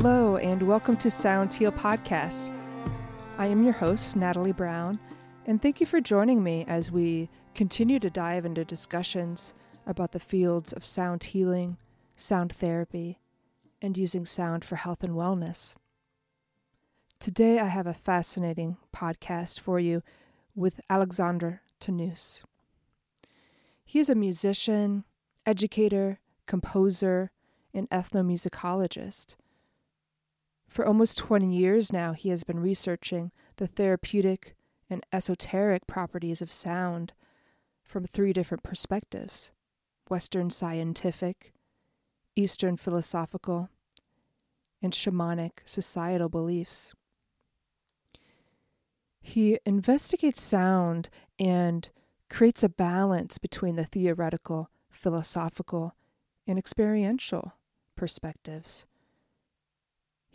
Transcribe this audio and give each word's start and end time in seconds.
Hello, 0.00 0.36
and 0.36 0.62
welcome 0.62 0.96
to 0.98 1.10
Sounds 1.10 1.56
Heal 1.56 1.72
Podcast. 1.72 2.54
I 3.36 3.46
am 3.46 3.64
your 3.64 3.72
host, 3.72 4.14
Natalie 4.14 4.52
Brown, 4.52 5.00
and 5.44 5.60
thank 5.60 5.80
you 5.80 5.86
for 5.86 6.00
joining 6.00 6.40
me 6.40 6.64
as 6.68 6.92
we 6.92 7.28
continue 7.56 7.98
to 7.98 8.08
dive 8.08 8.46
into 8.46 8.64
discussions 8.64 9.54
about 9.88 10.12
the 10.12 10.20
fields 10.20 10.72
of 10.72 10.86
sound 10.86 11.24
healing, 11.24 11.78
sound 12.14 12.52
therapy, 12.52 13.18
and 13.82 13.98
using 13.98 14.24
sound 14.24 14.64
for 14.64 14.76
health 14.76 15.02
and 15.02 15.14
wellness. 15.14 15.74
Today, 17.18 17.58
I 17.58 17.66
have 17.66 17.88
a 17.88 17.92
fascinating 17.92 18.76
podcast 18.94 19.58
for 19.58 19.80
you 19.80 20.04
with 20.54 20.80
Alexandre 20.88 21.62
Tannous. 21.80 22.44
He 23.84 23.98
is 23.98 24.08
a 24.08 24.14
musician, 24.14 25.02
educator, 25.44 26.20
composer, 26.46 27.32
and 27.74 27.90
ethnomusicologist. 27.90 29.34
For 30.68 30.86
almost 30.86 31.18
20 31.18 31.50
years 31.50 31.92
now, 31.92 32.12
he 32.12 32.28
has 32.28 32.44
been 32.44 32.60
researching 32.60 33.32
the 33.56 33.66
therapeutic 33.66 34.54
and 34.90 35.04
esoteric 35.12 35.86
properties 35.86 36.42
of 36.42 36.52
sound 36.52 37.14
from 37.82 38.04
three 38.04 38.32
different 38.32 38.62
perspectives 38.62 39.50
Western 40.08 40.48
scientific, 40.48 41.52
Eastern 42.36 42.76
philosophical, 42.76 43.68
and 44.80 44.92
shamanic 44.92 45.58
societal 45.64 46.28
beliefs. 46.28 46.94
He 49.20 49.58
investigates 49.66 50.40
sound 50.40 51.10
and 51.38 51.90
creates 52.30 52.62
a 52.62 52.68
balance 52.68 53.36
between 53.38 53.76
the 53.76 53.84
theoretical, 53.84 54.70
philosophical, 54.88 55.94
and 56.46 56.58
experiential 56.58 57.52
perspectives. 57.96 58.86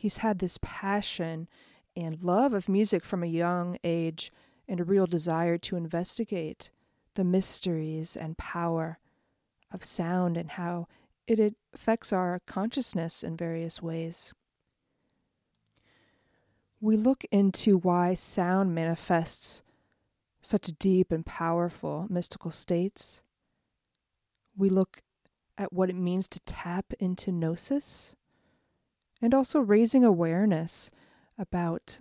He's 0.04 0.18
had 0.18 0.40
this 0.40 0.60
passion 0.62 1.48
and 1.96 2.22
love 2.22 2.54
of 2.54 2.68
music 2.68 3.06
from 3.06 3.24
a 3.24 3.26
young 3.26 3.78
age 3.86 4.34
and 4.68 4.82
a 4.82 4.84
real 4.84 5.08
desire 5.08 5.58
to 5.60 5.78
investigate 5.78 6.72
the 7.14 7.24
mysteries 7.24 8.18
and 8.18 8.38
power 8.38 9.00
of 9.72 9.86
sound 9.86 10.36
and 10.36 10.52
how 10.52 10.90
it 11.26 11.56
affects 11.74 12.12
our 12.12 12.42
consciousness 12.46 13.24
in 13.24 13.38
various 13.38 13.82
ways. 13.82 14.34
We 16.82 16.98
look 16.98 17.24
into 17.32 17.78
why 17.78 18.14
sound 18.14 18.76
manifests 18.76 19.62
such 20.42 20.78
deep 20.80 21.14
and 21.14 21.26
powerful 21.26 22.08
mystical 22.10 22.52
states. 22.52 23.22
We 24.58 24.68
look 24.68 25.02
at 25.58 25.72
what 25.72 25.90
it 25.90 25.96
means 25.96 26.28
to 26.28 26.42
tap 26.42 26.92
into 27.00 27.32
gnosis 27.32 28.16
and 29.24 29.34
also 29.34 29.62
raising 29.62 30.04
awareness 30.04 30.92
about 31.40 32.00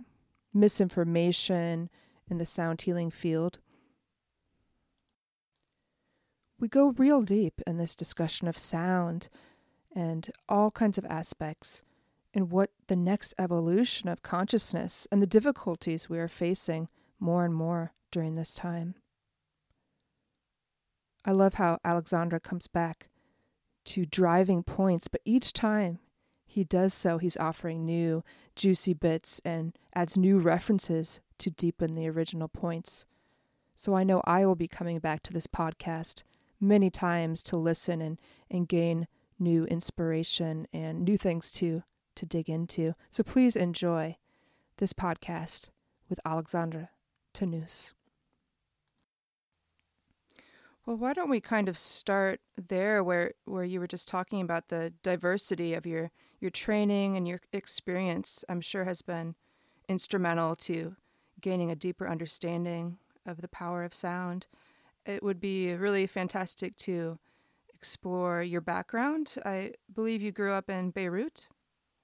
misinformation 0.53 1.89
in 2.29 2.37
the 2.37 2.45
sound 2.45 2.81
healing 2.81 3.09
field. 3.09 3.59
We 6.59 6.67
go 6.67 6.89
real 6.97 7.21
deep 7.21 7.61
in 7.65 7.77
this 7.77 7.95
discussion 7.95 8.49
of 8.49 8.57
sound 8.57 9.29
and 9.95 10.29
all 10.49 10.69
kinds 10.69 10.97
of 10.97 11.05
aspects 11.05 11.81
and 12.33 12.51
what 12.51 12.71
the 12.87 12.95
next 12.97 13.33
evolution 13.39 14.09
of 14.09 14.21
consciousness 14.21 15.07
and 15.09 15.21
the 15.21 15.27
difficulties 15.27 16.09
we 16.09 16.19
are 16.19 16.27
facing 16.27 16.89
more 17.21 17.45
and 17.45 17.53
more 17.53 17.93
during 18.11 18.35
this 18.35 18.53
time. 18.53 18.95
I 21.23 21.31
love 21.31 21.53
how 21.53 21.79
Alexandra 21.85 22.41
comes 22.41 22.67
back 22.67 23.07
to 23.85 24.05
driving 24.05 24.61
points, 24.61 25.07
but 25.07 25.21
each 25.23 25.53
time 25.53 25.99
he 26.53 26.63
does 26.63 26.93
so, 26.93 27.17
he's 27.17 27.35
offering 27.37 27.83
new, 27.83 28.23
juicy 28.55 28.93
bits 28.93 29.41
and 29.43 29.75
adds 29.95 30.15
new 30.15 30.37
references 30.37 31.19
to 31.39 31.49
deepen 31.49 31.95
the 31.95 32.07
original 32.07 32.47
points. 32.47 33.05
So 33.75 33.95
I 33.95 34.03
know 34.03 34.21
I 34.25 34.45
will 34.45 34.53
be 34.53 34.67
coming 34.67 34.99
back 34.99 35.23
to 35.23 35.33
this 35.33 35.47
podcast 35.47 36.21
many 36.61 36.91
times 36.91 37.41
to 37.41 37.57
listen 37.57 38.03
and, 38.03 38.21
and 38.51 38.67
gain 38.67 39.07
new 39.39 39.65
inspiration 39.65 40.67
and 40.71 41.03
new 41.03 41.17
things 41.17 41.49
to 41.53 41.81
to 42.15 42.27
dig 42.27 42.47
into. 42.47 42.93
So 43.09 43.23
please 43.23 43.55
enjoy 43.55 44.17
this 44.77 44.93
podcast 44.93 45.69
with 46.07 46.19
Alexandra 46.23 46.91
Tannous. 47.33 47.93
Well, 50.85 50.97
why 50.97 51.13
don't 51.13 51.31
we 51.31 51.41
kind 51.41 51.67
of 51.67 51.79
start 51.79 52.41
there 52.55 53.03
where 53.03 53.33
where 53.45 53.63
you 53.63 53.79
were 53.79 53.87
just 53.87 54.07
talking 54.07 54.39
about 54.39 54.67
the 54.67 54.93
diversity 55.01 55.73
of 55.73 55.87
your 55.87 56.11
your 56.43 56.51
training 56.51 57.17
and 57.17 57.27
your 57.27 57.39
experience 57.53 58.45
I'm 58.49 58.61
sure 58.61 58.83
has 58.83 59.01
been 59.01 59.35
instrumental 59.87 60.55
to 60.57 60.95
gaining 61.41 61.71
a 61.71 61.75
deeper 61.75 62.07
understanding 62.07 62.97
of 63.25 63.41
the 63.41 63.47
power 63.47 63.83
of 63.83 63.93
sound. 63.93 64.47
It 65.05 65.23
would 65.23 65.39
be 65.39 65.73
really 65.73 66.05
fantastic 66.05 66.75
to 66.77 67.17
explore 67.73 68.41
your 68.41 68.61
background. 68.61 69.35
I 69.45 69.73
believe 69.93 70.21
you 70.21 70.31
grew 70.31 70.53
up 70.53 70.69
in 70.69 70.91
Beirut. 70.91 71.47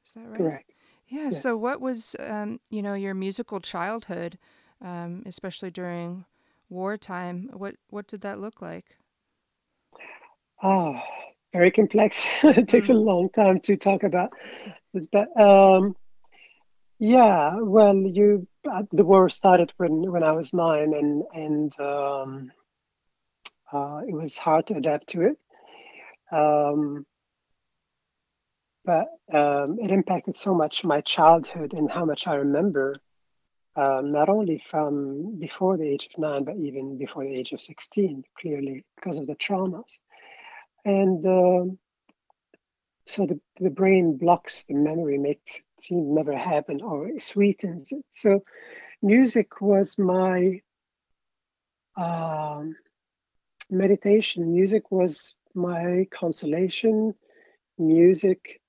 Is 0.06 0.14
that 0.14 0.28
right? 0.30 0.38
Correct. 0.38 0.72
Yeah. 1.08 1.30
Yes. 1.32 1.44
So, 1.44 1.58
what 1.58 1.82
was 1.82 2.16
um, 2.20 2.60
you 2.70 2.82
know 2.82 2.94
your 2.94 3.14
musical 3.14 3.60
childhood, 3.60 4.38
um, 4.82 5.24
especially 5.26 5.72
during 5.72 6.26
wartime? 6.70 7.50
What 7.54 7.76
what 7.90 8.08
did 8.08 8.22
that 8.22 8.40
look 8.40 8.62
like? 8.62 8.98
Ah, 10.62 11.02
very 11.54 11.72
complex. 11.72 12.26
it 12.44 12.68
takes 12.68 12.88
mm. 12.88 12.96
a 12.96 12.98
long 12.98 13.30
time 13.30 13.60
to 13.62 13.78
talk 13.78 14.04
about 14.04 14.32
this, 14.94 15.08
but 15.08 15.40
um, 15.40 15.96
yeah. 17.00 17.56
Well, 17.60 17.96
you 17.96 18.48
uh, 18.70 18.84
the 18.92 19.06
war 19.06 19.30
started 19.30 19.74
when 19.78 20.12
when 20.12 20.24
I 20.24 20.32
was 20.34 20.54
nine, 20.54 20.94
and 20.94 21.24
and 21.34 21.80
um, 21.80 22.52
uh, 23.72 24.02
it 24.08 24.14
was 24.14 24.38
hard 24.38 24.68
to 24.68 24.76
adapt 24.76 25.08
to 25.10 25.22
it. 25.22 25.38
Um, 26.32 27.06
but 28.86 29.08
um, 29.32 29.78
it 29.80 29.92
impacted 29.92 30.36
so 30.36 30.54
much 30.54 30.84
my 30.84 31.02
childhood 31.02 31.74
and 31.74 31.92
how 31.92 32.06
much 32.06 32.28
I 32.28 32.36
remember, 32.36 32.98
um, 33.76 34.12
not 34.12 34.30
only 34.30 34.64
from 34.66 35.38
before 35.38 35.78
the 35.78 35.88
age 35.88 36.10
of 36.12 36.20
nine, 36.20 36.44
but 36.44 36.56
even 36.58 36.98
before 36.98 37.24
the 37.24 37.36
age 37.36 37.52
of 37.52 37.62
16, 37.62 38.24
clearly 38.40 38.84
because 38.96 39.20
of 39.20 39.28
the 39.28 39.36
traumas. 39.36 40.00
And 40.86 41.26
um, 41.26 41.80
so 43.06 43.26
the, 43.26 43.40
the 43.60 43.72
brain 43.72 44.18
blocks 44.18 44.64
the 44.64 44.76
memory, 44.76 45.18
makes 45.18 45.58
it 45.58 45.64
seem 45.82 46.14
never 46.14 46.36
happened 46.38 46.82
or 46.82 47.10
sweetens 47.20 47.92
it. 47.92 48.06
So 48.12 48.44
music 49.02 49.62
was 49.62 49.98
my 49.98 50.62
um, 51.98 52.76
meditation, 53.70 54.54
music 54.54 54.92
was 54.92 55.36
my 55.54 56.08
consolation. 56.12 57.14
Music 57.78 58.62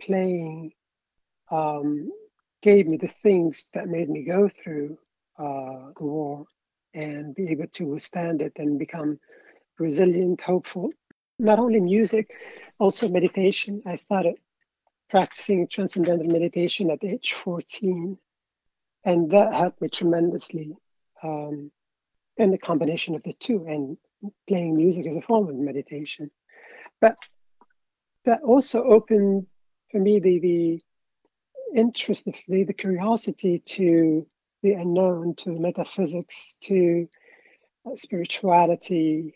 playing 0.00 0.72
um, 1.50 2.10
gave 2.62 2.86
me 2.86 2.96
the 2.96 3.08
things 3.08 3.68
that 3.74 3.88
made 3.88 4.08
me 4.08 4.24
go 4.24 4.48
through 4.48 4.98
uh, 5.38 5.92
the 5.96 6.04
war 6.04 6.44
and 6.94 7.34
be 7.34 7.48
able 7.48 7.68
to 7.68 7.86
withstand 7.86 8.42
it 8.42 8.52
and 8.56 8.78
become 8.78 9.18
resilient, 9.78 10.42
hopeful. 10.42 10.90
Not 11.38 11.58
only 11.58 11.80
music, 11.80 12.30
also 12.78 13.08
meditation. 13.08 13.82
I 13.86 13.96
started 13.96 14.36
practicing 15.08 15.68
transcendental 15.68 16.26
meditation 16.26 16.90
at 16.90 17.04
age 17.04 17.32
14, 17.32 18.18
and 19.04 19.30
that 19.30 19.54
helped 19.54 19.80
me 19.80 19.88
tremendously. 19.88 20.76
Um, 21.22 21.70
and 22.38 22.52
the 22.52 22.58
combination 22.58 23.14
of 23.14 23.22
the 23.22 23.32
two, 23.32 23.66
and 23.66 23.96
playing 24.48 24.76
music 24.76 25.06
as 25.06 25.16
a 25.16 25.22
form 25.22 25.48
of 25.48 25.54
meditation. 25.56 26.30
But 27.00 27.16
that 28.24 28.42
also 28.42 28.84
opened 28.84 29.46
for 29.90 29.98
me 30.00 30.20
the 30.20 30.38
the 30.38 30.82
interest, 31.74 32.26
the, 32.26 32.64
the 32.64 32.72
curiosity 32.72 33.60
to 33.60 34.26
the 34.62 34.72
unknown, 34.72 35.34
to 35.36 35.50
metaphysics, 35.50 36.56
to 36.62 37.08
uh, 37.86 37.94
spirituality, 37.96 39.34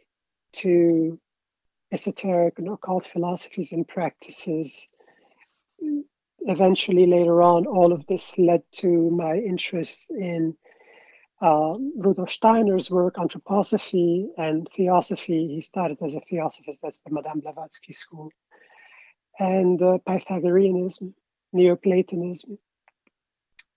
to 0.53 1.21
esoteric 1.93 2.59
and 2.59 2.69
occult 2.69 3.07
philosophies 3.07 3.73
and 3.73 3.87
practices. 3.87 4.89
Eventually, 6.41 7.07
later 7.07 7.43
on, 7.43 7.67
all 7.67 7.93
of 7.93 8.07
this 8.07 8.37
led 8.39 8.63
to 8.73 9.11
my 9.11 9.37
interest 9.37 10.07
in 10.11 10.57
uh, 11.41 11.75
Rudolf 11.97 12.31
Steiner's 12.31 12.91
work, 12.91 13.17
anthroposophy 13.17 14.27
and 14.37 14.69
theosophy. 14.77 15.49
He 15.55 15.61
started 15.61 15.99
as 16.03 16.15
a 16.15 16.21
theosophist, 16.21 16.81
that's 16.83 17.01
the 17.01 17.13
Madame 17.13 17.41
Blavatsky 17.41 17.93
school 17.93 18.31
and 19.39 19.81
uh, 19.83 19.99
Pythagoreanism, 20.07 21.15
Neoplatonism, 21.53 22.59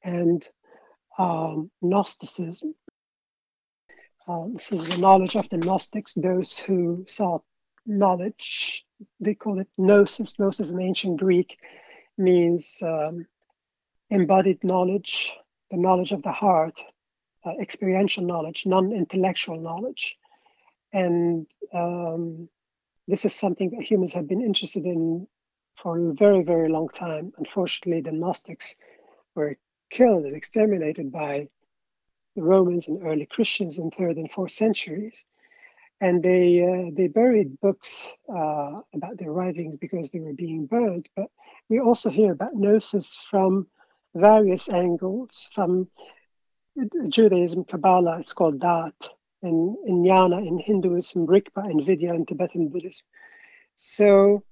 and 0.03 0.47
um, 1.17 1.71
Gnosticism. 1.81 2.75
Um, 4.27 4.53
this 4.53 4.71
is 4.71 4.88
the 4.88 4.97
knowledge 4.97 5.35
of 5.35 5.50
the 5.50 5.57
Gnostics, 5.57 6.13
those 6.13 6.57
who 6.59 7.06
sought 7.07 7.44
knowledge. 7.85 8.85
They 9.19 9.35
call 9.35 9.59
it 9.59 9.67
gnosis. 9.77 10.39
Gnosis 10.39 10.69
in 10.69 10.81
ancient 10.81 11.19
Greek 11.19 11.57
means 12.17 12.81
um, 12.81 13.25
embodied 14.09 14.63
knowledge, 14.63 15.35
the 15.71 15.77
knowledge 15.77 16.11
of 16.11 16.23
the 16.23 16.31
heart, 16.31 16.79
uh, 17.45 17.53
experiential 17.59 18.23
knowledge, 18.23 18.65
non 18.65 18.91
intellectual 18.91 19.59
knowledge. 19.59 20.17
And 20.93 21.47
um, 21.73 22.49
this 23.07 23.25
is 23.25 23.35
something 23.35 23.71
that 23.71 23.83
humans 23.83 24.13
have 24.13 24.27
been 24.27 24.41
interested 24.41 24.85
in 24.85 25.27
for 25.81 25.97
a 25.99 26.13
very, 26.13 26.43
very 26.43 26.69
long 26.69 26.89
time. 26.89 27.33
Unfortunately, 27.38 28.01
the 28.01 28.11
Gnostics 28.11 28.75
were 29.35 29.57
killed 29.89 30.25
and 30.25 30.35
exterminated 30.35 31.11
by 31.11 31.49
the 32.35 32.41
Romans 32.41 32.88
and 32.88 33.03
early 33.03 33.25
Christians 33.25 33.77
in 33.77 33.91
third 33.91 34.17
and 34.17 34.31
fourth 34.31 34.51
centuries. 34.51 35.25
And 36.01 36.21
they 36.21 36.62
uh, 36.62 36.92
they 36.94 37.07
buried 37.07 37.59
books 37.62 38.13
uh, 38.30 38.81
about 38.94 39.18
their 39.18 39.31
writings 39.31 39.77
because 39.77 40.12
they 40.12 40.19
were 40.19 40.33
being 40.33 40.65
burned. 40.65 41.07
But 41.15 41.27
we 41.69 41.80
also 41.80 42.09
hear 42.09 42.33
about 42.33 42.53
gnosis 42.53 43.15
from 43.15 43.68
various 44.13 44.69
angles. 44.69 45.50
From 45.53 45.88
Judaism, 47.07 47.63
Kabbalah, 47.63 48.19
it's 48.19 48.33
called 48.33 48.59
Da'at. 48.59 49.09
In, 49.42 49.77
in 49.86 50.03
Jnana, 50.03 50.45
in 50.45 50.57
Hinduism, 50.57 51.27
Rigpa, 51.27 51.69
in 51.69 51.83
Vidya, 51.83 52.13
in 52.13 52.25
Tibetan 52.25 52.69
Buddhism. 52.69 53.06
So 53.75 54.44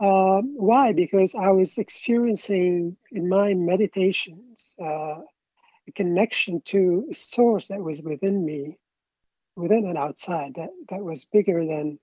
uh, 0.00 0.40
why? 0.42 0.92
Because 0.92 1.34
I 1.34 1.50
was 1.50 1.76
experiencing 1.76 2.96
in 3.10 3.28
my 3.28 3.54
meditations 3.54 4.74
uh, 4.80 5.20
a 5.88 5.92
connection 5.94 6.60
to 6.66 7.06
a 7.10 7.14
source 7.14 7.68
that 7.68 7.82
was 7.82 8.02
within 8.02 8.44
me, 8.44 8.78
within 9.58 9.86
and 9.86 9.98
outside, 9.98 10.54
that, 10.54 10.70
that 10.88 11.02
was 11.02 11.24
bigger 11.26 11.66
than 11.66 11.98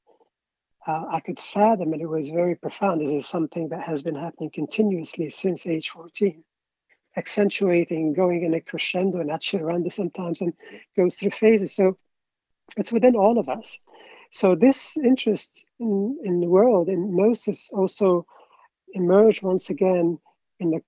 uh, 0.85 1.05
I 1.09 1.19
could 1.19 1.39
fathom, 1.39 1.93
and 1.93 2.01
it 2.01 2.07
was 2.07 2.29
very 2.29 2.55
profound. 2.55 3.01
This 3.01 3.09
is 3.09 3.25
something 3.25 3.69
that 3.69 3.83
has 3.83 4.03
been 4.03 4.15
happening 4.15 4.51
continuously 4.51 5.29
since 5.29 5.65
age 5.65 5.89
14, 5.89 6.43
accentuating, 7.17 8.13
going 8.13 8.43
in 8.43 8.53
a 8.53 8.61
crescendo 8.61 9.19
and 9.19 9.31
actually 9.31 9.63
around 9.63 9.91
sometimes, 9.91 10.41
and 10.41 10.53
goes 10.95 11.15
through 11.15 11.31
phases. 11.31 11.73
So 11.73 11.97
it's 12.77 12.91
within 12.91 13.15
all 13.15 13.39
of 13.39 13.49
us. 13.49 13.79
So 14.31 14.53
this 14.53 14.97
interest 14.97 15.65
in, 15.79 16.19
in 16.23 16.41
the 16.41 16.47
world 16.47 16.89
in 16.89 17.15
gnosis 17.15 17.71
also 17.71 18.25
emerged 18.93 19.43
once 19.43 19.69
again 19.69 20.19
in 20.59 20.71
the 20.71 20.81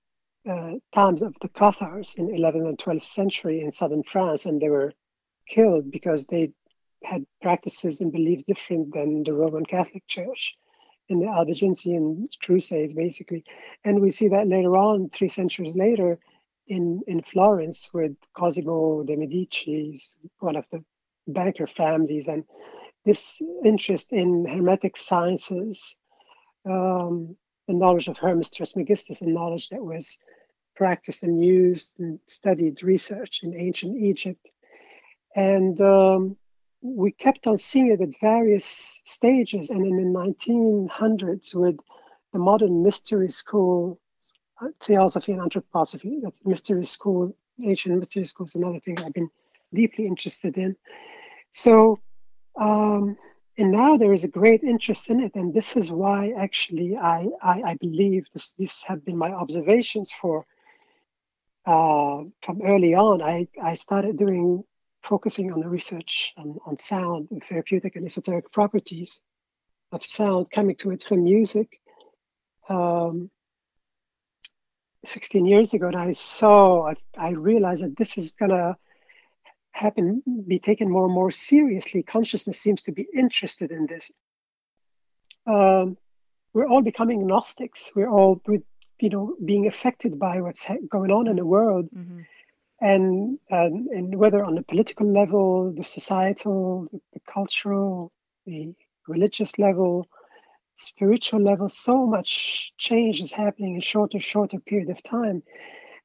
uh, 0.50 0.74
times 0.94 1.22
of 1.22 1.34
the 1.40 1.48
Cathars 1.48 2.14
in 2.16 2.28
11th 2.28 2.68
and 2.68 2.78
12th 2.78 3.04
century 3.04 3.62
in 3.62 3.72
southern 3.72 4.02
France, 4.02 4.46
and 4.46 4.60
they 4.60 4.68
were 4.68 4.92
killed 5.48 5.90
because 5.90 6.26
they 6.26 6.52
had 7.04 7.24
practices 7.40 8.00
and 8.00 8.12
beliefs 8.12 8.44
different 8.44 8.92
than 8.92 9.22
the 9.22 9.32
Roman 9.32 9.64
Catholic 9.64 10.06
Church 10.06 10.56
in 11.08 11.20
the 11.20 11.26
Albigensian 11.26 12.28
Crusades, 12.42 12.94
basically. 12.94 13.44
And 13.84 14.00
we 14.00 14.10
see 14.10 14.28
that 14.28 14.48
later 14.48 14.76
on, 14.76 15.10
three 15.10 15.28
centuries 15.28 15.76
later, 15.76 16.18
in, 16.66 17.00
in 17.06 17.22
Florence 17.22 17.88
with 17.94 18.14
Cosimo 18.34 19.02
de' 19.04 19.16
Medici, 19.16 20.00
one 20.40 20.56
of 20.56 20.66
the 20.70 20.84
banker 21.26 21.66
families, 21.66 22.28
and 22.28 22.44
this 23.04 23.40
interest 23.64 24.12
in 24.12 24.44
Hermetic 24.46 24.96
sciences, 24.96 25.96
um, 26.66 27.36
the 27.66 27.74
knowledge 27.74 28.08
of 28.08 28.18
Hermes 28.18 28.50
Trismegistus, 28.50 29.22
and 29.22 29.32
knowledge 29.32 29.70
that 29.70 29.82
was 29.82 30.18
practiced 30.76 31.22
and 31.22 31.42
used 31.42 31.98
and 31.98 32.20
studied 32.26 32.82
research 32.82 33.40
in 33.42 33.54
ancient 33.54 33.96
Egypt. 33.96 34.50
And 35.34 35.80
um, 35.80 36.36
we 36.80 37.12
kept 37.12 37.46
on 37.46 37.56
seeing 37.56 37.90
it 37.92 38.00
at 38.00 38.20
various 38.20 39.00
stages. 39.04 39.70
And 39.70 39.86
in 39.86 39.96
the 39.96 40.18
1900s, 40.18 41.54
with 41.54 41.76
the 42.32 42.38
modern 42.38 42.82
mystery 42.82 43.30
school, 43.30 44.00
theosophy 44.84 45.32
and 45.32 45.40
anthroposophy, 45.40 46.20
that's 46.22 46.44
mystery 46.44 46.84
school, 46.84 47.34
ancient 47.64 47.98
mystery 47.98 48.24
school 48.24 48.46
is 48.46 48.54
another 48.54 48.80
thing 48.80 48.98
I've 48.98 49.12
been 49.12 49.30
deeply 49.72 50.06
interested 50.06 50.56
in. 50.56 50.76
So, 51.50 52.00
um, 52.60 53.16
and 53.56 53.72
now 53.72 53.96
there 53.96 54.12
is 54.12 54.24
a 54.24 54.28
great 54.28 54.62
interest 54.62 55.10
in 55.10 55.20
it. 55.20 55.34
And 55.34 55.52
this 55.52 55.76
is 55.76 55.90
why 55.90 56.32
actually 56.38 56.96
I, 56.96 57.26
I, 57.42 57.62
I 57.64 57.74
believe 57.80 58.26
this, 58.32 58.52
these 58.52 58.82
have 58.84 59.04
been 59.04 59.16
my 59.16 59.32
observations 59.32 60.12
for 60.12 60.46
uh, 61.66 62.22
from 62.42 62.62
early 62.62 62.94
on. 62.94 63.20
I, 63.20 63.48
I 63.62 63.74
started 63.74 64.16
doing 64.16 64.64
focusing 65.08 65.52
on 65.52 65.60
the 65.60 65.68
research 65.68 66.34
on, 66.36 66.58
on 66.66 66.76
sound 66.76 67.28
and 67.30 67.42
therapeutic 67.42 67.96
and 67.96 68.04
esoteric 68.06 68.52
properties 68.52 69.22
of 69.90 70.04
sound 70.04 70.50
coming 70.50 70.76
to 70.76 70.90
it 70.90 71.02
from 71.02 71.24
music. 71.24 71.80
Um, 72.68 73.30
16 75.04 75.46
years 75.46 75.72
ago, 75.72 75.86
and 75.86 75.96
I 75.96 76.12
saw, 76.12 76.90
I, 76.90 76.94
I 77.16 77.30
realized 77.30 77.82
that 77.82 77.96
this 77.96 78.18
is 78.18 78.32
going 78.32 78.50
to 78.50 78.76
happen, 79.70 80.22
be 80.46 80.58
taken 80.58 80.90
more 80.90 81.06
and 81.06 81.14
more 81.14 81.30
seriously. 81.30 82.02
Consciousness 82.02 82.60
seems 82.60 82.82
to 82.82 82.92
be 82.92 83.06
interested 83.14 83.70
in 83.70 83.86
this. 83.86 84.10
Um, 85.46 85.96
we're 86.52 86.68
all 86.68 86.82
becoming 86.82 87.26
Gnostics. 87.26 87.92
We're 87.94 88.10
all, 88.10 88.42
you 89.00 89.08
know, 89.08 89.36
being 89.42 89.66
affected 89.66 90.18
by 90.18 90.40
what's 90.42 90.66
going 90.90 91.10
on 91.10 91.28
in 91.28 91.36
the 91.36 91.46
world. 91.46 91.88
Mm-hmm 91.96 92.20
and, 92.80 93.38
and, 93.50 93.88
and 93.88 94.14
whether 94.14 94.44
on 94.44 94.54
the 94.54 94.62
political 94.62 95.10
level, 95.10 95.72
the 95.72 95.82
societal, 95.82 96.88
the, 96.92 97.00
the 97.14 97.20
cultural, 97.20 98.12
the 98.46 98.74
religious 99.06 99.58
level, 99.58 100.06
spiritual 100.76 101.40
level, 101.40 101.68
so 101.68 102.06
much 102.06 102.72
change 102.76 103.20
is 103.20 103.32
happening 103.32 103.74
in 103.74 103.80
shorter, 103.80 104.20
shorter 104.20 104.60
period 104.60 104.90
of 104.90 105.02
time. 105.02 105.42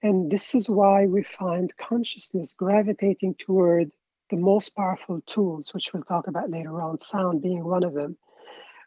And 0.02 0.32
this 0.32 0.56
is 0.56 0.70
why 0.70 1.06
we 1.06 1.24
find 1.24 1.72
consciousness 1.78 2.56
gravitating 2.56 3.36
toward 3.36 3.92
the 4.30 4.38
most 4.38 4.76
powerful 4.76 5.22
tools, 5.26 5.74
which 5.74 5.94
we'll 5.94 6.04
talk 6.04 6.28
about 6.28 6.50
later 6.50 6.82
on, 6.82 6.98
sound 6.98 7.44
being 7.44 7.64
one 7.64 7.84
of 7.84 7.94
them, 7.94 8.18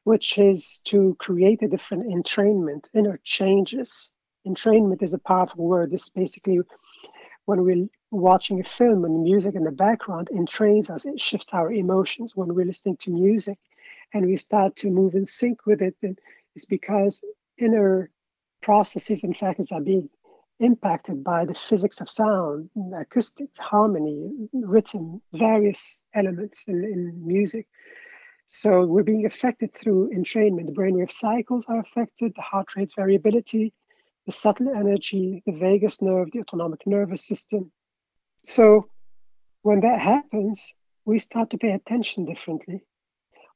which 0.03 0.39
is 0.39 0.81
to 0.85 1.17
create 1.21 1.63
a 1.63 1.69
different 1.69 2.07
entrainment, 2.13 2.87
inner 2.95 3.21
changes. 3.23 4.13
Entrainment 4.47 5.03
is 5.03 5.15
a 5.15 5.19
powerful 5.19 5.65
word. 5.65 5.91
This 5.91 6.09
basically 6.09 6.61
when 7.47 7.65
we're 7.65 7.87
watching 8.11 8.61
a 8.61 8.65
film 8.65 9.05
and 9.05 9.23
music 9.23 9.55
in 9.55 9.65
the 9.65 9.71
background 9.71 10.29
entrains 10.33 10.91
us, 10.91 11.07
it 11.07 11.21
shifts 11.21 11.55
our 11.55 11.73
emotions. 11.73 12.37
When 12.37 12.55
we're 12.55 12.67
listening 12.67 12.99
to 12.99 13.11
music 13.11 13.59
and 14.13 14.27
we 14.27 14.37
start 14.37 14.77
to 14.77 14.91
move 14.91 15.15
in 15.15 15.27
sync 15.27 15.65
with 15.65 15.81
it, 15.81 15.97
it's 16.55 16.65
because 16.67 17.25
inner 17.59 18.11
processes 18.63 19.25
and 19.25 19.37
factors 19.37 19.73
are 19.73 19.81
being 19.81 20.11
impacted 20.59 21.23
by 21.23 21.45
the 21.45 21.55
physics 21.55 22.01
of 22.01 22.11
sound, 22.11 22.71
acoustics, 22.99 23.59
harmony, 23.59 24.49
rhythm, 24.53 25.21
various 25.33 26.03
elements 26.15 26.65
in, 26.67 26.83
in 26.83 27.27
music. 27.27 27.67
So 28.47 28.85
we're 28.85 29.03
being 29.03 29.27
affected 29.27 29.75
through 29.75 30.11
entrainment. 30.17 30.67
The 30.67 30.73
brainwave 30.73 31.13
cycles 31.13 31.65
are 31.69 31.81
affected, 31.81 32.33
the 32.35 32.43
heart 32.43 32.75
rate 32.77 32.93
variability, 32.97 33.73
the 34.27 34.33
subtle 34.33 34.69
energy, 34.69 35.43
the 35.47 35.53
vagus 35.53 36.03
nerve, 36.03 36.29
the 36.33 36.41
autonomic 36.41 36.87
nervous 36.87 37.25
system. 37.25 37.71
So 38.45 38.89
when 39.63 39.81
that 39.81 40.01
happens, 40.01 40.75
we 41.05 41.19
start 41.21 41.51
to 41.51 41.59
pay 41.59 41.71
attention 41.71 42.25
differently. 42.25 42.83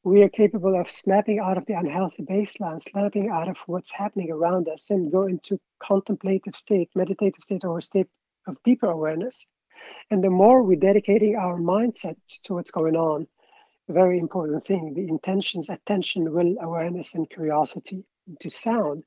We 0.03 0.23
are 0.23 0.29
capable 0.29 0.81
of 0.81 0.91
snapping 0.91 1.41
out 1.41 1.59
of 1.59 1.67
the 1.67 1.75
unhealthy 1.75 2.23
baseline, 2.23 2.81
snapping 2.81 3.29
out 3.29 3.49
of 3.49 3.59
what's 3.67 3.93
happening 3.93 4.31
around 4.31 4.69
us, 4.69 4.91
and 4.91 5.13
go 5.13 5.27
into 5.27 5.61
contemplative 5.79 6.57
state, 6.57 6.89
meditative 6.95 7.43
state, 7.43 7.65
or 7.65 7.79
a 7.79 7.83
state 7.83 8.07
of 8.47 8.57
deeper 8.65 8.87
awareness. 8.87 9.47
And 10.11 10.25
the 10.25 10.31
more 10.31 10.63
we're 10.63 10.79
dedicating 10.79 11.37
our 11.37 11.59
mindset 11.59 12.17
to 12.45 12.55
what's 12.55 12.71
going 12.71 12.97
on, 12.97 13.27
a 13.89 13.93
very 13.93 14.19
important 14.19 14.65
thing, 14.65 14.95
the 14.95 15.09
intentions, 15.09 15.69
attention, 15.69 16.33
will, 16.33 16.57
awareness, 16.61 17.15
and 17.15 17.29
curiosity 17.29 18.05
to 18.39 18.49
sound, 18.49 19.05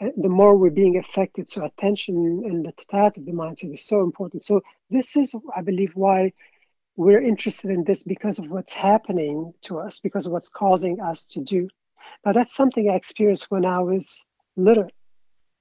the 0.00 0.28
more 0.28 0.56
we're 0.56 0.70
being 0.70 0.98
affected. 0.98 1.48
So 1.48 1.64
attention 1.64 2.42
and 2.44 2.64
the 2.64 2.72
totality 2.72 3.20
of 3.20 3.26
the 3.26 3.32
mindset 3.32 3.72
is 3.72 3.84
so 3.84 4.02
important. 4.02 4.42
So 4.42 4.62
this 4.90 5.16
is, 5.16 5.34
I 5.54 5.62
believe, 5.62 5.92
why 5.94 6.32
we're 6.96 7.22
interested 7.22 7.70
in 7.70 7.84
this 7.84 8.02
because 8.02 8.38
of 8.38 8.50
what's 8.50 8.72
happening 8.72 9.52
to 9.62 9.78
us, 9.78 10.00
because 10.00 10.26
of 10.26 10.32
what's 10.32 10.48
causing 10.48 11.00
us 11.00 11.24
to 11.26 11.40
do. 11.40 11.68
Now 12.24 12.32
that's 12.32 12.54
something 12.54 12.88
I 12.88 12.94
experienced 12.94 13.50
when 13.50 13.64
I 13.64 13.80
was 13.80 14.24
little 14.56 14.88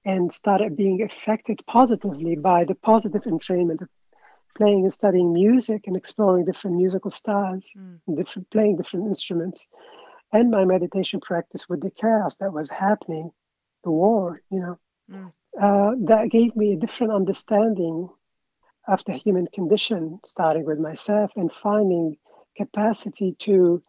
and 0.05 0.33
started 0.33 0.77
being 0.77 1.01
affected 1.01 1.61
positively 1.65 2.35
by 2.35 2.63
the 2.63 2.75
positive 2.75 3.23
entrainment 3.23 3.81
of 3.81 3.89
playing 4.55 4.83
and 4.83 4.93
studying 4.93 5.33
music 5.33 5.87
and 5.87 5.97
exploring 5.97 6.45
different 6.45 6.77
musical 6.77 7.11
styles, 7.11 7.71
mm. 7.77 7.99
and 8.07 8.17
different 8.17 8.49
playing 8.51 8.77
different 8.77 9.07
instruments, 9.07 9.67
and 10.31 10.49
my 10.49 10.63
meditation 10.63 11.19
practice 11.19 11.67
with 11.67 11.81
the 11.81 11.91
chaos 11.91 12.37
that 12.37 12.53
was 12.53 12.69
happening 12.69 13.31
the 13.85 13.91
war, 13.91 14.41
you 14.51 14.59
know, 14.59 14.79
mm. 15.09 15.31
uh, 15.61 15.91
that 16.11 16.29
gave 16.29 16.53
me 16.55 16.73
a 16.73 16.81
different 16.83 17.13
understanding 17.13 18.09
of 18.87 19.03
the 19.05 19.13
human 19.13 19.47
condition, 19.53 20.19
starting 20.25 20.65
with 20.65 20.79
myself 20.79 21.31
and 21.37 21.49
finding 21.63 22.17
capacity 22.57 23.35
to 23.39 23.81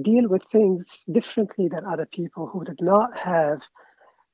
deal 0.00 0.26
with 0.28 0.42
things 0.44 1.04
differently 1.12 1.68
than 1.68 1.84
other 1.84 2.06
people 2.06 2.46
who 2.46 2.64
did 2.64 2.80
not 2.80 3.10
have 3.18 3.60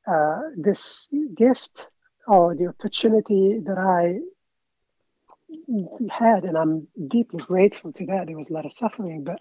uh, 0.06 0.40
this 0.56 1.08
gift 1.36 1.88
or 2.28 2.54
the 2.54 2.66
opportunity 2.66 3.60
that 3.66 3.78
I 3.78 4.20
had, 6.10 6.44
and 6.44 6.56
I'm 6.56 6.86
deeply 7.08 7.42
grateful 7.42 7.92
to 7.92 8.06
that. 8.06 8.26
There 8.26 8.36
was 8.36 8.50
a 8.50 8.52
lot 8.52 8.66
of 8.66 8.72
suffering, 8.72 9.24
but 9.24 9.38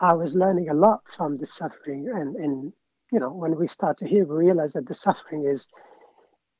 I 0.00 0.14
was 0.14 0.34
learning 0.34 0.68
a 0.68 0.74
lot 0.74 1.02
from 1.16 1.38
the 1.38 1.46
suffering. 1.46 2.08
And, 2.14 2.36
and 2.36 2.72
you 3.12 3.20
know, 3.20 3.30
when 3.30 3.56
we 3.56 3.68
start 3.68 3.98
to 3.98 4.08
heal, 4.08 4.24
we 4.24 4.36
realize 4.46 4.72
that 4.72 4.86
the 4.86 4.94
suffering 4.94 5.44
is 5.46 5.68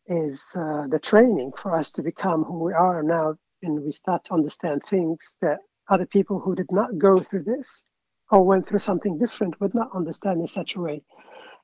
is 0.08 0.42
uh, 0.56 0.86
the 0.88 0.98
training 0.98 1.52
for 1.56 1.76
us 1.76 1.92
to 1.92 2.02
become 2.02 2.44
who 2.44 2.58
we 2.58 2.72
are 2.72 3.02
now, 3.02 3.34
and 3.62 3.82
we 3.82 3.92
start 3.92 4.24
to 4.24 4.34
understand 4.34 4.82
things 4.84 5.36
that 5.40 5.58
other 5.88 6.06
people 6.06 6.38
who 6.40 6.54
did 6.54 6.70
not 6.70 6.98
go 6.98 7.20
through 7.20 7.44
this 7.44 7.86
or 8.30 8.44
went 8.44 8.68
through 8.68 8.78
something 8.78 9.18
different 9.18 9.60
would 9.60 9.74
not 9.74 9.94
understand 9.94 10.40
in 10.40 10.46
such 10.46 10.74
a 10.74 10.80
way. 10.80 11.02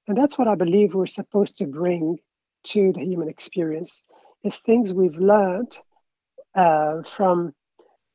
And 0.07 0.17
that's 0.17 0.39
what 0.39 0.49
I 0.49 0.55
believe 0.55 0.95
we're 0.95 1.07
supposed 1.07 1.59
to 1.59 1.67
bring 1.67 2.19
to 2.65 2.93
the 2.93 3.05
human 3.05 3.29
experience 3.29 4.05
is 4.45 4.59
things 4.59 4.93
we've 4.93 5.17
learned 5.17 5.77
uh, 6.55 7.03
from 7.03 7.53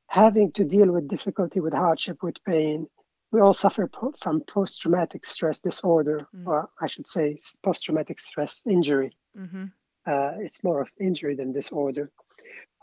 having 0.07 0.51
to 0.53 0.63
deal 0.63 0.91
with 0.91 1.07
difficulty, 1.07 1.59
with 1.59 1.73
hardship, 1.73 2.23
with 2.23 2.43
pain. 2.45 2.87
We 3.33 3.41
all 3.41 3.53
suffer 3.53 3.87
po- 3.87 4.13
from 4.21 4.41
post 4.41 4.81
traumatic 4.81 5.25
stress 5.25 5.59
disorder, 5.59 6.27
mm. 6.35 6.45
or 6.45 6.69
I 6.79 6.85
should 6.85 7.07
say, 7.07 7.39
post 7.63 7.83
traumatic 7.83 8.19
stress 8.19 8.61
injury. 8.65 9.17
Mm-hmm. 9.35 9.65
Uh, 10.05 10.31
it's 10.37 10.63
more 10.63 10.81
of 10.81 10.89
injury 10.99 11.35
than 11.35 11.51
disorder. 11.51 12.11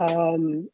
Um, 0.00 0.68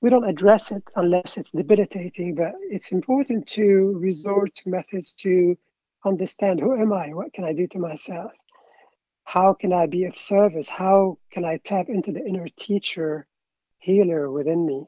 we 0.00 0.10
don't 0.10 0.28
address 0.28 0.72
it 0.72 0.82
unless 0.96 1.38
it's 1.38 1.52
debilitating, 1.52 2.34
but 2.34 2.54
it's 2.62 2.90
important 2.90 3.46
to 3.58 3.96
resort 4.00 4.56
to 4.56 4.70
methods 4.70 5.14
to 5.14 5.56
understand 6.04 6.58
who 6.58 6.74
am 6.74 6.92
I? 6.92 7.14
What 7.14 7.32
can 7.32 7.44
I 7.44 7.52
do 7.52 7.68
to 7.68 7.78
myself? 7.78 8.32
How 9.22 9.54
can 9.54 9.72
I 9.72 9.86
be 9.86 10.04
of 10.06 10.18
service? 10.18 10.68
How 10.68 11.18
can 11.30 11.44
I 11.44 11.58
tap 11.58 11.88
into 11.88 12.10
the 12.10 12.26
inner 12.26 12.48
teacher, 12.58 13.28
healer 13.78 14.28
within 14.28 14.66
me? 14.66 14.86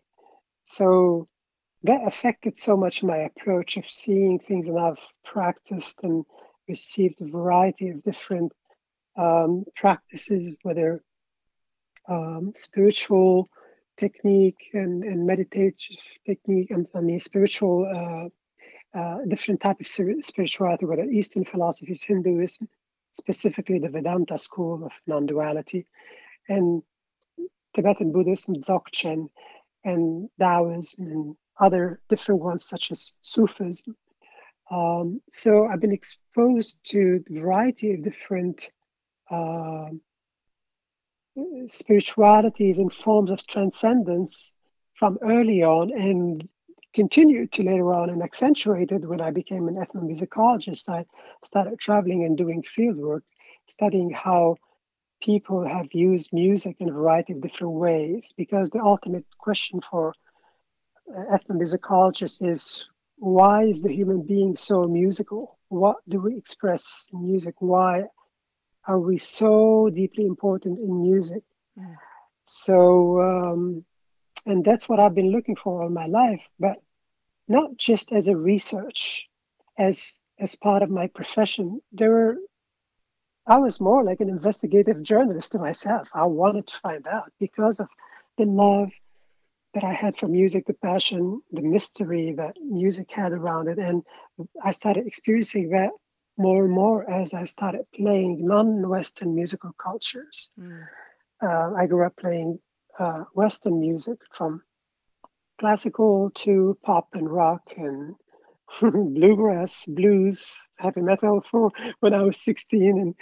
So 0.65 1.29
that 1.85 2.07
affected 2.07 2.59
so 2.59 2.77
much 2.77 3.03
my 3.03 3.19
approach 3.19 3.77
of 3.77 3.89
seeing 3.89 4.39
things, 4.39 4.69
and 4.69 4.79
I've 4.79 5.01
practiced 5.23 6.01
and 6.03 6.25
received 6.67 7.21
a 7.21 7.27
variety 7.27 7.91
of 7.91 8.03
different 8.03 8.53
um, 9.17 9.65
practices, 9.77 10.55
whether 10.63 11.03
um, 12.09 12.53
spiritual 12.57 13.49
technique 13.99 14.71
and, 14.73 15.05
and 15.05 15.27
meditative 15.27 15.99
technique 16.27 16.71
and, 16.71 16.91
and 16.95 17.09
the 17.09 17.19
spiritual 17.19 17.87
uh, 17.87 18.99
uh, 18.99 19.19
different 19.29 19.61
type 19.61 19.81
of 19.81 19.87
spirituality, 19.87 20.87
whether 20.87 21.05
Eastern 21.05 21.45
philosophies, 21.45 22.03
Hinduism, 22.03 22.67
specifically 23.13 23.79
the 23.79 23.91
Vedanta 23.91 24.39
school 24.39 24.85
of 24.87 24.93
non-duality, 25.07 25.87
and 26.49 26.83
Tibetan 27.75 28.13
Buddhism, 28.13 28.57
Dzogchen, 28.57 29.29
and 29.85 30.31
Taoism, 30.39 31.07
and 31.07 31.37
other 31.59 32.01
different 32.09 32.41
ones 32.41 32.65
such 32.65 32.91
as 32.91 33.17
Sufism. 33.23 33.97
Um, 34.71 35.21
so 35.33 35.67
I've 35.67 35.81
been 35.81 35.93
exposed 35.93 36.81
to 36.91 37.23
the 37.27 37.41
variety 37.41 37.95
of 37.95 38.03
different 38.03 38.71
uh, 39.31 39.91
spiritualities 41.67 42.79
and 42.79 42.93
forms 42.93 43.31
of 43.31 43.47
transcendence 43.47 44.53
from 44.95 45.19
early 45.23 45.63
on 45.63 45.93
and 45.93 46.49
continued 46.93 47.51
to 47.53 47.65
later 47.65 47.93
on 47.93 48.09
and 48.09 48.23
accentuated 48.23 49.05
when 49.05 49.21
I 49.21 49.31
became 49.33 49.67
an 49.69 49.75
ethnomusicologist. 49.75 50.89
I 50.89 51.05
started 51.43 51.79
traveling 51.79 52.25
and 52.25 52.39
doing 52.39 52.63
fieldwork, 52.63 53.23
studying 53.67 54.11
how 54.11 54.57
people 55.21 55.67
have 55.67 55.93
used 55.93 56.33
music 56.33 56.77
in 56.79 56.89
a 56.89 56.93
variety 56.93 57.33
of 57.33 57.41
different 57.41 57.75
ways. 57.75 58.33
Because 58.37 58.71
the 58.71 58.81
ultimate 58.81 59.27
question 59.39 59.81
for 59.91 60.15
ethnomusicologists 61.09 62.47
is 62.49 62.87
why 63.17 63.65
is 63.65 63.83
the 63.83 63.93
human 63.93 64.23
being 64.23 64.57
so 64.57 64.85
musical? 64.85 65.59
What 65.69 65.97
do 66.09 66.21
we 66.21 66.37
express 66.37 67.09
in 67.13 67.25
music? 67.25 67.55
Why 67.59 68.05
are 68.87 68.99
we 68.99 69.19
so 69.19 69.91
deeply 69.91 70.27
important 70.27 70.79
in 70.79 71.03
music? 71.03 71.43
Mm. 71.79 71.97
So, 72.45 73.21
um, 73.21 73.85
and 74.47 74.65
that's 74.65 74.89
what 74.89 75.01
I've 75.01 75.15
been 75.15 75.33
looking 75.33 75.57
for 75.57 75.83
all 75.83 75.89
my 75.89 76.07
life, 76.07 76.43
but 76.59 76.83
not 77.49 77.77
just 77.77 78.13
as 78.13 78.29
a 78.29 78.37
research, 78.37 79.29
as 79.79 80.21
as 80.39 80.57
part 80.57 80.83
of 80.83 80.91
my 80.91 81.07
profession. 81.07 81.81
There 81.93 82.11
were, 82.11 82.37
I 83.47 83.59
was 83.59 83.81
more 83.81 84.03
like 84.03 84.21
an 84.21 84.29
investigative 84.29 85.03
journalist 85.03 85.53
to 85.53 85.59
myself. 85.59 86.09
I 86.13 86.25
wanted 86.25 86.67
to 86.67 86.81
find 86.81 87.07
out 87.07 87.33
because 87.39 87.79
of 87.81 87.89
the 88.37 88.45
love 88.45 88.91
that 89.75 89.85
I 89.85 89.93
had 89.93 90.17
for 90.17 90.29
music, 90.29 90.67
the 90.67 90.75
passion, 90.75 91.43
the 91.53 91.61
mystery 91.61 92.33
that 92.37 92.57
music 92.63 93.11
had 93.11 93.33
around 93.33 93.69
it, 93.69 93.79
and 93.79 94.03
I 94.63 94.73
started 94.73 95.07
experiencing 95.07 95.71
that 95.71 95.91
more 96.37 96.65
and 96.65 96.73
more 96.73 97.09
as 97.09 97.35
I 97.35 97.45
started 97.45 97.83
playing 97.95 98.47
non-Western 98.47 99.35
musical 99.35 99.73
cultures. 99.83 100.51
Mm. 100.59 100.87
Uh, 101.43 101.73
I 101.77 101.87
grew 101.87 102.07
up 102.07 102.17
playing 102.17 102.59
uh, 102.99 103.25
Western 103.35 103.81
music 103.81 104.19
from 104.37 104.63
classical 105.61 106.31
to 106.35 106.77
pop 106.85 107.09
and 107.13 107.29
rock 107.29 107.63
and 107.77 108.15
bluegrass, 109.15 109.87
blues, 109.87 110.57
heavy 110.79 111.01
metal 111.01 111.45
for 111.51 111.71
when 112.01 112.15
I 112.15 112.23
was 112.23 112.41
16. 112.41 112.99
And, 112.99 113.15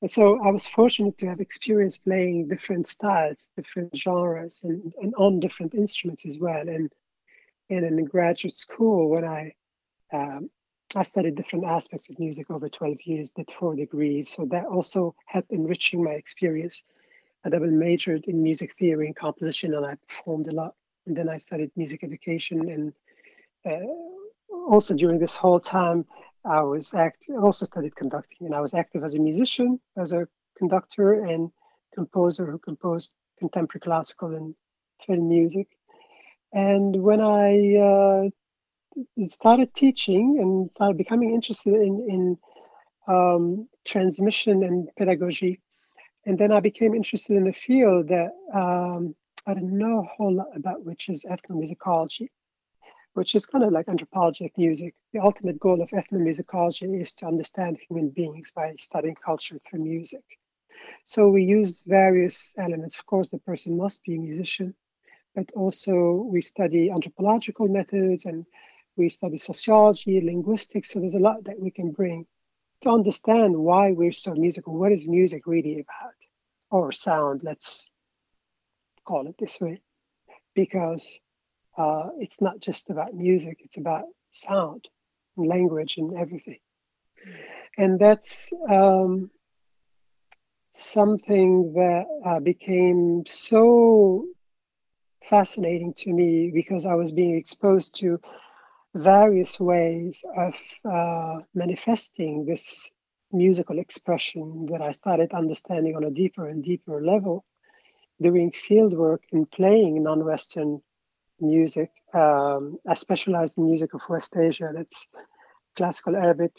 and, 0.00 0.10
so 0.10 0.40
I 0.42 0.50
was 0.50 0.66
fortunate 0.66 1.18
to 1.18 1.28
have 1.28 1.40
experience 1.40 1.98
playing 1.98 2.48
different 2.48 2.88
styles, 2.88 3.50
different 3.56 3.96
genres, 3.96 4.60
and, 4.64 4.92
and 5.00 5.14
on 5.16 5.40
different 5.40 5.74
instruments 5.74 6.26
as 6.26 6.38
well. 6.38 6.68
And, 6.68 6.90
and 7.68 7.84
in 7.84 8.04
graduate 8.04 8.54
school, 8.54 9.10
when 9.10 9.24
I 9.24 9.54
um, 10.12 10.50
I 10.94 11.04
studied 11.04 11.36
different 11.36 11.66
aspects 11.66 12.10
of 12.10 12.18
music 12.18 12.50
over 12.50 12.68
12 12.68 12.98
years, 13.04 13.30
did 13.30 13.50
four 13.50 13.76
degrees. 13.76 14.28
So 14.28 14.44
that 14.46 14.64
also 14.64 15.14
helped 15.26 15.52
enriching 15.52 16.02
my 16.02 16.12
experience. 16.12 16.82
I 17.44 17.48
double 17.48 17.70
majored 17.70 18.24
in 18.24 18.42
music 18.42 18.74
theory 18.76 19.06
and 19.06 19.14
composition, 19.14 19.74
and 19.74 19.86
I 19.86 19.94
performed 20.08 20.48
a 20.48 20.52
lot. 20.52 20.74
And 21.06 21.16
then 21.16 21.28
I 21.28 21.38
studied 21.38 21.70
music 21.76 22.02
education. 22.02 22.68
And 22.68 22.92
uh, 23.64 23.86
also 24.68 24.94
during 24.94 25.20
this 25.20 25.36
whole 25.36 25.60
time, 25.60 26.06
I 26.44 26.62
was 26.62 26.94
act 26.94 27.28
also 27.30 27.64
studied 27.66 27.96
conducting, 27.96 28.46
and 28.46 28.54
I 28.54 28.60
was 28.60 28.74
active 28.74 29.04
as 29.04 29.14
a 29.14 29.18
musician, 29.18 29.80
as 29.96 30.12
a 30.12 30.28
conductor 30.56 31.24
and 31.24 31.50
composer 31.94 32.50
who 32.50 32.58
composed 32.58 33.12
contemporary 33.38 33.80
classical 33.80 34.34
and 34.34 34.54
film 35.06 35.28
music. 35.28 35.68
And 36.52 37.02
when 37.02 37.20
I 37.20 37.76
uh, 37.76 39.26
started 39.28 39.74
teaching 39.74 40.38
and 40.40 40.70
started 40.74 40.98
becoming 40.98 41.34
interested 41.34 41.74
in, 41.74 42.06
in 42.08 42.38
um, 43.10 43.68
transmission 43.84 44.62
and 44.62 44.88
pedagogy. 44.96 45.60
And 46.26 46.38
then 46.38 46.52
I 46.52 46.60
became 46.60 46.94
interested 46.94 47.36
in 47.36 47.48
a 47.48 47.52
field 47.52 48.08
that 48.08 48.30
um, 48.54 49.14
I 49.46 49.54
didn't 49.54 49.76
know 49.76 50.00
a 50.00 50.14
whole 50.16 50.34
lot 50.34 50.48
about, 50.54 50.84
which 50.84 51.08
is 51.08 51.24
ethnomusicology, 51.24 52.28
which 53.14 53.34
is 53.34 53.46
kind 53.46 53.64
of 53.64 53.72
like 53.72 53.88
anthropologic 53.88 54.56
music. 54.56 54.94
The 55.12 55.20
ultimate 55.20 55.58
goal 55.58 55.82
of 55.82 55.90
ethnomusicology 55.90 57.00
is 57.00 57.12
to 57.14 57.26
understand 57.26 57.78
human 57.78 58.10
beings 58.10 58.52
by 58.54 58.74
studying 58.78 59.16
culture 59.16 59.58
through 59.68 59.84
music. 59.84 60.24
So 61.04 61.28
we 61.28 61.42
use 61.42 61.82
various 61.82 62.54
elements. 62.56 62.98
Of 62.98 63.06
course, 63.06 63.28
the 63.28 63.38
person 63.38 63.76
must 63.76 64.02
be 64.04 64.14
a 64.14 64.18
musician, 64.18 64.74
but 65.34 65.50
also 65.52 66.26
we 66.30 66.40
study 66.40 66.90
anthropological 66.90 67.68
methods 67.68 68.26
and 68.26 68.46
we 68.96 69.08
study 69.08 69.38
sociology, 69.38 70.20
linguistics, 70.20 70.90
so 70.90 71.00
there's 71.00 71.14
a 71.14 71.18
lot 71.18 71.44
that 71.44 71.58
we 71.58 71.70
can 71.70 71.90
bring 71.92 72.26
to 72.82 72.90
understand 72.90 73.56
why 73.56 73.92
we're 73.92 74.12
so 74.12 74.34
musical. 74.34 74.76
What 74.76 74.92
is 74.92 75.06
music 75.06 75.46
really 75.46 75.74
about? 75.80 76.14
Or 76.70 76.92
sound, 76.92 77.42
let's 77.42 77.86
call 79.04 79.26
it 79.26 79.36
this 79.38 79.60
way, 79.60 79.80
because 80.54 81.18
uh, 81.76 82.10
it's 82.18 82.40
not 82.40 82.60
just 82.60 82.90
about 82.90 83.14
music, 83.14 83.58
it's 83.64 83.76
about 83.76 84.04
sound 84.30 84.88
and 85.36 85.46
language 85.46 85.96
and 85.98 86.16
everything. 86.16 86.58
And 87.76 87.98
that's 87.98 88.52
um, 88.68 89.30
something 90.72 91.72
that 91.74 92.04
uh, 92.24 92.40
became 92.40 93.24
so 93.26 94.26
fascinating 95.28 95.94
to 95.94 96.12
me 96.12 96.50
because 96.52 96.86
I 96.86 96.94
was 96.94 97.12
being 97.12 97.36
exposed 97.36 97.98
to 98.00 98.20
various 98.94 99.60
ways 99.60 100.24
of 100.36 100.54
uh, 100.84 101.40
manifesting 101.54 102.44
this 102.44 102.90
musical 103.32 103.78
expression 103.78 104.66
that 104.72 104.82
I 104.82 104.90
started 104.92 105.32
understanding 105.32 105.94
on 105.94 106.04
a 106.04 106.10
deeper 106.10 106.48
and 106.48 106.64
deeper 106.64 107.00
level, 107.00 107.44
doing 108.20 108.50
field 108.50 108.92
work 108.92 109.22
and 109.32 109.48
playing 109.50 110.02
non 110.02 110.24
Western 110.24 110.82
music. 111.40 111.90
Um, 112.12 112.78
I 112.86 112.94
specialize 112.94 113.56
in 113.56 113.66
music 113.66 113.94
of 113.94 114.02
West 114.08 114.36
Asia, 114.36 114.70
that's 114.74 115.08
classical 115.76 116.16
Arabic, 116.16 116.52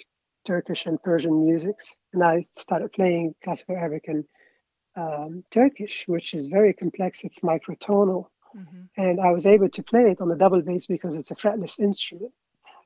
Turkish 0.45 0.85
and 0.85 1.01
Persian 1.01 1.45
musics, 1.45 1.95
and 2.13 2.23
I 2.23 2.45
started 2.53 2.91
playing 2.93 3.35
classical 3.43 3.75
Arabic 3.75 4.05
and 4.07 4.25
um, 4.95 5.43
Turkish, 5.51 6.05
which 6.07 6.33
is 6.33 6.47
very 6.47 6.73
complex. 6.73 7.23
It's 7.23 7.41
microtonal, 7.41 8.25
mm-hmm. 8.55 8.81
and 8.97 9.19
I 9.19 9.31
was 9.31 9.45
able 9.45 9.69
to 9.69 9.83
play 9.83 10.11
it 10.11 10.21
on 10.21 10.29
the 10.29 10.35
double 10.35 10.61
bass 10.61 10.87
because 10.87 11.15
it's 11.15 11.31
a 11.31 11.35
fretless 11.35 11.79
instrument. 11.79 12.31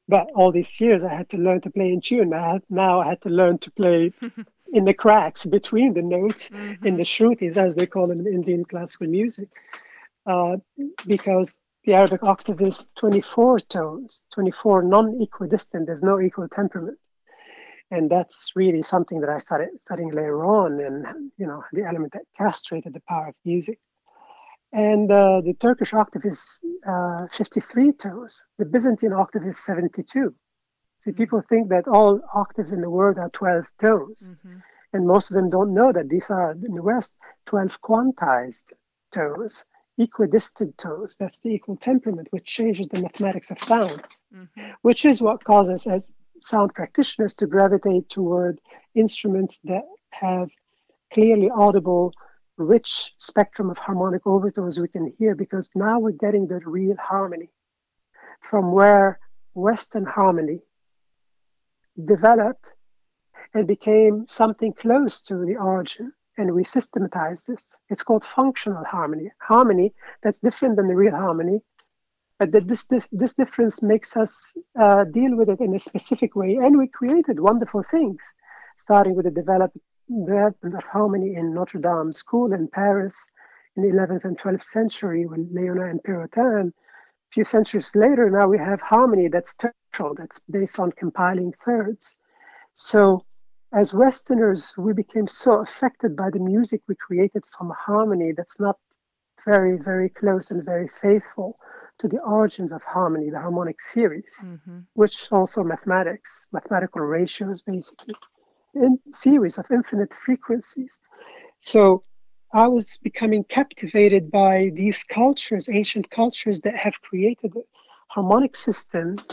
But 0.07 0.29
all 0.35 0.51
these 0.51 0.79
years, 0.79 1.03
I 1.03 1.13
had 1.13 1.29
to 1.29 1.37
learn 1.37 1.61
to 1.61 1.71
play 1.71 1.91
in 1.91 2.01
tune. 2.01 2.33
I 2.33 2.61
now 2.69 3.01
I 3.01 3.07
had 3.07 3.21
to 3.23 3.29
learn 3.29 3.57
to 3.59 3.71
play 3.71 4.13
in 4.73 4.85
the 4.85 4.93
cracks 4.93 5.45
between 5.45 5.93
the 5.93 6.03
notes 6.03 6.49
mm-hmm. 6.49 6.85
in 6.85 6.97
the 6.97 7.03
shrutis, 7.03 7.57
as 7.57 7.75
they 7.75 7.87
call 7.87 8.07
them 8.07 8.19
in 8.19 8.27
Indian 8.27 8.65
classical 8.65 9.07
music, 9.07 9.49
uh, 10.27 10.57
because 11.07 11.59
the 11.85 11.93
Arabic 11.93 12.23
octave 12.23 12.61
is 12.61 12.89
24 12.95 13.59
tones, 13.61 14.25
24 14.33 14.83
non-equidistant. 14.83 15.85
There's 15.85 16.03
no 16.03 16.19
equal 16.19 16.47
temperament 16.49 16.97
and 17.91 18.09
that's 18.09 18.51
really 18.55 18.81
something 18.81 19.19
that 19.21 19.29
I 19.29 19.39
started 19.39 19.69
studying 19.81 20.09
later 20.09 20.45
on, 20.45 20.79
and 20.79 21.31
you 21.37 21.45
know 21.45 21.63
the 21.71 21.83
element 21.83 22.13
that 22.13 22.23
castrated 22.37 22.93
the 22.93 23.01
power 23.07 23.29
of 23.29 23.35
music. 23.45 23.79
And 24.73 25.09
uh, 25.09 25.41
the 25.41 25.53
Turkish 25.53 25.93
octave 25.93 26.25
is 26.25 26.59
uh, 26.85 27.27
53 27.31 27.93
tones. 27.93 28.43
The 28.57 28.65
Byzantine 28.65 29.13
octave 29.13 29.45
is 29.45 29.63
72. 29.63 30.03
See, 30.99 31.11
mm-hmm. 31.11 31.17
people 31.17 31.41
think 31.47 31.69
that 31.69 31.87
all 31.87 32.19
octaves 32.33 32.73
in 32.73 32.81
the 32.81 32.89
world 32.89 33.17
are 33.17 33.29
12 33.29 33.65
tones, 33.79 34.31
mm-hmm. 34.31 34.57
and 34.93 35.07
most 35.07 35.29
of 35.29 35.35
them 35.35 35.49
don't 35.49 35.73
know 35.73 35.91
that 35.93 36.09
these 36.09 36.29
are 36.29 36.51
in 36.51 36.73
the 36.73 36.83
West 36.83 37.15
12 37.45 37.79
quantized 37.81 38.73
tones, 39.11 39.65
equidistant 39.97 40.77
tones. 40.77 41.15
That's 41.15 41.39
the 41.39 41.49
equal 41.49 41.77
temperament, 41.77 42.27
which 42.31 42.45
changes 42.45 42.87
the 42.87 42.99
mathematics 42.99 43.51
of 43.51 43.61
sound, 43.61 44.03
mm-hmm. 44.33 44.71
which 44.81 45.05
is 45.05 45.21
what 45.21 45.43
causes, 45.43 45.87
as 45.87 46.13
sound 46.41 46.73
practitioners 46.73 47.33
to 47.35 47.47
gravitate 47.47 48.09
toward 48.09 48.59
instruments 48.93 49.59
that 49.63 49.83
have 50.11 50.49
clearly 51.13 51.49
audible, 51.49 52.13
rich 52.57 53.13
spectrum 53.17 53.69
of 53.69 53.77
harmonic 53.77 54.25
overtones 54.25 54.79
we 54.79 54.87
can 54.87 55.07
hear 55.17 55.35
because 55.35 55.69
now 55.75 55.99
we're 55.99 56.11
getting 56.11 56.47
the 56.47 56.59
real 56.65 56.95
harmony 56.97 57.49
from 58.41 58.71
where 58.71 59.19
Western 59.53 60.05
harmony 60.05 60.61
developed 62.03 62.73
and 63.53 63.67
became 63.67 64.25
something 64.27 64.73
close 64.73 65.21
to 65.23 65.45
the 65.45 65.55
origin. 65.55 66.11
And 66.37 66.53
we 66.53 66.63
systematized 66.63 67.47
this. 67.47 67.65
It's 67.89 68.03
called 68.03 68.25
functional 68.25 68.83
harmony, 68.83 69.31
harmony 69.39 69.93
that's 70.21 70.39
different 70.39 70.75
than 70.75 70.87
the 70.87 70.95
real 70.95 71.15
harmony 71.15 71.61
but 72.39 72.51
that 72.51 72.67
this, 72.67 72.87
this 73.11 73.33
difference 73.33 73.81
makes 73.81 74.17
us 74.17 74.55
uh, 74.79 75.05
deal 75.05 75.35
with 75.35 75.49
it 75.49 75.61
in 75.61 75.73
a 75.73 75.79
specific 75.79 76.35
way. 76.35 76.55
And 76.55 76.77
we 76.77 76.87
created 76.87 77.39
wonderful 77.39 77.83
things, 77.83 78.21
starting 78.77 79.15
with 79.15 79.25
the 79.25 79.31
development 79.31 79.81
of 80.75 80.83
harmony 80.83 81.35
in 81.35 81.53
Notre 81.53 81.79
Dame 81.79 82.11
School 82.11 82.53
in 82.53 82.67
Paris 82.67 83.15
in 83.75 83.83
the 83.83 83.89
11th 83.89 84.25
and 84.25 84.37
12th 84.37 84.63
century 84.63 85.25
with 85.25 85.53
Léonin 85.53 85.91
and 85.91 86.03
Pérotin. 86.03 86.69
A 86.69 87.31
few 87.31 87.43
centuries 87.43 87.89
later, 87.95 88.29
now 88.29 88.47
we 88.47 88.57
have 88.57 88.81
harmony 88.81 89.27
that's 89.27 89.55
tertian, 89.55 90.17
that's 90.17 90.39
based 90.49 90.79
on 90.79 90.91
compiling 90.91 91.53
thirds. 91.63 92.17
So, 92.73 93.25
as 93.75 93.93
Westerners, 93.93 94.73
we 94.77 94.93
became 94.93 95.27
so 95.27 95.59
affected 95.59 96.15
by 96.15 96.29
the 96.29 96.39
music 96.39 96.81
we 96.87 96.95
created 96.95 97.43
from 97.45 97.73
harmony 97.77 98.31
that's 98.31 98.57
not 98.57 98.77
very, 99.43 99.77
very 99.77 100.07
close 100.07 100.49
and 100.49 100.63
very 100.63 100.87
faithful 100.87 101.59
to 101.99 102.07
the 102.07 102.19
origins 102.19 102.71
of 102.71 102.81
harmony, 102.83 103.29
the 103.29 103.39
harmonic 103.39 103.81
series, 103.81 104.33
mm-hmm. 104.41 104.79
which 104.93 105.29
also 105.31 105.61
mathematics, 105.61 106.47
mathematical 106.53 107.01
ratios 107.01 107.61
basically, 107.61 108.15
in 108.75 108.97
series 109.13 109.57
of 109.57 109.65
infinite 109.69 110.13
frequencies. 110.25 110.97
So 111.59 112.03
I 112.53 112.67
was 112.67 112.97
becoming 113.03 113.43
captivated 113.43 114.31
by 114.31 114.71
these 114.73 115.03
cultures, 115.03 115.67
ancient 115.67 116.09
cultures 116.09 116.61
that 116.61 116.77
have 116.77 117.01
created 117.01 117.51
harmonic 118.07 118.55
systems, 118.55 119.27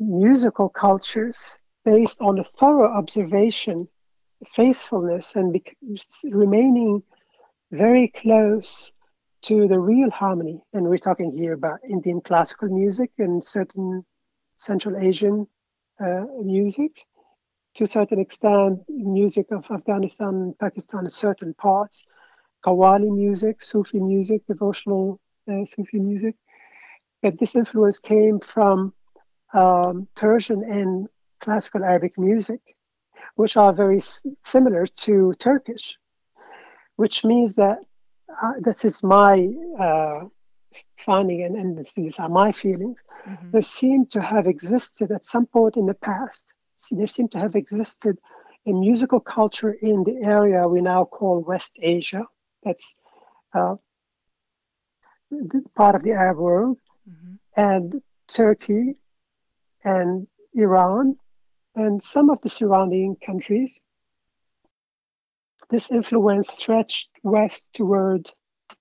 musical 0.00 0.68
cultures 0.68 1.58
based 1.84 2.20
on 2.20 2.38
a 2.38 2.44
thorough 2.58 2.92
observation, 2.92 3.88
faithfulness, 4.54 5.36
and 5.36 5.58
remaining 6.24 7.02
very 7.70 8.08
close 8.08 8.92
to 9.42 9.66
the 9.66 9.78
real 9.78 10.10
harmony. 10.10 10.62
And 10.72 10.86
we're 10.86 10.98
talking 10.98 11.32
here 11.32 11.52
about 11.52 11.80
Indian 11.88 12.20
classical 12.20 12.68
music 12.68 13.10
and 13.18 13.42
certain 13.42 14.04
Central 14.56 14.96
Asian 14.96 15.46
uh, 16.00 16.24
music. 16.42 16.96
To 17.76 17.84
a 17.84 17.86
certain 17.86 18.20
extent, 18.20 18.80
music 18.88 19.46
of 19.50 19.64
Afghanistan, 19.70 20.54
Pakistan, 20.60 21.08
certain 21.08 21.54
parts, 21.54 22.06
Qawwali 22.64 23.10
music, 23.10 23.62
Sufi 23.62 23.98
music, 23.98 24.42
devotional 24.46 25.18
uh, 25.50 25.64
Sufi 25.64 25.98
music. 25.98 26.36
But 27.22 27.38
this 27.38 27.56
influence 27.56 27.98
came 27.98 28.40
from 28.40 28.92
um, 29.54 30.06
Persian 30.14 30.62
and 30.62 31.08
classical 31.42 31.84
Arabic 31.84 32.14
music, 32.18 32.60
which 33.36 33.56
are 33.56 33.72
very 33.72 33.98
s- 33.98 34.26
similar 34.42 34.86
to 35.04 35.34
Turkish, 35.38 35.86
which 36.96 37.24
means 37.24 37.54
that 37.56 37.78
uh, 38.42 38.54
this 38.60 38.84
is 38.84 39.02
my 39.02 39.34
uh, 39.78 40.20
finding, 40.96 41.42
and, 41.42 41.56
and 41.56 41.86
these 41.96 42.18
are 42.18 42.28
my 42.28 42.50
feelings. 42.52 42.98
Mm-hmm. 43.28 43.50
There 43.52 43.62
seem 43.62 44.06
to 44.06 44.20
have 44.22 44.46
existed 44.46 45.10
at 45.10 45.24
some 45.24 45.46
point 45.46 45.76
in 45.76 45.86
the 45.86 45.94
past. 46.10 46.54
There 46.90 47.06
seem 47.06 47.28
to 47.28 47.38
have 47.38 47.54
existed 47.54 48.18
a 48.66 48.72
musical 48.72 49.20
culture 49.20 49.72
in 49.72 50.04
the 50.04 50.16
area 50.22 50.66
we 50.68 50.80
now 50.80 51.04
call 51.04 51.40
West 51.40 51.72
Asia. 51.80 52.24
That's 52.64 52.96
uh, 53.54 53.76
part 55.74 55.94
of 55.94 56.02
the 56.02 56.12
Arab 56.12 56.38
world, 56.38 56.78
mm-hmm. 57.08 57.34
and 57.56 58.02
Turkey, 58.28 58.96
and 59.84 60.26
Iran, 60.54 61.16
and 61.74 62.02
some 62.02 62.30
of 62.30 62.40
the 62.42 62.48
surrounding 62.48 63.16
countries 63.16 63.80
this 65.72 65.90
influence 65.90 66.52
stretched 66.52 67.08
west 67.22 67.66
toward 67.72 68.30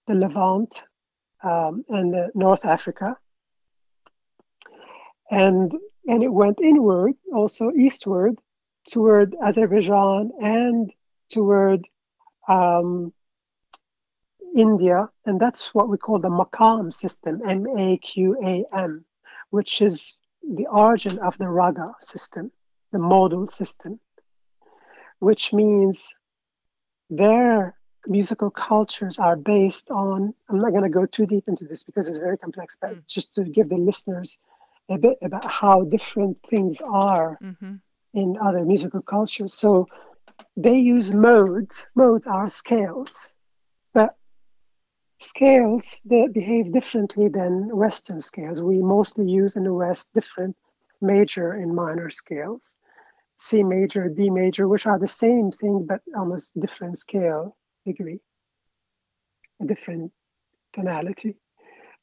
the 0.08 0.14
Levant 0.14 0.84
um, 1.42 1.86
and 1.88 2.30
North 2.36 2.66
Africa. 2.66 3.16
And, 5.32 5.74
and 6.06 6.22
it 6.22 6.28
went 6.28 6.60
inward, 6.60 7.14
also 7.34 7.72
eastward, 7.72 8.38
toward 8.92 9.36
Azerbaijan 9.42 10.32
and 10.42 10.92
toward 11.30 11.88
um, 12.50 13.14
India. 14.54 15.08
And 15.26 15.40
that's 15.40 15.74
what 15.74 15.88
we 15.88 15.98
call 15.98 16.20
the 16.20 16.28
Maqam 16.28 16.92
system, 16.92 17.42
M 17.48 17.68
A 17.78 17.98
Q 18.00 18.38
A 18.44 18.66
M, 18.76 19.06
which 19.50 19.82
is 19.82 20.18
the 20.44 20.68
origin 20.68 21.20
of 21.20 21.38
the 21.38 21.48
Raga 21.48 21.94
system, 22.02 22.52
the 22.92 23.00
modal 23.00 23.48
system, 23.48 24.00
which 25.20 25.54
means 25.54 26.14
their 27.10 27.76
musical 28.08 28.50
cultures 28.50 29.20
are 29.20 29.36
based 29.36 29.92
on 29.92 30.34
i'm 30.50 30.60
not 30.60 30.72
going 30.72 30.84
to 30.84 30.90
go 30.90 31.06
too 31.06 31.26
deep 31.26 31.48
into 31.48 31.66
this 31.66 31.84
because 31.84 32.08
it's 32.08 32.18
very 32.18 32.38
complex 32.38 32.78
but 32.80 32.92
mm. 32.92 33.08
just 33.08 33.34
to 33.34 33.44
give 33.44 33.70
the 33.70 33.76
listeners 33.76 34.40
a 34.90 34.98
bit 34.98 35.18
about 35.22 35.46
how 35.46 35.84
different 35.84 36.38
things 36.50 36.82
are 36.82 37.38
mm-hmm. 37.42 37.76
in 38.14 38.38
other 38.42 38.66
musical 38.66 39.02
cultures 39.02 39.54
so 39.54 39.88
they 40.58 40.78
use 40.78 41.14
modes 41.14 41.90
modes 41.96 42.26
are 42.26 42.50
scales 42.50 43.32
but 43.94 44.16
scales 45.20 46.02
that 46.06 46.32
behave 46.34 46.74
differently 46.74 47.28
than 47.28 47.76
western 47.76 48.20
scales 48.20 48.62
we 48.62 48.80
mostly 48.80 49.30
use 49.30 49.56
in 49.56 49.64
the 49.64 49.74
west 49.74 50.10
different 50.16 50.56
major 51.02 51.52
and 51.52 51.76
minor 51.76 52.10
scales 52.10 52.76
C 53.44 53.64
major, 53.64 54.08
D 54.08 54.30
major, 54.30 54.68
which 54.68 54.86
are 54.86 55.00
the 55.00 55.08
same 55.08 55.50
thing 55.50 55.88
but 55.90 56.02
almost 56.16 56.60
different 56.60 57.00
scale 57.00 57.58
degree, 57.88 58.20
a 59.60 59.66
different 59.66 60.12
tonality, 60.74 61.36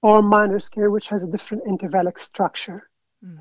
or 0.02 0.20
minor 0.20 0.58
scale, 0.58 0.90
which 0.90 1.08
has 1.08 1.22
a 1.22 1.30
different 1.30 1.62
intervallic 1.64 2.18
structure. 2.18 2.90
Mm. 3.24 3.38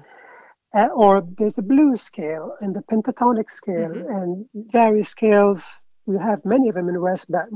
Uh, 0.75 0.89
or 0.93 1.23
there's 1.37 1.57
a 1.57 1.63
blues 1.63 2.01
scale 2.01 2.55
and 2.61 2.75
the 2.75 2.83
pentatonic 2.91 3.49
scale 3.49 3.89
mm-hmm. 3.89 4.15
and 4.15 4.45
various 4.71 5.09
scales. 5.09 5.81
We 6.05 6.19
have 6.19 6.45
many 6.45 6.69
of 6.69 6.75
them 6.75 6.89
in 6.89 6.93
the 6.93 7.01
West, 7.01 7.31
but 7.31 7.47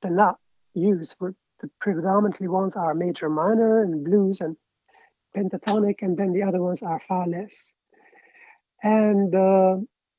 they're 0.00 0.10
not 0.26 0.38
used. 0.72 1.16
For 1.18 1.34
the 1.60 1.68
predominantly 1.80 2.48
ones 2.48 2.76
are 2.76 2.94
major, 2.94 3.28
minor, 3.28 3.82
and 3.82 4.02
blues 4.02 4.40
and 4.40 4.56
pentatonic, 5.36 5.96
and 6.00 6.16
then 6.16 6.32
the 6.32 6.44
other 6.44 6.62
ones 6.62 6.82
are 6.82 7.00
far 7.00 7.26
less. 7.26 7.74
And 8.82 9.34
uh, 9.34 9.76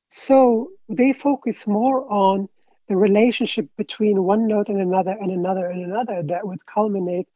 so 0.08 0.70
they 0.88 1.12
focus 1.12 1.66
more 1.66 2.10
on 2.10 2.48
the 2.88 2.96
relationship 2.96 3.68
between 3.76 4.22
one 4.22 4.46
note 4.46 4.68
and 4.68 4.80
another 4.80 5.16
and 5.20 5.30
another 5.30 5.66
and 5.66 5.84
another 5.84 6.22
that 6.24 6.46
would 6.46 6.64
culminate 6.66 7.28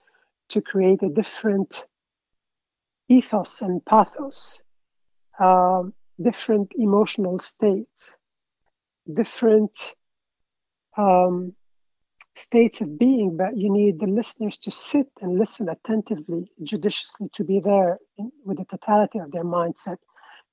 to 0.49 0.61
create 0.61 1.03
a 1.03 1.09
different 1.09 1.85
ethos 3.09 3.63
and 3.63 3.85
pathos. 3.85 4.63
Um, 5.39 5.95
different 6.21 6.73
emotional 6.77 7.39
states, 7.39 8.13
different 9.13 9.95
um, 10.97 11.55
states 12.35 12.81
of 12.81 12.99
being, 12.99 13.37
but 13.37 13.57
you 13.57 13.71
need 13.73 14.01
the 14.01 14.07
listeners 14.07 14.59
to 14.59 14.71
sit 14.71 15.09
and 15.21 15.39
listen 15.39 15.69
attentively, 15.69 16.51
judiciously, 16.63 17.29
to 17.35 17.45
be 17.45 17.61
there 17.61 17.99
in, 18.19 18.31
with 18.45 18.59
the 18.59 18.65
totality 18.65 19.19
of 19.19 19.31
their 19.31 19.45
mindset 19.45 19.99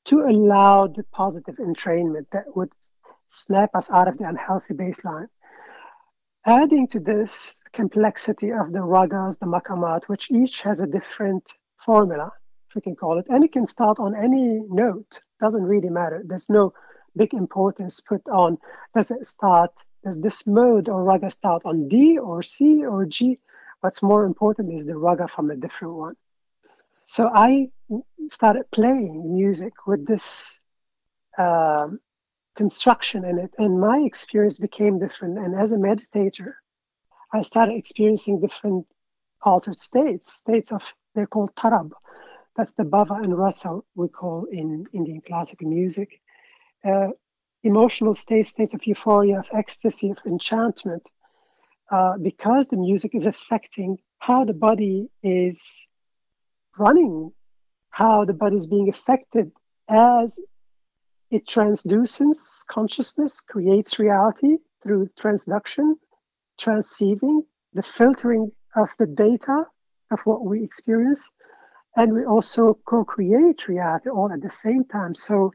to 0.05 0.21
allow 0.21 0.87
the 0.87 1.03
positive 1.11 1.55
entrainment 1.55 2.25
that 2.31 2.55
would 2.55 2.71
snap 3.27 3.71
us 3.75 3.89
out 3.91 4.07
of 4.07 4.17
the 4.17 4.27
unhealthy 4.27 4.73
baseline. 4.73 5.27
Adding 6.45 6.87
to 6.89 6.99
this 6.99 7.55
complexity 7.73 8.51
of 8.51 8.71
the 8.71 8.79
ragas, 8.79 9.39
the 9.39 9.47
maqamat, 9.47 10.03
which 10.05 10.29
each 10.31 10.61
has 10.61 10.79
a 10.79 10.87
different 10.87 11.53
formula, 11.77 12.31
if 12.69 12.75
we 12.75 12.81
can 12.81 12.95
call 12.95 13.17
it, 13.17 13.25
and 13.29 13.43
it 13.43 13.51
can 13.51 13.65
start 13.65 13.99
on 13.99 14.15
any 14.15 14.61
note, 14.69 15.19
doesn't 15.41 15.63
really 15.63 15.89
matter. 15.89 16.21
There's 16.23 16.49
no 16.49 16.73
big 17.17 17.33
importance 17.33 17.99
put 18.01 18.21
on 18.27 18.57
does 18.93 19.11
it 19.11 19.25
start, 19.25 19.71
does 20.03 20.19
this 20.19 20.45
mode 20.45 20.87
or 20.87 21.03
raga 21.03 21.31
start 21.31 21.63
on 21.65 21.87
D 21.87 22.17
or 22.17 22.41
C 22.41 22.85
or 22.85 23.05
G? 23.05 23.39
What's 23.81 24.03
more 24.03 24.25
important 24.25 24.73
is 24.73 24.85
the 24.85 24.97
raga 24.97 25.27
from 25.27 25.51
a 25.51 25.55
different 25.55 25.95
one. 25.95 26.15
So 27.05 27.29
I 27.33 27.69
started 28.29 28.69
playing 28.71 29.33
music 29.35 29.73
with 29.87 30.05
this 30.05 30.59
um, 31.37 31.99
construction 32.55 33.25
in 33.25 33.39
it, 33.39 33.51
and 33.57 33.79
my 33.79 33.99
experience 33.99 34.57
became 34.57 34.99
different. 34.99 35.37
And 35.37 35.55
as 35.55 35.71
a 35.71 35.77
meditator, 35.77 36.53
I 37.33 37.41
started 37.41 37.75
experiencing 37.75 38.39
different 38.39 38.87
altered 39.41 39.79
states, 39.79 40.33
states 40.33 40.71
of 40.71 40.93
they're 41.13 41.27
called 41.27 41.55
tarab. 41.55 41.91
That's 42.55 42.73
the 42.73 42.83
bhava 42.83 43.23
and 43.23 43.37
rasa 43.37 43.79
we 43.95 44.07
call 44.07 44.45
in 44.51 44.85
Indian 44.93 45.21
classical 45.21 45.69
music. 45.69 46.21
Uh, 46.83 47.09
emotional 47.63 48.13
states, 48.13 48.49
states 48.49 48.73
of 48.73 48.85
euphoria, 48.85 49.39
of 49.39 49.47
ecstasy, 49.53 50.11
of 50.11 50.17
enchantment, 50.25 51.09
uh, 51.91 52.17
because 52.17 52.67
the 52.67 52.77
music 52.77 53.15
is 53.15 53.25
affecting 53.25 53.97
how 54.19 54.45
the 54.45 54.53
body 54.53 55.09
is 55.23 55.87
running, 56.77 57.31
how 57.95 58.25
the 58.25 58.33
body 58.33 58.57
is 58.57 58.67
being 58.67 58.89
affected 58.89 59.49
as 59.87 60.37
it 61.31 61.47
transduces 61.47 62.65
consciousness, 62.67 63.39
creates 63.39 63.99
reality 63.99 64.57
through 64.83 65.07
transduction, 65.17 65.93
transceiving, 66.59 67.39
the 67.73 67.81
filtering 67.81 68.51
of 68.75 68.89
the 68.99 69.05
data 69.05 69.63
of 70.11 70.19
what 70.25 70.43
we 70.43 70.61
experience, 70.61 71.31
and 71.95 72.13
we 72.13 72.25
also 72.25 72.77
co-create 72.85 73.69
reality 73.69 74.09
all 74.09 74.29
at 74.29 74.41
the 74.41 74.49
same 74.49 74.83
time. 74.83 75.15
So 75.15 75.53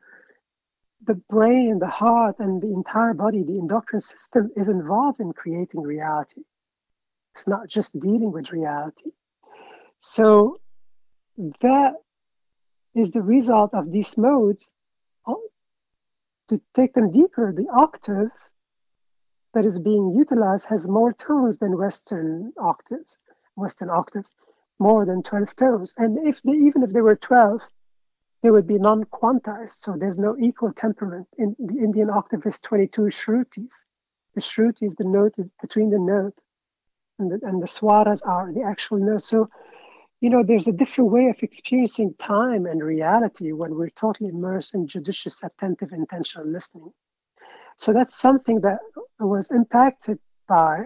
the 1.07 1.21
brain, 1.29 1.79
the 1.79 1.89
heart, 1.89 2.37
and 2.39 2.63
the 2.63 2.73
entire 2.73 3.13
body, 3.13 3.43
the 3.43 3.59
endocrine 3.59 4.01
system 4.01 4.51
is 4.57 4.69
involved 4.69 5.21
in 5.21 5.35
creating 5.35 5.83
reality. 5.83 6.41
It's 7.35 7.47
not 7.47 7.69
just 7.69 8.01
dealing 8.01 8.33
with 8.33 8.51
reality. 8.51 9.11
So 9.99 10.59
that 11.61 11.97
is 12.95 13.13
the 13.13 13.23
result 13.23 13.75
of 13.75 13.91
these 13.91 14.17
modes. 14.19 14.71
Oh, 15.27 15.43
to 16.49 16.61
take 16.75 16.95
them 16.95 17.11
deeper, 17.11 17.53
the 17.53 17.69
octave 17.69 18.31
that 19.55 19.65
is 19.65 19.79
being 19.79 20.15
utilized 20.17 20.67
has 20.67 20.89
more 20.89 21.13
tones 21.13 21.59
than 21.59 21.77
Western 21.77 22.53
octaves. 22.59 23.19
Western 23.57 23.91
octave, 23.91 24.25
more 24.79 25.05
than 25.05 25.23
12 25.23 25.57
tones. 25.57 25.95
And 25.99 26.27
if 26.27 26.41
they, 26.43 26.53
even 26.53 26.83
if 26.83 26.93
there 26.93 27.03
were 27.03 27.17
12, 27.17 27.61
they 28.43 28.51
would 28.51 28.67
be 28.67 28.79
non-quantized. 28.79 29.73
So 29.73 29.97
there's 29.97 30.19
no 30.19 30.37
equal 30.39 30.73
temperament. 30.73 31.29
In 31.37 31.55
the 31.59 31.79
Indian 31.79 32.11
octave 32.11 32.47
is 32.47 32.59
22 32.61 33.03
shrutis. 33.03 33.85
The 34.35 34.41
shruti 34.41 34.85
is 34.85 34.95
the 34.95 35.05
note 35.05 35.37
between 35.61 35.91
the 35.91 35.99
note, 35.99 36.41
and 37.19 37.31
the, 37.31 37.41
and 37.47 37.61
the 37.61 37.67
swaras 37.67 38.23
are 38.27 38.53
the 38.53 38.63
actual 38.63 38.99
notes. 38.99 39.27
So, 39.27 39.51
you 40.21 40.29
know, 40.29 40.43
there's 40.43 40.69
a 40.69 40.73
different 40.73 41.11
way 41.11 41.27
of 41.27 41.43
experiencing 41.43 42.15
time 42.21 42.67
and 42.67 42.83
reality 42.83 43.53
when 43.53 43.75
we're 43.75 43.91
totally 43.91 44.29
immersed 44.29 44.75
in 44.75 44.87
judicious, 44.87 45.43
attentive, 45.43 45.93
intentional 45.93 46.47
listening. 46.47 46.93
So 47.77 47.95
that's 47.95 48.15
something 48.15 48.61
that 48.61 48.81
was 49.19 49.51
impacted 49.51 50.19
by 50.47 50.85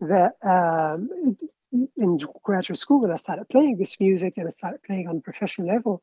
that 0.00 0.32
um, 0.42 1.38
in 1.72 2.18
graduate 2.42 2.78
school 2.78 3.00
when 3.00 3.10
I 3.10 3.16
started 3.16 3.48
playing 3.48 3.78
this 3.78 3.98
music 3.98 4.34
and 4.36 4.46
I 4.46 4.50
started 4.50 4.82
playing 4.82 5.08
on 5.08 5.16
a 5.16 5.20
professional 5.20 5.68
level 5.68 6.00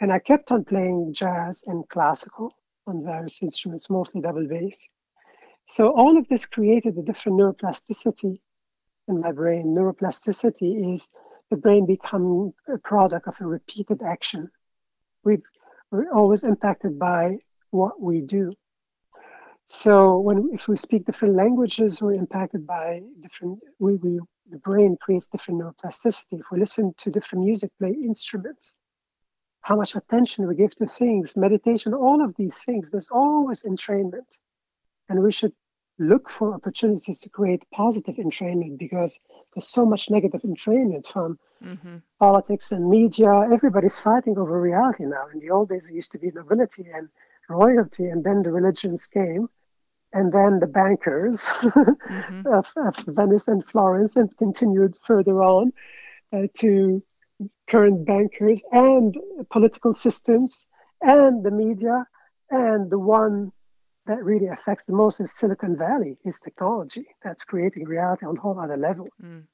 and 0.00 0.10
I 0.10 0.18
kept 0.18 0.50
on 0.50 0.64
playing 0.64 1.12
jazz 1.12 1.64
and 1.66 1.86
classical 1.88 2.56
on 2.86 3.04
various 3.04 3.42
instruments, 3.42 3.90
mostly 3.90 4.22
double 4.22 4.46
bass. 4.48 4.88
So 5.66 5.90
all 5.90 6.16
of 6.16 6.26
this 6.28 6.46
created 6.46 6.96
a 6.96 7.02
different 7.02 7.38
neuroplasticity 7.38 8.38
in 9.08 9.20
my 9.20 9.32
brain. 9.32 9.74
Neuroplasticity 9.76 10.94
is 10.94 11.08
the 11.54 11.60
brain 11.60 11.86
becoming 11.86 12.52
a 12.68 12.78
product 12.78 13.28
of 13.28 13.40
a 13.40 13.46
repeated 13.46 14.02
action. 14.02 14.50
we 15.22 15.38
are 15.92 16.12
always 16.12 16.42
impacted 16.42 16.98
by 16.98 17.38
what 17.70 18.00
we 18.00 18.20
do. 18.20 18.52
So 19.66 20.18
when 20.18 20.50
if 20.52 20.66
we 20.66 20.76
speak 20.76 21.06
different 21.06 21.36
languages, 21.36 22.02
we're 22.02 22.22
impacted 22.24 22.66
by 22.66 23.02
different. 23.22 23.60
We, 23.78 23.94
we 24.04 24.18
the 24.50 24.58
brain 24.58 24.96
creates 25.00 25.28
different 25.28 25.60
neuroplasticity. 25.60 26.40
If 26.42 26.46
we 26.50 26.58
listen 26.58 26.92
to 27.02 27.10
different 27.16 27.44
music, 27.44 27.70
play 27.78 27.94
instruments, 28.10 28.74
how 29.60 29.76
much 29.76 29.94
attention 29.94 30.48
we 30.48 30.56
give 30.56 30.74
to 30.76 30.86
things, 30.86 31.36
meditation, 31.36 31.94
all 31.94 32.20
of 32.22 32.34
these 32.36 32.58
things, 32.66 32.90
there's 32.90 33.10
always 33.10 33.62
entrainment. 33.62 34.30
And 35.08 35.22
we 35.22 35.30
should 35.30 35.54
look 35.98 36.28
for 36.28 36.54
opportunities 36.54 37.20
to 37.20 37.30
create 37.30 37.64
positive 37.72 38.16
entrainment 38.16 38.78
because 38.78 39.20
there's 39.54 39.68
so 39.68 39.86
much 39.86 40.10
negative 40.10 40.42
entrainment 40.42 41.06
from 41.06 41.38
mm-hmm. 41.62 41.96
politics 42.18 42.72
and 42.72 42.88
media. 42.88 43.48
Everybody's 43.52 43.98
fighting 43.98 44.36
over 44.38 44.60
reality 44.60 45.04
now. 45.04 45.26
In 45.32 45.40
the 45.40 45.50
old 45.50 45.68
days, 45.68 45.88
it 45.88 45.94
used 45.94 46.12
to 46.12 46.18
be 46.18 46.30
nobility 46.32 46.86
and 46.92 47.08
royalty, 47.48 48.06
and 48.06 48.24
then 48.24 48.42
the 48.42 48.50
religions 48.50 49.06
came, 49.06 49.48
and 50.12 50.32
then 50.32 50.58
the 50.58 50.66
bankers 50.66 51.40
mm-hmm. 51.44 52.46
of, 52.46 52.72
of, 52.76 52.96
Venice 53.06 53.48
and 53.48 53.64
Florence, 53.64 54.16
and 54.16 54.36
continued 54.36 54.98
further 55.06 55.42
on 55.42 55.72
uh, 56.32 56.46
to 56.54 57.02
current 57.68 58.06
bankers 58.06 58.60
and 58.72 59.16
political 59.50 59.94
systems 59.94 60.66
and 61.00 61.44
the 61.44 61.50
media 61.50 62.06
and 62.50 62.90
the 62.90 62.98
one 62.98 63.52
that 64.06 64.22
really 64.22 64.48
affects 64.48 64.84
the 64.84 64.92
most 64.92 65.20
is 65.20 65.32
Silicon 65.32 65.76
Valley, 65.76 66.18
is 66.24 66.40
technology 66.40 67.06
that's 67.22 67.44
creating 67.44 67.84
reality 67.84 68.26
on 68.26 68.36
a 68.36 68.40
whole 68.40 68.58
other 68.58 68.76
level. 68.76 69.08
Mm. 69.22 69.44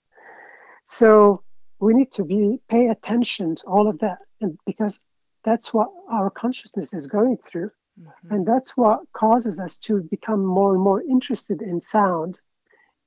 So 0.87 1.43
we 1.79 1.95
need 1.95 2.11
to 2.13 2.25
be 2.25 2.61
pay 2.69 2.89
attention 2.89 3.55
to 3.57 3.67
all 3.67 3.89
of 3.89 3.99
that, 4.01 4.19
and 4.41 4.59
because 4.67 5.01
that's 5.45 5.73
what 5.73 5.89
our 6.11 6.31
consciousness 6.31 6.93
is 6.93 7.07
going 7.07 7.39
through, 7.39 7.71
mm-hmm. 7.99 8.35
and 8.35 8.47
that's 8.47 8.77
what 8.77 9.01
causes 9.13 9.59
us 9.59 9.79
to 9.79 10.03
become 10.11 10.45
more 10.45 10.75
and 10.75 10.83
more 10.83 11.03
interested 11.03 11.63
in 11.63 11.81
sound, 11.81 12.41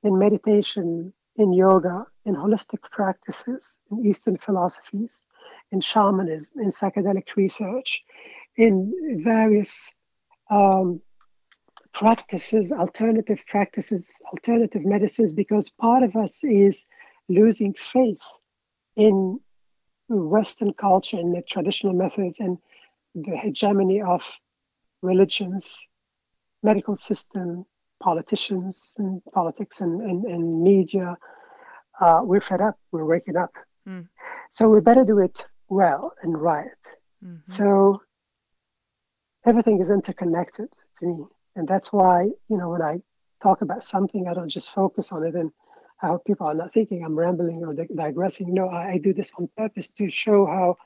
in 0.03 0.17
meditation, 0.17 1.13
in 1.36 1.53
yoga, 1.53 2.06
in 2.25 2.36
holistic 2.36 2.82
practices, 2.91 3.79
in 3.91 4.06
Eastern 4.06 4.38
philosophies, 4.38 5.21
in 5.71 5.82
shamanism, 5.82 6.62
in 6.62 6.69
psychedelic 6.69 7.36
research, 7.36 8.03
in 8.56 9.21
various 9.23 9.93
um, 10.49 11.01
practices, 11.93 12.71
alternative 12.71 13.41
practices, 13.47 14.10
alternative 14.32 14.84
medicines, 14.84 15.34
because 15.34 15.69
part 15.69 16.03
of 16.03 16.15
us 16.15 16.43
is 16.43 16.86
losing 17.29 17.73
faith 17.73 18.21
in 18.95 19.39
Western 20.10 20.73
culture 20.73 21.17
and 21.17 21.36
the 21.36 21.41
traditional 21.41 21.93
methods 21.93 22.39
and 22.39 22.58
the 23.15 23.38
hegemony 23.38 24.01
of 24.01 24.23
religions, 25.01 25.88
medical 26.63 26.97
system, 26.97 27.65
politicians 28.01 28.95
and 28.97 29.21
politics 29.34 29.82
and, 29.82 30.01
and, 30.01 30.25
and 30.25 30.62
media, 30.62 31.15
uh, 32.01 32.21
we're 32.23 32.41
fed 32.41 32.62
up, 32.62 32.77
we're 32.91 33.06
waking 33.06 33.38
up. 33.38 33.51
Mm. 33.88 34.08
So 34.51 34.69
we 34.69 34.82
better 34.82 35.06
do 35.06 35.19
it 35.19 35.45
well 35.69 36.13
and 36.21 36.39
right. 36.39 36.67
Mm-hmm. 37.23 37.51
So 37.51 38.01
everything 39.45 39.82
is 39.82 39.89
interconnected 39.89 40.67
to 40.99 41.06
me. 41.06 41.25
And 41.56 41.68
that's 41.68 41.94
why, 41.94 42.24
you 42.50 42.58
know, 42.58 42.70
when 42.70 42.82
I 42.82 43.02
talk 43.42 43.62
about 43.62 43.84
something, 43.84 44.28
I 44.28 44.34
don't 44.34 44.50
just 44.50 44.74
focus 44.74 45.12
on 45.12 45.24
it 45.24 45.36
and 45.36 45.52
I 46.02 46.08
hope 46.08 46.26
people 46.26 46.48
are 46.48 46.54
not 46.54 46.74
thinking 46.74 47.04
I'm 47.04 47.18
rambling 47.18 47.63
or 47.63 47.74
digressing. 47.74 48.54
No, 48.54 48.68
I, 48.68 48.92
I 48.92 48.98
do 48.98 49.13
this 49.13 49.32
on 49.38 49.50
purpose 49.56 49.89
to 49.92 50.10
show 50.10 50.46
how 50.46 50.78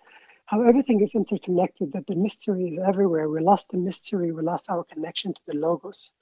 how 0.45 0.62
everything 0.62 1.01
is 1.01 1.13
interconnected, 1.13 1.91
that 1.91 2.08
the 2.08 2.15
mystery 2.15 2.69
is 2.69 2.80
everywhere. 2.80 3.27
We 3.30 3.41
lost 3.41 3.69
the 3.69 3.77
mystery, 3.77 4.32
we 4.32 4.41
lost 4.41 4.69
our 4.69 4.86
connection 4.86 5.34
to 5.34 5.41
the 5.45 5.56
logos. 5.56 6.13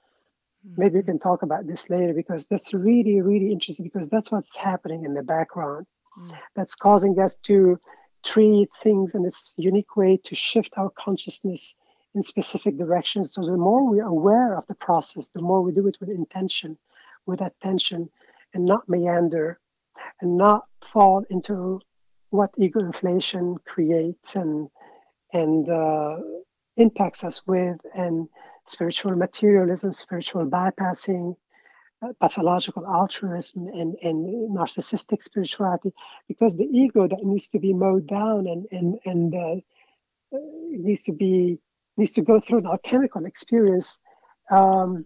Maybe 0.76 0.96
we 0.96 1.04
can 1.04 1.20
talk 1.20 1.42
about 1.42 1.68
this 1.68 1.88
later 1.88 2.12
because 2.12 2.48
that's 2.48 2.74
really, 2.74 3.20
really 3.20 3.52
interesting 3.52 3.84
because 3.84 4.08
that's 4.08 4.32
what's 4.32 4.56
happening 4.56 5.04
in 5.04 5.14
the 5.14 5.22
background. 5.22 5.86
Mm. 6.18 6.36
That's 6.56 6.74
causing 6.74 7.16
us 7.20 7.36
to 7.44 7.78
treat 8.24 8.68
things 8.82 9.14
in 9.14 9.22
this 9.22 9.54
unique 9.58 9.96
way 9.96 10.16
to 10.24 10.34
shift 10.34 10.72
our 10.76 10.90
consciousness 10.90 11.76
in 12.16 12.22
specific 12.22 12.78
directions. 12.78 13.34
So 13.34 13.44
the 13.44 13.58
more 13.58 13.88
we're 13.88 14.06
aware 14.06 14.56
of 14.56 14.66
the 14.66 14.74
process, 14.74 15.28
the 15.28 15.42
more 15.42 15.60
we 15.62 15.72
do 15.72 15.86
it 15.86 15.98
with 16.00 16.08
intention, 16.08 16.78
with 17.26 17.42
attention, 17.42 18.08
and 18.54 18.64
not 18.64 18.88
meander, 18.88 19.60
and 20.20 20.38
not 20.38 20.64
fall 20.92 21.24
into 21.28 21.80
what 22.30 22.50
ego 22.56 22.80
inflation 22.80 23.58
creates 23.64 24.34
and 24.34 24.68
and 25.32 25.68
uh, 25.68 26.16
impacts 26.76 27.22
us 27.22 27.46
with, 27.46 27.78
and 27.94 28.28
spiritual 28.66 29.14
materialism, 29.14 29.92
spiritual 29.92 30.46
bypassing, 30.46 31.36
uh, 32.02 32.12
pathological 32.20 32.86
altruism, 32.86 33.68
and, 33.68 33.96
and 34.02 34.18
narcissistic 34.56 35.22
spirituality, 35.22 35.92
because 36.28 36.56
the 36.56 36.68
ego 36.72 37.06
that 37.06 37.24
needs 37.24 37.48
to 37.48 37.58
be 37.58 37.74
mowed 37.74 38.06
down 38.06 38.46
and 38.46 38.66
and 38.72 38.98
and 39.04 39.34
uh, 39.34 39.56
needs 40.70 41.02
to 41.02 41.12
be 41.12 41.58
needs 41.96 42.12
to 42.12 42.22
go 42.22 42.40
through 42.40 42.58
an 42.58 42.66
alchemical 42.66 43.24
experience, 43.24 43.98
um, 44.50 45.04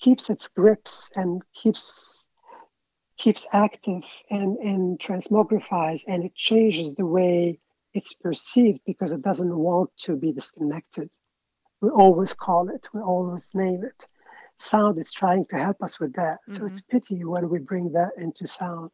keeps 0.00 0.30
its 0.30 0.48
grips 0.48 1.10
and 1.16 1.42
keeps 1.54 2.26
keeps 3.16 3.46
active 3.52 4.04
and 4.30 4.56
and 4.58 4.98
transmogrifies, 4.98 6.02
and 6.06 6.24
it 6.24 6.34
changes 6.34 6.94
the 6.94 7.06
way 7.06 7.58
it's 7.94 8.14
perceived 8.14 8.80
because 8.86 9.12
it 9.12 9.22
doesn't 9.22 9.56
want 9.56 9.90
to 9.96 10.16
be 10.16 10.32
disconnected. 10.32 11.10
We 11.80 11.90
always 11.90 12.34
call 12.34 12.68
it, 12.68 12.88
we 12.92 13.00
always 13.00 13.50
name 13.54 13.84
it. 13.84 14.06
Sound 14.58 14.98
is 14.98 15.12
trying 15.12 15.46
to 15.46 15.56
help 15.56 15.82
us 15.82 16.00
with 16.00 16.12
that. 16.14 16.38
Mm-hmm. 16.42 16.52
So 16.52 16.66
it's 16.66 16.82
mm-hmm. 16.82 16.96
pity 16.96 17.24
when 17.24 17.48
we 17.48 17.58
bring 17.58 17.92
that 17.92 18.10
into 18.16 18.46
sound. 18.46 18.90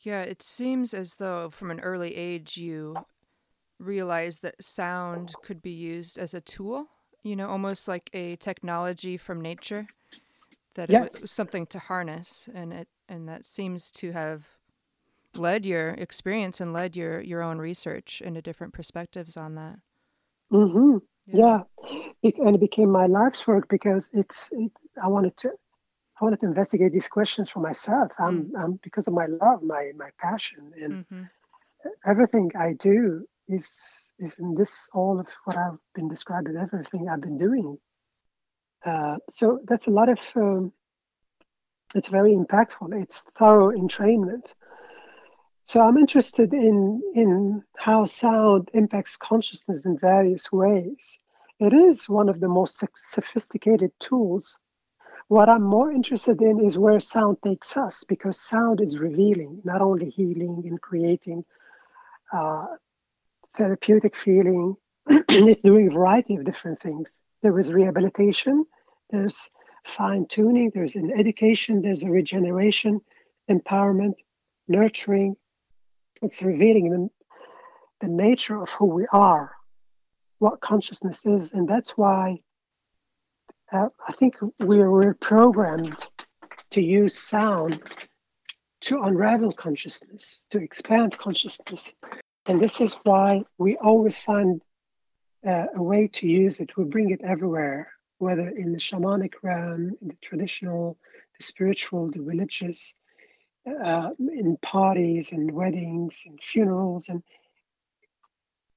Yeah, 0.00 0.22
it 0.22 0.42
seems 0.42 0.94
as 0.94 1.16
though 1.16 1.48
from 1.50 1.70
an 1.70 1.80
early 1.80 2.16
age 2.16 2.56
you 2.56 2.96
realized 3.82 4.42
that 4.42 4.62
sound 4.62 5.34
could 5.42 5.60
be 5.60 5.70
used 5.70 6.18
as 6.18 6.34
a 6.34 6.40
tool, 6.40 6.86
you 7.22 7.36
know, 7.36 7.48
almost 7.48 7.88
like 7.88 8.10
a 8.12 8.36
technology 8.36 9.16
from 9.16 9.40
nature 9.40 9.86
that 10.74 10.90
yes. 10.90 11.14
it 11.14 11.22
was 11.22 11.30
something 11.30 11.66
to 11.66 11.78
harness 11.78 12.48
and 12.54 12.72
it 12.72 12.88
and 13.08 13.28
that 13.28 13.44
seems 13.44 13.90
to 13.90 14.12
have 14.12 14.46
led 15.34 15.64
your 15.66 15.90
experience 15.90 16.60
and 16.60 16.72
led 16.72 16.96
your 16.96 17.20
your 17.20 17.42
own 17.42 17.58
research 17.58 18.22
into 18.24 18.40
different 18.40 18.72
perspectives 18.72 19.36
on 19.36 19.54
that. 19.54 19.76
Mhm. 20.52 21.02
Yeah. 21.26 21.62
yeah. 21.82 22.08
It, 22.22 22.38
and 22.38 22.54
it 22.54 22.60
became 22.60 22.90
my 22.90 23.06
life's 23.06 23.46
work 23.46 23.68
because 23.68 24.10
it's 24.12 24.50
it, 24.52 24.72
I 25.02 25.08
wanted 25.08 25.36
to 25.38 25.50
I 26.20 26.24
wanted 26.24 26.40
to 26.40 26.46
investigate 26.46 26.92
these 26.92 27.08
questions 27.08 27.50
for 27.50 27.60
myself. 27.60 28.12
I'm, 28.18 28.44
mm. 28.44 28.50
I'm 28.56 28.78
because 28.82 29.08
of 29.08 29.14
my 29.14 29.26
love, 29.26 29.62
my 29.62 29.92
my 29.96 30.10
passion, 30.20 30.72
and 30.80 30.92
mm-hmm. 30.92 31.22
everything 32.06 32.52
I 32.58 32.74
do 32.74 33.26
is 33.48 34.10
is 34.18 34.34
in 34.38 34.54
this 34.54 34.88
all 34.92 35.18
of 35.20 35.28
what 35.44 35.56
I've 35.56 35.78
been 35.94 36.08
describing, 36.08 36.56
everything 36.56 37.08
I've 37.08 37.20
been 37.20 37.38
doing. 37.38 37.78
Uh, 38.84 39.16
so 39.30 39.60
that's 39.68 39.86
a 39.86 39.90
lot 39.90 40.08
of. 40.08 40.18
Um, 40.34 40.72
it's 41.94 42.08
very 42.08 42.32
impactful. 42.34 43.00
It's 43.00 43.20
thorough 43.36 43.70
entrainment. 43.70 44.54
So 45.64 45.80
I'm 45.80 45.96
interested 45.96 46.52
in 46.52 47.02
in 47.14 47.62
how 47.76 48.04
sound 48.06 48.70
impacts 48.74 49.16
consciousness 49.16 49.84
in 49.84 49.98
various 49.98 50.50
ways. 50.50 51.18
It 51.60 51.72
is 51.72 52.08
one 52.08 52.28
of 52.28 52.40
the 52.40 52.48
most 52.48 52.82
sophisticated 52.96 53.92
tools. 54.00 54.58
What 55.28 55.48
I'm 55.48 55.62
more 55.62 55.92
interested 55.92 56.42
in 56.42 56.58
is 56.58 56.78
where 56.78 56.98
sound 56.98 57.38
takes 57.42 57.76
us, 57.76 58.04
because 58.04 58.40
sound 58.40 58.80
is 58.80 58.98
revealing, 58.98 59.62
not 59.64 59.80
only 59.80 60.10
healing 60.10 60.64
and 60.66 60.80
creating 60.80 61.44
uh, 62.32 62.66
therapeutic 63.56 64.16
feeling. 64.16 64.76
And 65.06 65.48
it's 65.48 65.62
doing 65.62 65.88
a 65.88 65.94
variety 65.94 66.36
of 66.36 66.44
different 66.44 66.80
things. 66.80 67.22
There 67.42 67.58
is 67.58 67.72
rehabilitation, 67.72 68.66
there's 69.10 69.50
fine 69.84 70.26
tuning, 70.26 70.70
there's 70.74 70.94
an 70.94 71.10
education, 71.10 71.82
there's 71.82 72.02
a 72.02 72.10
regeneration, 72.10 73.00
empowerment, 73.50 74.14
nurturing. 74.68 75.36
It's 76.22 76.42
revealing 76.42 76.90
the, 76.90 77.10
the 78.06 78.12
nature 78.12 78.62
of 78.62 78.70
who 78.70 78.86
we 78.86 79.06
are, 79.12 79.52
what 80.38 80.60
consciousness 80.60 81.26
is. 81.26 81.52
And 81.52 81.66
that's 81.66 81.96
why 81.96 82.42
uh, 83.72 83.88
I 84.06 84.12
think 84.12 84.36
we're, 84.60 84.90
we're 84.90 85.14
programmed 85.14 86.06
to 86.70 86.82
use 86.82 87.18
sound 87.18 87.82
to 88.82 89.02
unravel 89.02 89.52
consciousness, 89.52 90.46
to 90.50 90.58
expand 90.60 91.16
consciousness. 91.16 91.94
And 92.46 92.60
this 92.60 92.80
is 92.80 92.94
why 93.04 93.44
we 93.58 93.76
always 93.76 94.20
find 94.20 94.62
uh, 95.46 95.66
a 95.74 95.82
way 95.82 96.08
to 96.08 96.28
use 96.28 96.60
it. 96.60 96.76
We 96.76 96.84
bring 96.84 97.10
it 97.10 97.20
everywhere, 97.22 97.92
whether 98.18 98.48
in 98.48 98.72
the 98.72 98.78
shamanic 98.78 99.34
realm, 99.42 99.96
in 100.00 100.08
the 100.08 100.16
traditional, 100.20 100.98
the 101.38 101.44
spiritual, 101.44 102.10
the 102.10 102.20
religious, 102.20 102.94
uh, 103.66 104.10
in 104.18 104.56
parties 104.60 105.32
and 105.32 105.50
weddings 105.52 106.24
and 106.26 106.42
funerals. 106.42 107.08
And 107.08 107.22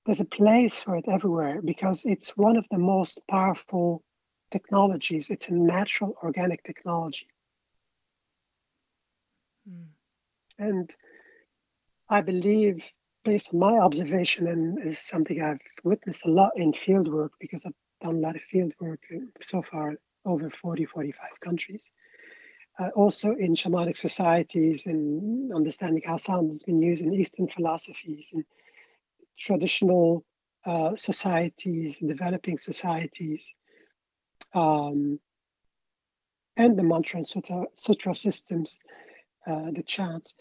there's 0.06 0.22
a 0.22 0.26
place 0.26 0.82
for 0.82 0.96
it 0.98 1.06
everywhere 1.08 1.62
because 1.64 2.06
it's 2.06 2.38
one 2.38 2.58
of 2.58 2.66
the 2.70 2.78
most 2.78 3.22
powerful 3.28 4.04
technologies. 4.52 5.32
It's 5.32 5.50
a 5.50 5.56
natural 5.56 6.16
organic 6.22 6.64
technology. 6.64 7.28
Mm. 9.68 9.88
And 10.60 10.96
I 12.08 12.22
believe 12.22 12.92
based 13.26 13.54
on 13.54 13.60
my 13.60 13.78
observation 13.80 14.48
and 14.48 14.80
is 14.86 15.00
something 15.00 15.42
I've 15.42 15.60
witnessed 15.84 16.26
a 16.26 16.32
lot 16.32 16.52
in 16.56 16.72
field 16.72 17.12
work 17.12 17.34
because 17.40 17.66
I've 17.66 17.74
done 18.02 18.16
a 18.16 18.20
lot 18.20 18.36
of 18.36 18.42
field 18.44 18.74
work 18.80 19.02
so 19.42 19.62
far 19.62 19.96
over 20.24 20.50
40, 20.50 20.86
45 20.86 21.40
countries. 21.42 21.92
Uh, 22.80 22.90
also 22.96 23.32
in 23.32 23.56
shamanic 23.56 23.98
societies 23.98 24.86
and 24.86 25.54
understanding 25.54 26.04
how 26.06 26.18
sound 26.18 26.50
has 26.50 26.64
been 26.64 26.82
used 26.82 27.04
in 27.04 27.14
Eastern 27.14 27.48
philosophies 27.48 28.32
and 28.34 28.44
traditional 29.40 30.24
uh, 30.66 30.96
societies, 30.96 32.00
developing 32.00 32.58
societies, 32.58 33.54
um, 34.54 35.20
and 36.58 36.78
the 36.78 36.84
mantra 36.84 37.18
and 37.18 37.28
sutra, 37.28 37.66
sutra 37.74 38.14
systems, 38.14 38.80
uh, 39.48 39.72
the 39.72 39.84
chants. 39.84 40.36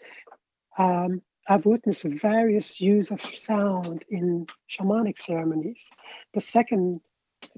Um, 0.77 1.21
I've 1.47 1.65
witnessed 1.65 2.05
various 2.05 2.81
use 2.81 3.11
of 3.11 3.21
sound 3.21 4.03
in 4.09 4.47
shamanic 4.69 5.17
ceremonies. 5.19 5.91
The 6.33 6.41
second 6.41 7.01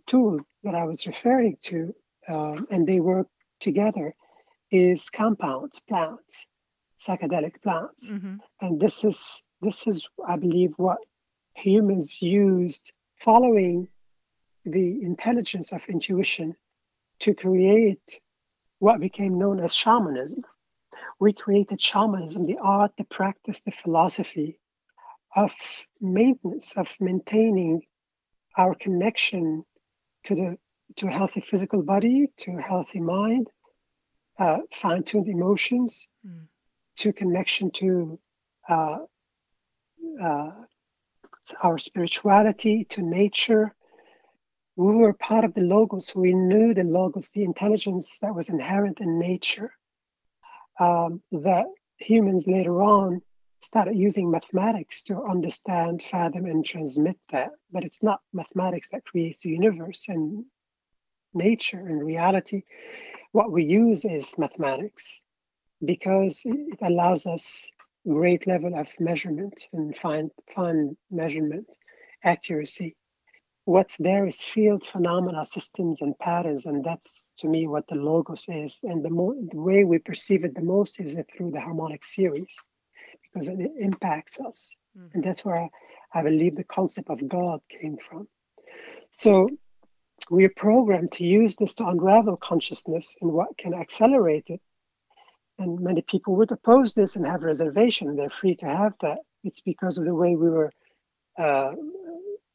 tool 0.06 0.42
that 0.64 0.76
I 0.76 0.84
was 0.84 1.08
referring 1.08 1.58
to, 1.64 1.96
um, 2.28 2.68
and 2.70 2.86
they 2.86 3.00
work 3.00 3.28
together, 3.60 4.14
is 4.72 5.10
compounds, 5.10 5.80
plants, 5.80 6.48
psychedelic 7.00 7.62
plants, 7.62 8.10
mm-hmm. 8.10 8.36
and 8.62 8.80
this 8.80 9.06
is 9.06 9.44
this 9.62 9.88
is, 9.88 10.08
I 10.28 10.36
believe, 10.36 10.74
what 10.78 11.00
humans 11.56 12.22
used 12.22 12.92
following 13.16 13.88
the 14.66 15.02
intelligence 15.02 15.72
of 15.72 15.86
intuition 15.88 16.56
to 17.20 17.34
create 17.34 18.20
what 18.80 19.00
became 19.00 19.40
known 19.40 19.60
as 19.60 19.74
shamanism 19.74 20.44
we 21.20 21.34
created 21.34 21.82
shamanism, 21.82 22.44
the 22.44 22.58
art, 22.62 22.92
the 22.98 23.04
practice, 23.04 23.62
the 23.62 23.72
philosophy 23.72 24.60
of 25.36 25.54
maintenance, 26.00 26.78
of 26.78 26.96
maintaining 27.00 27.82
our 28.56 28.76
connection 28.76 29.64
to 30.26 30.36
the 30.36 30.58
to 30.96 31.08
a 31.08 31.12
healthy 31.12 31.42
physical 31.42 31.82
body, 31.82 32.28
to 32.38 32.58
a 32.58 32.62
healthy 32.62 33.02
mind, 33.02 33.48
uh, 34.40 34.60
fine-tuned 34.72 35.28
emotions, 35.28 36.08
mm. 36.26 36.48
to 36.96 37.12
connection 37.12 37.70
to 37.72 38.18
uh, 38.70 39.00
uh, 40.24 40.52
our 41.62 41.78
spirituality, 41.78 42.86
to 42.86 43.02
nature. 43.02 43.76
We 44.78 44.96
were 44.96 45.14
part 45.14 45.44
of 45.44 45.54
the 45.54 45.62
logos. 45.62 46.16
We 46.16 46.34
knew 46.34 46.74
the 46.74 46.84
logos, 46.84 47.32
the 47.32 47.44
intelligence 47.44 48.20
that 48.20 48.34
was 48.34 48.48
inherent 48.48 49.02
in 49.02 49.20
nature 49.20 49.74
um, 50.80 51.22
that 51.32 51.66
humans 51.98 52.48
later 52.48 52.82
on 52.82 53.22
started 53.62 53.96
using 53.96 54.30
mathematics 54.30 55.04
to 55.04 55.22
understand, 55.24 56.02
fathom, 56.04 56.46
and 56.46 56.66
transmit 56.66 57.18
that. 57.32 57.52
But 57.72 57.84
it's 57.84 58.04
not 58.04 58.22
mathematics 58.34 58.90
that 58.92 59.06
creates 59.06 59.42
the 59.42 59.50
universe 59.50 60.06
and 60.10 60.46
nature 61.34 61.80
and 61.80 62.06
reality. 62.06 62.64
What 63.32 63.52
we 63.52 63.64
use 63.64 64.06
is 64.06 64.38
mathematics 64.38 65.22
because 65.84 66.42
it 66.46 66.80
allows 66.82 67.26
us 67.26 67.72
great 68.08 68.48
level 68.48 68.74
of 68.76 68.94
measurement 69.00 69.68
and 69.74 69.96
fine 69.96 70.30
fine 70.56 70.96
measurement 71.12 71.68
accuracy 72.24 72.96
what's 73.68 73.98
there 73.98 74.26
is 74.26 74.42
field 74.42 74.86
phenomena 74.86 75.46
systems 75.46 76.02
and 76.02 76.18
patterns 76.20 76.66
and 76.66 76.84
that's 76.84 77.34
to 77.38 77.48
me 77.48 77.68
what 77.68 77.86
the 77.88 77.96
logos 77.96 78.46
is 78.48 78.80
and 78.84 79.04
the, 79.04 79.10
mo- 79.10 79.36
the 79.52 79.60
way 79.60 79.84
we 79.84 79.98
perceive 80.00 80.46
it 80.46 80.56
the 80.56 80.62
most 80.62 81.00
is 81.00 81.18
through 81.36 81.52
the 81.52 81.60
harmonic 81.60 82.04
series 82.04 82.56
because 83.24 83.50
it 83.50 83.60
impacts 83.80 84.40
us 84.40 84.76
mm-hmm. 84.98 85.08
and 85.14 85.24
that's 85.24 85.44
where 85.44 85.58
I, 85.58 85.70
I 86.14 86.24
believe 86.24 86.56
the 86.56 86.64
concept 86.64 87.10
of 87.10 87.28
God 87.28 87.62
came 87.70 87.98
from. 87.98 88.28
So 89.12 89.50
we 90.32 90.46
are 90.46 90.54
programmed 90.56 91.12
to 91.14 91.26
use 91.26 91.56
this 91.56 91.74
to 91.76 91.88
unravel 91.88 92.38
consciousness 92.38 93.18
and 93.22 93.32
what 93.32 93.58
can 93.58 93.74
accelerate 93.74 94.46
it. 94.48 94.62
And 95.60 95.80
many 95.80 96.02
people 96.02 96.36
would 96.36 96.52
oppose 96.52 96.94
this 96.94 97.16
and 97.16 97.26
have 97.26 97.44
reservation. 97.44 98.16
They're 98.16 98.30
free 98.30 98.56
to 98.58 98.68
have 98.68 98.94
that. 99.02 99.20
It's 99.44 99.62
because 99.62 99.98
of 99.98 100.06
the 100.06 100.14
way 100.14 100.36
we 100.36 100.50
were 100.50 100.72
uh, 101.38 101.74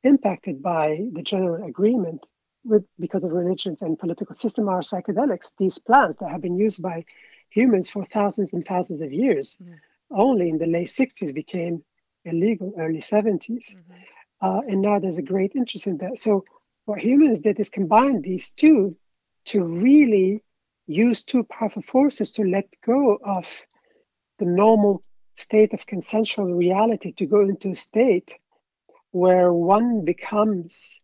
impacted 0.05 0.63
by 0.63 1.07
the 1.13 1.23
general 1.23 1.65
agreement 1.67 2.25
with 2.65 2.85
because 2.99 3.25
of 3.25 3.33
religions 3.33 3.83
and 3.83 3.99
political 3.99 4.35
system 4.35 4.69
are 4.69 4.81
psychedelics. 4.81 5.53
These 5.59 5.79
plants 5.79 6.19
that 6.19 6.31
have 6.31 6.41
been 6.41 6.57
used 6.57 6.81
by 6.83 7.05
humans 7.51 7.91
for 7.91 8.05
thousands 8.05 8.53
and 8.53 8.65
thousands 8.65 9.01
of 9.01 9.13
years, 9.13 9.59
mm. 9.63 9.75
only 10.11 10.49
in 10.49 10.59
the 10.59 10.67
late 10.67 10.89
60s 10.89 11.35
became 11.35 11.85
illegal, 12.25 12.73
early 12.79 13.01
70s. 13.01 13.77
Mm-hmm. 13.77 13.93
Uh, 14.41 14.61
and 14.69 14.81
now 14.81 14.99
there's 14.99 15.19
a 15.19 15.23
great 15.23 15.53
interest 15.55 15.87
in 15.87 15.99
that. 15.99 16.19
So 16.19 16.45
what 16.85 17.01
humans 17.01 17.41
did 17.41 17.61
is 17.61 17.69
combine 17.69 18.23
these 18.23 18.51
two 18.51 18.97
to 19.47 19.63
really 19.63 20.43
use 20.87 21.23
two 21.23 21.45
powerful 21.45 21.83
forces 21.83 22.33
to 22.33 22.45
let 22.45 22.67
go 22.85 23.19
of 23.25 23.65
the 24.39 24.45
normal 24.45 25.03
state 25.37 25.73
of 25.73 25.87
consensual 25.87 26.53
reality 26.53 27.13
to 27.13 27.27
go 27.27 27.43
into 27.43 27.71
a 27.71 27.75
state 27.75 28.39
where 29.13 29.53
one 29.53 30.05
becomes 30.05 31.01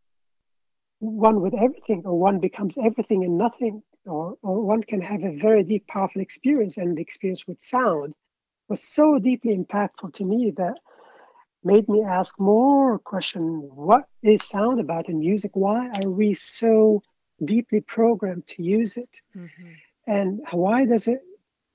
one 1.00 1.40
with 1.40 1.54
everything 1.54 2.02
or 2.04 2.18
one 2.18 2.40
becomes 2.40 2.76
everything 2.78 3.22
and 3.24 3.38
nothing 3.38 3.82
or, 4.04 4.36
or 4.42 4.60
one 4.62 4.82
can 4.82 5.00
have 5.00 5.22
a 5.22 5.36
very 5.36 5.62
deep 5.62 5.86
powerful 5.86 6.20
experience 6.20 6.76
and 6.76 6.96
the 6.96 7.02
experience 7.02 7.46
with 7.46 7.62
sound 7.62 8.14
was 8.68 8.82
so 8.82 9.18
deeply 9.18 9.56
impactful 9.56 10.12
to 10.12 10.24
me 10.24 10.52
that 10.56 10.74
made 11.62 11.88
me 11.88 12.02
ask 12.02 12.38
more 12.40 12.98
question 12.98 13.42
what 13.74 14.04
is 14.22 14.42
sound 14.42 14.80
about 14.80 15.08
in 15.08 15.20
music? 15.20 15.50
Why 15.54 15.88
are 15.88 16.10
we 16.10 16.34
so 16.34 17.02
deeply 17.44 17.80
programmed 17.80 18.46
to 18.48 18.62
use 18.62 18.96
it? 18.96 19.20
Mm-hmm. 19.36 19.72
and 20.06 20.40
why 20.50 20.86
does 20.86 21.06
it 21.06 21.20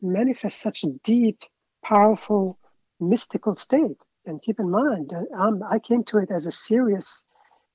manifest 0.01 0.59
such 0.59 0.83
a 0.83 0.91
deep 1.03 1.43
powerful 1.85 2.57
mystical 2.99 3.55
state 3.55 3.97
and 4.25 4.41
keep 4.41 4.59
in 4.59 4.69
mind 4.69 5.11
um, 5.37 5.63
i 5.69 5.79
came 5.79 6.03
to 6.03 6.17
it 6.17 6.31
as 6.31 6.45
a 6.45 6.51
serious 6.51 7.25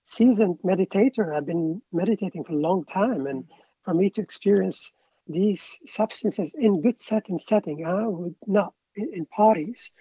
seasoned 0.05 0.59
meditator 0.65 1.35
i've 1.35 1.47
been 1.47 1.81
meditating 1.93 2.45
for 2.45 2.53
a 2.53 2.57
long 2.69 2.85
time 2.85 3.27
and 3.27 3.45
for 3.85 3.95
me 3.95 4.11
to 4.11 4.21
experience 4.21 4.93
these 5.27 5.79
substances 5.85 6.55
in 6.55 6.81
good 6.81 7.01
set 7.01 7.29
and 7.29 7.41
setting 7.41 7.85
i 7.87 8.07
would 8.07 8.35
not 8.47 8.73
in, 8.97 9.11
in 9.15 9.27
parties 9.27 9.93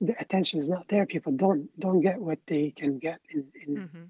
the 0.00 0.14
attention 0.20 0.58
is 0.58 0.68
not 0.68 0.86
there. 0.88 1.06
People 1.06 1.32
don't 1.32 1.68
don't 1.78 2.00
get 2.00 2.20
what 2.20 2.38
they 2.46 2.70
can 2.70 2.98
get 2.98 3.20
in, 3.30 3.44
in 3.66 3.76
mm-hmm. 3.76 4.04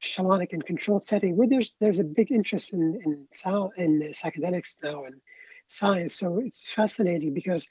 shamanic 0.00 0.52
and 0.52 0.64
controlled 0.64 1.04
setting. 1.04 1.36
Where 1.36 1.48
there's 1.48 1.74
there's 1.80 1.98
a 1.98 2.04
big 2.04 2.30
interest 2.32 2.72
in 2.72 3.00
in 3.04 3.26
sound 3.32 3.72
in 3.76 4.00
psychedelics 4.12 4.76
now 4.82 5.04
and 5.04 5.20
science. 5.68 6.14
So 6.14 6.38
it's 6.38 6.72
fascinating 6.72 7.34
because 7.34 7.68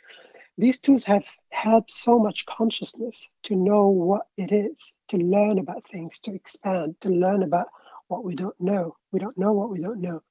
these 0.58 0.80
tools 0.80 1.04
have 1.04 1.28
helped 1.50 1.92
so 1.92 2.18
much 2.18 2.46
consciousness 2.46 3.30
to 3.44 3.56
know 3.56 3.90
what 3.90 4.28
it 4.38 4.52
is, 4.52 4.96
to 5.10 5.18
learn 5.18 5.60
about 5.60 5.88
things, 5.88 6.20
to 6.22 6.34
expand, 6.34 6.96
to 7.02 7.10
learn 7.10 7.44
about 7.44 7.68
what 8.08 8.24
we 8.24 8.36
don't 8.36 8.60
know. 8.60 8.96
We 9.12 9.20
don't 9.20 9.38
know 9.38 9.54
what 9.54 9.70
we 9.70 9.80
don't 9.80 10.02
know. 10.02 10.24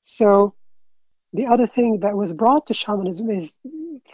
So 0.00 0.54
the 1.32 1.46
other 1.46 1.66
thing 1.66 2.00
that 2.00 2.16
was 2.16 2.32
brought 2.32 2.66
to 2.66 2.74
shamanism 2.74 3.30
is 3.30 3.54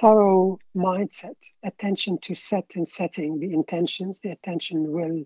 thorough 0.01 0.59
mindset, 0.77 1.37
attention 1.65 2.19
to 2.19 2.35
set 2.35 2.77
and 2.77 2.87
setting, 2.87 3.39
the 3.39 3.53
intentions, 3.53 4.21
the 4.21 4.31
attention 4.31 4.93
will. 4.93 5.25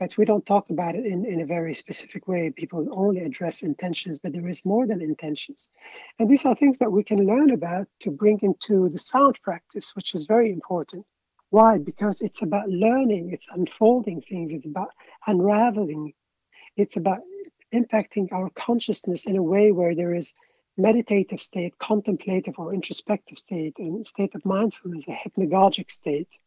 But 0.00 0.18
we 0.18 0.24
don't 0.24 0.44
talk 0.44 0.70
about 0.70 0.96
it 0.96 1.06
in, 1.06 1.24
in 1.24 1.40
a 1.40 1.46
very 1.46 1.72
specific 1.72 2.26
way. 2.26 2.50
People 2.50 2.88
only 2.90 3.20
address 3.20 3.62
intentions, 3.62 4.18
but 4.18 4.32
there 4.32 4.48
is 4.48 4.64
more 4.64 4.86
than 4.86 5.00
intentions. 5.00 5.70
And 6.18 6.28
these 6.28 6.44
are 6.44 6.54
things 6.56 6.78
that 6.78 6.90
we 6.90 7.04
can 7.04 7.24
learn 7.26 7.50
about 7.50 7.86
to 8.00 8.10
bring 8.10 8.40
into 8.42 8.88
the 8.88 8.98
sound 8.98 9.38
practice, 9.42 9.94
which 9.94 10.14
is 10.14 10.26
very 10.26 10.50
important. 10.50 11.06
Why? 11.50 11.78
Because 11.78 12.22
it's 12.22 12.42
about 12.42 12.68
learning, 12.68 13.30
it's 13.32 13.46
unfolding 13.50 14.20
things, 14.20 14.52
it's 14.52 14.66
about 14.66 14.90
unraveling, 15.28 16.12
it's 16.76 16.96
about 16.96 17.20
impacting 17.72 18.32
our 18.32 18.50
consciousness 18.50 19.26
in 19.26 19.36
a 19.36 19.42
way 19.42 19.70
where 19.70 19.94
there 19.94 20.14
is 20.14 20.34
meditative 20.76 21.40
state, 21.40 21.78
contemplative 21.78 22.54
or 22.58 22.74
introspective 22.74 23.38
state, 23.38 23.78
and 23.78 24.04
state 24.04 24.34
of 24.34 24.44
mindfulness, 24.44 25.06
a 25.06 25.12
hypnagogic 25.12 25.90
state, 25.90 26.38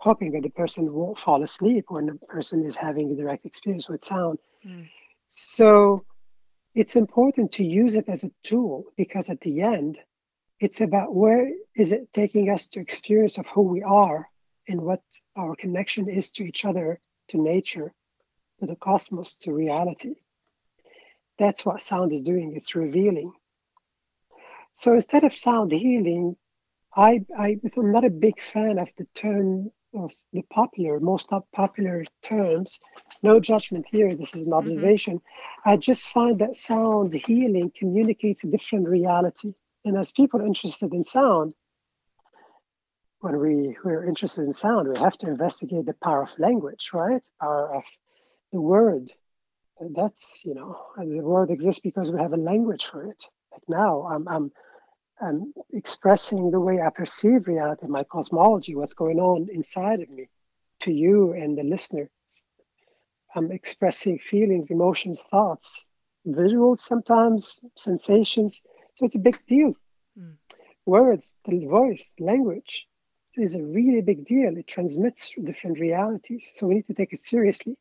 hoping 0.00 0.32
that 0.32 0.42
the 0.42 0.50
person 0.50 0.90
won't 0.92 1.18
fall 1.18 1.42
asleep 1.42 1.84
when 1.88 2.06
the 2.06 2.14
person 2.26 2.64
is 2.64 2.74
having 2.74 3.12
a 3.12 3.14
direct 3.14 3.44
experience 3.44 3.86
with 3.88 4.02
sound. 4.02 4.38
Mm. 4.66 4.88
So 5.28 6.04
it's 6.74 6.96
important 6.96 7.52
to 7.52 7.64
use 7.64 7.94
it 7.94 8.08
as 8.08 8.24
a 8.24 8.30
tool 8.42 8.86
because 8.96 9.28
at 9.28 9.42
the 9.42 9.60
end, 9.60 9.98
it's 10.58 10.80
about 10.80 11.14
where 11.14 11.50
is 11.76 11.92
it 11.92 12.12
taking 12.14 12.48
us 12.48 12.66
to 12.68 12.80
experience 12.80 13.36
of 13.36 13.46
who 13.48 13.62
we 13.62 13.82
are 13.82 14.28
and 14.68 14.80
what 14.80 15.02
our 15.36 15.54
connection 15.54 16.08
is 16.08 16.30
to 16.32 16.44
each 16.44 16.64
other, 16.64 16.98
to 17.28 17.36
nature, 17.36 17.92
to 18.58 18.66
the 18.66 18.76
cosmos, 18.76 19.36
to 19.36 19.52
reality. 19.52 20.14
That's 21.38 21.66
what 21.66 21.82
sound 21.82 22.12
is 22.12 22.22
doing, 22.22 22.54
it's 22.56 22.74
revealing. 22.74 23.32
So 24.72 24.94
instead 24.94 25.24
of 25.24 25.36
sound 25.36 25.72
healing, 25.72 26.36
I, 26.96 27.24
I, 27.38 27.58
am 27.76 27.92
not 27.92 28.04
a 28.04 28.10
big 28.10 28.40
fan 28.40 28.78
of 28.78 28.90
the 28.96 29.06
term 29.14 29.70
of 29.94 30.12
the 30.32 30.42
popular, 30.42 31.00
most 31.00 31.30
popular 31.52 32.04
terms. 32.22 32.80
No 33.22 33.40
judgment 33.40 33.86
here, 33.90 34.14
this 34.14 34.34
is 34.34 34.42
an 34.42 34.48
mm-hmm. 34.48 34.54
observation. 34.54 35.18
Mm-hmm. 35.18 35.68
I 35.70 35.76
just 35.76 36.08
find 36.08 36.38
that 36.40 36.56
sound 36.56 37.14
healing 37.14 37.72
communicates 37.76 38.44
a 38.44 38.48
different 38.48 38.88
reality. 38.88 39.54
And 39.84 39.96
as 39.96 40.12
people 40.12 40.40
interested 40.40 40.92
in 40.92 41.04
sound, 41.04 41.54
when 43.20 43.38
we, 43.38 43.76
we're 43.84 44.06
interested 44.06 44.42
in 44.42 44.52
sound, 44.52 44.88
we 44.88 44.98
have 44.98 45.16
to 45.18 45.28
investigate 45.28 45.86
the 45.86 45.94
power 46.02 46.22
of 46.22 46.30
language, 46.38 46.90
right? 46.92 47.22
Power 47.40 47.74
of 47.76 47.84
the 48.52 48.60
word, 48.60 49.10
that's 49.80 50.42
you 50.44 50.54
know 50.54 50.78
the 50.98 51.20
word 51.20 51.50
exists 51.50 51.80
because 51.80 52.12
we 52.12 52.20
have 52.20 52.32
a 52.32 52.36
language 52.36 52.86
for 52.90 53.04
it 53.04 53.24
like 53.52 53.62
now 53.68 54.02
i'm 54.02 54.28
i'm 54.28 54.52
i'm 55.20 55.52
expressing 55.72 56.50
the 56.50 56.60
way 56.60 56.80
i 56.80 56.90
perceive 56.90 57.46
reality 57.46 57.86
my 57.86 58.04
cosmology 58.04 58.74
what's 58.74 58.94
going 58.94 59.18
on 59.18 59.48
inside 59.52 60.00
of 60.00 60.10
me 60.10 60.28
to 60.80 60.92
you 60.92 61.32
and 61.32 61.56
the 61.58 61.62
listeners. 61.62 62.08
i'm 63.34 63.50
expressing 63.52 64.18
feelings 64.18 64.70
emotions 64.70 65.20
thoughts 65.30 65.84
visuals 66.26 66.78
sometimes 66.78 67.60
sensations 67.76 68.62
so 68.94 69.06
it's 69.06 69.14
a 69.14 69.26
big 69.28 69.38
deal 69.46 69.74
mm. 70.18 70.34
words 70.86 71.34
the 71.46 71.66
voice 71.66 72.10
language 72.18 72.86
is 73.36 73.54
a 73.54 73.62
really 73.62 74.02
big 74.02 74.26
deal 74.26 74.56
it 74.56 74.66
transmits 74.66 75.32
different 75.44 75.78
realities 75.78 76.50
so 76.54 76.66
we 76.66 76.74
need 76.74 76.86
to 76.86 76.94
take 76.94 77.12
it 77.12 77.20
seriously 77.20 77.76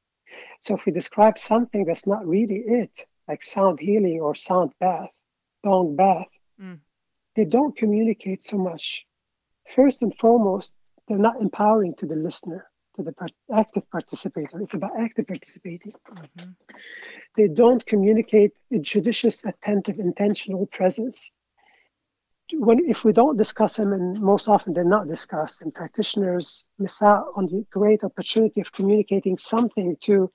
so 0.59 0.75
if 0.75 0.85
we 0.85 0.91
describe 0.91 1.37
something 1.37 1.85
that's 1.85 2.07
not 2.07 2.25
really 2.25 2.63
it, 2.65 3.05
like 3.27 3.43
sound 3.43 3.79
healing 3.79 4.19
or 4.21 4.35
sound 4.35 4.71
bath, 4.79 5.09
gong 5.63 5.95
bath, 5.95 6.27
mm. 6.61 6.79
They 7.35 7.45
don't 7.45 7.75
communicate 7.75 8.43
so 8.43 8.57
much. 8.57 9.05
First 9.75 10.01
and 10.01 10.15
foremost, 10.17 10.75
they're 11.07 11.17
not 11.17 11.41
empowering 11.41 11.95
to 11.95 12.05
the 12.05 12.15
listener, 12.15 12.67
to 12.95 13.03
the 13.03 13.13
active 13.53 13.89
participator. 13.91 14.61
It's 14.61 14.73
about 14.73 14.91
active 14.99 15.27
participating. 15.27 15.93
Mm-hmm. 16.11 16.49
They 17.37 17.47
don't 17.47 17.85
communicate 17.85 18.53
a 18.71 18.79
judicious, 18.79 19.45
attentive, 19.45 19.99
intentional 19.99 20.65
presence 20.67 21.31
when 22.53 22.79
if 22.89 23.03
we 23.03 23.13
don't 23.13 23.37
discuss 23.37 23.75
them, 23.75 23.93
and 23.93 24.19
most 24.19 24.47
often 24.47 24.73
they're 24.73 24.83
not 24.83 25.07
discussed, 25.07 25.61
and 25.61 25.73
practitioners 25.73 26.65
miss 26.79 27.01
out 27.01 27.27
on 27.35 27.45
the 27.45 27.65
great 27.69 28.03
opportunity 28.03 28.61
of 28.61 28.71
communicating 28.71 29.37
something 29.37 29.95
to 30.01 30.31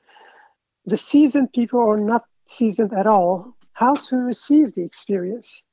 the 0.86 0.96
seasoned 0.96 1.52
people 1.52 1.80
or 1.80 1.96
not 1.96 2.24
seasoned 2.44 2.92
at 2.92 3.06
all, 3.06 3.56
how 3.72 3.94
to 3.94 4.16
receive 4.16 4.74
the 4.74 4.82
experience. 4.82 5.64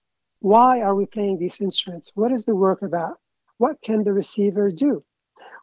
Why 0.41 0.81
are 0.81 0.95
we 0.95 1.05
playing 1.05 1.37
these 1.37 1.61
instruments? 1.61 2.11
What 2.15 2.31
is 2.31 2.45
the 2.45 2.55
work 2.55 2.81
about? 2.81 3.19
What 3.59 3.79
can 3.83 4.03
the 4.03 4.11
receiver 4.11 4.71
do? 4.71 5.03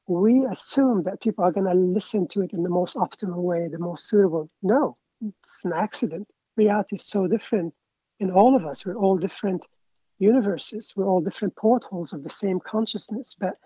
We 0.06 0.46
assume 0.46 1.02
that 1.02 1.20
people 1.20 1.44
are 1.44 1.50
going 1.50 1.66
to 1.66 1.74
listen 1.74 2.28
to 2.28 2.42
it 2.42 2.52
in 2.52 2.62
the 2.62 2.70
most 2.70 2.96
optimal 2.96 3.42
way, 3.42 3.66
the 3.68 3.80
most 3.80 4.08
suitable. 4.08 4.48
No, 4.62 4.96
it's 5.20 5.64
an 5.64 5.72
accident. 5.72 6.28
Reality 6.56 6.94
is 6.94 7.04
so 7.04 7.26
different 7.26 7.74
in 8.20 8.30
all 8.30 8.54
of 8.54 8.64
us. 8.64 8.86
We're 8.86 8.94
all 8.94 9.18
different 9.18 9.66
universes. 10.20 10.92
We're 10.94 11.08
all 11.08 11.20
different 11.20 11.56
portholes 11.56 12.12
of 12.12 12.22
the 12.22 12.30
same 12.30 12.60
consciousness, 12.60 13.36
but 13.38 13.56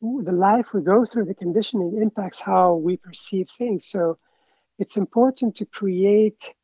the 0.00 0.32
life 0.32 0.66
we 0.72 0.82
go 0.82 1.04
through, 1.04 1.24
the 1.24 1.34
conditioning 1.34 1.98
impacts 2.00 2.40
how 2.40 2.74
we 2.74 2.96
perceive 2.98 3.48
things. 3.58 3.84
So 3.86 4.18
it's 4.78 4.96
important 4.96 5.56
to 5.56 5.66
create 5.66 6.54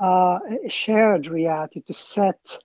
uh, 0.00 0.38
a 0.64 0.70
shared 0.70 1.26
reality, 1.26 1.80
to 1.82 1.92
set 1.92 2.58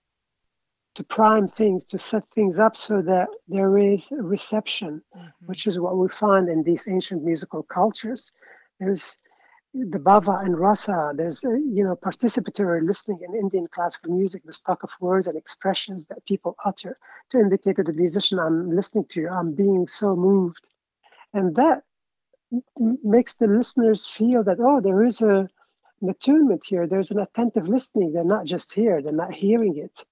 to 0.96 1.04
prime 1.04 1.48
things, 1.48 1.86
to 1.86 1.98
set 1.98 2.26
things 2.36 2.60
up 2.60 2.76
so 2.76 3.02
that 3.02 3.30
there 3.48 3.78
is 3.78 4.12
reception, 4.12 5.02
mm-hmm. 5.16 5.46
which 5.46 5.66
is 5.66 5.80
what 5.80 5.98
we 5.98 6.08
find 6.08 6.50
in 6.50 6.64
these 6.64 6.88
ancient 6.88 7.24
musical 7.24 7.64
cultures. 7.64 8.32
There's 8.80 9.18
the 9.74 9.98
bhava 9.98 10.46
and 10.46 10.58
rasa. 10.60 11.14
There's 11.16 11.44
uh, 11.44 11.54
you 11.54 11.84
know 11.84 11.96
participatory 11.96 12.86
listening 12.86 13.20
in 13.28 13.34
Indian 13.36 13.68
classical 13.68 14.14
music, 14.14 14.44
the 14.46 14.54
stock 14.54 14.84
of 14.84 14.92
words 15.00 15.28
and 15.28 15.36
expressions 15.36 16.06
that 16.08 16.26
people 16.26 16.56
utter 16.64 16.98
to 17.30 17.40
indicate 17.40 17.78
to 17.78 17.84
the 17.84 17.94
musician, 17.94 18.38
"I'm 18.38 18.70
listening 18.70 19.06
to 19.06 19.22
you. 19.22 19.30
I'm 19.30 19.54
being 19.54 19.88
so 19.88 20.16
moved," 20.16 20.68
and 21.34 21.56
that 21.56 21.84
makes 22.78 23.34
the 23.34 23.48
listeners 23.48 24.06
feel 24.06 24.44
that 24.44 24.60
oh, 24.60 24.80
there 24.80 25.04
is 25.04 25.22
a 25.22 25.50
an 26.02 26.10
attunement 26.10 26.64
here. 26.66 26.86
There's 26.86 27.10
an 27.10 27.20
attentive 27.20 27.68
listening. 27.68 28.12
They're 28.12 28.24
not 28.24 28.46
just 28.46 28.74
here. 28.74 29.02
They're 29.02 29.12
not 29.12 29.34
hearing 29.34 29.78
it 29.78 30.06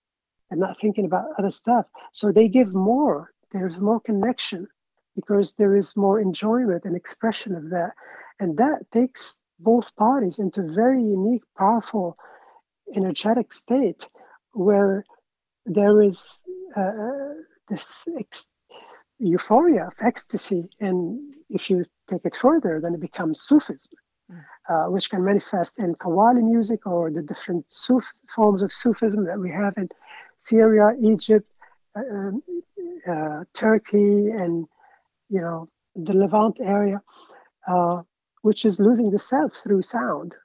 and 0.52 0.60
not 0.60 0.80
thinking 0.80 1.06
about 1.06 1.26
other 1.40 1.50
stuff. 1.50 1.86
So 2.12 2.32
they 2.32 2.48
give 2.48 2.74
more. 2.74 3.32
There's 3.52 3.78
more 3.78 4.00
connection 4.00 4.68
because 5.16 5.54
there 5.54 5.76
is 5.76 5.96
more 5.96 6.20
enjoyment 6.20 6.86
and 6.86 6.96
expression 6.96 7.56
of 7.56 7.70
that. 7.72 7.94
And 8.40 8.58
that 8.58 8.92
takes 8.92 9.40
both 9.60 9.96
parties 9.96 10.40
into 10.40 10.62
very 10.74 11.02
unique, 11.02 11.44
powerful, 11.58 12.18
energetic 12.96 13.54
state 13.54 14.10
where 14.54 15.06
there 15.66 16.02
is 16.02 16.44
uh, 16.76 17.34
this 17.70 18.08
ex- 18.20 18.50
euphoria 19.20 19.88
of 19.88 19.94
ecstasy. 20.02 20.70
And 20.80 21.34
if 21.50 21.70
you 21.70 21.86
take 22.10 22.26
it 22.26 22.36
further, 22.36 22.80
then 22.82 22.94
it 22.94 23.02
becomes 23.02 23.42
Sufism. 23.42 23.94
Mm. 24.32 24.44
Uh, 24.70 24.90
which 24.90 25.10
can 25.10 25.24
manifest 25.24 25.78
in 25.80 25.94
Qawwali 25.96 26.42
music 26.42 26.88
or 26.88 27.12
the 27.12 27.22
different 27.22 27.70
Suf 27.70 28.06
forms 28.34 28.62
of 28.62 28.72
Sufism 28.72 29.26
that 29.26 29.38
we 29.38 29.52
have 29.52 29.74
in 29.78 29.90
Syria, 30.44 30.96
Egypt, 31.00 31.48
uh, 31.96 32.02
um, 32.16 32.44
uh, 33.08 33.44
Turkey, 33.54 34.30
and 34.32 34.66
you 35.30 35.40
know 35.40 35.70
the 35.96 36.14
Levant 36.14 36.58
area, 36.60 37.00
uh, 37.68 38.02
which 38.42 38.66
is 38.66 38.80
losing 38.80 39.12
the 39.12 39.20
self 39.20 39.54
through 39.56 39.84
sound, 39.84 40.36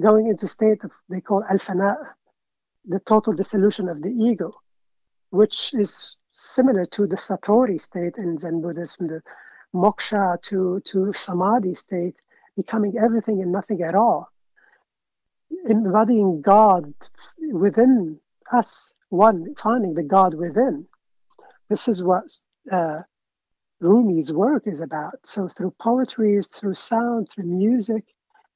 going 0.00 0.28
into 0.28 0.46
state 0.46 0.84
of 0.84 0.92
they 1.08 1.20
call 1.20 1.42
al-fana, 1.50 1.96
the 2.84 3.00
total 3.00 3.32
dissolution 3.32 3.88
of 3.88 4.02
the 4.02 4.10
ego, 4.10 4.52
which 5.30 5.74
is 5.74 6.16
similar 6.30 6.84
to 6.84 7.08
the 7.08 7.16
satori 7.16 7.80
state 7.80 8.14
in 8.18 8.38
Zen 8.38 8.60
Buddhism, 8.60 9.08
the 9.08 9.20
moksha 9.74 10.40
to 10.42 10.80
to 10.84 11.12
samadhi 11.12 11.74
state, 11.74 12.14
becoming 12.56 12.98
everything 12.98 13.42
and 13.42 13.50
nothing 13.50 13.82
at 13.82 13.96
all, 13.96 14.30
embodying 15.68 16.40
God 16.40 16.94
within 17.52 18.20
us 18.52 18.92
one 19.10 19.54
finding 19.56 19.94
the 19.94 20.02
God 20.02 20.34
within. 20.34 20.86
This 21.68 21.88
is 21.88 22.02
what 22.02 22.24
uh, 22.72 23.00
Rumi's 23.80 24.32
work 24.32 24.66
is 24.66 24.80
about. 24.80 25.18
So 25.24 25.48
through 25.48 25.74
poetry, 25.80 26.40
through 26.52 26.74
sound, 26.74 27.28
through 27.28 27.44
music, 27.44 28.04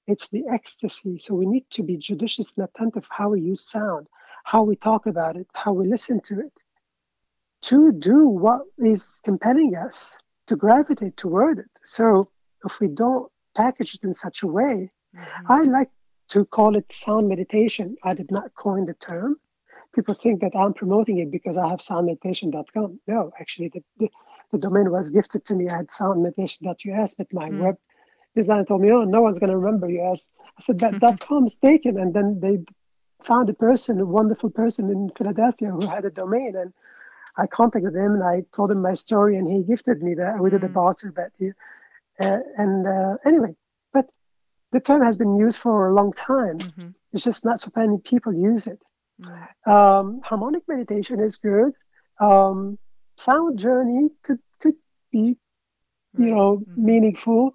it's 0.06 0.28
the 0.28 0.44
ecstasy. 0.50 1.18
So 1.18 1.34
we 1.34 1.46
need 1.46 1.68
to 1.70 1.82
be 1.82 1.96
judicious 1.96 2.54
and 2.56 2.68
attentive 2.68 3.04
how 3.08 3.30
we 3.30 3.40
use 3.40 3.60
sound, 3.60 4.06
how 4.44 4.62
we 4.62 4.76
talk 4.76 5.06
about 5.06 5.36
it, 5.36 5.46
how 5.54 5.72
we 5.72 5.88
listen 5.88 6.20
to 6.22 6.40
it, 6.40 6.52
to 7.62 7.92
do 7.92 8.28
what 8.28 8.62
is 8.78 9.20
compelling 9.24 9.74
us 9.76 10.18
to 10.46 10.56
gravitate 10.56 11.16
toward 11.16 11.58
it. 11.58 11.70
So 11.82 12.30
if 12.64 12.78
we 12.80 12.88
don't 12.88 13.30
package 13.56 13.94
it 13.94 14.04
in 14.04 14.14
such 14.14 14.42
a 14.42 14.46
way, 14.46 14.92
mm-hmm. 15.16 15.52
I 15.52 15.62
like 15.62 15.90
to 16.28 16.44
call 16.44 16.76
it 16.76 16.92
sound 16.92 17.28
meditation. 17.28 17.96
I 18.02 18.14
did 18.14 18.30
not 18.30 18.54
coin 18.54 18.86
the 18.86 18.94
term 18.94 19.36
people 19.94 20.14
think 20.14 20.40
that 20.40 20.56
I'm 20.56 20.74
promoting 20.74 21.18
it 21.18 21.30
because 21.30 21.56
I 21.56 21.68
have 21.68 21.78
soundmeditation.com. 21.78 23.00
No, 23.06 23.32
actually, 23.40 23.68
the, 23.68 23.82
the, 23.98 24.08
the, 24.52 24.58
domain 24.58 24.90
was 24.90 25.10
gifted 25.10 25.44
to 25.46 25.54
me. 25.54 25.68
I 25.68 25.78
had 25.78 25.88
soundmeditation.us, 25.88 27.14
but 27.14 27.32
my 27.32 27.50
mm. 27.50 27.60
web 27.60 27.76
designer 28.34 28.64
told 28.64 28.82
me, 28.82 28.90
oh, 28.90 29.04
no 29.04 29.22
one's 29.22 29.38
going 29.38 29.50
to 29.50 29.56
remember 29.56 29.88
US. 29.88 30.28
I 30.58 30.62
said, 30.62 30.80
that 30.80 31.20
.com 31.20 31.46
is 31.46 31.56
taken. 31.56 31.98
And 31.98 32.12
then 32.12 32.40
they 32.40 32.58
found 33.24 33.48
a 33.48 33.54
person, 33.54 34.00
a 34.00 34.04
wonderful 34.04 34.50
person 34.50 34.90
in 34.90 35.10
Philadelphia 35.16 35.70
who 35.70 35.86
had 35.86 36.04
a 36.04 36.10
domain. 36.10 36.54
And 36.56 36.72
I 37.36 37.46
contacted 37.46 37.94
him 37.94 38.14
and 38.14 38.24
I 38.24 38.42
told 38.54 38.70
him 38.70 38.82
my 38.82 38.94
story 38.94 39.36
and 39.36 39.48
he 39.50 39.62
gifted 39.62 40.02
me 40.02 40.14
that. 40.14 40.40
We 40.40 40.50
did 40.50 40.62
mm. 40.62 40.66
a 40.66 40.68
barter 40.68 41.12
bet. 41.12 41.32
Uh, 42.20 42.38
and 42.56 42.86
uh, 42.86 43.16
anyway, 43.24 43.54
but 43.92 44.06
the 44.72 44.80
term 44.80 45.02
has 45.02 45.16
been 45.16 45.36
used 45.36 45.58
for 45.58 45.88
a 45.88 45.94
long 45.94 46.12
time. 46.12 46.58
Mm-hmm. 46.58 46.88
It's 47.12 47.24
just 47.24 47.44
not 47.44 47.60
so 47.60 47.70
many 47.76 47.98
people 47.98 48.32
use 48.32 48.66
it. 48.66 48.80
Mm. 49.20 49.70
Um, 49.70 50.20
harmonic 50.24 50.62
meditation 50.68 51.20
is 51.20 51.36
good. 51.36 51.72
Um, 52.20 52.78
sound 53.16 53.58
journey 53.58 54.08
could 54.22 54.40
could 54.60 54.74
be, 55.12 55.36
you 56.18 56.26
know, 56.26 56.58
mm-hmm. 56.58 56.84
meaningful. 56.84 57.54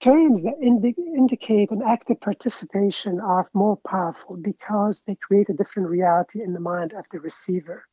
Terms 0.00 0.42
that 0.42 0.54
indi- 0.60 0.94
indicate 1.16 1.70
an 1.70 1.82
active 1.82 2.20
participation 2.20 3.18
are 3.18 3.48
more 3.54 3.78
powerful 3.78 4.36
because 4.36 5.02
they 5.02 5.14
create 5.16 5.48
a 5.48 5.54
different 5.54 5.88
reality 5.88 6.42
in 6.42 6.52
the 6.52 6.60
mind 6.60 6.92
of 6.92 7.06
the 7.10 7.18
receiver. 7.18 7.84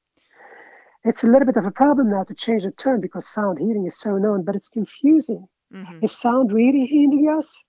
It's 1.05 1.23
a 1.23 1.27
little 1.27 1.45
bit 1.45 1.57
of 1.57 1.65
a 1.65 1.71
problem 1.71 2.09
now 2.09 2.23
to 2.23 2.34
change 2.34 2.63
the 2.63 2.71
term 2.71 3.01
because 3.01 3.27
sound 3.27 3.59
healing 3.59 3.86
is 3.86 3.97
so 3.97 4.17
known, 4.17 4.43
but 4.43 4.55
it's 4.55 4.69
confusing. 4.69 5.47
Mm-hmm. 5.73 5.99
Is 6.03 6.11
sound 6.11 6.51
really 6.51 6.86
healing 6.86 7.27
us? 7.38 7.63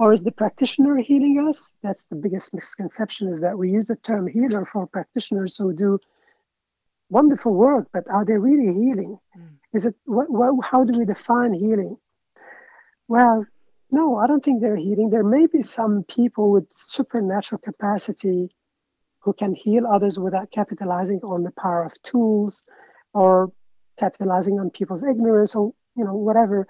Or 0.00 0.14
is 0.14 0.24
the 0.24 0.32
practitioner 0.32 0.96
healing 0.96 1.46
us? 1.46 1.72
That's 1.82 2.06
the 2.06 2.16
biggest 2.16 2.54
misconception 2.54 3.28
is 3.28 3.42
that 3.42 3.58
we 3.58 3.70
use 3.70 3.88
the 3.88 3.96
term 3.96 4.26
healer 4.26 4.64
for 4.64 4.86
practitioners 4.86 5.58
who 5.58 5.74
do 5.74 5.98
wonderful 7.10 7.52
work, 7.52 7.86
but 7.92 8.08
are 8.08 8.24
they 8.24 8.38
really 8.38 8.72
healing? 8.72 9.18
Mm. 9.38 9.48
Is 9.74 9.84
it 9.84 9.94
what, 10.06 10.30
what, 10.30 10.54
how 10.64 10.84
do 10.84 10.98
we 10.98 11.04
define 11.04 11.52
healing? 11.52 11.98
Well, 13.08 13.44
no, 13.90 14.16
I 14.16 14.26
don't 14.26 14.42
think 14.42 14.62
they're 14.62 14.74
healing. 14.74 15.10
There 15.10 15.22
may 15.22 15.46
be 15.46 15.60
some 15.60 16.04
people 16.04 16.50
with 16.50 16.72
supernatural 16.72 17.60
capacity 17.62 18.54
who 19.18 19.34
can 19.34 19.54
heal 19.54 19.86
others 19.86 20.18
without 20.18 20.50
capitalizing 20.50 21.20
on 21.24 21.42
the 21.42 21.50
power 21.50 21.84
of 21.84 21.92
tools 22.00 22.62
or 23.12 23.52
capitalizing 23.98 24.58
on 24.58 24.70
people's 24.70 25.04
ignorance 25.04 25.54
or 25.54 25.74
you 25.94 26.06
know 26.06 26.14
whatever 26.14 26.66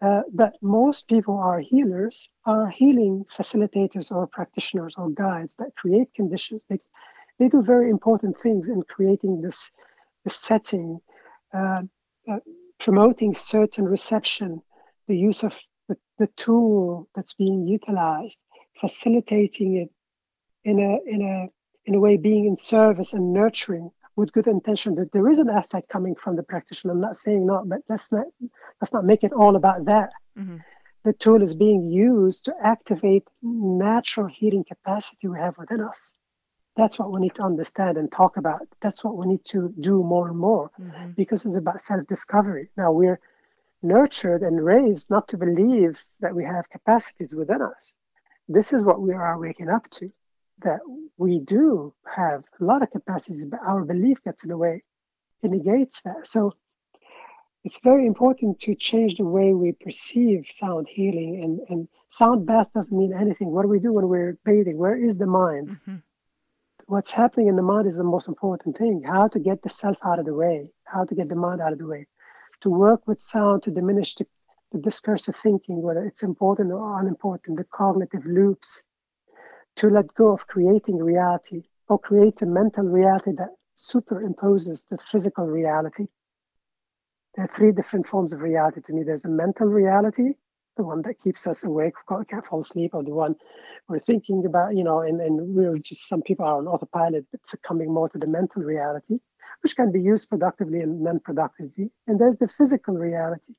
uh, 0.00 0.22
but 0.32 0.54
most 0.62 1.08
people 1.08 1.36
are 1.36 1.58
healers, 1.58 2.28
are 2.44 2.68
healing 2.68 3.24
facilitators 3.36 4.12
or 4.12 4.26
practitioners 4.26 4.94
or 4.96 5.10
guides 5.10 5.56
that 5.56 5.74
create 5.76 6.12
conditions. 6.14 6.64
They, 6.68 6.78
they 7.38 7.48
do 7.48 7.62
very 7.62 7.90
important 7.90 8.40
things 8.40 8.68
in 8.68 8.82
creating 8.82 9.42
this, 9.42 9.72
this 10.24 10.36
setting, 10.36 11.00
uh, 11.52 11.82
uh, 12.30 12.38
promoting 12.78 13.34
certain 13.34 13.86
reception, 13.86 14.62
the 15.08 15.16
use 15.16 15.42
of 15.42 15.58
the, 15.88 15.96
the 16.18 16.28
tool 16.36 17.08
that's 17.16 17.34
being 17.34 17.66
utilized, 17.66 18.40
facilitating 18.80 19.76
it 19.76 19.90
in 20.62 20.78
a, 20.78 20.98
in, 21.10 21.22
a, 21.22 21.48
in 21.86 21.94
a 21.96 21.98
way, 21.98 22.16
being 22.16 22.44
in 22.46 22.56
service 22.56 23.14
and 23.14 23.32
nurturing 23.32 23.90
with 24.18 24.32
good 24.32 24.48
intention 24.48 24.96
that 24.96 25.12
there 25.12 25.28
is 25.30 25.38
an 25.38 25.48
effect 25.48 25.88
coming 25.88 26.16
from 26.16 26.34
the 26.34 26.42
practitioner. 26.42 26.92
I'm 26.92 27.00
not 27.00 27.16
saying 27.16 27.46
not, 27.46 27.68
but 27.68 27.82
let's 27.88 28.10
not 28.10 28.26
let's 28.80 28.92
not 28.92 29.04
make 29.04 29.22
it 29.22 29.32
all 29.32 29.54
about 29.54 29.84
that. 29.84 30.10
Mm-hmm. 30.36 30.56
The 31.04 31.12
tool 31.12 31.40
is 31.40 31.54
being 31.54 31.88
used 31.88 32.46
to 32.46 32.54
activate 32.60 33.22
natural 33.42 34.26
healing 34.26 34.64
capacity 34.64 35.28
we 35.28 35.38
have 35.38 35.56
within 35.56 35.80
us. 35.80 36.16
That's 36.76 36.98
what 36.98 37.12
we 37.12 37.20
need 37.20 37.36
to 37.36 37.42
understand 37.42 37.96
and 37.96 38.10
talk 38.10 38.36
about. 38.36 38.62
That's 38.82 39.04
what 39.04 39.16
we 39.16 39.26
need 39.26 39.44
to 39.46 39.72
do 39.80 40.02
more 40.02 40.28
and 40.28 40.36
more 40.36 40.72
mm-hmm. 40.80 41.12
because 41.12 41.46
it's 41.46 41.56
about 41.56 41.80
self 41.80 42.04
discovery. 42.08 42.70
Now 42.76 42.90
we're 42.90 43.20
nurtured 43.82 44.42
and 44.42 44.64
raised 44.64 45.10
not 45.10 45.28
to 45.28 45.38
believe 45.38 45.96
that 46.18 46.34
we 46.34 46.44
have 46.44 46.68
capacities 46.68 47.36
within 47.36 47.62
us. 47.62 47.94
This 48.48 48.72
is 48.72 48.84
what 48.84 49.00
we 49.00 49.12
are 49.12 49.38
waking 49.38 49.68
up 49.68 49.88
to 49.90 50.10
that 50.62 50.80
we 51.16 51.40
do 51.40 51.94
have 52.04 52.44
a 52.60 52.64
lot 52.64 52.82
of 52.82 52.90
capacities, 52.90 53.46
but 53.48 53.60
our 53.66 53.84
belief 53.84 54.22
gets 54.24 54.44
in 54.44 54.50
the 54.50 54.56
way. 54.56 54.82
It 55.42 55.50
negates 55.50 56.02
that. 56.02 56.26
So 56.26 56.54
it's 57.64 57.80
very 57.82 58.06
important 58.06 58.60
to 58.60 58.74
change 58.74 59.16
the 59.16 59.24
way 59.24 59.52
we 59.52 59.72
perceive 59.72 60.46
sound 60.48 60.88
healing 60.88 61.42
and, 61.42 61.60
and 61.68 61.88
sound 62.08 62.46
bath 62.46 62.68
doesn't 62.74 62.96
mean 62.96 63.12
anything. 63.12 63.50
What 63.50 63.62
do 63.62 63.68
we 63.68 63.78
do 63.78 63.92
when 63.92 64.08
we're 64.08 64.38
bathing? 64.44 64.78
Where 64.78 64.96
is 64.96 65.18
the 65.18 65.26
mind? 65.26 65.70
Mm-hmm. 65.70 65.96
What's 66.86 67.10
happening 67.10 67.48
in 67.48 67.56
the 67.56 67.62
mind 67.62 67.86
is 67.86 67.96
the 67.96 68.04
most 68.04 68.28
important 68.28 68.78
thing. 68.78 69.02
How 69.04 69.28
to 69.28 69.38
get 69.38 69.62
the 69.62 69.68
self 69.68 69.98
out 70.04 70.18
of 70.18 70.24
the 70.24 70.34
way, 70.34 70.70
how 70.84 71.04
to 71.04 71.14
get 71.14 71.28
the 71.28 71.36
mind 71.36 71.60
out 71.60 71.72
of 71.72 71.78
the 71.78 71.86
way. 71.86 72.06
To 72.62 72.70
work 72.70 73.06
with 73.06 73.20
sound 73.20 73.62
to 73.64 73.70
diminish 73.70 74.14
the, 74.14 74.26
the 74.72 74.78
discursive 74.78 75.36
thinking, 75.36 75.82
whether 75.82 76.04
it's 76.04 76.22
important 76.22 76.72
or 76.72 77.00
unimportant, 77.00 77.58
the 77.58 77.64
cognitive 77.64 78.24
loops, 78.24 78.82
to 79.78 79.88
let 79.88 80.12
go 80.14 80.32
of 80.32 80.46
creating 80.48 80.98
reality 80.98 81.62
or 81.88 81.98
create 81.98 82.42
a 82.42 82.46
mental 82.46 82.84
reality 82.84 83.30
that 83.32 83.50
superimposes 83.76 84.88
the 84.88 84.98
physical 85.10 85.46
reality. 85.46 86.06
There 87.36 87.44
are 87.44 87.54
three 87.56 87.70
different 87.70 88.08
forms 88.08 88.32
of 88.32 88.40
reality 88.40 88.80
to 88.82 88.92
me 88.92 89.04
there's 89.04 89.24
a 89.24 89.30
mental 89.30 89.68
reality, 89.68 90.34
the 90.76 90.82
one 90.82 91.02
that 91.02 91.20
keeps 91.20 91.46
us 91.46 91.62
awake, 91.62 91.94
can't 92.08 92.44
fall 92.44 92.60
asleep, 92.60 92.92
or 92.94 93.04
the 93.04 93.14
one 93.14 93.36
we're 93.88 94.00
thinking 94.00 94.44
about, 94.44 94.74
you 94.76 94.82
know, 94.82 95.00
and, 95.00 95.20
and 95.20 95.54
we're 95.54 95.78
just 95.78 96.08
some 96.08 96.22
people 96.22 96.44
are 96.44 96.58
on 96.58 96.66
autopilot, 96.66 97.26
but 97.30 97.46
succumbing 97.46 97.94
more 97.94 98.08
to 98.08 98.18
the 98.18 98.26
mental 98.26 98.62
reality, 98.62 99.20
which 99.62 99.76
can 99.76 99.92
be 99.92 100.00
used 100.00 100.28
productively 100.28 100.80
and 100.80 101.00
non 101.00 101.20
productively. 101.20 101.92
And 102.08 102.18
there's 102.18 102.36
the 102.36 102.48
physical 102.48 102.94
reality. 102.94 103.54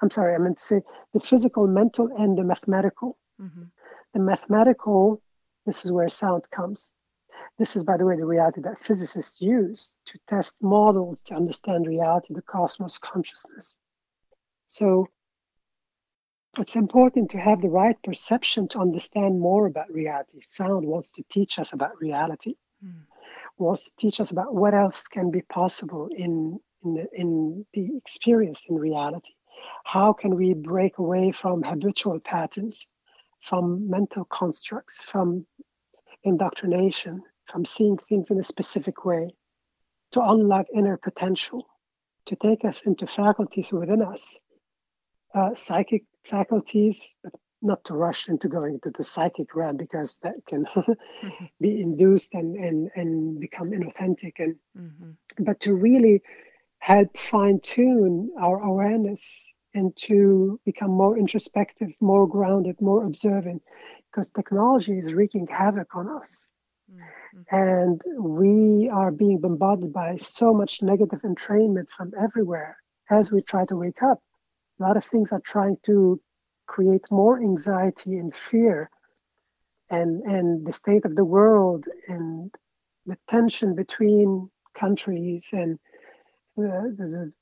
I'm 0.00 0.10
sorry, 0.10 0.34
I 0.34 0.38
meant 0.38 0.58
to 0.58 0.64
say 0.64 0.82
the 1.12 1.20
physical, 1.20 1.66
mental, 1.66 2.08
and 2.16 2.38
the 2.38 2.44
mathematical. 2.44 3.18
Mm-hmm. 3.40 3.64
The 4.14 4.20
mathematical, 4.20 5.20
this 5.66 5.84
is 5.84 5.92
where 5.92 6.08
sound 6.08 6.48
comes. 6.50 6.94
This 7.58 7.76
is, 7.76 7.84
by 7.84 7.96
the 7.96 8.04
way, 8.04 8.16
the 8.16 8.24
reality 8.24 8.60
that 8.62 8.78
physicists 8.78 9.40
use 9.40 9.96
to 10.06 10.18
test 10.28 10.62
models 10.62 11.22
to 11.22 11.34
understand 11.34 11.86
reality, 11.86 12.34
the 12.34 12.42
cosmos, 12.42 12.98
consciousness. 12.98 13.76
So 14.68 15.08
it's 16.58 16.76
important 16.76 17.30
to 17.30 17.38
have 17.38 17.60
the 17.60 17.68
right 17.68 17.96
perception 18.02 18.68
to 18.68 18.78
understand 18.78 19.40
more 19.40 19.66
about 19.66 19.92
reality. 19.92 20.40
Sound 20.42 20.86
wants 20.86 21.12
to 21.12 21.24
teach 21.30 21.58
us 21.58 21.72
about 21.72 22.00
reality, 22.00 22.54
mm. 22.84 23.02
wants 23.58 23.84
to 23.84 23.96
teach 23.96 24.20
us 24.20 24.30
about 24.30 24.54
what 24.54 24.74
else 24.74 25.06
can 25.08 25.30
be 25.30 25.42
possible 25.42 26.08
in, 26.16 26.58
in, 26.84 26.94
the, 26.94 27.06
in 27.12 27.66
the 27.74 27.96
experience 27.96 28.66
in 28.68 28.76
reality. 28.76 29.32
How 29.84 30.12
can 30.12 30.36
we 30.36 30.54
break 30.54 30.98
away 30.98 31.32
from 31.32 31.62
habitual 31.62 32.20
patterns, 32.20 32.86
from 33.40 33.88
mental 33.88 34.24
constructs, 34.24 35.02
from 35.02 35.46
indoctrination, 36.24 37.22
from 37.50 37.64
seeing 37.64 37.98
things 37.98 38.30
in 38.30 38.40
a 38.40 38.44
specific 38.44 39.04
way, 39.04 39.30
to 40.12 40.22
unlock 40.22 40.66
inner 40.74 40.96
potential, 40.96 41.66
to 42.26 42.36
take 42.36 42.64
us 42.64 42.82
into 42.82 43.06
faculties 43.06 43.72
within 43.72 44.02
us, 44.02 44.38
uh, 45.34 45.54
psychic 45.54 46.04
faculties, 46.24 47.14
but 47.22 47.32
not 47.62 47.84
to 47.84 47.94
rush 47.94 48.28
into 48.28 48.48
going 48.48 48.74
into 48.74 48.90
the 48.96 49.04
psychic 49.04 49.54
realm 49.54 49.76
because 49.76 50.18
that 50.22 50.34
can 50.46 50.64
mm-hmm. 50.66 51.44
be 51.60 51.80
induced 51.80 52.34
and, 52.34 52.56
and, 52.56 52.90
and 52.94 53.40
become 53.40 53.70
inauthentic 53.70 54.34
and 54.38 54.56
mm-hmm. 54.78 55.10
but 55.44 55.60
to 55.60 55.74
really 55.74 56.22
help 56.78 57.16
fine 57.16 57.58
tune 57.60 58.30
our 58.40 58.60
awareness 58.62 59.54
and 59.76 59.94
to 59.94 60.58
become 60.64 60.90
more 60.90 61.18
introspective, 61.18 61.90
more 62.00 62.26
grounded, 62.26 62.80
more 62.80 63.04
observant, 63.04 63.62
because 64.10 64.30
technology 64.30 64.98
is 64.98 65.12
wreaking 65.12 65.46
havoc 65.46 65.94
on 65.94 66.08
us. 66.08 66.48
Mm-hmm. 66.90 67.56
And 67.56 68.00
we 68.18 68.88
are 68.88 69.10
being 69.10 69.38
bombarded 69.38 69.92
by 69.92 70.16
so 70.16 70.54
much 70.54 70.82
negative 70.82 71.20
entrainment 71.22 71.90
from 71.90 72.12
everywhere 72.18 72.78
as 73.10 73.30
we 73.30 73.42
try 73.42 73.66
to 73.66 73.76
wake 73.76 74.02
up. 74.02 74.20
A 74.80 74.82
lot 74.82 74.96
of 74.96 75.04
things 75.04 75.30
are 75.32 75.40
trying 75.40 75.76
to 75.82 76.20
create 76.66 77.04
more 77.10 77.38
anxiety 77.38 78.16
and 78.16 78.34
fear 78.34 78.90
and, 79.90 80.22
and 80.22 80.66
the 80.66 80.72
state 80.72 81.04
of 81.04 81.14
the 81.16 81.24
world 81.24 81.84
and 82.08 82.50
the 83.04 83.18
tension 83.28 83.74
between 83.74 84.50
countries 84.74 85.48
and 85.52 85.78
the, 86.56 86.94
the, 86.96 87.06
the 87.14 87.32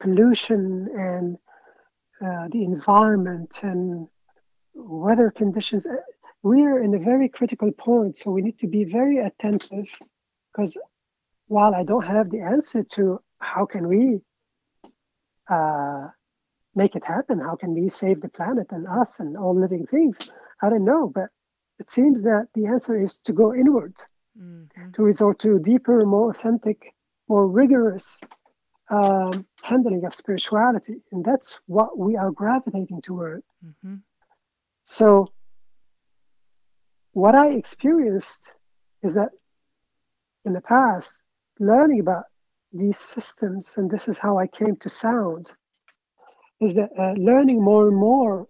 pollution 0.00 0.88
and 0.96 1.36
uh, 2.24 2.48
the 2.50 2.64
environment 2.64 3.60
and 3.62 4.08
weather 4.74 5.30
conditions. 5.30 5.86
Uh, 5.86 5.96
we're 6.42 6.82
in 6.82 6.94
a 6.94 6.98
very 6.98 7.28
critical 7.28 7.70
point, 7.72 8.16
so 8.16 8.30
we 8.30 8.42
need 8.42 8.58
to 8.58 8.66
be 8.66 8.84
very 8.84 9.18
attentive 9.18 9.88
because 10.52 10.76
while 11.46 11.74
I 11.74 11.82
don't 11.84 12.06
have 12.06 12.30
the 12.30 12.40
answer 12.40 12.82
to 12.82 13.20
how 13.40 13.66
can 13.66 13.88
we 13.88 14.20
uh, 15.48 16.08
make 16.74 16.94
it 16.94 17.04
happen, 17.04 17.40
how 17.40 17.56
can 17.56 17.74
we 17.74 17.88
save 17.88 18.20
the 18.20 18.28
planet 18.28 18.68
and 18.70 18.86
us 18.86 19.20
and 19.20 19.36
all 19.36 19.58
living 19.58 19.86
things, 19.86 20.30
I 20.62 20.70
don't 20.70 20.84
know, 20.84 21.10
but 21.12 21.28
it 21.78 21.90
seems 21.90 22.22
that 22.22 22.48
the 22.54 22.66
answer 22.66 23.00
is 23.00 23.18
to 23.20 23.32
go 23.32 23.54
inward, 23.54 23.94
mm-hmm. 24.40 24.92
to 24.92 25.02
resort 25.02 25.38
to 25.40 25.58
deeper, 25.58 26.04
more 26.04 26.30
authentic, 26.30 26.94
more 27.28 27.46
rigorous 27.46 28.20
um, 28.90 29.46
handling 29.62 30.04
of 30.04 30.14
spirituality. 30.14 31.02
And 31.12 31.24
that's 31.24 31.60
what 31.66 31.98
we 31.98 32.16
are 32.16 32.30
gravitating 32.30 33.02
toward. 33.02 33.42
Mm-hmm. 33.64 33.96
So, 34.84 35.32
what 37.12 37.34
I 37.34 37.50
experienced 37.50 38.52
is 39.02 39.14
that 39.14 39.30
in 40.44 40.52
the 40.52 40.60
past, 40.60 41.22
learning 41.58 42.00
about 42.00 42.24
these 42.72 42.98
systems, 42.98 43.76
and 43.76 43.90
this 43.90 44.08
is 44.08 44.18
how 44.18 44.38
I 44.38 44.46
came 44.46 44.76
to 44.76 44.88
sound, 44.88 45.50
is 46.60 46.74
that 46.74 46.90
uh, 46.98 47.12
learning 47.12 47.62
more 47.62 47.88
and 47.88 47.96
more, 47.96 48.48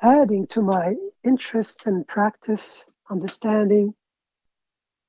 adding 0.00 0.46
to 0.48 0.62
my 0.62 0.94
interest 1.24 1.86
and 1.86 2.06
practice, 2.06 2.86
understanding, 3.10 3.94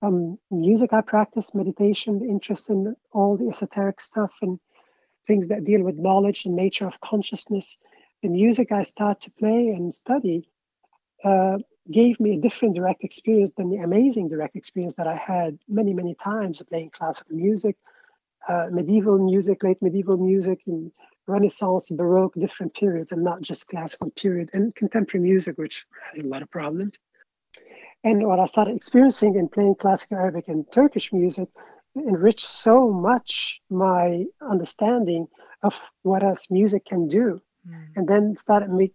um, 0.02 0.40
music 0.50 0.94
I 0.94 1.02
practice, 1.02 1.54
meditation, 1.54 2.22
interest 2.22 2.70
in 2.70 2.96
all 3.12 3.38
the 3.38 3.48
esoteric 3.48 4.00
stuff 4.00 4.32
and 4.42 4.60
things 5.30 5.48
that 5.50 5.64
deal 5.64 5.84
with 5.84 5.96
knowledge 6.08 6.40
and 6.46 6.56
nature 6.56 6.88
of 6.88 7.00
consciousness. 7.12 7.78
The 8.24 8.30
music 8.30 8.72
I 8.72 8.82
start 8.82 9.22
to 9.22 9.32
play 9.42 9.62
and 9.78 9.94
study 9.94 10.50
uh, 11.24 11.58
gave 12.00 12.20
me 12.20 12.30
a 12.32 12.42
different 12.46 12.76
direct 12.76 13.04
experience 13.04 13.52
than 13.56 13.70
the 13.70 13.78
amazing 13.90 14.28
direct 14.28 14.56
experience 14.56 14.96
that 14.96 15.08
I 15.16 15.16
had 15.16 15.60
many, 15.68 15.94
many 15.94 16.16
times 16.16 16.64
playing 16.64 16.90
classical 16.90 17.36
music, 17.36 17.76
uh, 18.48 18.68
medieval 18.72 19.20
music, 19.32 19.64
late 19.64 19.82
medieval 19.82 20.18
music, 20.18 20.60
in 20.66 20.92
Renaissance, 21.28 21.90
Baroque, 21.92 22.34
different 22.46 22.74
periods, 22.74 23.12
and 23.12 23.24
not 23.24 23.40
just 23.42 23.68
classical 23.68 24.10
period, 24.22 24.50
and 24.54 24.74
contemporary 24.74 25.24
music, 25.32 25.60
which 25.60 25.86
has 26.12 26.24
a 26.24 26.28
lot 26.28 26.42
of 26.42 26.50
problems. 26.50 26.96
And 28.04 28.26
what 28.26 28.40
I 28.40 28.46
started 28.46 28.76
experiencing 28.76 29.36
in 29.36 29.48
playing 29.48 29.76
classical 29.76 30.18
Arabic 30.18 30.48
and 30.48 30.66
Turkish 30.72 31.14
music 31.14 31.50
enriched 31.96 32.46
so 32.46 32.92
much 32.92 33.62
my 33.70 34.26
understanding 34.42 35.28
of 35.64 35.80
what 36.04 36.24
else 36.24 36.48
music 36.50 36.86
can 36.86 37.08
do. 37.08 37.42
Mm. 37.68 37.88
And 37.96 38.08
then 38.08 38.36
started 38.36 38.70
make, 38.70 38.94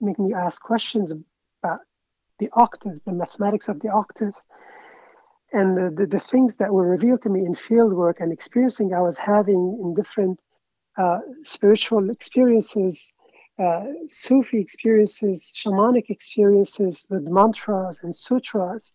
making 0.00 0.28
me 0.28 0.34
ask 0.34 0.62
questions 0.62 1.12
about 1.62 1.80
the 2.38 2.48
octaves, 2.52 3.02
the 3.02 3.12
mathematics 3.12 3.68
of 3.68 3.80
the 3.80 3.90
octave, 3.90 4.34
and 5.52 5.76
the, 5.76 5.90
the, 5.90 6.06
the, 6.06 6.20
things 6.20 6.56
that 6.56 6.72
were 6.72 6.86
revealed 6.86 7.22
to 7.22 7.28
me 7.28 7.44
in 7.44 7.54
field 7.54 7.92
work 7.92 8.20
and 8.20 8.32
experiencing 8.32 8.94
I 8.94 9.00
was 9.00 9.18
having 9.18 9.78
in 9.82 9.94
different 9.94 10.38
uh, 10.96 11.18
spiritual 11.42 12.08
experiences 12.10 13.12
uh, 13.60 13.84
Sufi 14.08 14.58
experiences, 14.58 15.52
shamanic 15.54 16.08
experiences 16.08 17.06
with 17.10 17.24
mantras 17.24 18.02
and 18.02 18.14
sutras 18.14 18.94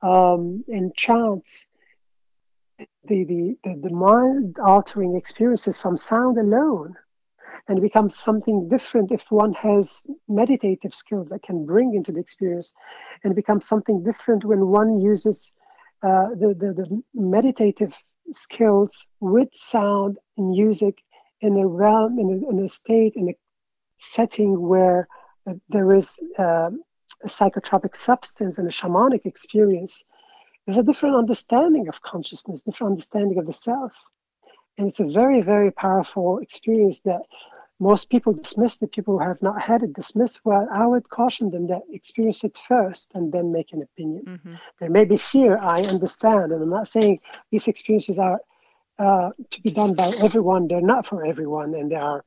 um, 0.00 0.64
and 0.68 0.94
chants, 0.94 1.66
the, 3.06 3.24
the, 3.24 3.56
the, 3.64 3.88
the 3.88 3.94
mind 3.94 4.56
altering 4.64 5.16
experiences 5.16 5.78
from 5.78 5.96
sound 5.96 6.38
alone 6.38 6.94
and 7.68 7.80
becomes 7.80 8.16
something 8.16 8.68
different 8.68 9.10
if 9.10 9.30
one 9.30 9.52
has 9.54 10.02
meditative 10.28 10.94
skills 10.94 11.28
that 11.30 11.42
can 11.42 11.64
bring 11.64 11.94
into 11.94 12.12
the 12.12 12.20
experience 12.20 12.74
and 13.22 13.34
becomes 13.34 13.66
something 13.66 14.02
different 14.02 14.44
when 14.44 14.66
one 14.66 15.00
uses 15.00 15.54
uh, 16.02 16.28
the, 16.38 16.54
the, 16.58 16.74
the 16.74 17.02
meditative 17.14 17.94
skills 18.32 19.06
with 19.20 19.48
sound 19.52 20.18
and 20.36 20.50
music 20.50 20.98
in 21.40 21.56
a 21.58 21.66
realm, 21.66 22.18
in 22.18 22.28
a, 22.30 22.50
in 22.50 22.64
a 22.64 22.68
state, 22.68 23.14
in 23.16 23.28
a 23.28 23.34
setting 23.98 24.60
where 24.60 25.08
uh, 25.48 25.54
there 25.68 25.94
is 25.94 26.18
uh, 26.38 26.70
a 27.22 27.26
psychotropic 27.26 27.96
substance 27.96 28.58
and 28.58 28.68
a 28.68 28.70
shamanic 28.70 29.24
experience, 29.24 30.04
there's 30.66 30.78
a 30.78 30.82
different 30.82 31.16
understanding 31.16 31.88
of 31.88 32.02
consciousness, 32.02 32.62
different 32.62 32.92
understanding 32.92 33.38
of 33.38 33.46
the 33.46 33.52
self. 33.52 33.92
And 34.78 34.88
it's 34.88 35.00
a 35.00 35.08
very, 35.08 35.42
very 35.42 35.70
powerful 35.70 36.38
experience 36.38 37.00
that 37.00 37.22
most 37.80 38.08
people 38.08 38.32
dismiss 38.32 38.78
the 38.78 38.88
people 38.88 39.18
who 39.18 39.24
have 39.24 39.42
not 39.42 39.60
had 39.60 39.82
it 39.82 39.92
dismiss 39.94 40.40
well 40.44 40.66
i 40.72 40.86
would 40.86 41.08
caution 41.08 41.50
them 41.50 41.66
that 41.66 41.82
experience 41.92 42.44
it 42.44 42.56
first 42.56 43.10
and 43.14 43.32
then 43.32 43.50
make 43.50 43.72
an 43.72 43.82
opinion 43.82 44.24
mm-hmm. 44.24 44.54
there 44.78 44.88
may 44.88 45.04
be 45.04 45.18
fear 45.18 45.58
i 45.58 45.82
understand 45.82 46.52
and 46.52 46.62
i'm 46.62 46.70
not 46.70 46.86
saying 46.86 47.18
these 47.50 47.66
experiences 47.66 48.16
are 48.16 48.40
uh, 49.00 49.30
to 49.50 49.60
be 49.60 49.72
done 49.72 49.92
by 49.92 50.08
everyone 50.20 50.68
they're 50.68 50.80
not 50.80 51.04
for 51.04 51.26
everyone 51.26 51.74
and 51.74 51.90
they 51.90 51.96
are 51.96 52.24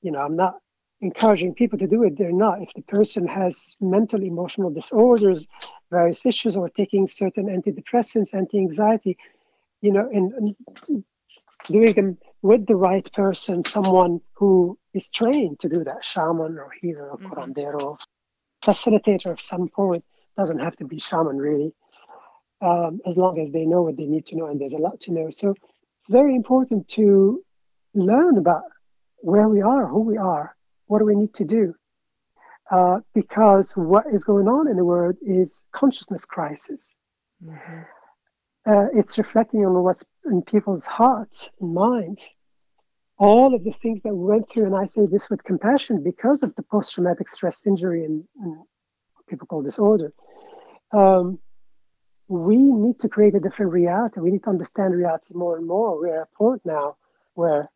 you 0.00 0.12
know 0.12 0.20
i'm 0.20 0.36
not 0.36 0.60
encouraging 1.00 1.54
people 1.54 1.78
to 1.78 1.86
do 1.86 2.02
it, 2.02 2.16
they're 2.16 2.32
not. 2.32 2.62
If 2.62 2.72
the 2.74 2.82
person 2.82 3.26
has 3.26 3.76
mental, 3.80 4.22
emotional 4.22 4.70
disorders, 4.70 5.46
various 5.90 6.26
issues, 6.26 6.56
or 6.56 6.68
taking 6.68 7.08
certain 7.08 7.46
antidepressants, 7.46 8.34
anti-anxiety, 8.34 9.16
you 9.80 9.92
know, 9.92 10.08
and, 10.12 10.32
and 10.32 11.04
doing 11.66 11.94
them 11.94 12.18
with 12.42 12.66
the 12.66 12.76
right 12.76 13.12
person, 13.12 13.62
someone 13.62 14.20
who 14.34 14.78
is 14.94 15.10
trained 15.10 15.58
to 15.60 15.68
do 15.68 15.84
that, 15.84 16.04
shaman 16.04 16.58
or 16.58 16.70
healer 16.80 17.10
or 17.10 17.18
mm-hmm. 17.18 17.32
curandero, 17.32 17.98
facilitator 18.62 19.30
of 19.30 19.40
some 19.40 19.68
point, 19.68 20.04
doesn't 20.36 20.60
have 20.60 20.76
to 20.76 20.84
be 20.84 20.98
shaman 20.98 21.36
really, 21.36 21.72
um, 22.60 23.00
as 23.06 23.16
long 23.16 23.40
as 23.40 23.50
they 23.50 23.64
know 23.64 23.82
what 23.82 23.96
they 23.96 24.06
need 24.06 24.26
to 24.26 24.36
know, 24.36 24.46
and 24.46 24.60
there's 24.60 24.74
a 24.74 24.78
lot 24.78 25.00
to 25.00 25.12
know. 25.12 25.30
So 25.30 25.54
it's 26.00 26.10
very 26.10 26.34
important 26.34 26.88
to 26.88 27.42
learn 27.94 28.38
about 28.38 28.62
where 29.18 29.48
we 29.48 29.62
are, 29.62 29.86
who 29.86 30.00
we 30.00 30.16
are, 30.16 30.54
what 30.86 31.00
do 31.00 31.04
we 31.04 31.16
need 31.16 31.34
to 31.34 31.44
do? 31.44 31.74
Uh, 32.70 33.00
because 33.14 33.72
what 33.76 34.04
is 34.12 34.24
going 34.24 34.46
on 34.46 34.68
in 34.68 34.76
the 34.76 34.84
world 34.84 35.16
is 35.22 35.64
consciousness 35.72 36.24
crisis. 36.26 36.94
Mm-hmm. 37.42 37.80
Uh, 38.70 38.86
it's 38.94 39.16
reflecting 39.16 39.64
on 39.64 39.82
what's 39.82 40.06
in 40.26 40.42
people's 40.42 40.84
hearts 40.84 41.50
and 41.60 41.72
minds. 41.72 42.30
All 43.16 43.54
of 43.54 43.64
the 43.64 43.72
things 43.72 44.02
that 44.02 44.14
we 44.14 44.24
went 44.24 44.48
through, 44.50 44.66
and 44.66 44.76
I 44.76 44.84
say 44.84 45.06
this 45.06 45.30
with 45.30 45.42
compassion 45.44 46.02
because 46.04 46.42
of 46.42 46.54
the 46.56 46.62
post-traumatic 46.62 47.28
stress 47.28 47.66
injury 47.66 48.04
and, 48.04 48.22
and 48.42 48.56
people 49.28 49.46
call 49.46 49.62
disorder. 49.62 50.12
Um, 50.92 51.38
we 52.28 52.58
need 52.58 52.98
to 53.00 53.08
create 53.08 53.34
a 53.34 53.40
different 53.40 53.72
reality. 53.72 54.20
We 54.20 54.30
need 54.30 54.44
to 54.44 54.50
understand 54.50 54.94
reality 54.94 55.34
more 55.34 55.56
and 55.56 55.66
more. 55.66 55.98
We're 55.98 56.20
at 56.20 56.28
a 56.32 56.36
point 56.36 56.62
now 56.66 56.96
where 57.34 57.70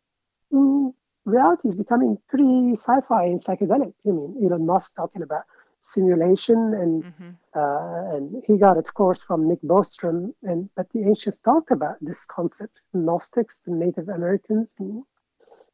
mm, 0.53 0.93
reality 1.25 1.67
is 1.67 1.75
becoming 1.75 2.17
pretty 2.29 2.73
sci-fi 2.73 3.25
and 3.25 3.39
psychedelic. 3.39 3.93
I 4.05 4.09
mean, 4.09 4.35
Elon 4.43 4.65
Musk 4.65 4.95
talking 4.95 5.21
about 5.21 5.43
simulation, 5.81 6.57
and 6.73 7.03
mm-hmm. 7.03 7.29
uh, 7.55 8.15
and 8.15 8.43
he 8.47 8.57
got 8.57 8.77
it, 8.77 8.87
of 8.87 8.93
course, 8.93 9.23
from 9.23 9.47
Nick 9.47 9.61
Bostrom. 9.61 10.33
And 10.43 10.69
but 10.75 10.89
the 10.91 11.01
ancients 11.03 11.39
talked 11.39 11.71
about 11.71 11.95
this 12.01 12.25
concept, 12.25 12.81
Gnostics, 12.93 13.59
the 13.59 13.71
Native 13.71 14.09
Americans, 14.09 14.75
and 14.79 15.03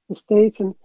the 0.07 0.15
states, 0.15 0.59
and 0.59 0.75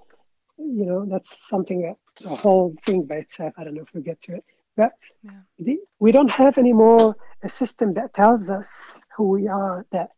you 0.59 0.87
know 0.87 1.07
that's 1.07 1.49
something 1.49 1.83
that 1.83 1.97
a 2.25 2.37
whole 2.37 2.75
thing 2.85 3.05
by 3.05 3.17
itself. 3.17 3.55
I 3.57 3.65
don't 3.65 3.75
know 3.75 3.83
if 3.83 3.93
we'll 3.93 4.03
get 4.03 4.21
to 4.23 4.37
it. 4.37 4.45
But 4.77 4.93
yeah. 5.23 5.31
the, 5.59 5.79
we 6.01 6.13
don't 6.13 6.31
have 6.31 6.59
anymore 6.59 7.17
a 7.43 7.49
system 7.49 7.95
that 7.95 8.15
tells 8.15 8.51
us 8.51 9.01
who 9.17 9.29
we 9.29 9.47
are, 9.47 9.87
that 9.93 10.11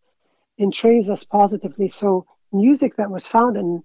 entrains 0.59 1.09
us 1.11 1.25
positively. 1.25 1.89
So 1.89 2.27
music 2.53 2.97
that 2.97 3.11
was 3.11 3.27
found 3.27 3.57
in 3.57 3.83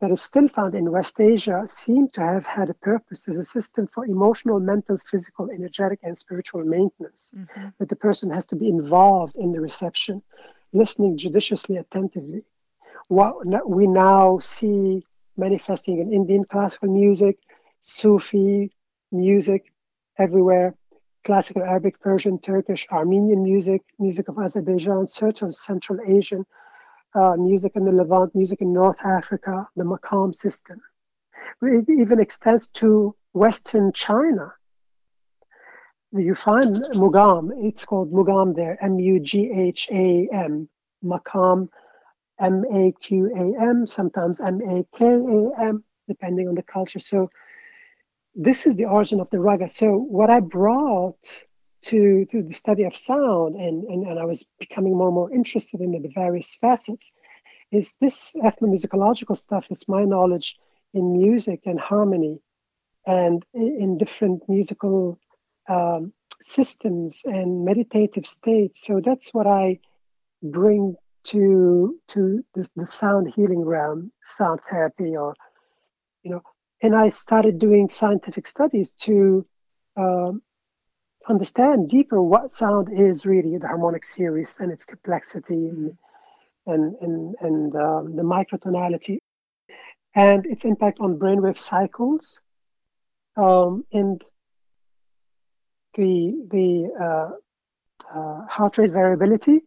that 0.00 0.10
is 0.10 0.22
still 0.22 0.48
found 0.48 0.74
in 0.74 0.90
West 0.90 1.20
Asia 1.20 1.62
seem 1.66 2.08
to 2.08 2.20
have 2.22 2.46
had 2.46 2.70
a 2.70 2.74
purpose 2.74 3.28
as 3.28 3.36
a 3.36 3.44
system 3.44 3.86
for 3.86 4.06
emotional, 4.06 4.58
mental, 4.58 4.96
physical, 4.98 5.50
energetic, 5.50 6.00
and 6.02 6.16
spiritual 6.16 6.64
maintenance. 6.64 7.32
Mm-hmm. 7.36 7.68
That 7.78 7.88
the 7.88 7.96
person 7.96 8.30
has 8.30 8.46
to 8.46 8.56
be 8.56 8.68
involved 8.68 9.36
in 9.36 9.52
the 9.52 9.60
reception, 9.60 10.22
listening 10.72 11.18
judiciously, 11.18 11.76
attentively. 11.76 12.44
What 13.08 13.68
we 13.68 13.86
now 13.86 14.38
see 14.38 15.04
manifesting 15.36 16.00
in 16.00 16.12
Indian 16.12 16.44
classical 16.44 16.88
music, 16.88 17.38
Sufi 17.80 18.72
music, 19.12 19.72
everywhere 20.18 20.74
classical 21.24 21.62
Arabic, 21.62 22.00
Persian, 22.00 22.38
Turkish, 22.38 22.86
Armenian 22.90 23.42
music, 23.42 23.82
music 23.98 24.28
of 24.28 24.38
Azerbaijan, 24.38 25.06
certain 25.06 25.50
Central 25.50 25.98
Asian, 26.06 26.46
uh, 27.14 27.36
music 27.36 27.72
in 27.74 27.84
the 27.84 27.92
Levant, 27.92 28.34
music 28.34 28.60
in 28.60 28.72
North 28.72 28.98
Africa, 29.04 29.68
the 29.76 29.84
Makam 29.84 30.34
system. 30.34 30.80
It 31.62 31.88
even 31.88 32.20
extends 32.20 32.68
to 32.80 33.14
Western 33.32 33.92
China. 33.92 34.52
You 36.12 36.34
find 36.34 36.76
Mugam, 36.94 37.50
it's 37.62 37.84
called 37.84 38.12
Mugam 38.12 38.54
there, 38.54 38.76
M 38.82 38.98
U 38.98 39.20
G 39.20 39.50
H 39.54 39.88
A 39.92 40.28
M, 40.32 40.68
Makam, 41.04 41.68
M 42.40 42.64
A 42.72 42.92
Q 42.92 43.30
A 43.34 43.62
M, 43.62 43.86
sometimes 43.86 44.40
M 44.40 44.60
A 44.60 44.84
K 44.96 45.06
A 45.06 45.50
M, 45.60 45.84
depending 46.08 46.48
on 46.48 46.54
the 46.54 46.62
culture. 46.62 46.98
So 46.98 47.30
this 48.34 48.66
is 48.66 48.76
the 48.76 48.86
origin 48.86 49.20
of 49.20 49.30
the 49.30 49.38
raga. 49.38 49.68
So 49.68 49.96
what 49.96 50.30
I 50.30 50.40
brought 50.40 51.44
to, 51.82 52.26
to 52.26 52.42
the 52.42 52.52
study 52.52 52.84
of 52.84 52.94
sound 52.94 53.56
and, 53.56 53.84
and, 53.84 54.06
and 54.06 54.18
I 54.18 54.24
was 54.24 54.46
becoming 54.58 54.96
more 54.96 55.08
and 55.08 55.14
more 55.14 55.32
interested 55.32 55.80
in 55.80 55.92
the 55.92 56.10
various 56.14 56.56
facets 56.56 57.12
is 57.72 57.94
this 58.00 58.34
ethnomusicological 58.42 59.36
stuff. 59.36 59.66
It's 59.70 59.88
my 59.88 60.04
knowledge 60.04 60.56
in 60.92 61.12
music 61.12 61.62
and 61.66 61.78
harmony 61.78 62.40
and 63.06 63.44
in 63.54 63.96
different 63.96 64.42
musical 64.48 65.18
um, 65.68 66.12
systems 66.42 67.22
and 67.24 67.64
meditative 67.64 68.26
states. 68.26 68.84
So 68.84 69.00
that's 69.04 69.32
what 69.32 69.46
I 69.46 69.78
bring 70.42 70.96
to 71.22 72.00
to 72.08 72.44
the, 72.54 72.68
the 72.76 72.86
sound 72.86 73.32
healing 73.34 73.64
realm, 73.64 74.10
sound 74.24 74.60
therapy, 74.68 75.16
or 75.16 75.34
you 76.22 76.30
know, 76.30 76.42
and 76.82 76.96
I 76.96 77.10
started 77.10 77.58
doing 77.58 77.88
scientific 77.88 78.46
studies 78.46 78.92
to 79.02 79.46
um, 79.96 80.42
understand 81.28 81.88
deeper 81.88 82.22
what 82.22 82.52
sound 82.52 82.88
is 82.92 83.26
really 83.26 83.58
the 83.58 83.66
harmonic 83.66 84.04
series 84.04 84.58
and 84.60 84.72
its 84.72 84.84
complexity 84.84 85.68
and 85.68 85.96
and 86.66 86.94
and, 87.00 87.34
and 87.40 87.76
um, 87.76 88.16
the 88.16 88.22
microtonality 88.22 89.18
and 90.14 90.46
its 90.46 90.64
impact 90.64 90.98
on 91.00 91.18
brainwave 91.18 91.58
cycles 91.58 92.40
um, 93.36 93.84
and 93.92 94.24
the 95.94 96.46
the 96.50 96.90
uh, 97.00 98.18
uh, 98.18 98.46
heart 98.46 98.78
rate 98.78 98.92
variability 98.92 99.60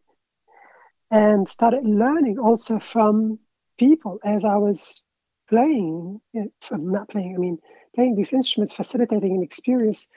and 1.11 1.47
started 1.47 1.85
learning 1.85 2.39
also 2.39 2.79
from 2.79 3.37
people 3.77 4.19
as 4.25 4.45
I 4.45 4.55
was 4.55 5.03
playing, 5.47 6.19
from 6.61 6.91
not 6.91 7.09
playing, 7.09 7.35
I 7.35 7.37
mean, 7.37 7.59
playing 7.93 8.15
these 8.15 8.33
instruments, 8.33 8.73
facilitating 8.73 9.35
an 9.35 9.43
experience, 9.43 10.07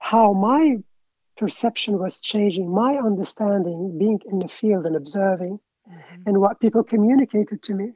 how 0.00 0.32
my 0.32 0.78
perception 1.36 1.98
was 1.98 2.20
changing, 2.20 2.68
my 2.68 2.96
understanding, 2.96 3.96
being 3.98 4.20
in 4.26 4.40
the 4.40 4.48
field 4.48 4.84
and 4.86 4.96
observing, 4.96 5.60
mm-hmm. 5.88 6.22
and 6.26 6.40
what 6.40 6.60
people 6.60 6.82
communicated 6.82 7.62
to 7.62 7.74
me. 7.74 7.92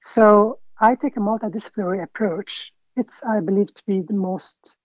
So 0.00 0.58
I 0.78 0.96
take 0.96 1.16
a 1.16 1.20
multidisciplinary 1.20 2.02
approach. 2.02 2.72
It's, 2.96 3.22
I 3.22 3.40
believe, 3.40 3.72
to 3.72 3.82
be 3.86 4.00
the 4.00 4.14
most 4.14 4.76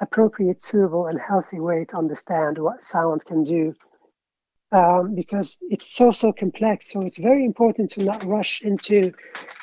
appropriate, 0.00 0.60
suitable, 0.62 1.06
and 1.06 1.18
healthy 1.18 1.60
way 1.60 1.84
to 1.86 1.96
understand 1.96 2.58
what 2.58 2.82
sound 2.82 3.24
can 3.24 3.44
do 3.44 3.74
um, 4.72 5.14
because 5.14 5.58
it's 5.62 5.92
so 5.92 6.12
so 6.12 6.32
complex. 6.32 6.92
So 6.92 7.02
it's 7.02 7.18
very 7.18 7.44
important 7.44 7.90
to 7.92 8.04
not 8.04 8.24
rush 8.24 8.62
into 8.62 9.12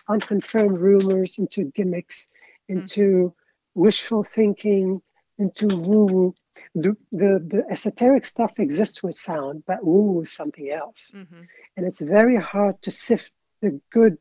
unconfirmed 0.09 0.79
rumors, 0.79 1.37
into 1.37 1.65
gimmicks, 1.65 2.27
into 2.67 3.01
mm-hmm. 3.01 3.81
wishful 3.81 4.23
thinking, 4.23 5.01
into 5.37 5.67
woo 5.67 6.05
woo. 6.05 6.35
The, 6.75 6.95
the, 7.11 7.43
the 7.47 7.63
esoteric 7.69 8.25
stuff 8.25 8.59
exists 8.59 9.01
with 9.01 9.15
sound, 9.15 9.63
but 9.65 9.83
woo 9.83 10.01
woo 10.01 10.21
is 10.21 10.31
something 10.31 10.69
else. 10.69 11.11
Mm-hmm. 11.15 11.41
And 11.75 11.85
it's 11.85 12.01
very 12.01 12.35
hard 12.35 12.81
to 12.83 12.91
sift 12.91 13.31
the 13.61 13.79
good 13.91 14.17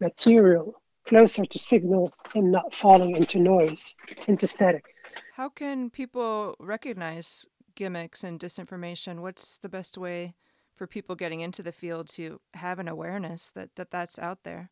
material 0.00 0.80
closer 1.06 1.44
to 1.44 1.58
signal 1.58 2.12
and 2.34 2.50
not 2.50 2.74
falling 2.74 3.16
into 3.16 3.38
noise, 3.38 3.94
into 4.26 4.46
static. 4.46 4.84
How 5.34 5.48
can 5.48 5.90
people 5.90 6.56
recognize 6.58 7.46
gimmicks 7.74 8.22
and 8.24 8.38
disinformation, 8.38 9.20
what's 9.20 9.56
the 9.56 9.68
best 9.68 9.98
way 9.98 10.34
for 10.74 10.86
people 10.86 11.14
getting 11.14 11.40
into 11.40 11.62
the 11.62 11.72
field 11.72 12.08
to 12.08 12.40
have 12.54 12.78
an 12.78 12.88
awareness 12.88 13.50
that, 13.50 13.70
that 13.76 13.90
that's 13.90 14.18
out 14.18 14.44
there? 14.44 14.70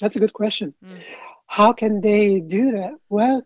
That's 0.00 0.16
a 0.16 0.20
good 0.20 0.32
question. 0.32 0.74
Mm. 0.84 1.00
How 1.46 1.72
can 1.72 2.00
they 2.00 2.40
do 2.40 2.72
that? 2.72 2.94
Well, 3.08 3.42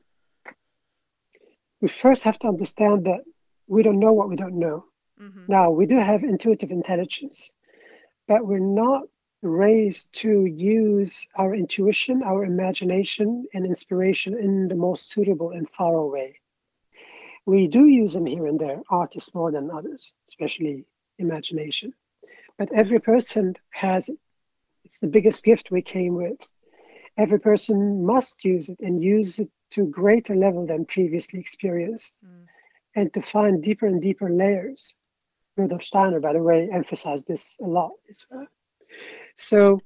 we 1.81 1.89
first 1.89 2.25
have 2.25 2.39
to 2.41 2.49
understand 2.49 3.07
that 3.07 3.21
we 3.67 3.83
don't 3.83 4.01
know 4.01 4.13
what 4.13 4.29
we 4.29 4.37
don't 4.37 4.59
know. 4.59 4.85
Mm-hmm. 5.21 5.45
Now, 5.49 5.71
we 5.71 5.87
do 5.87 5.97
have 5.97 6.25
intuitive 6.25 6.71
intelligence, 6.71 7.53
but 8.27 8.47
we're 8.47 8.59
not 8.59 9.03
raised 9.43 10.13
to 10.13 10.45
use 10.45 11.27
our 11.35 11.55
intuition, 11.55 12.23
our 12.23 12.45
imagination, 12.45 13.47
and 13.55 13.65
inspiration 13.65 14.37
in 14.37 14.69
the 14.69 14.75
most 14.75 15.11
suitable 15.11 15.51
and 15.51 15.69
thorough 15.69 16.11
way. 16.11 16.41
We 17.47 17.69
do 17.69 17.87
use 17.87 18.13
them 18.13 18.27
here 18.27 18.47
and 18.47 18.61
there, 18.61 18.83
artists 18.91 19.35
more 19.35 19.51
than 19.51 19.71
others, 19.71 20.15
especially 20.29 20.85
imagination. 21.19 21.95
But 22.59 22.73
every 22.73 23.01
person 23.01 23.57
has 23.71 24.11
it. 24.11 24.19
It's 24.85 24.99
the 24.99 25.07
biggest 25.07 25.43
gift 25.45 25.71
we 25.71 25.83
came 25.83 26.15
with. 26.15 26.39
Every 27.17 27.41
person 27.41 28.05
must 28.05 28.45
use 28.45 28.69
it 28.69 28.81
and 28.81 29.03
use 29.03 29.39
it 29.39 29.51
to 29.71 29.87
greater 29.87 30.35
level 30.35 30.67
than 30.67 30.85
previously 30.85 31.41
experienced 31.41 32.17
mm. 32.25 32.47
and 32.95 33.13
to 33.15 33.23
find 33.23 33.63
deeper 33.63 33.87
and 33.87 34.03
deeper 34.03 34.31
layers. 34.31 34.97
Rudolf 35.57 35.83
Steiner, 35.83 36.21
by 36.21 36.33
the 36.33 36.43
way, 36.43 36.69
emphasized 36.73 37.27
this 37.27 37.57
a 37.61 37.67
lot 37.67 37.93
as 38.09 38.27
well. 38.31 38.47
So 39.35 39.81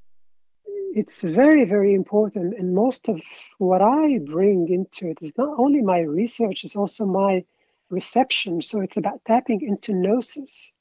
it's 0.95 1.23
very, 1.23 1.65
very 1.65 1.95
important. 1.95 2.55
And 2.59 2.75
most 2.75 3.09
of 3.09 3.21
what 3.59 3.83
I 3.83 4.19
bring 4.19 4.69
into 4.69 5.09
it 5.09 5.19
is 5.21 5.37
not 5.37 5.59
only 5.59 5.83
my 5.83 6.01
research, 6.01 6.65
it's 6.65 6.77
also 6.77 7.05
my 7.05 7.45
reception. 7.91 8.63
So 8.63 8.81
it's 8.81 8.97
about 8.97 9.25
tapping 9.25 9.61
into 9.63 9.93
gnosis. 9.93 10.73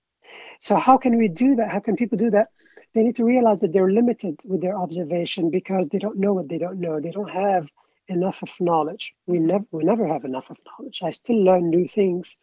So, 0.60 0.76
how 0.76 0.98
can 0.98 1.18
we 1.18 1.28
do 1.28 1.56
that? 1.56 1.72
How 1.72 1.80
can 1.80 1.96
people 1.96 2.18
do 2.18 2.32
that? 2.32 2.48
They 2.94 3.04
need 3.04 3.16
to 3.18 3.26
realize 3.26 3.60
that 3.62 3.74
they're 3.74 3.92
limited 3.92 4.40
with 4.46 4.62
their 4.62 4.78
observation 4.78 5.50
because 5.50 5.90
they 5.90 6.00
don't 6.00 6.18
know 6.18 6.34
what 6.34 6.48
they 6.48 6.60
don't 6.60 6.80
know. 6.80 7.00
They 7.00 7.12
don't 7.12 7.30
have 7.30 7.72
enough 8.08 8.42
of 8.44 8.50
knowledge. 8.60 9.14
We 9.26 9.40
never, 9.40 9.66
we 9.72 9.84
never 9.84 10.08
have 10.08 10.26
enough 10.26 10.50
of 10.50 10.58
knowledge. 10.66 11.02
I 11.04 11.12
still 11.12 11.44
learn 11.44 11.70
new 11.70 11.88
things 11.88 12.38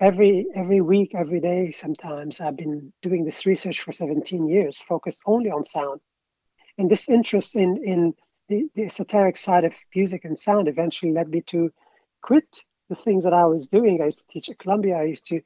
every 0.00 0.46
every 0.54 0.80
week, 0.80 1.14
every 1.14 1.40
day. 1.40 1.72
Sometimes 1.72 2.40
I've 2.40 2.56
been 2.56 2.92
doing 3.02 3.24
this 3.24 3.46
research 3.46 3.80
for 3.80 3.92
17 3.92 4.48
years, 4.48 4.78
focused 4.78 5.22
only 5.26 5.50
on 5.50 5.64
sound 5.64 6.00
and 6.78 6.88
this 6.90 7.08
interest 7.08 7.56
in 7.56 7.82
in 7.84 8.14
the, 8.48 8.68
the 8.74 8.84
esoteric 8.84 9.36
side 9.36 9.64
of 9.64 9.76
music 9.94 10.24
and 10.24 10.38
sound 10.38 10.68
eventually 10.68 11.12
led 11.12 11.28
me 11.28 11.42
to 11.42 11.70
quit 12.22 12.64
the 12.88 12.96
things 12.96 13.24
that 13.24 13.34
I 13.34 13.44
was 13.44 13.68
doing. 13.68 14.00
I 14.00 14.06
used 14.06 14.20
to 14.20 14.26
teach 14.28 14.48
at 14.48 14.58
Columbia. 14.58 14.96
I 14.96 15.04
used 15.04 15.26
to 15.26 15.42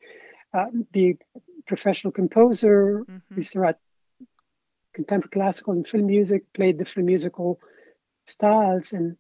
uh, 0.55 0.67
be 0.93 1.17
a 1.35 1.41
professional 1.67 2.13
composer. 2.13 3.05
Mm-hmm. 3.09 3.37
used 3.37 3.55
to 3.55 3.61
write 3.61 3.77
contemporary 4.95 5.33
classical 5.33 5.73
and 5.73 5.89
film 5.89 6.07
music. 6.07 6.53
Played 6.53 6.79
different 6.79 7.07
musical 7.07 7.59
styles 8.27 8.93
and 8.93 9.17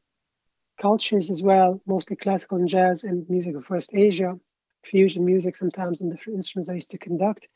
cultures 0.82 1.30
as 1.30 1.42
well, 1.42 1.80
mostly 1.86 2.16
classical 2.16 2.58
and 2.58 2.68
jazz 2.68 3.04
and 3.04 3.28
music 3.30 3.54
of 3.54 3.70
West 3.70 3.90
Asia, 3.94 4.38
fusion 4.82 5.24
music 5.24 5.54
sometimes 5.54 6.00
and 6.00 6.10
different 6.10 6.38
instruments 6.38 6.68
I 6.68 6.74
used 6.74 6.90
to 6.90 6.98
conduct. 6.98 7.46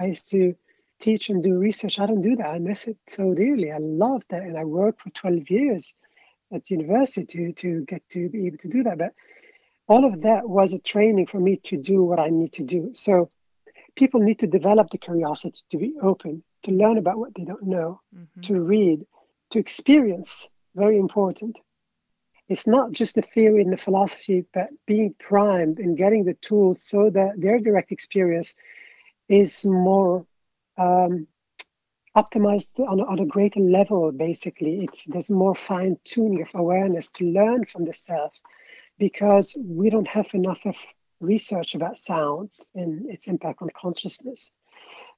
I 0.00 0.06
used 0.06 0.28
to 0.32 0.56
teach 1.00 1.30
and 1.30 1.44
do 1.44 1.56
research. 1.56 2.00
I 2.00 2.06
don't 2.06 2.22
do 2.22 2.34
that. 2.36 2.46
I 2.46 2.58
miss 2.58 2.88
it 2.88 2.98
so 3.06 3.34
dearly. 3.34 3.70
I 3.70 3.78
love 3.78 4.22
that. 4.30 4.42
And 4.42 4.58
I 4.58 4.64
worked 4.64 5.00
for 5.02 5.10
12 5.10 5.48
years 5.48 5.94
at 6.52 6.70
university 6.70 7.52
to, 7.52 7.52
to 7.52 7.84
get 7.84 8.02
to 8.10 8.28
be 8.28 8.46
able 8.48 8.58
to 8.58 8.68
do 8.68 8.82
that. 8.82 8.98
But 8.98 9.12
all 9.86 10.04
of 10.04 10.22
that 10.22 10.48
was 10.48 10.72
a 10.72 10.80
training 10.80 11.26
for 11.26 11.38
me 11.38 11.56
to 11.68 11.76
do 11.76 12.02
what 12.02 12.18
I 12.18 12.30
need 12.30 12.52
to 12.54 12.64
do. 12.64 12.90
So 12.94 13.30
people 13.94 14.20
need 14.20 14.40
to 14.40 14.48
develop 14.48 14.90
the 14.90 14.98
curiosity 14.98 15.60
to 15.70 15.78
be 15.78 15.94
open, 16.02 16.42
to 16.64 16.72
learn 16.72 16.98
about 16.98 17.18
what 17.18 17.34
they 17.36 17.44
don't 17.44 17.68
know, 17.76 18.00
mm-hmm. 18.12 18.40
to 18.40 18.60
read, 18.60 19.06
to 19.50 19.60
experience. 19.60 20.48
Very 20.74 20.98
important. 20.98 21.60
It's 22.52 22.66
not 22.66 22.92
just 22.92 23.14
the 23.14 23.22
theory 23.22 23.62
and 23.62 23.72
the 23.72 23.78
philosophy, 23.86 24.44
but 24.52 24.68
being 24.86 25.14
primed 25.18 25.78
and 25.78 25.96
getting 25.96 26.24
the 26.24 26.34
tools 26.34 26.82
so 26.82 27.08
that 27.08 27.40
their 27.40 27.58
direct 27.58 27.90
experience 27.92 28.54
is 29.26 29.64
more 29.64 30.26
um, 30.76 31.26
optimized 32.14 32.78
on 32.78 33.00
on 33.00 33.18
a 33.20 33.32
greater 33.34 33.60
level. 33.60 34.12
Basically, 34.12 34.84
it's 34.84 35.04
there's 35.04 35.30
more 35.30 35.54
fine 35.54 35.96
tuning 36.04 36.42
of 36.42 36.50
awareness 36.54 37.08
to 37.12 37.24
learn 37.24 37.64
from 37.64 37.86
the 37.86 37.94
self 37.94 38.38
because 38.98 39.56
we 39.58 39.88
don't 39.88 40.14
have 40.18 40.34
enough 40.34 40.66
of 40.66 40.76
research 41.20 41.74
about 41.74 41.96
sound 41.96 42.50
and 42.74 43.10
its 43.10 43.28
impact 43.28 43.62
on 43.62 43.70
consciousness. 43.80 44.52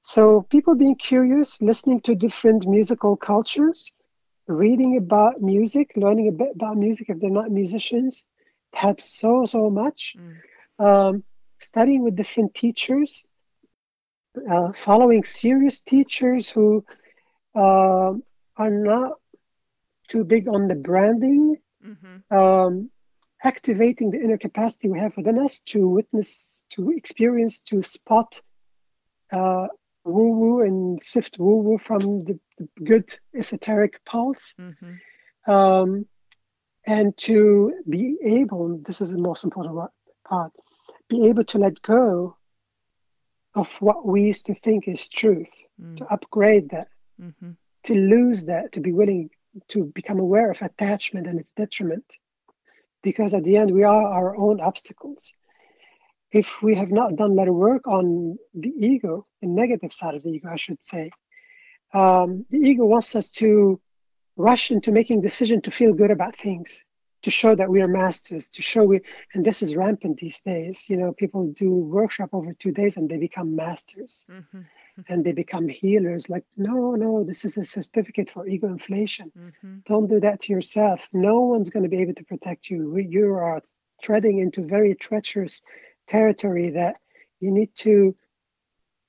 So 0.01 0.43
people 0.49 0.75
being 0.75 0.95
curious, 0.95 1.61
listening 1.61 1.99
to 2.01 2.15
different 2.15 2.65
musical 2.65 3.17
cultures, 3.17 3.91
reading 4.47 4.97
about 4.97 5.41
music, 5.41 5.91
learning 5.95 6.27
a 6.27 6.31
bit 6.31 6.51
about 6.55 6.77
music 6.77 7.09
if 7.09 7.19
they're 7.19 7.29
not 7.29 7.51
musicians, 7.51 8.25
helps 8.73 9.05
so 9.05 9.45
so 9.45 9.69
much. 9.69 10.15
Mm. 10.17 10.85
Um, 10.85 11.23
studying 11.59 12.03
with 12.03 12.15
different 12.15 12.53
teachers, 12.53 13.25
uh, 14.49 14.73
following 14.73 15.23
serious 15.23 15.79
teachers 15.79 16.49
who 16.49 16.85
uh, 17.55 18.13
are 18.57 18.69
not 18.71 19.13
too 20.07 20.23
big 20.23 20.47
on 20.47 20.67
the 20.67 20.75
branding. 20.75 21.57
Mm-hmm. 21.85 22.37
Um, 22.37 22.89
activating 23.43 24.09
the 24.09 24.19
inner 24.19 24.37
capacity 24.37 24.89
we 24.89 24.99
have 24.99 25.15
within 25.15 25.37
us 25.37 25.59
to 25.59 25.87
witness, 25.87 26.65
to 26.71 26.91
experience, 26.91 27.59
to 27.61 27.81
spot 27.81 28.41
uh, 29.31 29.67
woo 30.03 30.31
woo 30.31 30.61
and 30.61 31.01
sift 31.01 31.37
woo 31.39 31.57
woo 31.57 31.77
from 31.77 32.25
the, 32.25 32.39
good 32.83 33.13
esoteric 33.35 34.03
pulse. 34.05 34.55
Mm-hmm. 34.59 35.51
Um, 35.51 36.05
and 36.85 37.15
to 37.17 37.73
be 37.89 38.17
able, 38.23 38.79
this 38.85 39.01
is 39.01 39.11
the 39.11 39.17
most 39.17 39.43
important 39.43 39.89
part, 40.27 40.51
be 41.09 41.27
able 41.27 41.43
to 41.45 41.57
let 41.57 41.81
go 41.81 42.37
of 43.55 43.73
what 43.81 44.05
we 44.05 44.23
used 44.23 44.47
to 44.47 44.53
think 44.53 44.87
is 44.87 45.09
truth, 45.09 45.51
mm. 45.81 45.95
to 45.95 46.05
upgrade 46.07 46.69
that, 46.69 46.89
mm-hmm. 47.19 47.51
to 47.83 47.93
lose 47.93 48.45
that, 48.45 48.73
to 48.73 48.81
be 48.81 48.91
willing 48.91 49.29
to 49.69 49.85
become 49.85 50.19
aware 50.19 50.51
of 50.51 50.61
attachment 50.61 51.27
and 51.27 51.39
its 51.39 51.51
detriment 51.51 52.05
because 53.05 53.33
at 53.33 53.43
the 53.43 53.55
end 53.55 53.71
we 53.71 53.83
are 53.83 54.03
our 54.03 54.35
own 54.35 54.59
obstacles. 54.59 55.33
If 56.31 56.61
we 56.61 56.75
have 56.75 56.91
not 56.91 57.15
done 57.15 57.31
a 57.31 57.33
lot 57.35 57.47
of 57.47 57.55
work 57.55 57.87
on 57.87 58.37
the 58.53 58.73
ego, 58.77 59.25
the 59.41 59.47
negative 59.47 59.93
side 59.93 60.15
of 60.15 60.23
the 60.23 60.31
ego, 60.31 60.49
I 60.51 60.57
should 60.57 60.83
say, 60.83 61.11
um, 61.95 62.45
the 62.49 62.57
ego 62.57 62.85
wants 62.85 63.15
us 63.15 63.31
to 63.33 63.79
rush 64.37 64.71
into 64.71 64.91
making 64.91 65.21
decision 65.21 65.61
to 65.61 65.71
feel 65.71 65.93
good 65.93 66.11
about 66.11 66.35
things, 66.35 66.83
to 67.23 67.31
show 67.31 67.55
that 67.55 67.69
we 67.69 67.81
are 67.81 67.87
masters, 67.87 68.49
to 68.49 68.61
show 68.61 68.83
we, 68.83 69.01
and 69.33 69.45
this 69.45 69.61
is 69.61 69.75
rampant 69.75 70.17
these 70.19 70.41
days. 70.41 70.89
You 70.89 70.97
know, 70.97 71.13
people 71.13 71.47
do 71.47 71.69
workshop 71.71 72.29
over 72.33 72.53
two 72.53 72.71
days 72.71 72.97
and 72.97 73.09
they 73.09 73.17
become 73.17 73.55
masters. 73.55 74.25
Mm-hmm 74.29 74.61
and 75.07 75.25
they 75.25 75.31
become 75.31 75.67
healers 75.67 76.29
like 76.29 76.45
no 76.57 76.95
no 76.95 77.23
this 77.23 77.45
is 77.45 77.57
a 77.57 77.65
certificate 77.65 78.29
for 78.29 78.47
ego 78.47 78.67
inflation 78.67 79.31
mm-hmm. 79.37 79.77
don't 79.85 80.07
do 80.07 80.19
that 80.19 80.39
to 80.39 80.53
yourself 80.53 81.09
no 81.13 81.41
one's 81.41 81.69
going 81.69 81.83
to 81.83 81.89
be 81.89 82.01
able 82.01 82.13
to 82.13 82.23
protect 82.23 82.69
you 82.69 82.97
you 82.97 83.33
are 83.33 83.61
treading 84.01 84.39
into 84.39 84.61
very 84.61 84.95
treacherous 84.95 85.61
territory 86.07 86.69
that 86.71 86.95
you 87.39 87.51
need 87.51 87.73
to 87.75 88.15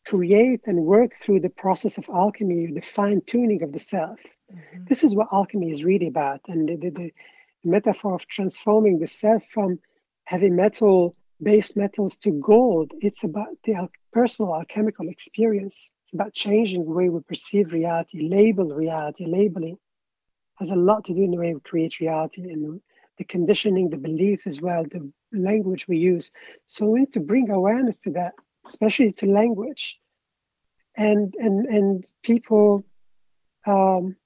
create 0.07 0.61
and 0.67 0.79
work 0.85 1.15
through 1.15 1.41
the 1.41 1.51
process 1.51 1.99
of 1.99 2.09
alchemy 2.09 2.67
the 2.73 2.81
fine 2.81 3.21
tuning 3.23 3.63
of 3.63 3.73
the 3.73 3.79
self 3.79 4.21
mm-hmm. 4.53 4.85
this 4.89 5.03
is 5.05 5.15
what 5.15 5.29
alchemy 5.33 5.71
is 5.71 5.85
really 5.85 6.09
about 6.09 6.41
and 6.49 6.69
the, 6.69 6.77
the, 6.77 6.91
the 6.91 7.13
metaphor 7.65 8.15
of 8.15 8.27
transforming 8.29 8.99
the 8.99 9.07
self 9.07 9.45
from 9.47 9.79
heavy 10.25 10.51
metal 10.51 11.17
base 11.43 11.77
metals 11.77 12.17
to 12.17 12.31
gold. 12.33 12.93
It's 13.01 13.25
about 13.25 13.49
the 13.65 13.89
personal 14.13 14.55
alchemical 14.55 15.09
experience. 15.09 15.93
It's 16.05 16.15
about 16.15 16.33
changing 16.33 16.85
the 16.85 16.93
way 16.93 17.09
we 17.09 17.21
perceive 17.21 17.73
reality, 17.73 18.29
label 18.29 18.69
reality. 18.69 19.27
Labeling 19.27 19.79
has 20.59 20.71
a 20.71 20.77
lot 20.77 21.05
to 21.05 21.15
do 21.15 21.23
in 21.23 21.33
the 21.33 21.39
way 21.39 21.55
we 21.55 21.61
create 21.61 22.01
reality 22.01 22.43
and 22.43 22.81
the 23.19 23.25
conditioning, 23.25 23.91
the 23.91 23.97
beliefs 23.97 24.47
as 24.47 24.61
well, 24.61 24.85
the 24.85 25.11
language 25.33 25.89
we 25.89 25.99
use. 25.99 26.31
So 26.67 26.87
we 26.87 27.01
need 27.01 27.13
to 27.15 27.21
bring 27.21 27.51
awareness 27.51 27.99
to 27.99 28.11
that, 28.13 28.35
especially 28.67 29.13
to 29.13 29.27
language. 29.27 29.99
And 30.97 31.35
and 31.39 31.67
and 31.67 32.11
people 32.23 32.85
um, 33.67 34.17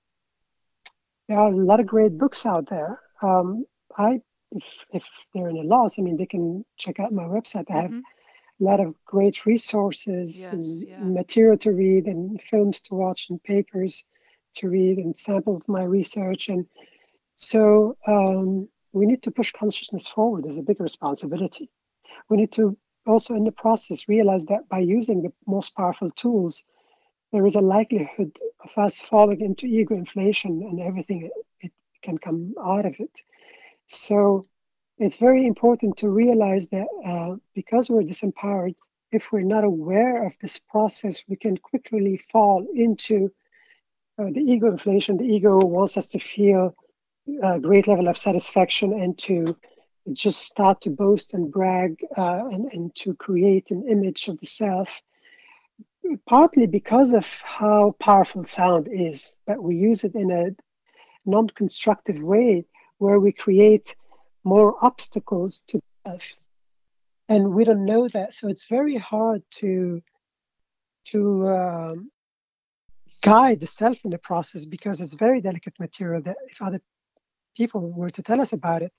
there 1.28 1.38
are 1.38 1.52
a 1.52 1.56
lot 1.56 1.80
of 1.80 1.86
great 1.86 2.18
books 2.18 2.44
out 2.44 2.68
there. 2.68 3.00
Um, 3.22 3.64
I 3.96 4.20
if 4.52 4.78
if 4.92 5.02
they're 5.32 5.48
in 5.48 5.56
a 5.56 5.62
loss, 5.62 5.98
I 5.98 6.02
mean, 6.02 6.16
they 6.16 6.26
can 6.26 6.64
check 6.76 7.00
out 7.00 7.12
my 7.12 7.24
website. 7.24 7.70
I 7.70 7.82
have 7.82 7.90
mm-hmm. 7.90 8.64
a 8.64 8.64
lot 8.64 8.80
of 8.80 8.94
great 9.04 9.46
resources 9.46 10.40
yes, 10.40 10.52
and 10.52 10.88
yeah. 10.88 10.98
material 10.98 11.56
to 11.58 11.72
read, 11.72 12.06
and 12.06 12.40
films 12.42 12.80
to 12.82 12.94
watch, 12.94 13.28
and 13.30 13.42
papers 13.42 14.04
to 14.56 14.68
read, 14.68 14.98
and 14.98 15.16
sample 15.16 15.56
of 15.56 15.68
my 15.68 15.84
research. 15.84 16.48
And 16.48 16.66
so 17.36 17.96
um, 18.06 18.68
we 18.92 19.06
need 19.06 19.22
to 19.22 19.30
push 19.30 19.52
consciousness 19.52 20.08
forward. 20.08 20.44
There's 20.44 20.58
a 20.58 20.62
big 20.62 20.80
responsibility. 20.80 21.70
We 22.28 22.36
need 22.36 22.52
to 22.52 22.76
also, 23.10 23.34
in 23.34 23.44
the 23.44 23.52
process, 23.52 24.08
realize 24.08 24.46
that 24.46 24.68
by 24.68 24.78
using 24.78 25.22
the 25.22 25.32
most 25.46 25.76
powerful 25.76 26.10
tools, 26.12 26.64
there 27.32 27.46
is 27.46 27.56
a 27.56 27.60
likelihood 27.60 28.36
of 28.64 28.76
us 28.76 29.02
falling 29.02 29.40
into 29.40 29.66
ego 29.66 29.94
inflation 29.94 30.62
and 30.62 30.80
everything 30.80 31.30
it, 31.60 31.72
can 32.02 32.16
come 32.16 32.54
out 32.64 32.86
of 32.86 32.98
it. 32.98 33.22
So 33.88 34.46
it's 34.98 35.18
very 35.18 35.46
important 35.46 35.98
to 35.98 36.08
realize 36.08 36.68
that 36.68 36.88
uh, 37.04 37.36
because 37.54 37.90
we're 37.90 38.02
disempowered, 38.02 38.74
if 39.12 39.32
we're 39.32 39.52
not 39.56 39.64
aware 39.64 40.26
of 40.26 40.32
this 40.40 40.58
process, 40.58 41.24
we 41.28 41.36
can 41.36 41.56
quickly 41.58 42.16
fall 42.32 42.66
into 42.74 43.30
uh, 44.18 44.30
the 44.34 44.40
ego 44.40 44.68
inflation. 44.70 45.18
The 45.18 45.24
ego 45.24 45.58
wants 45.58 45.96
us 45.96 46.08
to 46.08 46.18
feel 46.18 46.74
a 47.42 47.60
great 47.60 47.86
level 47.86 48.08
of 48.08 48.16
satisfaction 48.16 48.92
and 48.92 49.16
to 49.18 49.56
just 50.12 50.42
start 50.42 50.80
to 50.82 50.90
boast 50.90 51.34
and 51.34 51.50
brag 51.50 51.96
uh, 52.16 52.48
and, 52.50 52.72
and 52.72 52.94
to 52.96 53.14
create 53.14 53.70
an 53.70 53.86
image 53.88 54.28
of 54.28 54.38
the 54.40 54.46
self 54.46 55.02
partly 56.26 56.66
because 56.66 57.12
of 57.12 57.26
how 57.42 57.94
powerful 58.00 58.44
sound 58.44 58.88
is, 58.90 59.36
but 59.46 59.62
we 59.62 59.76
use 59.76 60.04
it 60.04 60.14
in 60.14 60.30
a 60.30 60.50
non 61.26 61.48
constructive 61.48 62.20
way 62.22 62.64
where 62.98 63.20
we 63.20 63.32
create 63.32 63.94
more 64.44 64.76
obstacles 64.82 65.62
to 65.68 65.80
life. 66.06 66.36
And 67.28 67.54
we 67.54 67.64
don't 67.64 67.84
know 67.84 68.08
that. 68.08 68.34
So 68.34 68.48
it's 68.48 68.66
very 68.66 68.96
hard 68.96 69.42
to 69.56 70.02
to 71.06 71.48
um, 71.48 72.10
guide 73.22 73.60
the 73.60 73.66
self 73.66 74.04
in 74.04 74.10
the 74.10 74.18
process 74.18 74.64
because 74.64 75.00
it's 75.00 75.14
very 75.14 75.40
delicate 75.40 75.78
material 75.80 76.22
that 76.22 76.36
if 76.46 76.60
other 76.60 76.80
people 77.56 77.90
were 77.90 78.10
to 78.10 78.22
tell 78.22 78.40
us 78.40 78.52
about 78.52 78.82
it, 78.82 78.92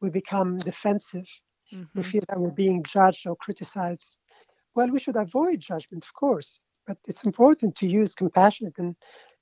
we 0.00 0.10
become 0.10 0.58
defensive. 0.58 1.26
Mm-hmm. 1.72 1.98
We 1.98 2.02
feel 2.02 2.22
that 2.28 2.40
we're 2.40 2.50
being 2.50 2.82
judged 2.82 3.26
or 3.26 3.36
criticized. 3.36 4.18
Well, 4.74 4.90
we 4.90 4.98
should 4.98 5.16
avoid 5.16 5.60
judgment, 5.60 6.04
of 6.04 6.12
course, 6.14 6.60
but 6.86 6.98
it's 7.06 7.24
important 7.24 7.74
to 7.76 7.88
use 7.88 8.14
compassionate 8.14 8.78
and 8.78 8.96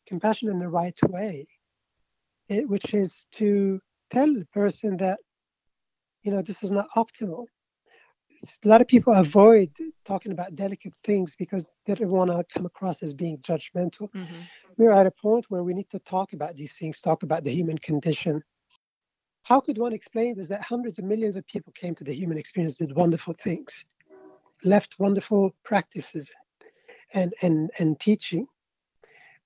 compassion 0.07 0.51
in 0.51 0.59
the 0.59 0.69
right 0.69 0.99
way, 1.09 1.47
it, 2.49 2.69
which 2.69 2.95
is 2.95 3.27
to 3.33 3.81
tell 4.11 4.33
the 4.33 4.47
person 4.53 4.97
that 4.99 5.19
you 6.23 6.31
know 6.31 6.43
this 6.43 6.63
is 6.63 6.71
not 6.71 6.87
optimal 6.97 7.47
a 8.65 8.69
lot 8.69 8.81
of 8.81 8.89
people 8.89 9.13
avoid 9.13 9.71
talking 10.05 10.33
about 10.33 10.57
delicate 10.57 10.97
things 11.05 11.37
because 11.37 11.65
they 11.87 11.95
don't 11.95 12.11
want 12.11 12.31
to 12.31 12.45
come 12.53 12.67
across 12.67 13.03
as 13.03 13.13
being 13.13 13.39
judgmental 13.39 14.11
mm-hmm. 14.13 14.43
we're 14.77 14.93
at 14.93 15.07
a 15.07 15.11
point 15.11 15.47
where 15.49 15.63
we 15.63 15.75
need 15.75 15.91
to 15.91 15.99
talk 16.01 16.33
about 16.33 16.57
these 16.57 16.73
things, 16.75 17.01
talk 17.01 17.23
about 17.23 17.45
the 17.45 17.51
human 17.51 17.79
condition. 17.79 18.43
How 19.45 19.61
could 19.61 19.79
one 19.79 19.93
explain 19.93 20.37
this 20.37 20.49
that 20.49 20.63
hundreds 20.63 20.99
of 20.99 21.05
millions 21.05 21.37
of 21.37 21.47
people 21.47 21.73
came 21.73 21.95
to 21.97 22.05
the 22.05 22.15
human 22.15 22.39
experience, 22.39 22.75
did 22.75 22.95
wonderful 22.95 23.35
things, 23.35 23.85
left 24.65 24.99
wonderful 24.99 25.55
practices 25.65 26.31
and, 27.13 27.35
and, 27.43 27.71
and 27.79 27.99
teaching? 27.99 28.47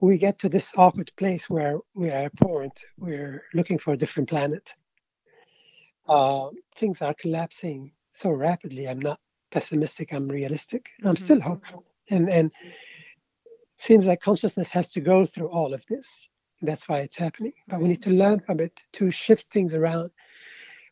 We 0.01 0.18
get 0.18 0.38
to 0.40 0.51
this 0.51 0.74
awkward 0.76 1.11
place 1.16 1.49
where 1.49 1.78
we 1.94 2.11
are 2.11 2.28
point, 2.28 2.78
we're 2.99 3.44
looking 3.55 3.78
for 3.78 3.94
a 3.94 3.97
different 3.97 4.28
planet. 4.28 4.74
Uh, 6.07 6.51
things 6.76 7.01
are 7.01 7.14
collapsing 7.14 7.92
so 8.12 8.30
rapidly. 8.30 8.86
I'm 8.88 9.01
not 9.01 9.18
pessimistic, 9.51 10.12
I'm 10.12 10.28
realistic. 10.28 10.90
I'm 11.03 11.14
mm-hmm. 11.14 11.24
still 11.24 11.40
hopeful. 11.40 11.84
And, 12.11 12.28
and 12.28 12.53
it 12.66 12.74
seems 13.76 14.07
like 14.07 14.20
consciousness 14.20 14.70
has 14.70 14.90
to 14.92 15.01
go 15.01 15.24
through 15.24 15.49
all 15.49 15.72
of 15.72 15.84
this. 15.86 16.28
That's 16.62 16.88
why 16.88 17.00
it's 17.00 17.16
happening. 17.16 17.52
But 17.68 17.80
we 17.80 17.88
need 17.88 18.02
to 18.02 18.11
learn 18.11 18.40
from 18.40 18.61
it 18.61 18.80
to 18.94 19.11
shift 19.11 19.50
things 19.50 19.74
around. 19.74 20.11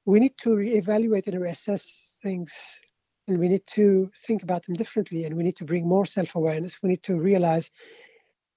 We 0.04 0.20
need 0.20 0.36
to 0.38 0.50
reevaluate 0.50 1.26
and 1.26 1.36
reassess 1.36 2.00
things, 2.22 2.80
and 3.26 3.38
we 3.38 3.48
need 3.48 3.66
to 3.68 4.10
think 4.26 4.42
about 4.42 4.64
them 4.64 4.74
differently. 4.74 5.24
And 5.24 5.36
we 5.36 5.42
need 5.42 5.56
to 5.56 5.64
bring 5.64 5.88
more 5.88 6.06
self 6.06 6.34
awareness. 6.34 6.82
We 6.82 6.90
need 6.90 7.02
to 7.04 7.16
realize 7.16 7.70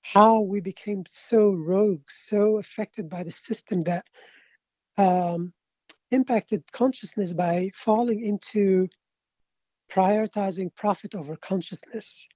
how 0.04 0.42
we 0.42 0.60
became 0.60 1.04
so 1.08 1.52
rogue, 1.52 2.10
so 2.10 2.58
affected 2.58 3.10
by 3.10 3.24
the 3.24 3.32
system 3.32 3.84
that 3.84 4.06
um, 4.98 5.54
impacted 6.12 6.64
consciousness 6.72 7.34
by 7.34 7.72
falling 7.74 8.26
into 8.26 8.88
prioritizing 9.92 10.74
profit 10.76 11.16
over 11.16 11.36
consciousness 11.38 12.28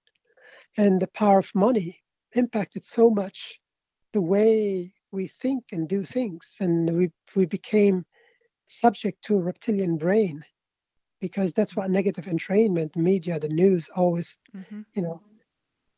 and 0.77 1.01
the 1.01 1.07
power 1.07 1.39
of 1.39 1.53
money 1.53 2.01
impacted 2.33 2.85
so 2.85 3.09
much 3.09 3.60
the 4.13 4.21
way 4.21 4.93
we 5.11 5.27
think 5.27 5.65
and 5.71 5.87
do 5.87 6.03
things 6.03 6.57
and 6.59 6.89
we 6.97 7.11
we 7.35 7.45
became 7.45 8.05
subject 8.67 9.23
to 9.23 9.35
a 9.35 9.41
reptilian 9.41 9.97
brain 9.97 10.43
because 11.19 11.53
that's 11.53 11.75
what 11.75 11.89
negative 11.89 12.25
entrainment 12.25 12.95
media 12.95 13.39
the 13.39 13.49
news 13.49 13.89
always 13.95 14.37
mm-hmm. 14.55 14.81
you 14.93 15.01
know 15.01 15.21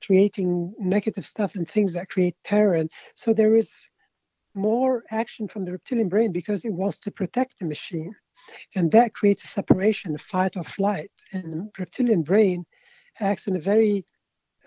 creating 0.05 0.73
negative 0.79 1.25
stuff 1.25 1.55
and 1.55 1.67
things 1.67 1.93
that 1.93 2.09
create 2.09 2.35
terror. 2.43 2.75
And 2.75 2.91
so 3.15 3.33
there 3.33 3.55
is 3.55 3.73
more 4.53 5.03
action 5.11 5.47
from 5.47 5.65
the 5.65 5.71
reptilian 5.71 6.09
brain 6.09 6.31
because 6.31 6.65
it 6.65 6.73
wants 6.73 6.99
to 6.99 7.11
protect 7.11 7.59
the 7.59 7.67
machine. 7.67 8.13
And 8.75 8.91
that 8.91 9.13
creates 9.13 9.43
a 9.45 9.47
separation 9.47 10.15
a 10.15 10.17
fight 10.17 10.57
or 10.57 10.63
flight. 10.63 11.11
And 11.31 11.53
the 11.53 11.69
reptilian 11.79 12.23
brain 12.23 12.65
acts 13.19 13.47
in 13.47 13.55
a 13.55 13.59
very 13.59 14.05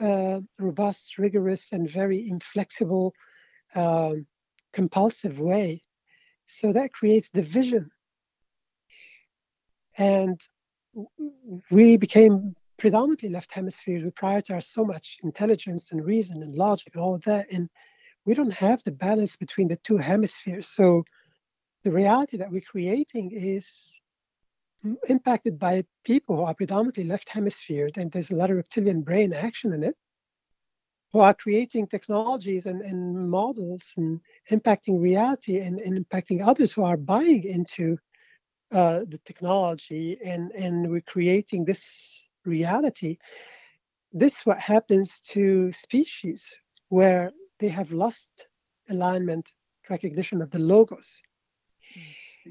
uh, 0.00 0.40
robust, 0.58 1.18
rigorous, 1.18 1.72
and 1.72 1.90
very 1.90 2.28
inflexible, 2.28 3.12
um, 3.74 4.26
compulsive 4.72 5.38
way. 5.38 5.82
So 6.46 6.72
that 6.72 6.92
creates 6.92 7.30
division. 7.30 7.90
And 9.98 10.40
we 11.70 11.96
became 11.96 12.54
predominantly 12.78 13.30
left 13.30 13.52
hemisphere. 13.52 14.04
We 14.04 14.10
prioritize 14.10 14.64
so 14.64 14.84
much 14.84 15.18
intelligence 15.22 15.92
and 15.92 16.04
reason 16.04 16.42
and 16.42 16.54
logic 16.54 16.94
and 16.94 17.02
all 17.02 17.18
that. 17.18 17.46
And 17.50 17.68
we 18.24 18.34
don't 18.34 18.52
have 18.54 18.82
the 18.84 18.92
balance 18.92 19.36
between 19.36 19.68
the 19.68 19.76
two 19.76 19.96
hemispheres. 19.96 20.68
So 20.68 21.04
the 21.84 21.90
reality 21.90 22.36
that 22.38 22.50
we're 22.50 22.60
creating 22.60 23.32
is 23.32 24.00
impacted 25.08 25.58
by 25.58 25.84
people 26.04 26.36
who 26.36 26.42
are 26.42 26.54
predominantly 26.54 27.04
left 27.04 27.28
hemisphere, 27.28 27.88
and 27.96 28.10
there's 28.10 28.30
a 28.30 28.36
lot 28.36 28.50
of 28.50 28.56
reptilian 28.56 29.02
brain 29.02 29.32
action 29.32 29.72
in 29.72 29.82
it, 29.82 29.96
who 31.16 31.22
are 31.22 31.32
creating 31.32 31.86
technologies 31.86 32.66
and, 32.66 32.82
and 32.82 33.30
models 33.30 33.94
and 33.96 34.20
impacting 34.50 35.00
reality 35.00 35.60
and, 35.60 35.80
and 35.80 36.04
impacting 36.04 36.46
others 36.46 36.74
who 36.74 36.84
are 36.84 36.98
buying 36.98 37.42
into 37.44 37.96
uh, 38.70 39.00
the 39.08 39.16
technology 39.24 40.18
and, 40.22 40.52
and 40.52 40.90
we're 40.90 41.00
creating 41.00 41.64
this 41.64 42.28
reality. 42.44 43.16
This 44.12 44.44
what 44.44 44.60
happens 44.60 45.22
to 45.32 45.72
species 45.72 46.54
where 46.90 47.32
they 47.60 47.68
have 47.68 47.92
lost 47.92 48.48
alignment, 48.90 49.48
recognition 49.88 50.42
of 50.42 50.50
the 50.50 50.58
logos 50.58 51.22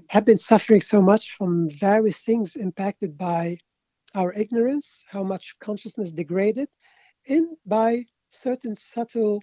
have 0.10 0.26
been 0.26 0.40
suffering 0.40 0.82
so 0.82 1.04
much 1.04 1.34
from 1.38 1.70
various 1.70 2.18
things 2.24 2.56
impacted 2.56 3.16
by 3.16 3.60
our 4.16 4.34
ignorance, 4.34 5.04
how 5.08 5.24
much 5.24 5.56
consciousness 5.60 6.12
degraded, 6.12 6.68
and 7.28 7.46
by 7.68 8.06
certain 8.36 8.76
subtle 8.76 9.42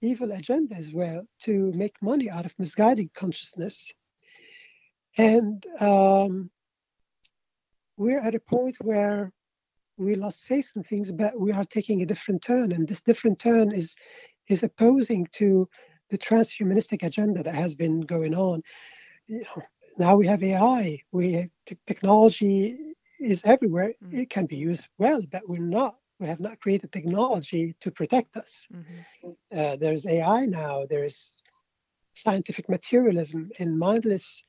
evil 0.00 0.32
agenda 0.32 0.74
as 0.74 0.92
well 0.92 1.22
to 1.42 1.72
make 1.74 2.02
money 2.02 2.28
out 2.28 2.44
of 2.44 2.58
misguiding 2.58 3.10
consciousness. 3.14 3.92
And 5.16 5.64
um, 5.78 6.50
we're 7.96 8.20
at 8.20 8.34
a 8.34 8.40
point 8.40 8.78
where 8.80 9.32
we 9.98 10.14
lost 10.14 10.44
faith 10.44 10.72
in 10.74 10.82
things, 10.82 11.12
but 11.12 11.38
we 11.38 11.52
are 11.52 11.64
taking 11.64 12.02
a 12.02 12.06
different 12.06 12.42
turn, 12.42 12.72
and 12.72 12.88
this 12.88 13.02
different 13.02 13.38
turn 13.38 13.72
is 13.72 13.94
is 14.48 14.64
opposing 14.64 15.28
to 15.32 15.68
the 16.10 16.18
transhumanistic 16.18 17.04
agenda 17.04 17.42
that 17.42 17.54
has 17.54 17.76
been 17.76 18.00
going 18.00 18.34
on 18.34 18.62
you 19.26 19.40
know, 19.40 19.62
now 19.98 20.16
we 20.16 20.26
have 20.26 20.42
AI. 20.42 21.00
We 21.12 21.50
t- 21.66 21.78
technology 21.86 22.76
is 23.20 23.42
everywhere. 23.44 23.94
Mm-hmm. 24.04 24.20
It 24.20 24.30
can 24.30 24.46
be 24.46 24.56
used 24.56 24.88
well, 24.98 25.22
but 25.30 25.48
we're 25.48 25.58
not. 25.58 25.96
We 26.22 26.28
have 26.28 26.40
not 26.40 26.60
created 26.60 26.92
technology 26.92 27.74
to 27.80 27.90
protect 27.90 28.36
us. 28.36 28.68
Mm-hmm. 28.72 29.58
Uh, 29.58 29.76
there's 29.76 30.06
AI 30.06 30.46
now. 30.46 30.86
There's 30.88 31.42
scientific 32.14 32.68
materialism 32.68 33.50
and 33.58 33.78
mindless 33.78 34.44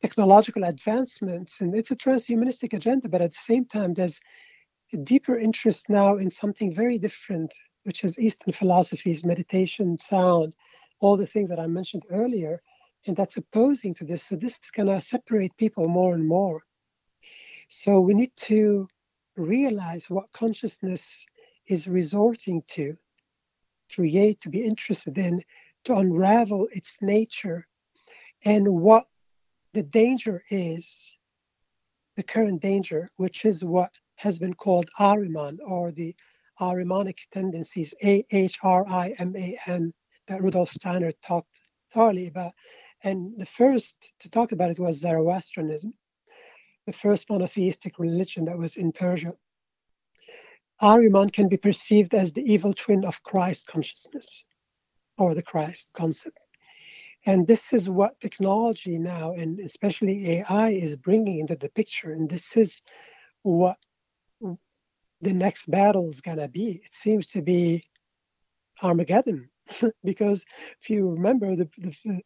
technological 0.00 0.64
advancements, 0.64 1.60
and 1.60 1.74
it's 1.74 1.92
a 1.92 1.96
transhumanistic 1.96 2.72
agenda. 2.72 3.08
But 3.08 3.22
at 3.22 3.30
the 3.30 3.44
same 3.52 3.64
time, 3.64 3.94
there's 3.94 4.20
a 4.92 4.96
deeper 4.96 5.38
interest 5.38 5.88
now 5.88 6.16
in 6.16 6.30
something 6.30 6.74
very 6.74 6.98
different, 6.98 7.54
which 7.84 8.02
is 8.02 8.18
Eastern 8.18 8.52
philosophies, 8.52 9.24
meditation, 9.24 9.96
sound, 9.96 10.52
all 10.98 11.16
the 11.16 11.28
things 11.28 11.48
that 11.48 11.60
I 11.60 11.68
mentioned 11.68 12.02
earlier 12.10 12.60
and 13.06 13.16
that's 13.16 13.36
opposing 13.36 13.94
to 13.94 14.04
this. 14.04 14.22
So 14.24 14.36
this 14.36 14.54
is 14.62 14.70
going 14.70 14.88
to 14.88 15.00
separate 15.00 15.56
people 15.56 15.88
more 15.88 16.14
and 16.14 16.26
more. 16.26 16.62
So 17.68 18.00
we 18.00 18.14
need 18.14 18.32
to 18.48 18.88
realize 19.36 20.10
what 20.10 20.32
consciousness 20.32 21.26
is 21.66 21.88
resorting 21.88 22.62
to, 22.68 22.96
create, 23.94 24.40
to 24.40 24.50
be 24.50 24.62
interested 24.62 25.18
in, 25.18 25.42
to 25.84 25.96
unravel 25.96 26.68
its 26.72 26.98
nature, 27.00 27.66
and 28.44 28.66
what 28.68 29.06
the 29.72 29.82
danger 29.82 30.42
is, 30.50 31.16
the 32.16 32.22
current 32.22 32.60
danger, 32.60 33.08
which 33.16 33.44
is 33.44 33.64
what 33.64 33.92
has 34.16 34.38
been 34.38 34.54
called 34.54 34.90
Ahriman 34.98 35.58
or 35.66 35.92
the 35.92 36.14
Ahrimanic 36.60 37.18
tendencies, 37.30 37.94
A 38.04 38.24
H 38.30 38.58
R 38.62 38.86
I 38.86 39.14
M 39.18 39.34
A 39.36 39.58
N, 39.66 39.92
that 40.26 40.42
Rudolf 40.42 40.70
Steiner 40.70 41.12
talked 41.22 41.60
thoroughly 41.90 42.28
about. 42.28 42.52
And 43.02 43.32
the 43.36 43.46
first 43.46 44.12
to 44.20 44.30
talk 44.30 44.52
about 44.52 44.70
it 44.70 44.78
was 44.78 45.00
Zoroastrianism, 45.00 45.94
the 46.86 46.92
first 46.92 47.30
monotheistic 47.30 47.98
religion 47.98 48.44
that 48.46 48.58
was 48.58 48.76
in 48.76 48.92
Persia. 48.92 49.34
Ahriman 50.80 51.32
can 51.32 51.48
be 51.48 51.56
perceived 51.56 52.12
as 52.14 52.32
the 52.32 52.42
evil 52.42 52.74
twin 52.74 53.04
of 53.04 53.22
Christ 53.22 53.66
consciousness 53.68 54.44
or 55.16 55.34
the 55.34 55.42
Christ 55.42 55.90
concept. 55.94 56.38
And 57.24 57.46
this 57.46 57.72
is 57.72 57.88
what 57.88 58.18
technology 58.20 58.98
now, 58.98 59.32
and 59.32 59.60
especially 59.60 60.38
AI, 60.38 60.70
is 60.70 60.96
bringing 60.96 61.38
into 61.38 61.54
the 61.54 61.68
picture. 61.68 62.12
And 62.12 62.28
this 62.28 62.56
is 62.56 62.82
what 63.42 63.76
the 64.40 65.32
next 65.32 65.70
battle 65.70 66.10
is 66.10 66.20
going 66.20 66.38
to 66.38 66.48
be. 66.48 66.82
It 66.84 66.92
seems 66.92 67.28
to 67.28 67.42
be 67.42 67.84
Armageddon, 68.82 69.48
because 70.04 70.44
if 70.80 70.90
you 70.90 71.10
remember, 71.10 71.54
the, 71.54 71.68
the, 71.78 72.20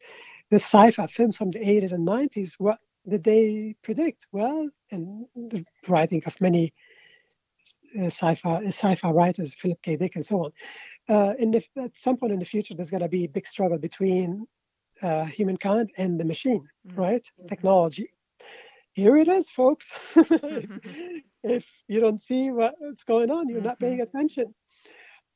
the 0.51 0.57
sci-fi 0.57 1.07
films 1.09 1.37
from 1.37 1.51
the 1.51 1.59
80s 1.59 1.93
and 1.93 2.09
90s, 2.09 2.55
what 2.59 2.79
did 3.09 3.25
they 3.25 3.77
predict? 3.83 4.27
Well, 4.33 4.69
and 4.91 5.27
the 5.35 5.65
writing 5.89 6.23
of 6.27 6.41
many 6.41 6.73
uh, 7.99 8.07
sci-fi 8.07 8.65
sci-fi 8.65 9.11
writers, 9.11 9.55
Philip 9.55 9.81
K. 9.83 9.97
Dick, 9.97 10.17
and 10.17 10.27
so 10.27 10.45
on. 10.45 10.53
Uh, 11.09 11.35
in 11.39 11.51
the, 11.51 11.65
at 11.83 11.97
some 11.97 12.17
point 12.17 12.33
in 12.33 12.39
the 12.39 12.45
future, 12.45 12.75
there's 12.75 12.91
going 12.91 13.03
to 13.03 13.09
be 13.09 13.25
a 13.25 13.29
big 13.29 13.47
struggle 13.47 13.79
between 13.79 14.47
uh, 15.03 15.25
humankind 15.25 15.91
and 15.97 16.19
the 16.19 16.25
machine, 16.25 16.67
mm-hmm. 16.87 17.01
right? 17.01 17.23
Mm-hmm. 17.23 17.49
Technology. 17.49 18.11
Here 18.95 19.17
it 19.17 19.29
is, 19.29 19.51
folks. 19.51 19.93
if, 20.17 20.71
if, 21.43 21.69
you 21.87 22.01
don't 22.01 22.21
see 22.21 22.51
what's 22.51 23.05
going 23.05 23.31
on, 23.31 23.49
you're 23.49 23.59
mm-hmm. 23.59 23.69
not 23.69 23.81
paying 23.81 23.99
mm-hmm. 23.99 24.17
attention. 24.17 24.55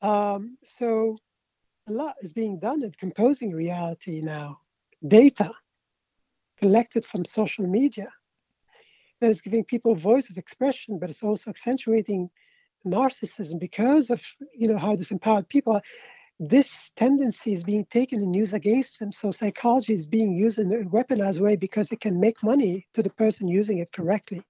Um, 0.01 0.57
so 0.63 1.17
a 1.87 1.91
lot 1.91 2.15
is 2.21 2.33
being 2.33 2.59
done 2.59 2.83
at 2.83 2.97
composing 2.97 3.51
reality 3.51 4.21
now 4.21 4.59
data 5.07 5.51
collected 6.61 7.03
from 7.05 7.25
social 7.25 7.65
media 7.65 8.07
that 9.19 9.29
is 9.29 9.41
giving 9.41 9.63
people 9.63 9.93
voice 9.95 10.29
of 10.29 10.37
expression, 10.37 10.99
but 10.99 11.09
it's 11.09 11.23
also 11.23 11.49
accentuating 11.49 12.29
narcissism, 12.85 13.59
because 13.59 14.09
of 14.09 14.21
you 14.55 14.67
know 14.67 14.77
how 14.77 14.95
disempowered 14.95 15.47
people 15.47 15.73
are, 15.73 15.83
this 16.39 16.91
tendency 16.95 17.53
is 17.53 17.63
being 17.63 17.85
taken 17.85 18.21
and 18.23 18.35
used 18.35 18.55
against 18.55 18.99
them. 18.99 19.11
So 19.11 19.29
psychology 19.29 19.93
is 19.93 20.07
being 20.07 20.33
used 20.33 20.57
in 20.57 20.71
a 20.73 20.77
weaponized 20.97 21.39
way 21.39 21.55
because 21.55 21.91
it 21.91 22.01
can 22.01 22.19
make 22.19 22.41
money 22.41 22.87
to 22.93 23.03
the 23.03 23.11
person 23.11 23.47
using 23.47 23.77
it 23.77 23.91
correctly. 23.91 24.41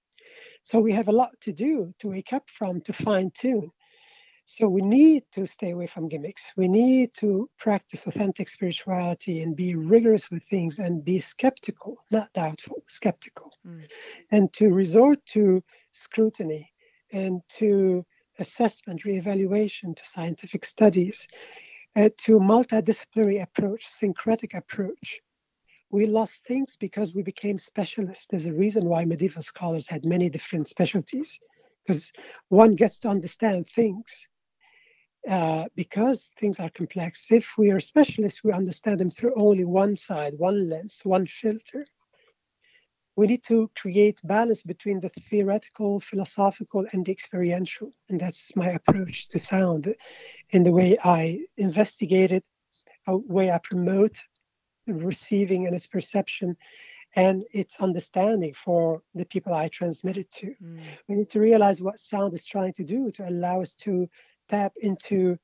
So 0.62 0.78
we 0.80 0.92
have 0.92 1.08
a 1.08 1.12
lot 1.12 1.32
to 1.42 1.52
do 1.52 1.92
to 1.98 2.08
wake 2.08 2.32
up 2.32 2.48
from, 2.48 2.80
to 2.82 2.92
fine 2.92 3.30
tune. 3.34 3.70
So 4.54 4.68
we 4.68 4.82
need 4.82 5.24
to 5.32 5.46
stay 5.46 5.70
away 5.70 5.86
from 5.86 6.10
gimmicks. 6.10 6.52
We 6.58 6.68
need 6.68 7.14
to 7.14 7.48
practice 7.58 8.06
authentic 8.06 8.50
spirituality 8.50 9.40
and 9.40 9.56
be 9.56 9.74
rigorous 9.76 10.30
with 10.30 10.44
things 10.44 10.78
and 10.78 11.02
be 11.02 11.20
skeptical, 11.20 11.96
not 12.10 12.30
doubtful, 12.34 12.82
skeptical, 12.86 13.50
mm. 13.66 13.90
and 14.30 14.52
to 14.52 14.68
resort 14.68 15.24
to 15.28 15.64
scrutiny 15.92 16.70
and 17.12 17.40
to 17.60 18.04
assessment, 18.38 19.04
reevaluation, 19.04 19.96
to 19.96 20.04
scientific 20.04 20.66
studies, 20.66 21.26
uh, 21.96 22.10
to 22.18 22.38
multidisciplinary 22.38 23.40
approach, 23.40 23.86
syncretic 23.86 24.52
approach. 24.52 25.22
We 25.88 26.04
lost 26.04 26.44
things 26.44 26.76
because 26.76 27.14
we 27.14 27.22
became 27.22 27.56
specialists. 27.58 28.26
There's 28.26 28.48
a 28.48 28.52
reason 28.52 28.84
why 28.84 29.06
medieval 29.06 29.40
scholars 29.40 29.88
had 29.88 30.04
many 30.04 30.28
different 30.28 30.68
specialties, 30.68 31.40
because 31.86 32.12
one 32.50 32.72
gets 32.72 32.98
to 32.98 33.08
understand 33.08 33.66
things 33.66 34.28
uh, 35.28 35.66
because 35.76 36.32
things 36.38 36.58
are 36.58 36.70
complex, 36.70 37.30
if 37.30 37.56
we 37.56 37.70
are 37.70 37.80
specialists, 37.80 38.42
we 38.42 38.52
understand 38.52 38.98
them 38.98 39.10
through 39.10 39.34
only 39.36 39.64
one 39.64 39.94
side, 39.94 40.34
one 40.36 40.68
lens, 40.68 41.00
one 41.04 41.26
filter. 41.26 41.86
We 43.14 43.26
need 43.26 43.44
to 43.44 43.70
create 43.76 44.20
balance 44.24 44.62
between 44.62 45.00
the 45.00 45.10
theoretical, 45.10 46.00
philosophical, 46.00 46.86
and 46.92 47.04
the 47.04 47.12
experiential. 47.12 47.92
And 48.08 48.18
that's 48.18 48.56
my 48.56 48.70
approach 48.70 49.28
to 49.28 49.38
sound 49.38 49.94
in 50.50 50.62
the 50.62 50.72
way 50.72 50.96
I 51.04 51.40
investigate 51.56 52.32
it, 52.32 52.48
a 53.06 53.16
way 53.16 53.50
I 53.50 53.58
promote 53.58 54.18
receiving 54.86 55.66
and 55.66 55.76
its 55.76 55.86
perception 55.86 56.56
and 57.14 57.44
its 57.52 57.80
understanding 57.80 58.54
for 58.54 59.02
the 59.14 59.26
people 59.26 59.52
I 59.52 59.68
transmit 59.68 60.16
it 60.16 60.30
to. 60.32 60.54
Mm. 60.62 60.80
We 61.08 61.16
need 61.16 61.28
to 61.30 61.40
realize 61.40 61.82
what 61.82 62.00
sound 62.00 62.32
is 62.34 62.44
trying 62.44 62.72
to 62.74 62.84
do 62.84 63.10
to 63.10 63.28
allow 63.28 63.60
us 63.60 63.74
to 63.74 64.08
tap 64.52 64.72
into 64.80 65.38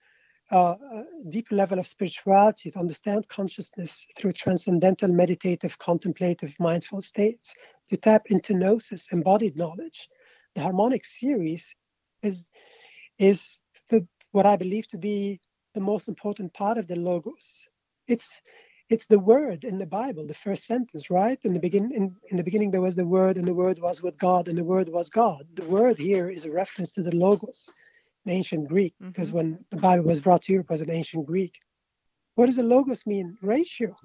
uh, 0.51 0.75
a 0.93 1.05
deep 1.31 1.49
level 1.51 1.79
of 1.79 1.87
spirituality, 1.87 2.71
to 2.71 2.79
understand 2.79 3.29
consciousness 3.29 4.07
through 4.17 4.33
transcendental, 4.33 5.09
meditative, 5.09 5.79
contemplative, 5.79 6.55
mindful 6.59 7.03
states, 7.03 7.55
to 7.89 7.97
tap 7.97 8.23
into 8.27 8.55
gnosis, 8.55 9.09
embodied 9.13 9.57
knowledge. 9.57 10.09
The 10.55 10.63
harmonic 10.63 11.05
series 11.05 11.75
is 12.23 12.47
is 13.19 13.61
the 13.91 14.07
what 14.33 14.47
I 14.47 14.57
believe 14.57 14.87
to 14.89 14.99
be 14.99 15.41
the 15.75 15.81
most 15.81 16.09
important 16.09 16.53
part 16.55 16.79
of 16.79 16.87
the 16.87 16.97
logos. 16.97 17.69
It's 18.07 18.41
it's 18.91 19.07
the 19.07 19.19
word 19.19 19.65
in 19.65 19.77
the 19.77 19.87
Bible, 19.87 20.27
the 20.27 20.43
first 20.47 20.65
sentence, 20.65 21.11
right? 21.11 21.39
In 21.43 21.53
the 21.53 21.61
begin 21.61 21.93
in, 21.93 22.15
in 22.31 22.37
the 22.39 22.43
beginning 22.49 22.71
there 22.71 22.87
was 22.89 22.97
the 22.97 23.07
word, 23.07 23.37
and 23.37 23.47
the 23.47 23.61
word 23.63 23.79
was 23.81 24.03
with 24.03 24.17
God, 24.19 24.49
and 24.49 24.57
the 24.57 24.65
word 24.75 24.89
was 24.89 25.11
God. 25.11 25.43
The 25.55 25.69
word 25.69 25.99
here 25.99 26.31
is 26.31 26.47
a 26.47 26.53
reference 26.53 26.93
to 26.93 27.03
the 27.03 27.15
logos 27.15 27.71
ancient 28.27 28.69
Greek, 28.69 28.95
because 29.01 29.29
mm-hmm. 29.29 29.37
when 29.37 29.65
the 29.71 29.77
Bible 29.77 30.05
was 30.05 30.21
brought 30.21 30.43
to 30.43 30.53
Europe, 30.53 30.67
it 30.71 30.73
was 30.73 30.83
in 30.83 30.91
ancient 30.91 31.27
Greek. 31.27 31.59
What 32.35 32.47
does 32.47 32.57
the 32.57 32.63
logos 32.63 33.07
mean? 33.07 33.37
Ratio, 33.43 33.97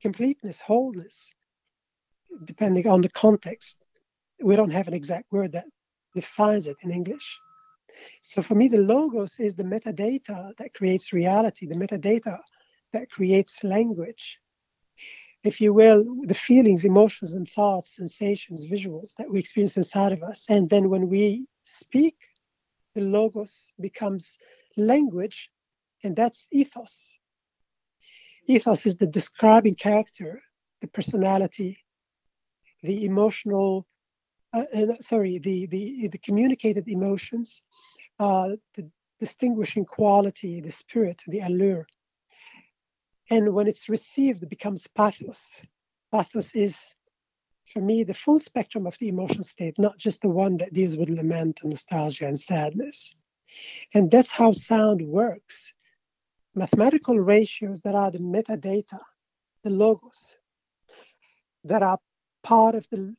completeness, 0.00 0.60
wholeness, 0.60 1.32
depending 2.44 2.86
on 2.86 3.00
the 3.00 3.08
context. 3.08 3.78
We 4.42 4.56
don't 4.56 4.72
have 4.72 4.88
an 4.88 4.94
exact 4.94 5.32
word 5.32 5.52
that 5.52 5.66
defines 6.14 6.66
it 6.66 6.76
in 6.82 6.90
English. 6.90 7.40
So 8.20 8.42
for 8.42 8.54
me, 8.54 8.68
the 8.68 8.80
logos 8.80 9.38
is 9.38 9.54
the 9.54 9.62
metadata 9.62 10.56
that 10.58 10.74
creates 10.74 11.12
reality, 11.12 11.66
the 11.66 11.74
metadata 11.76 12.38
that 12.92 13.10
creates 13.10 13.64
language. 13.64 14.38
If 15.44 15.60
you 15.60 15.72
will, 15.72 16.04
the 16.24 16.34
feelings, 16.34 16.84
emotions, 16.84 17.34
and 17.34 17.48
thoughts, 17.48 17.96
sensations, 17.96 18.66
visuals 18.66 19.14
that 19.16 19.30
we 19.30 19.38
experience 19.38 19.76
inside 19.76 20.12
of 20.12 20.22
us. 20.22 20.50
And 20.50 20.68
then 20.68 20.90
when 20.90 21.08
we 21.08 21.46
speak 21.64 22.16
the 22.96 23.02
logos 23.02 23.72
becomes 23.78 24.38
language, 24.76 25.50
and 26.02 26.16
that's 26.16 26.48
ethos. 26.50 27.18
Ethos 28.48 28.86
is 28.86 28.96
the 28.96 29.06
describing 29.06 29.74
character, 29.74 30.40
the 30.80 30.88
personality, 30.88 31.84
the 32.82 33.04
emotional, 33.04 33.86
uh, 34.54 34.64
uh, 34.74 34.86
sorry, 35.00 35.38
the, 35.38 35.66
the, 35.66 36.08
the 36.08 36.18
communicated 36.18 36.88
emotions, 36.88 37.62
uh, 38.18 38.50
the 38.74 38.90
distinguishing 39.20 39.84
quality, 39.84 40.60
the 40.62 40.72
spirit, 40.72 41.22
the 41.26 41.40
allure. 41.40 41.86
And 43.28 43.52
when 43.52 43.66
it's 43.66 43.88
received, 43.90 44.42
it 44.42 44.48
becomes 44.48 44.86
pathos. 44.86 45.62
Pathos 46.12 46.54
is 46.54 46.94
for 47.66 47.80
me, 47.80 48.04
the 48.04 48.14
full 48.14 48.38
spectrum 48.38 48.86
of 48.86 48.96
the 48.98 49.08
emotional 49.08 49.44
state, 49.44 49.78
not 49.78 49.98
just 49.98 50.22
the 50.22 50.28
one 50.28 50.56
that 50.58 50.72
deals 50.72 50.96
with 50.96 51.08
lament 51.08 51.60
and 51.62 51.70
nostalgia 51.70 52.26
and 52.26 52.38
sadness. 52.38 53.14
And 53.94 54.10
that's 54.10 54.30
how 54.30 54.52
sound 54.52 55.02
works. 55.02 55.72
Mathematical 56.54 57.18
ratios 57.18 57.82
that 57.82 57.94
are 57.94 58.10
the 58.10 58.18
metadata, 58.18 58.98
the 59.62 59.70
logos, 59.70 60.38
that 61.64 61.82
are 61.82 61.98
part 62.42 62.74
of 62.74 62.88
the 62.90 63.14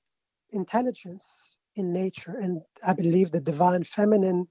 intelligence 0.52 1.58
in 1.76 1.91
nature. 1.91 2.38
And 2.38 2.62
I 2.86 2.93
believe 2.93 3.32
the 3.32 3.41
divine 3.41 3.84
feminine, 3.84 4.48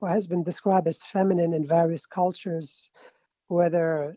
what 0.00 0.12
has 0.12 0.26
been 0.26 0.42
described 0.42 0.88
as 0.88 1.02
feminine 1.02 1.54
in 1.54 1.66
various 1.66 2.06
cultures, 2.06 2.90
whether 3.46 4.16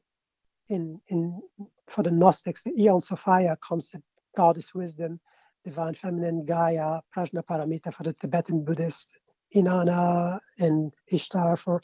in, 0.67 0.99
in 1.07 1.41
for 1.88 2.03
the 2.03 2.11
Gnostics, 2.11 2.63
the 2.63 2.74
Aeon 2.82 3.01
Sophia 3.01 3.57
concept 3.61 4.03
goddess 4.36 4.73
wisdom, 4.73 5.19
divine 5.63 5.93
feminine, 5.93 6.45
Gaia, 6.45 7.01
Prajnaparamita 7.15 7.93
for 7.93 8.03
the 8.03 8.13
Tibetan 8.13 8.63
Buddhist, 8.63 9.09
Inanna 9.55 10.39
and 10.59 10.93
Ishtar 11.11 11.57
for 11.57 11.82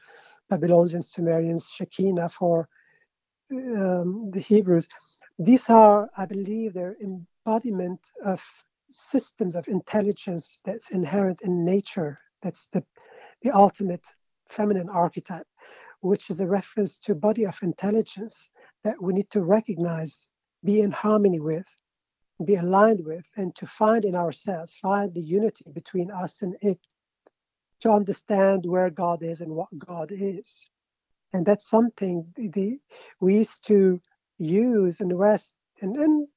Babylonians 0.49 1.11
Sumerians, 1.11 1.69
Shekinah 1.69 2.29
for 2.29 2.69
um, 3.51 4.31
the 4.31 4.39
Hebrews. 4.39 4.87
These 5.39 5.69
are, 5.69 6.09
I 6.17 6.25
believe, 6.25 6.73
they're 6.73 6.97
embodiment 7.01 7.99
of 8.23 8.43
systems 8.89 9.55
of 9.55 9.67
intelligence 9.67 10.61
that's 10.65 10.91
inherent 10.91 11.41
in 11.41 11.63
nature. 11.65 12.17
That's 12.41 12.67
the, 12.73 12.83
the 13.41 13.51
ultimate 13.51 14.05
feminine 14.49 14.89
archetype, 14.89 15.47
which 16.01 16.29
is 16.29 16.41
a 16.41 16.47
reference 16.47 16.97
to 16.99 17.15
body 17.15 17.45
of 17.45 17.57
intelligence 17.61 18.49
that 18.83 19.01
we 19.01 19.13
need 19.13 19.29
to 19.31 19.43
recognize, 19.43 20.29
be 20.63 20.81
in 20.81 20.91
harmony 20.91 21.39
with, 21.39 21.67
be 22.45 22.55
aligned 22.55 23.03
with 23.03 23.25
and 23.35 23.55
to 23.55 23.65
find 23.65 24.05
in 24.05 24.15
ourselves, 24.15 24.77
find 24.77 25.13
the 25.13 25.21
unity 25.21 25.65
between 25.73 26.11
us 26.11 26.41
and 26.41 26.55
it, 26.61 26.79
to 27.79 27.91
understand 27.91 28.65
where 28.65 28.89
God 28.89 29.23
is 29.23 29.41
and 29.41 29.51
what 29.51 29.69
God 29.77 30.11
is. 30.11 30.69
And 31.33 31.45
that's 31.45 31.69
something 31.69 32.25
the, 32.35 32.79
we 33.19 33.38
used 33.38 33.65
to 33.67 33.99
use 34.38 35.01
in 35.01 35.09
the 35.09 35.17
West 35.17 35.53
and, 35.81 35.95
and 35.97 36.27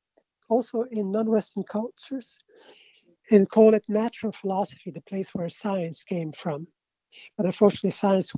also 0.48 0.82
in 0.90 1.10
non 1.10 1.30
Western 1.30 1.62
cultures 1.62 2.38
and 3.30 3.48
call 3.48 3.74
it 3.74 3.84
natural 3.88 4.32
philosophy, 4.32 4.90
the 4.90 5.00
place 5.02 5.34
where 5.34 5.48
science 5.48 6.02
came 6.02 6.32
from. 6.32 6.66
But 7.36 7.46
unfortunately, 7.46 7.90
science 7.90 8.32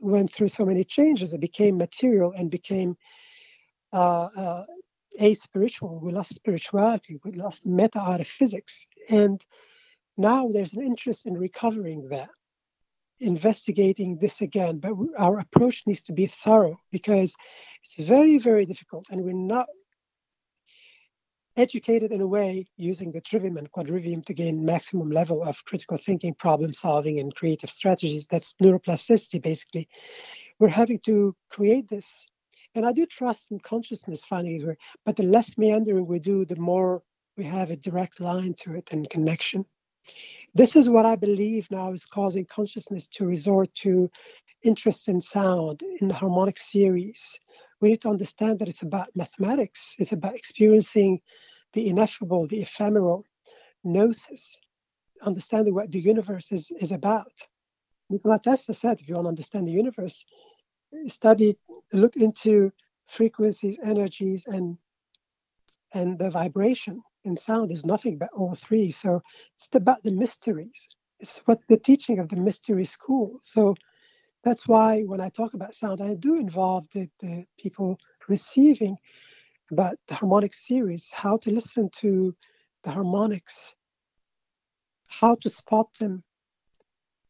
went 0.00 0.32
through 0.32 0.48
so 0.48 0.64
many 0.64 0.84
changes. 0.84 1.32
It 1.32 1.40
became 1.40 1.78
material 1.78 2.32
and 2.36 2.50
became 2.50 2.96
uh, 3.92 4.28
uh, 4.36 4.64
a 5.18 5.34
spiritual, 5.34 6.00
we 6.00 6.12
lost 6.12 6.34
spirituality, 6.34 7.18
we 7.24 7.32
lost 7.32 7.66
meta 7.66 8.00
out 8.00 8.20
of 8.20 8.26
physics. 8.26 8.86
And 9.08 9.44
now 10.16 10.48
there's 10.48 10.74
an 10.74 10.82
interest 10.82 11.26
in 11.26 11.34
recovering 11.34 12.08
that, 12.08 12.30
investigating 13.20 14.18
this 14.18 14.40
again. 14.40 14.78
But 14.78 14.94
our 15.18 15.38
approach 15.38 15.84
needs 15.86 16.02
to 16.04 16.12
be 16.12 16.26
thorough 16.26 16.80
because 16.90 17.34
it's 17.82 18.08
very, 18.08 18.38
very 18.38 18.66
difficult. 18.66 19.06
And 19.10 19.22
we're 19.22 19.32
not 19.32 19.66
educated 21.56 22.10
in 22.10 22.20
a 22.20 22.26
way 22.26 22.66
using 22.76 23.12
the 23.12 23.20
trivium 23.20 23.56
and 23.56 23.70
quadrivium 23.70 24.24
to 24.26 24.34
gain 24.34 24.64
maximum 24.64 25.10
level 25.10 25.42
of 25.42 25.64
critical 25.64 25.96
thinking, 25.96 26.34
problem 26.34 26.72
solving, 26.72 27.20
and 27.20 27.34
creative 27.34 27.70
strategies. 27.70 28.26
That's 28.26 28.54
neuroplasticity, 28.62 29.40
basically. 29.40 29.88
We're 30.58 30.68
having 30.68 30.98
to 31.00 31.34
create 31.50 31.88
this 31.88 32.26
and 32.74 32.84
I 32.84 32.92
do 32.92 33.06
trust 33.06 33.50
in 33.50 33.60
consciousness 33.60 34.24
finding 34.24 34.76
but 35.04 35.16
the 35.16 35.22
less 35.22 35.56
meandering 35.56 36.06
we 36.06 36.18
do, 36.18 36.44
the 36.44 36.56
more 36.56 37.02
we 37.36 37.44
have 37.44 37.70
a 37.70 37.76
direct 37.76 38.20
line 38.20 38.54
to 38.60 38.74
it 38.74 38.92
and 38.92 39.08
connection. 39.08 39.64
This 40.54 40.76
is 40.76 40.88
what 40.88 41.06
I 41.06 41.16
believe 41.16 41.70
now 41.70 41.92
is 41.92 42.04
causing 42.04 42.44
consciousness 42.46 43.08
to 43.08 43.26
resort 43.26 43.72
to 43.76 44.10
interest 44.62 45.08
in 45.08 45.20
sound, 45.20 45.82
in 46.00 46.08
the 46.08 46.14
harmonic 46.14 46.58
series. 46.58 47.38
We 47.80 47.90
need 47.90 48.02
to 48.02 48.10
understand 48.10 48.58
that 48.58 48.68
it's 48.68 48.82
about 48.82 49.08
mathematics, 49.14 49.96
it's 49.98 50.12
about 50.12 50.36
experiencing 50.36 51.20
the 51.72 51.88
ineffable, 51.88 52.46
the 52.46 52.62
ephemeral, 52.62 53.24
gnosis, 53.82 54.58
understanding 55.22 55.74
what 55.74 55.90
the 55.90 56.00
universe 56.00 56.52
is, 56.52 56.70
is 56.80 56.92
about. 56.92 57.32
Nikola 58.10 58.38
Tesla 58.38 58.74
said, 58.74 59.00
if 59.00 59.08
you 59.08 59.14
want 59.14 59.24
to 59.24 59.30
understand 59.30 59.66
the 59.66 59.72
universe, 59.72 60.24
study, 61.06 61.56
look 61.92 62.16
into 62.16 62.72
frequencies, 63.06 63.78
energies, 63.84 64.46
and 64.46 64.78
and 65.92 66.18
the 66.18 66.30
vibration 66.30 67.02
in 67.24 67.36
sound 67.36 67.70
is 67.70 67.86
nothing 67.86 68.18
but 68.18 68.30
all 68.34 68.54
three. 68.54 68.90
So 68.90 69.22
it's 69.56 69.68
about 69.72 70.02
the 70.02 70.10
mysteries. 70.10 70.88
It's 71.20 71.38
what 71.46 71.60
the 71.68 71.78
teaching 71.78 72.18
of 72.18 72.28
the 72.28 72.36
mystery 72.36 72.84
school. 72.84 73.38
So 73.40 73.74
that's 74.42 74.66
why 74.68 75.02
when 75.02 75.20
I 75.20 75.28
talk 75.28 75.54
about 75.54 75.74
sound, 75.74 76.00
I 76.02 76.14
do 76.14 76.34
involve 76.34 76.86
the, 76.92 77.08
the 77.20 77.46
people 77.58 77.98
receiving 78.28 78.98
about 79.70 79.96
the 80.08 80.14
harmonic 80.14 80.52
series, 80.52 81.10
how 81.12 81.36
to 81.38 81.50
listen 81.52 81.88
to 82.00 82.34
the 82.82 82.90
harmonics, 82.90 83.74
how 85.08 85.36
to 85.36 85.48
spot 85.48 85.88
them, 85.98 86.22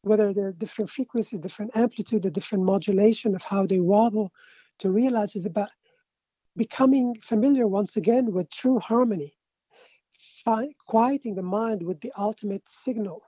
whether 0.05 0.33
they're 0.33 0.53
different 0.53 0.91
frequency, 0.91 1.39
different 1.39 1.77
amplitude, 1.77 2.23
the 2.23 2.31
different 2.31 2.65
modulation 2.65 3.35
of 3.35 3.43
how 3.43 3.67
they 3.67 3.81
wobble, 3.81 4.33
to 4.79 4.91
realize 4.91 5.35
it's 5.35 5.47
about 5.47 5.71
becoming 6.57 7.15
familiar 7.21 7.67
once 7.67 7.97
again 7.97 8.33
with 8.33 8.51
true 8.51 8.79
harmony, 8.79 9.35
fi- 10.45 10.75
quieting 10.87 11.35
the 11.35 11.43
mind 11.43 11.83
with 11.83 12.01
the 12.01 12.13
ultimate 12.17 12.69
signal, 12.69 13.23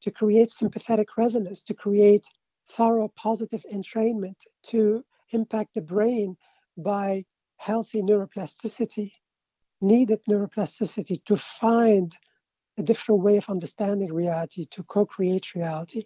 to 0.00 0.10
create 0.10 0.50
sympathetic 0.50 1.16
resonance, 1.16 1.62
to 1.62 1.74
create 1.74 2.26
thorough 2.70 3.10
positive 3.16 3.64
entrainment, 3.72 4.46
to 4.62 5.04
impact 5.30 5.74
the 5.74 5.80
brain 5.80 6.36
by 6.76 7.24
healthy 7.56 8.02
neuroplasticity, 8.02 9.12
needed 9.80 10.20
neuroplasticity 10.28 11.24
to 11.24 11.36
find 11.36 12.16
a 12.78 12.82
different 12.82 13.22
way 13.22 13.36
of 13.36 13.48
understanding 13.48 14.12
reality, 14.12 14.66
to 14.70 14.82
co 14.84 15.06
create 15.06 15.54
reality. 15.54 16.04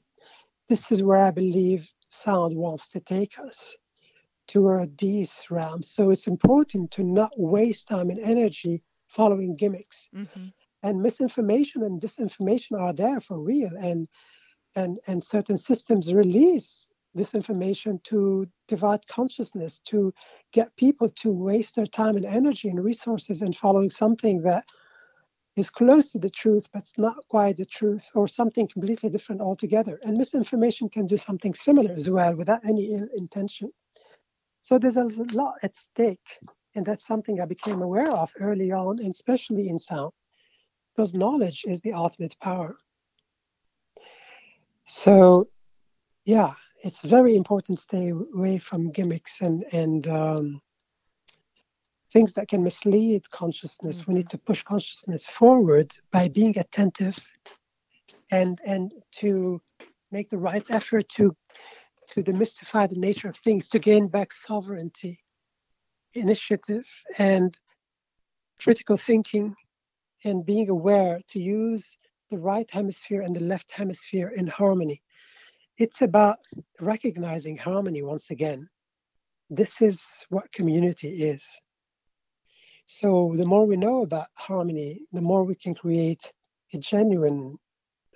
This 0.69 0.91
is 0.91 1.03
where 1.03 1.19
I 1.19 1.31
believe 1.31 1.89
sound 2.11 2.57
wants 2.57 2.89
to 2.89 3.01
take 3.01 3.39
us 3.39 3.77
toward 4.49 4.97
these 4.99 5.47
realms. 5.51 5.91
So 5.91 6.11
it's 6.11 6.27
important 6.27 6.91
to 6.93 7.05
not 7.05 7.33
waste 7.37 7.89
time 7.89 8.11
and 8.11 8.19
energy 8.19 8.83
following 9.09 9.57
gimmicks. 9.57 10.09
Mm-hmm. 10.15 10.47
And 10.83 11.03
misinformation 11.03 11.83
and 11.83 12.01
disinformation 12.01 12.81
are 12.81 12.93
there 12.93 13.21
for 13.21 13.39
real. 13.39 13.71
And 13.81 14.09
and 14.75 15.01
and 15.07 15.25
certain 15.25 15.57
systems 15.57 16.13
release 16.13 16.89
this 17.15 17.35
information 17.35 17.99
to 18.05 18.47
divide 18.69 19.07
consciousness, 19.09 19.81
to 19.87 20.13
get 20.53 20.77
people 20.77 21.09
to 21.09 21.31
waste 21.31 21.75
their 21.75 21.87
time 21.87 22.17
and 22.17 22.27
energy 22.27 22.69
and 22.69 22.85
resources 22.85 23.41
in 23.41 23.55
following 23.55 23.89
something 23.89 24.43
that 24.43 24.65
is 25.57 25.71
close 25.71 26.13
to 26.13 26.19
the 26.19 26.31
truth, 26.31 26.69
but 26.73 26.83
it's 26.83 26.99
not 26.99 27.17
quite 27.29 27.57
the 27.57 27.65
truth, 27.65 28.11
or 28.15 28.29
something 28.29 28.69
completely 28.69 29.09
different 29.09 29.41
altogether. 29.41 29.99
And 30.03 30.17
misinformation 30.17 30.89
can 30.91 31.07
do 31.07 31.17
something 31.17 31.55
similar 31.55 31.93
as 31.93 32.11
well 32.11 32.37
without 32.37 32.61
any 32.69 32.93
ill 32.93 33.09
intention. 33.15 33.73
So 34.61 34.79
there's 34.79 34.97
a 34.97 35.05
lot 35.33 35.55
at 35.63 35.77
stake. 35.77 36.39
And 36.75 36.85
that's 36.85 37.07
something 37.07 37.41
I 37.41 37.47
became 37.47 37.81
aware 37.81 38.11
of 38.11 38.31
early 38.39 38.71
on, 38.71 38.99
and 38.99 39.15
especially 39.15 39.71
in 39.71 39.79
sound, 39.79 40.13
because 40.95 41.15
knowledge 41.15 41.65
is 41.67 41.81
the 41.81 41.95
ultimate 41.95 42.37
power. 42.39 42.77
So, 44.87 45.49
yeah, 46.27 46.53
it's 46.83 47.01
very 47.01 47.35
important 47.35 47.79
to 47.79 47.83
stay 47.83 48.11
away 48.11 48.59
from 48.59 48.93
gimmicks 48.93 49.41
and 49.41 49.65
and 49.73 50.07
um, 50.07 50.61
things 52.17 52.33
that 52.33 52.49
can 52.49 52.63
mislead 52.63 53.31
consciousness. 53.31 54.01
Mm-hmm. 54.01 54.11
We 54.11 54.19
need 54.19 54.31
to 54.31 54.39
push 54.39 54.63
consciousness 54.63 55.27
forward 55.27 55.89
by 56.13 56.29
being 56.29 56.55
attentive 56.59 57.19
and 58.31 58.59
and 58.65 58.87
to 59.21 59.61
make 60.11 60.31
the 60.31 60.39
right 60.39 60.67
effort 60.71 61.07
to 61.17 61.37
to 62.13 62.23
demystify 62.23 62.89
the 62.89 63.03
nature 63.09 63.29
of 63.29 63.37
things, 63.37 63.69
to 63.69 63.79
gain 63.79 64.09
back 64.09 64.33
sovereignty, 64.33 65.15
initiative, 66.15 66.87
and 67.19 67.51
critical 68.63 68.97
thinking, 68.97 69.55
and 70.25 70.47
being 70.47 70.71
aware 70.71 71.21
to 71.33 71.39
use 71.39 71.99
the 72.31 72.39
right 72.39 72.71
hemisphere 72.71 73.21
and 73.21 73.37
the 73.37 73.49
left 73.53 73.71
hemisphere 73.73 74.31
in 74.41 74.47
harmony. 74.47 75.03
It's 75.77 76.01
about 76.01 76.39
recognizing 76.81 77.59
harmony 77.59 78.03
once 78.03 78.31
again. 78.31 78.71
This 79.51 79.83
is 79.83 79.99
what 80.31 80.51
community 80.59 81.13
is. 81.35 81.45
So, 82.87 83.35
the 83.37 83.47
more 83.47 83.67
we 83.67 83.77
know 83.77 84.03
about 84.03 84.29
harmony, 84.35 85.01
the 85.13 85.21
more 85.21 85.45
we 85.45 85.57
can 85.57 85.75
create 85.75 86.33
a 86.73 86.79
genuine, 86.79 87.59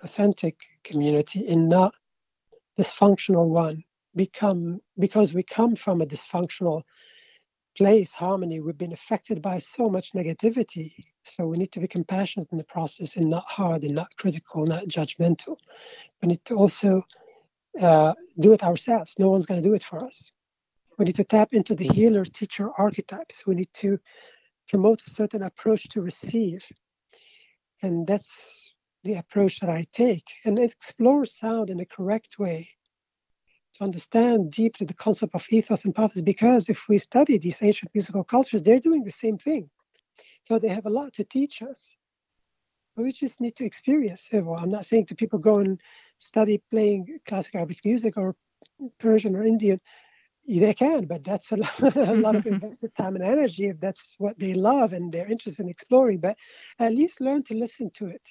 authentic 0.03 0.57
community 0.85 1.47
and 1.49 1.69
not 1.69 1.95
dysfunctional 2.79 3.49
one. 3.49 3.85
Become 4.17 4.81
because 4.99 5.35
we 5.35 5.43
come 5.45 5.77
from 5.77 6.01
a 6.01 6.07
dysfunctional 6.07 6.83
place, 7.77 8.13
harmony, 8.13 8.61
we've 8.61 8.79
been 8.79 8.93
affected 8.93 9.41
by 9.41 9.59
so 9.59 9.89
much 9.89 10.13
negativity. 10.13 10.93
So 11.23 11.47
we 11.47 11.59
need 11.59 11.73
to 11.73 11.81
be 11.81 11.89
compassionate 11.89 12.49
in 12.51 12.59
the 12.59 12.65
process 12.65 13.17
and 13.17 13.31
not 13.31 13.49
hard 13.49 13.83
and 13.83 13.95
not 13.95 14.17
critical, 14.17 14.67
not 14.67 14.85
judgmental. 14.85 15.57
We 16.21 16.29
need 16.29 16.45
to 16.47 16.55
also 16.57 17.07
uh, 17.81 18.15
do 18.39 18.53
it 18.53 18.65
ourselves. 18.65 19.17
No 19.19 19.31
one's 19.31 19.47
going 19.47 19.63
to 19.63 19.69
do 19.69 19.75
it 19.75 19.85
for 19.85 20.05
us. 20.05 20.33
We 20.99 21.05
need 21.05 21.17
to 21.17 21.25
tap 21.25 21.53
into 21.53 21.75
the 21.75 21.89
healer 21.89 22.25
teacher 22.25 22.71
archetypes. 22.77 23.47
We 23.47 23.55
need 23.55 23.73
to 23.75 23.99
promote 24.71 25.01
a 25.07 25.11
certain 25.11 25.43
approach 25.43 25.89
to 25.89 26.01
receive. 26.01 26.65
And 27.83 28.07
that's 28.07 28.73
the 29.05 29.15
approach 29.15 29.61
that 29.61 29.71
I 29.71 29.87
take 29.93 30.29
and 30.45 30.59
explore 30.59 31.25
sound 31.25 31.71
in 31.71 31.81
a 31.81 31.87
correct 31.87 32.39
way 32.39 32.71
to 33.75 33.85
understand 33.85 34.53
deeply 34.53 34.87
the 34.87 34.95
concept 34.95 35.35
of 35.35 35.47
ethos 35.51 35.85
and 35.85 35.95
pathos 35.95 36.23
because 36.23 36.69
if 36.69 36.89
we 36.89 36.99
study 36.99 37.39
these 37.39 37.63
ancient 37.63 37.91
musical 37.95 38.25
cultures, 38.25 38.63
they're 38.63 38.79
doing 38.79 39.05
the 39.05 39.11
same 39.11 39.39
thing. 39.39 39.71
So 40.45 40.59
they 40.59 40.69
have 40.69 40.87
a 40.87 40.91
lot 40.91 41.13
to 41.15 41.25
teach 41.25 41.63
us. 41.63 41.97
But 42.95 43.05
we 43.05 43.13
just 43.13 43.41
need 43.41 43.57
to 43.57 43.65
experience 43.65 44.29
it. 44.33 44.45
Well, 44.45 44.59
I'm 44.59 44.71
not 44.71 44.85
saying 44.85 45.07
to 45.07 45.15
people 45.15 45.39
go 45.39 45.59
and 45.59 45.81
study 46.19 46.63
playing 46.71 47.21
classic 47.27 47.55
Arabic 47.55 47.79
music 47.85 48.17
or 48.17 48.37
Persian 48.99 49.37
or 49.37 49.43
Indian. 49.43 49.81
They 50.59 50.75
can, 50.75 51.07
but 51.07 51.23
that's 51.23 51.53
a 51.53 51.57
lot, 51.57 51.97
a 51.97 52.15
lot 52.15 52.35
of 52.35 52.47
invested 52.55 52.93
time 52.97 53.15
and 53.15 53.25
energy 53.25 53.67
if 53.67 53.79
that's 53.79 54.15
what 54.19 54.39
they 54.39 54.55
love 54.55 54.93
and 54.93 55.13
they're 55.13 55.31
interested 55.31 55.63
in 55.63 55.69
exploring. 55.69 56.19
But 56.19 56.37
at 56.79 56.93
least 56.93 57.21
learn 57.21 57.45
to 57.45 57.55
listen 57.55 57.91
to 57.95 58.07
it 58.07 58.23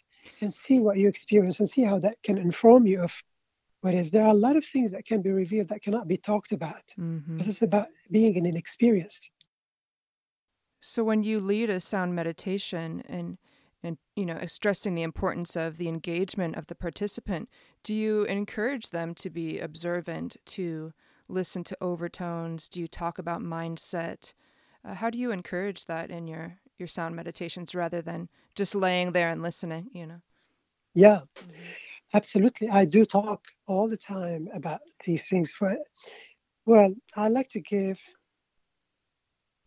and 0.41 0.53
see 0.53 0.79
what 0.81 0.97
you 0.97 1.07
experience 1.07 1.59
and 1.59 1.69
see 1.69 1.83
how 1.83 1.99
that 1.99 2.15
can 2.23 2.37
inform 2.37 2.85
you 2.85 3.01
of 3.01 3.23
what 3.81 3.93
is. 3.93 4.11
There 4.11 4.23
are 4.23 4.29
a 4.31 4.33
lot 4.33 4.57
of 4.57 4.65
things 4.65 4.91
that 4.91 5.05
can 5.05 5.21
be 5.21 5.31
revealed 5.31 5.69
that 5.69 5.81
cannot 5.81 6.07
be 6.07 6.17
talked 6.17 6.51
about. 6.51 6.83
Mm-hmm. 6.99 7.37
This 7.37 7.47
is 7.47 7.61
about 7.61 7.87
being 8.11 8.37
an 8.37 8.45
inexperienced. 8.45 9.31
So 10.81 11.03
when 11.03 11.23
you 11.23 11.39
lead 11.39 11.69
a 11.69 11.79
sound 11.79 12.15
meditation 12.15 13.03
and 13.07 13.37
and 13.81 13.97
you 14.15 14.25
know 14.25 14.37
stressing 14.45 14.95
the 14.95 15.03
importance 15.03 15.55
of 15.55 15.77
the 15.77 15.87
engagement 15.87 16.57
of 16.57 16.67
the 16.67 16.75
participant, 16.75 17.49
do 17.83 17.93
you 17.93 18.23
encourage 18.25 18.89
them 18.89 19.15
to 19.15 19.29
be 19.29 19.59
observant, 19.59 20.35
to 20.47 20.93
listen 21.29 21.63
to 21.65 21.77
overtones? 21.81 22.69
Do 22.69 22.79
you 22.79 22.87
talk 22.87 23.19
about 23.19 23.41
mindset? 23.41 24.33
Uh, 24.83 24.95
how 24.95 25.09
do 25.09 25.17
you 25.17 25.31
encourage 25.31 25.85
that 25.85 26.09
in 26.09 26.27
your 26.27 26.59
your 26.77 26.87
sound 26.87 27.15
meditations 27.15 27.75
rather 27.75 28.01
than 28.01 28.29
just 28.55 28.75
laying 28.75 29.11
there 29.11 29.29
and 29.29 29.41
listening? 29.41 29.89
You 29.93 30.07
know. 30.07 30.21
Yeah. 30.93 31.21
Absolutely. 32.13 32.69
I 32.69 32.85
do 32.85 33.05
talk 33.05 33.45
all 33.67 33.87
the 33.87 33.97
time 33.97 34.49
about 34.53 34.81
these 35.05 35.27
things. 35.27 35.53
For, 35.53 35.77
well, 36.65 36.93
I 37.15 37.27
like 37.27 37.49
to 37.49 37.61
give 37.61 38.01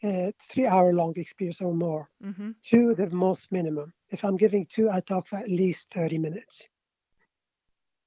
a 0.02 0.32
three 0.50 0.66
hour 0.66 0.92
long 0.92 1.12
experience 1.16 1.60
or 1.60 1.72
more, 1.72 2.08
mm-hmm. 2.24 2.50
to 2.70 2.94
the 2.94 3.08
most 3.10 3.52
minimum. 3.52 3.92
If 4.10 4.24
I'm 4.24 4.36
giving 4.36 4.66
two, 4.66 4.90
I 4.90 5.00
talk 5.00 5.28
for 5.28 5.36
at 5.36 5.48
least 5.48 5.88
30 5.94 6.18
minutes. 6.18 6.68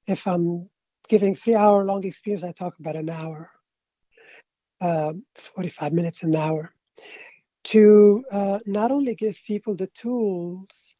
If 0.06 0.26
I'm 0.26 0.68
giving 1.08 1.34
three 1.34 1.54
hour 1.54 1.84
long 1.84 2.04
experience, 2.04 2.44
I 2.44 2.52
talk 2.52 2.78
about 2.78 2.96
an 2.96 3.10
hour, 3.10 3.50
uh, 4.80 5.14
45 5.34 5.92
minutes, 5.92 6.22
an 6.22 6.36
hour. 6.36 6.72
To 7.64 8.24
uh, 8.30 8.60
not 8.64 8.92
only 8.92 9.14
give 9.14 9.40
people 9.44 9.74
the 9.74 9.88
tools 9.88 10.94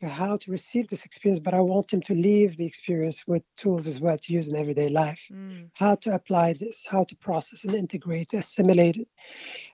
to 0.00 0.08
how 0.08 0.36
to 0.36 0.50
receive 0.50 0.88
this 0.88 1.04
experience, 1.04 1.40
but 1.40 1.54
I 1.54 1.60
want 1.60 1.88
them 1.88 2.02
to 2.02 2.14
leave 2.14 2.56
the 2.56 2.66
experience 2.66 3.26
with 3.26 3.42
tools 3.56 3.88
as 3.88 4.00
well 4.00 4.18
to 4.18 4.32
use 4.32 4.48
in 4.48 4.56
everyday 4.56 4.88
life. 4.88 5.28
Mm. 5.32 5.70
How 5.74 5.94
to 5.96 6.14
apply 6.14 6.54
this, 6.54 6.86
how 6.86 7.04
to 7.04 7.16
process 7.16 7.64
and 7.64 7.74
integrate, 7.74 8.34
assimilate 8.34 8.96
it, 8.96 9.08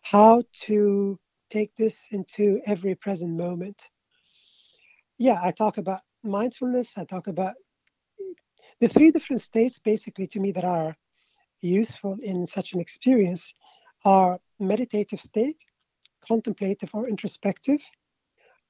how 0.03 0.44
to 0.66 1.19
take 1.51 1.74
this 1.77 2.09
into 2.12 2.61
every 2.66 2.94
present 2.94 3.36
moment. 3.36 3.89
Yeah, 5.19 5.39
I 5.43 5.51
talk 5.51 5.78
about 5.78 6.01
mindfulness, 6.23 6.97
I 6.97 7.05
talk 7.05 7.27
about 7.27 7.55
the 8.80 8.89
three 8.89 9.10
different 9.10 9.43
states 9.43 9.78
basically 9.78 10.26
to 10.28 10.40
me 10.40 10.52
that 10.52 10.64
are 10.64 10.94
useful 11.60 12.16
in 12.22 12.47
such 12.47 12.72
an 12.72 12.80
experience 12.80 13.55
are 14.05 14.39
meditative 14.59 15.20
state, 15.20 15.64
contemplative 16.26 16.90
or 16.93 17.09
introspective, 17.09 17.82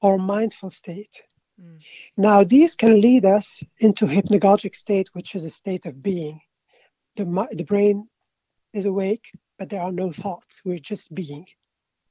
or 0.00 0.18
mindful 0.18 0.70
state 0.70 1.22
Mm. 1.60 1.82
Now, 2.16 2.44
these 2.44 2.74
can 2.74 3.00
lead 3.00 3.24
us 3.24 3.62
into 3.78 4.06
hypnagogic 4.06 4.74
state, 4.74 5.08
which 5.12 5.34
is 5.34 5.44
a 5.44 5.50
state 5.50 5.86
of 5.86 6.02
being. 6.02 6.40
The, 7.16 7.24
the 7.52 7.64
brain 7.64 8.08
is 8.72 8.86
awake, 8.86 9.30
but 9.58 9.68
there 9.68 9.82
are 9.82 9.92
no 9.92 10.12
thoughts. 10.12 10.62
We're 10.64 10.78
just 10.78 11.14
being. 11.14 11.46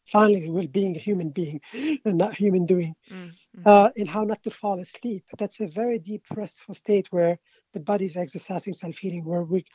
Finally, 0.05 0.49
we're 0.49 0.67
being 0.67 0.95
a 0.95 0.99
human 0.99 1.29
being 1.29 1.61
and 2.05 2.17
not 2.17 2.35
human 2.35 2.65
doing. 2.65 2.95
Mm-hmm. 3.11 3.61
Uh, 3.65 3.89
and 3.97 4.09
how 4.09 4.23
not 4.23 4.41
to 4.43 4.49
fall 4.49 4.79
asleep. 4.79 5.23
That's 5.37 5.59
a 5.59 5.67
very 5.67 5.99
deep, 5.99 6.23
restful 6.35 6.73
state 6.73 7.07
where 7.11 7.37
the 7.73 7.79
body 7.79 8.05
is 8.05 8.17
exercising 8.17 8.73
self-healing, 8.73 9.25
where 9.25 9.43
we, 9.43 9.65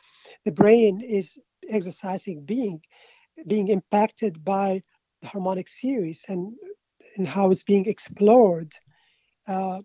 the 0.45 0.51
brain 0.51 1.01
is 1.01 1.37
exercising 1.69 2.43
being, 2.43 2.81
being 3.47 3.69
impacted 3.69 4.43
by 4.43 4.83
the 5.21 5.27
harmonic 5.27 5.67
series 5.67 6.25
and, 6.27 6.53
and 7.17 7.27
how 7.27 7.51
it's 7.51 7.63
being 7.63 7.85
explored 7.85 8.73
uh, 9.47 9.79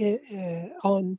uh, 0.00 0.68
on 0.84 1.18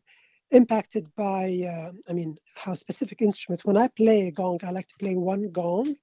impacted 0.51 1.09
by, 1.15 1.61
uh, 1.69 1.91
I 2.09 2.13
mean, 2.13 2.37
how 2.55 2.73
specific 2.73 3.21
instruments. 3.21 3.65
When 3.65 3.77
I 3.77 3.87
play 3.89 4.27
a 4.27 4.31
gong, 4.31 4.59
I 4.63 4.71
like 4.71 4.87
to 4.87 4.97
play 4.99 5.15
one 5.15 5.51
gong, 5.51 5.95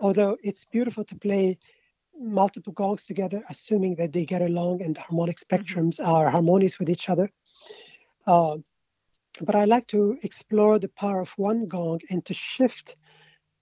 although 0.00 0.36
it's 0.42 0.64
beautiful 0.64 1.04
to 1.04 1.16
play 1.16 1.58
multiple 2.18 2.72
gongs 2.72 3.06
together, 3.06 3.42
assuming 3.48 3.94
that 3.96 4.12
they 4.12 4.24
get 4.24 4.42
along 4.42 4.82
and 4.82 4.94
the 4.94 5.00
harmonic 5.00 5.36
mm-hmm. 5.36 5.54
spectrums 5.54 6.00
mm-hmm. 6.00 6.10
are 6.10 6.30
harmonious 6.30 6.78
with 6.78 6.90
each 6.90 7.08
other. 7.08 7.30
Uh, 8.26 8.56
but 9.40 9.54
I 9.54 9.64
like 9.64 9.86
to 9.88 10.18
explore 10.22 10.78
the 10.78 10.88
power 10.88 11.20
of 11.20 11.30
one 11.32 11.66
gong 11.66 12.00
and 12.10 12.24
to 12.26 12.34
shift 12.34 12.96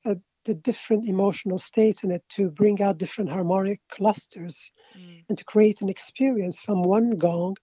uh, 0.05 0.17
the 0.45 0.55
different 0.55 1.09
emotional 1.09 1.59
states 1.59 2.05
in 2.05 2.11
it 2.11 2.25
to 2.31 2.51
bring 2.51 2.81
out 2.83 2.99
different 2.99 3.31
harmonic 3.31 3.81
clusters 3.91 4.73
mm. 4.99 5.25
and 5.29 5.37
to 5.37 5.45
create 5.45 5.83
an 5.83 5.89
experience 5.89 6.59
from 6.59 6.83
one 6.83 7.19
gong 7.19 7.57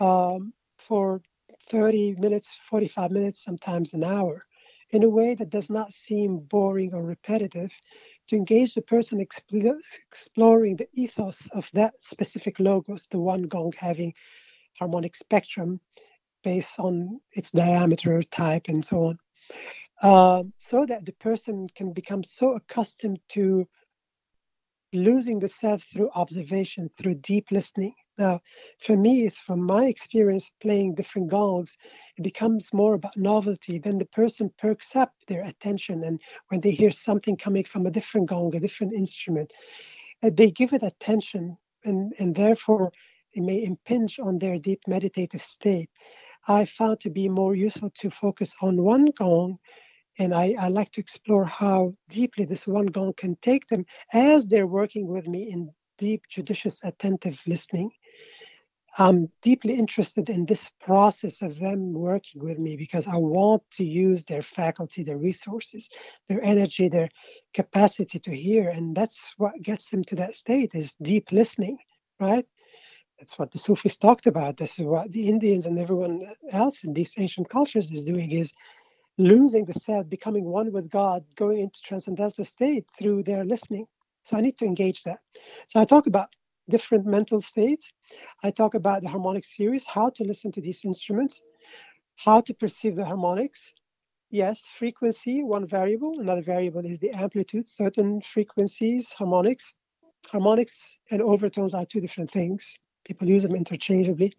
um, 0.00 0.52
for 0.78 1.22
30 1.68 2.16
minutes, 2.18 2.58
45 2.68 3.10
minutes, 3.10 3.42
sometimes 3.42 3.94
an 3.94 4.04
hour, 4.04 4.44
in 4.92 5.04
a 5.04 5.08
way 5.08 5.34
that 5.34 5.50
does 5.50 5.70
not 5.70 5.92
seem 5.92 6.38
boring 6.38 6.94
or 6.94 7.02
repetitive, 7.02 7.78
to 8.28 8.36
engage 8.36 8.74
the 8.74 8.82
person 8.82 9.20
exploring 9.20 10.76
the 10.76 10.88
ethos 10.92 11.48
of 11.52 11.70
that 11.72 12.00
specific 12.00 12.58
logos, 12.60 13.08
the 13.10 13.18
one 13.18 13.42
gong 13.42 13.72
having 13.78 14.14
harmonic 14.78 15.14
spectrum 15.14 15.80
based 16.42 16.78
on 16.78 17.20
its 17.32 17.50
diameter, 17.50 18.22
type, 18.22 18.68
and 18.68 18.84
so 18.84 19.06
on. 19.06 19.18
Um, 20.02 20.52
so 20.58 20.86
that 20.86 21.04
the 21.04 21.12
person 21.12 21.66
can 21.74 21.92
become 21.92 22.22
so 22.22 22.54
accustomed 22.54 23.20
to 23.30 23.68
losing 24.92 25.38
the 25.38 25.48
self 25.48 25.82
through 25.82 26.10
observation, 26.14 26.88
through 26.96 27.14
deep 27.14 27.46
listening. 27.50 27.94
Now, 28.20 28.40
for 28.78 28.96
me, 28.96 29.30
from 29.30 29.64
my 29.64 29.86
experience 29.86 30.52
playing 30.60 30.94
different 30.94 31.28
gongs, 31.28 31.78
it 32.18 32.22
becomes 32.22 32.72
more 32.74 32.94
about 32.94 33.16
novelty. 33.16 33.78
Then 33.78 33.98
the 33.98 34.06
person 34.06 34.52
perks 34.58 34.94
up 34.94 35.14
their 35.26 35.42
attention, 35.44 36.04
and 36.04 36.20
when 36.48 36.60
they 36.60 36.70
hear 36.72 36.90
something 36.92 37.36
coming 37.36 37.64
from 37.64 37.86
a 37.86 37.90
different 37.90 38.28
gong, 38.28 38.54
a 38.54 38.60
different 38.60 38.92
instrument, 38.92 39.54
uh, 40.22 40.30
they 40.34 40.50
give 40.50 40.74
it 40.74 40.82
attention, 40.82 41.56
and, 41.84 42.12
and 42.18 42.34
therefore 42.36 42.92
it 43.32 43.42
may 43.42 43.64
impinge 43.64 44.20
on 44.20 44.38
their 44.38 44.58
deep 44.58 44.82
meditative 44.86 45.40
state. 45.40 45.90
I 46.48 46.66
found 46.66 47.00
to 47.00 47.10
be 47.10 47.28
more 47.28 47.54
useful 47.56 47.90
to 48.00 48.10
focus 48.10 48.54
on 48.60 48.82
one 48.82 49.06
gong 49.18 49.58
and 50.18 50.34
I, 50.34 50.54
I, 50.58 50.68
like 50.68 50.90
to 50.92 51.00
explore 51.00 51.44
how 51.44 51.94
deeply 52.08 52.44
this 52.44 52.66
one 52.66 52.86
gong 52.86 53.14
can 53.16 53.36
take 53.42 53.66
them 53.68 53.86
as 54.12 54.46
they're 54.46 54.66
working 54.66 55.08
with 55.08 55.26
me 55.26 55.50
in 55.50 55.70
deep, 55.98 56.22
judicious, 56.28 56.82
attentive 56.84 57.40
listening. 57.46 57.90
I'm 58.98 59.30
deeply 59.40 59.74
interested 59.74 60.28
in 60.28 60.46
this 60.46 60.72
process 60.80 61.42
of 61.42 61.58
them 61.58 61.92
working 61.92 62.42
with 62.42 62.58
me 62.58 62.76
because 62.76 63.06
I 63.06 63.16
want 63.16 63.62
to 63.72 63.84
use 63.84 64.24
their 64.24 64.42
faculty, 64.42 65.04
their 65.04 65.16
resources, 65.16 65.88
their 66.28 66.42
energy, 66.42 66.88
their 66.88 67.08
capacity 67.54 68.18
to 68.18 68.34
hear. 68.34 68.68
And 68.68 68.96
that's 68.96 69.32
what 69.38 69.60
gets 69.62 69.90
them 69.90 70.02
to 70.04 70.16
that 70.16 70.34
state 70.34 70.72
is 70.74 70.96
deep 71.02 71.30
listening, 71.30 71.78
right? 72.18 72.44
That's 73.18 73.38
what 73.38 73.52
the 73.52 73.58
Sufis 73.58 73.96
talked 73.96 74.26
about. 74.26 74.56
This 74.56 74.78
is 74.78 74.84
what 74.84 75.12
the 75.12 75.28
Indians 75.28 75.66
and 75.66 75.78
everyone 75.78 76.22
else 76.50 76.84
in 76.84 76.92
these 76.92 77.14
ancient 77.16 77.48
cultures 77.48 77.92
is 77.92 78.02
doing 78.02 78.32
is 78.32 78.52
losing 79.18 79.66
the 79.66 79.74
self, 79.74 80.08
becoming 80.08 80.44
one 80.44 80.72
with 80.72 80.90
God, 80.90 81.24
going 81.36 81.60
into 81.60 81.80
transcendental 81.82 82.44
state 82.44 82.86
through 82.98 83.22
their 83.22 83.44
listening. 83.44 83.86
So 84.24 84.36
I 84.36 84.40
need 84.40 84.58
to 84.58 84.64
engage 84.64 85.02
that. 85.04 85.18
So 85.68 85.80
I 85.80 85.84
talk 85.84 86.06
about 86.06 86.30
different 86.70 87.06
mental 87.06 87.40
states. 87.40 87.92
I 88.42 88.50
talk 88.50 88.74
about 88.74 89.02
the 89.02 89.08
harmonic 89.08 89.44
series, 89.44 89.86
how 89.86 90.10
to 90.16 90.24
listen 90.24 90.50
to 90.52 90.60
these 90.60 90.84
instruments, 90.84 91.42
how 92.16 92.40
to 92.42 92.54
perceive 92.54 92.96
the 92.96 93.04
harmonics. 93.04 93.72
Yes, 94.30 94.66
frequency, 94.78 95.42
one 95.42 95.66
variable. 95.66 96.20
Another 96.20 96.42
variable 96.42 96.84
is 96.84 96.98
the 96.98 97.10
amplitude. 97.10 97.68
Certain 97.68 98.20
frequencies, 98.20 99.12
harmonics. 99.12 99.74
Harmonics 100.30 100.98
and 101.10 101.20
overtones 101.20 101.74
are 101.74 101.84
two 101.84 102.00
different 102.00 102.30
things. 102.30 102.78
People 103.04 103.28
use 103.28 103.42
them 103.42 103.56
interchangeably 103.56 104.32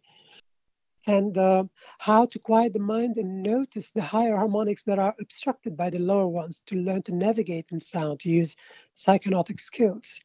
and 1.08 1.38
uh, 1.38 1.64
how 2.00 2.26
to 2.26 2.40
quiet 2.40 2.74
the 2.74 2.80
mind 2.80 3.18
and 3.18 3.42
notice 3.42 3.92
the 3.92 4.02
higher 4.02 4.36
harmonics 4.36 4.84
that 4.84 5.00
are 5.00 5.16
obstructed 5.20 5.76
by 5.76 5.90
the 5.90 6.00
lower 6.00 6.28
ones 6.28 6.62
to 6.68 6.76
learn 6.76 7.02
to 7.04 7.16
navigate 7.16 7.66
in 7.72 7.80
sound, 7.80 8.20
to 8.20 8.30
use 8.30 8.56
psychonautic 8.96 9.60
skills, 9.60 10.22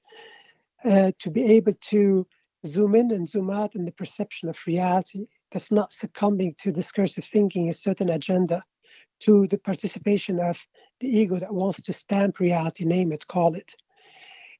uh, 0.84 1.12
to 1.18 1.30
be 1.30 1.42
able 1.44 1.72
to 1.80 2.26
zoom 2.66 2.94
in 2.94 3.10
and 3.12 3.28
zoom 3.28 3.50
out 3.50 3.74
in 3.74 3.84
the 3.84 3.92
perception 3.92 4.48
of 4.48 4.58
reality 4.66 5.26
that's 5.52 5.70
not 5.70 5.92
succumbing 5.92 6.54
to 6.58 6.72
discursive 6.72 7.24
thinking, 7.24 7.68
a 7.68 7.72
certain 7.72 8.10
agenda, 8.10 8.62
to 9.20 9.46
the 9.48 9.58
participation 9.58 10.40
of 10.40 10.66
the 11.00 11.08
ego 11.08 11.38
that 11.38 11.54
wants 11.54 11.80
to 11.82 11.92
stamp 11.92 12.38
reality, 12.38 12.84
name 12.84 13.12
it, 13.12 13.26
call 13.26 13.54
it, 13.54 13.74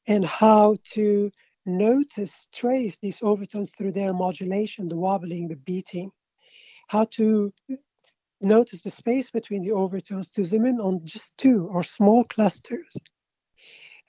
and 0.06 0.24
how 0.24 0.76
to 0.92 1.30
notice, 1.66 2.48
trace 2.54 2.98
these 2.98 3.20
overtones 3.22 3.70
through 3.70 3.92
their 3.92 4.12
modulation, 4.12 4.88
the 4.88 4.96
wobbling, 4.96 5.48
the 5.48 5.56
beating, 5.56 6.10
how 6.88 7.04
to 7.04 7.52
notice 8.40 8.82
the 8.82 8.90
space 8.90 9.30
between 9.30 9.62
the 9.62 9.72
overtones 9.72 10.30
to 10.30 10.44
zoom 10.44 10.66
in 10.66 10.80
on 10.80 11.00
just 11.04 11.36
two 11.36 11.68
or 11.72 11.82
small 11.82 12.24
clusters, 12.24 12.96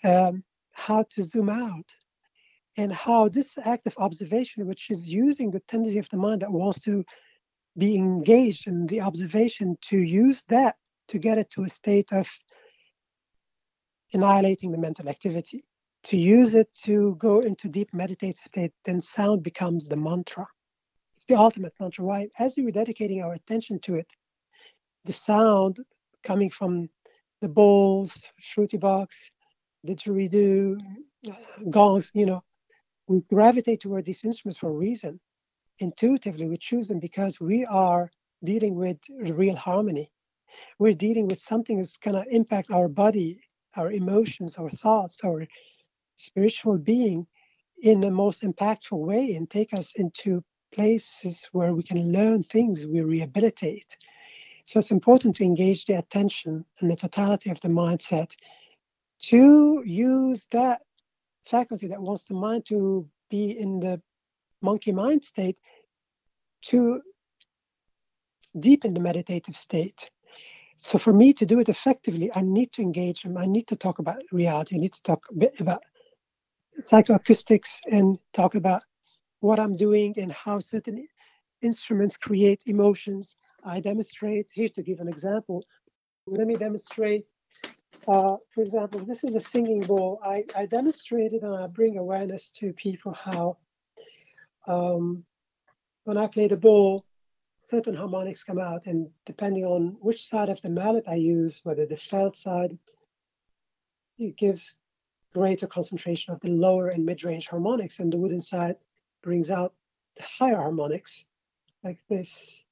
um, 0.04 0.44
how 0.78 1.04
to 1.12 1.24
zoom 1.24 1.50
out, 1.50 1.90
and 2.78 2.94
how 2.94 3.28
this 3.28 3.58
act 3.66 3.88
of 3.88 3.96
observation, 3.98 4.68
which 4.68 4.90
is 4.92 5.12
using 5.12 5.52
the 5.52 5.60
tendency 5.62 6.00
of 6.00 6.10
the 6.10 6.18
mind 6.18 6.42
that 6.42 6.52
wants 6.52 6.80
to 6.82 7.04
be 7.78 7.98
engaged 7.98 8.68
in 8.68 8.88
the 8.88 9.02
observation, 9.02 9.78
to 9.82 10.00
use 10.00 10.44
that 10.50 10.76
to 11.08 11.18
get 11.20 11.38
it 11.38 11.50
to 11.52 11.64
a 11.64 11.70
state 11.70 12.12
of 12.12 12.30
annihilating 14.14 14.72
the 14.72 14.78
mental 14.78 15.10
activity 15.10 15.64
to 16.08 16.18
use 16.18 16.56
it 16.56 16.72
to 16.74 17.16
go 17.16 17.42
into 17.42 17.68
deep 17.68 17.94
meditative 17.94 18.38
state, 18.38 18.72
then 18.86 19.02
sound 19.02 19.44
becomes 19.44 19.90
the 19.90 19.96
mantra. 19.98 20.48
It's 21.16 21.26
the 21.26 21.36
ultimate 21.36 21.74
mantra. 21.80 22.06
Why? 22.06 22.30
As 22.40 22.56
we 22.56 22.64
were 22.64 22.72
dedicating 22.72 23.22
our 23.22 23.34
attention 23.34 23.80
to 23.82 23.96
it, 23.96 24.10
the 25.04 25.12
sound 25.12 25.80
coming 26.24 26.50
from 26.50 26.90
the 27.42 27.50
bowls, 27.50 28.30
shruti 28.42 28.80
box, 28.80 29.32
didgeridoo, 29.88 30.80
gongs, 31.70 32.12
you 32.14 32.26
know, 32.26 32.44
we 33.08 33.22
gravitate 33.22 33.82
toward 33.82 34.06
these 34.06 34.24
instruments 34.26 34.60
for 34.60 34.70
a 34.70 34.74
reason. 34.74 35.20
Intuitively, 35.80 36.48
we 36.48 36.58
choose 36.58 36.88
them 36.88 37.00
because 37.00 37.40
we 37.40 37.66
are 37.66 38.12
dealing 38.44 38.76
with 38.76 39.00
real 39.10 39.56
harmony. 39.56 40.12
We're 40.80 40.94
dealing 40.94 41.28
with 41.28 41.40
something 41.40 41.78
that's 41.78 41.98
going 41.98 42.22
to 42.22 42.36
impact 42.36 42.72
our 42.72 42.88
body, 42.88 43.40
our 43.76 43.92
emotions, 43.92 44.58
our 44.58 44.70
thoughts, 44.70 45.24
our 45.24 45.48
spiritual 46.16 46.78
being 46.78 47.28
in 47.84 48.02
the 48.02 48.12
most 48.12 48.44
impactful 48.44 48.98
way 48.98 49.36
and 49.36 49.50
take 49.50 49.74
us 49.74 49.94
into 49.96 50.44
places 50.74 51.48
where 51.52 51.74
we 51.74 51.84
can 51.84 52.12
learn 52.12 52.44
things, 52.44 52.88
we 52.88 53.02
rehabilitate. 53.02 53.98
So 54.66 54.80
it's 54.80 54.92
important 54.92 55.36
to 55.38 55.46
engage 55.46 55.86
the 55.86 55.98
attention 55.98 56.66
and 56.80 56.92
the 56.92 56.96
totality 56.96 57.52
of 57.52 57.62
the 57.62 57.70
mindset 57.70 58.36
to 59.20 59.84
use 59.86 60.48
that 60.52 60.82
faculty 61.46 61.88
that 61.88 62.02
wants 62.02 62.24
the 62.26 62.34
mind 62.34 62.66
to 62.68 63.08
be 63.30 63.58
in 63.58 63.80
the 63.80 64.02
monkey 64.62 64.92
mind 64.92 65.24
state 65.24 65.58
to 66.62 67.02
deepen 68.60 68.94
the 68.94 69.00
meditative 69.00 69.56
state. 69.56 70.10
So 70.78 71.00
for 71.00 71.14
me 71.14 71.34
to 71.34 71.46
do 71.46 71.60
it 71.60 71.70
effectively, 71.70 72.32
I 72.34 72.42
need 72.42 72.72
to 72.74 72.82
engage 72.82 73.24
them. 73.24 73.38
I 73.38 73.46
need 73.46 73.68
to 73.68 73.76
talk 73.76 74.00
about 74.00 74.22
reality. 74.32 74.76
I 74.76 74.80
need 74.80 74.94
to 74.94 75.04
talk 75.04 75.26
a 75.30 75.34
bit 75.34 75.60
about 75.60 75.84
psychoacoustics 76.82 77.80
and 77.92 78.18
talk 78.34 78.56
about 78.56 78.84
what 79.40 79.60
I'm 79.60 79.74
doing 79.74 80.14
and 80.18 80.32
how 80.32 80.60
certain 80.60 81.08
instruments 81.62 82.18
create 82.18 82.62
emotions. 82.68 83.36
I 83.64 83.80
demonstrate, 83.80 84.50
here 84.54 84.70
to 84.70 84.84
give 84.84 85.00
an 85.00 85.08
example, 85.08 85.64
let 86.28 86.48
me 86.48 86.56
demonstrate. 86.56 87.26
Uh, 88.08 88.38
for 88.54 88.62
example, 88.62 89.04
this 89.06 89.24
is 89.24 89.36
a 89.36 89.40
singing 89.40 89.82
bowl. 89.82 90.20
I, 90.24 90.46
I 90.56 90.66
demonstrated 90.66 91.44
and 91.44 91.54
I 91.54 91.68
bring 91.68 91.98
awareness 91.98 92.50
to 92.52 92.72
people 92.74 93.14
how 93.14 93.58
um, 94.66 95.26
when 96.06 96.18
I 96.18 96.28
play 96.28 96.48
the 96.48 96.56
bowl, 96.56 97.06
certain 97.64 97.96
harmonics 97.96 98.46
come 98.46 98.60
out, 98.60 98.86
and 98.86 99.10
depending 99.26 99.66
on 99.66 99.98
which 100.00 100.26
side 100.26 100.48
of 100.48 100.62
the 100.62 100.70
mallet 100.70 101.04
I 101.06 101.16
use, 101.16 101.60
whether 101.66 101.86
the 101.86 101.98
felt 101.98 102.38
side, 102.38 102.78
it 104.18 104.38
gives 104.38 104.78
greater 105.34 105.68
concentration 105.68 106.34
of 106.34 106.40
the 106.40 106.50
lower 106.50 106.88
and 106.88 107.06
mid-range 107.06 107.48
harmonics, 107.48 108.00
and 108.00 108.12
the 108.12 108.18
wooden 108.18 108.40
side 108.40 108.78
brings 109.22 109.52
out 109.52 109.74
the 110.16 110.24
higher 110.24 110.56
harmonics, 110.56 111.26
like 111.84 112.00
this. 112.10 112.64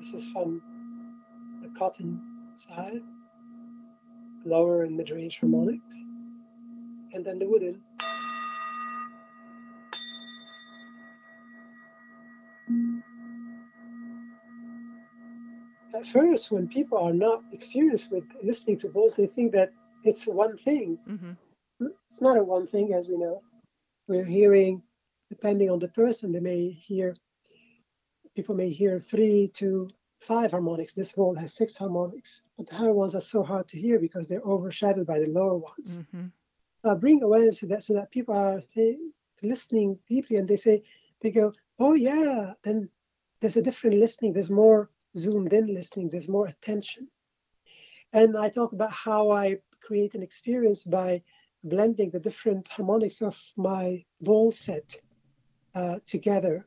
This 0.00 0.14
is 0.14 0.26
from 0.28 0.62
the 1.62 1.68
cotton 1.78 2.18
side, 2.56 3.02
lower 4.46 4.84
and 4.84 4.96
mid-range 4.96 5.38
harmonics, 5.38 5.94
and 7.12 7.22
then 7.22 7.38
the 7.38 7.46
wooden. 7.46 7.82
At 15.94 16.06
first, 16.06 16.50
when 16.50 16.66
people 16.66 16.96
are 16.96 17.12
not 17.12 17.42
experienced 17.52 18.10
with 18.10 18.24
listening 18.42 18.78
to 18.78 18.88
bowls, 18.88 19.16
they 19.16 19.26
think 19.26 19.52
that 19.52 19.70
it's 20.02 20.26
one 20.26 20.56
thing. 20.56 20.98
Mm-hmm. 21.06 21.86
It's 22.08 22.22
not 22.22 22.38
a 22.38 22.42
one 22.42 22.66
thing, 22.66 22.94
as 22.94 23.06
we 23.08 23.18
know. 23.18 23.42
We're 24.08 24.24
hearing, 24.24 24.82
depending 25.28 25.68
on 25.68 25.78
the 25.78 25.88
person, 25.88 26.32
they 26.32 26.40
may 26.40 26.70
hear, 26.70 27.14
people 28.34 28.54
may 28.54 28.70
hear 28.70 29.00
three 29.00 29.48
to 29.54 29.88
five 30.20 30.50
harmonics. 30.50 30.94
This 30.94 31.12
bowl 31.12 31.34
has 31.34 31.54
six 31.54 31.76
harmonics, 31.76 32.42
but 32.56 32.68
the 32.68 32.74
higher 32.74 32.92
ones 32.92 33.14
are 33.14 33.20
so 33.20 33.42
hard 33.42 33.68
to 33.68 33.80
hear 33.80 33.98
because 33.98 34.28
they're 34.28 34.42
overshadowed 34.42 35.06
by 35.06 35.18
the 35.18 35.26
lower 35.26 35.56
ones. 35.56 35.98
Mm-hmm. 35.98 36.26
So 36.82 36.90
I 36.90 36.94
bring 36.94 37.22
awareness 37.22 37.60
to 37.60 37.66
that 37.66 37.82
so 37.82 37.94
that 37.94 38.10
people 38.10 38.34
are 38.34 38.62
listening 39.42 39.98
deeply 40.08 40.36
and 40.36 40.48
they 40.48 40.56
say, 40.56 40.82
they 41.20 41.30
go, 41.30 41.52
oh 41.78 41.94
yeah, 41.94 42.52
then 42.62 42.88
there's 43.40 43.56
a 43.56 43.62
different 43.62 43.96
listening. 43.96 44.32
There's 44.32 44.50
more 44.50 44.90
zoomed 45.16 45.52
in 45.52 45.66
listening. 45.66 46.10
There's 46.10 46.28
more 46.28 46.46
attention. 46.46 47.08
And 48.12 48.36
I 48.36 48.48
talk 48.48 48.72
about 48.72 48.92
how 48.92 49.30
I 49.30 49.58
create 49.80 50.14
an 50.14 50.22
experience 50.22 50.84
by 50.84 51.22
blending 51.64 52.10
the 52.10 52.20
different 52.20 52.68
harmonics 52.68 53.22
of 53.22 53.38
my 53.56 54.04
bowl 54.20 54.50
set 54.52 54.96
uh, 55.74 55.98
together. 56.06 56.66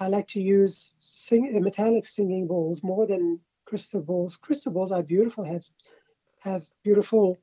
I 0.00 0.08
like 0.08 0.26
to 0.28 0.42
use 0.42 0.94
sing, 0.98 1.52
metallic 1.62 2.06
singing 2.06 2.46
bowls 2.46 2.82
more 2.82 3.06
than 3.06 3.40
crystal 3.64 4.00
bowls. 4.00 4.36
Crystal 4.36 4.72
bowls 4.72 4.92
are 4.92 5.02
beautiful, 5.02 5.44
have 5.44 5.64
have 6.40 6.64
beautiful 6.82 7.38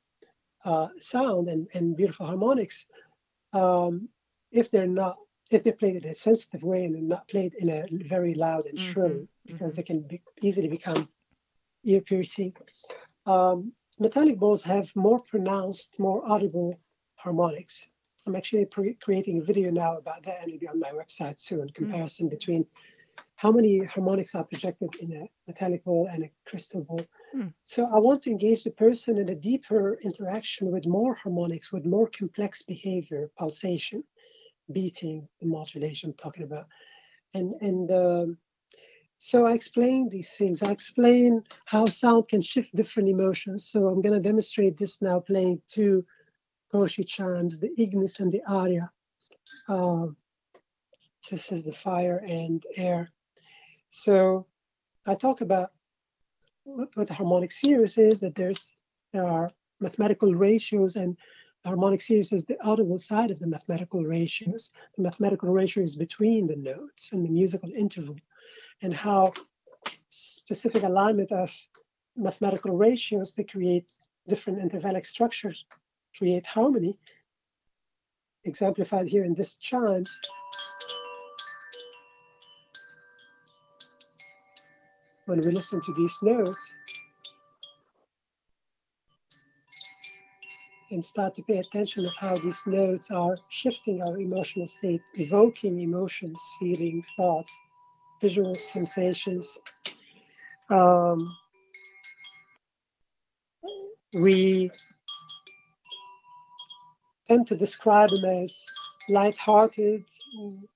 uh, 0.64 0.88
sound 0.98 1.48
and, 1.48 1.66
and 1.74 1.96
beautiful 1.96 2.26
harmonics. 2.26 2.86
Um, 3.52 4.08
if 4.50 4.70
they're 4.70 4.86
not 4.86 5.16
if 5.50 5.62
they're 5.62 5.72
played 5.72 5.96
in 5.96 6.10
a 6.10 6.14
sensitive 6.14 6.62
way 6.62 6.84
and 6.86 7.08
not 7.08 7.28
played 7.28 7.54
in 7.54 7.68
a 7.68 7.86
very 7.90 8.34
loud 8.34 8.66
and 8.66 8.78
shrill, 8.78 9.10
mm-hmm. 9.10 9.24
because 9.46 9.72
mm-hmm. 9.72 9.76
they 9.76 9.82
can 9.82 10.00
be, 10.02 10.22
easily 10.40 10.68
become 10.68 11.08
ear 11.84 12.00
piercing. 12.00 12.54
Um, 13.26 13.72
metallic 13.98 14.38
bowls 14.38 14.62
have 14.62 14.94
more 14.96 15.20
pronounced, 15.20 15.98
more 15.98 16.22
audible 16.24 16.78
harmonics. 17.16 17.88
I'm 18.26 18.36
actually 18.36 18.64
pre- 18.66 18.94
creating 18.94 19.40
a 19.40 19.44
video 19.44 19.70
now 19.70 19.96
about 19.96 20.24
that, 20.24 20.38
and 20.40 20.48
it'll 20.48 20.60
be 20.60 20.68
on 20.68 20.78
my 20.78 20.90
website 20.90 21.40
soon. 21.40 21.68
Comparison 21.70 22.26
mm-hmm. 22.26 22.36
between 22.36 22.66
how 23.36 23.50
many 23.50 23.84
harmonics 23.84 24.34
are 24.34 24.44
projected 24.44 24.94
in 25.00 25.12
a 25.12 25.28
metallic 25.46 25.84
ball 25.84 26.08
and 26.10 26.24
a 26.24 26.30
crystal 26.46 26.82
ball. 26.82 27.04
Mm. 27.34 27.52
So 27.64 27.86
I 27.86 27.98
want 27.98 28.22
to 28.22 28.30
engage 28.30 28.62
the 28.64 28.70
person 28.70 29.18
in 29.18 29.28
a 29.30 29.34
deeper 29.34 29.98
interaction 30.02 30.70
with 30.70 30.86
more 30.86 31.14
harmonics, 31.14 31.72
with 31.72 31.84
more 31.84 32.08
complex 32.08 32.62
behavior, 32.62 33.30
pulsation 33.36 34.04
beating, 34.70 35.28
the 35.40 35.46
modulation 35.46 36.10
I'm 36.10 36.14
talking 36.14 36.44
about. 36.44 36.66
And, 37.34 37.54
and 37.60 37.90
um, 37.90 38.38
so 39.18 39.46
I 39.46 39.54
explain 39.54 40.08
these 40.08 40.30
things. 40.36 40.62
I 40.62 40.70
explain 40.70 41.42
how 41.64 41.86
sound 41.86 42.28
can 42.28 42.42
shift 42.42 42.74
different 42.74 43.08
emotions. 43.08 43.68
So 43.68 43.88
I'm 43.88 44.02
going 44.02 44.14
to 44.14 44.20
demonstrate 44.20 44.76
this 44.76 45.02
now 45.02 45.20
playing 45.20 45.60
two 45.68 46.04
Koshi 46.72 47.06
chimes, 47.06 47.58
the 47.58 47.70
Ignis 47.78 48.20
and 48.20 48.32
the 48.32 48.42
Aria. 48.48 48.90
Uh, 49.68 50.06
this 51.30 51.52
is 51.52 51.64
the 51.64 51.72
fire 51.72 52.22
and 52.26 52.64
air. 52.76 53.10
So 53.90 54.46
I 55.06 55.14
talk 55.14 55.40
about 55.40 55.70
what, 56.64 56.88
what 56.94 57.08
the 57.08 57.14
harmonic 57.14 57.52
series 57.52 57.98
is, 57.98 58.20
that 58.20 58.34
there's 58.34 58.74
there 59.12 59.26
are 59.26 59.50
mathematical 59.80 60.34
ratios 60.34 60.96
and 60.96 61.16
the 61.62 61.68
harmonic 61.68 62.00
series 62.00 62.32
is 62.32 62.44
the 62.44 62.60
audible 62.64 62.98
side 62.98 63.30
of 63.30 63.38
the 63.38 63.46
mathematical 63.46 64.02
ratios. 64.02 64.72
The 64.96 65.02
mathematical 65.02 65.50
ratio 65.50 65.84
is 65.84 65.94
between 65.94 66.48
the 66.48 66.56
notes 66.56 67.12
and 67.12 67.24
the 67.24 67.30
musical 67.30 67.70
interval, 67.76 68.16
and 68.80 68.92
how 68.92 69.32
specific 70.08 70.82
alignment 70.82 71.30
of 71.30 71.54
mathematical 72.16 72.76
ratios 72.76 73.32
to 73.32 73.44
create 73.44 73.96
different 74.26 74.58
intervallic 74.58 75.06
structures, 75.06 75.66
create 76.16 76.46
harmony, 76.46 76.98
exemplified 78.44 79.08
here 79.08 79.24
in 79.24 79.34
this 79.34 79.56
chimes. 79.56 80.18
When 85.26 85.40
we 85.40 85.50
listen 85.50 85.80
to 85.82 85.94
these 85.94 86.18
notes, 86.22 86.74
and 90.92 91.04
start 91.04 91.34
to 91.34 91.42
pay 91.42 91.58
attention 91.58 92.04
of 92.04 92.14
how 92.16 92.38
these 92.38 92.62
notes 92.66 93.10
are 93.10 93.36
shifting 93.48 94.02
our 94.02 94.18
emotional 94.18 94.66
state, 94.66 95.00
evoking 95.14 95.78
emotions, 95.78 96.38
feelings, 96.60 97.08
thoughts, 97.16 97.56
visual 98.20 98.54
sensations. 98.54 99.58
Um, 100.68 101.34
we 104.14 104.70
to 107.46 107.56
describe 107.56 108.10
him 108.10 108.24
as 108.24 108.64
light-hearted, 109.08 110.04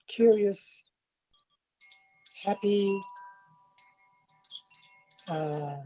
curious, 0.08 0.82
happy, 2.44 3.00
uh, 5.28 5.76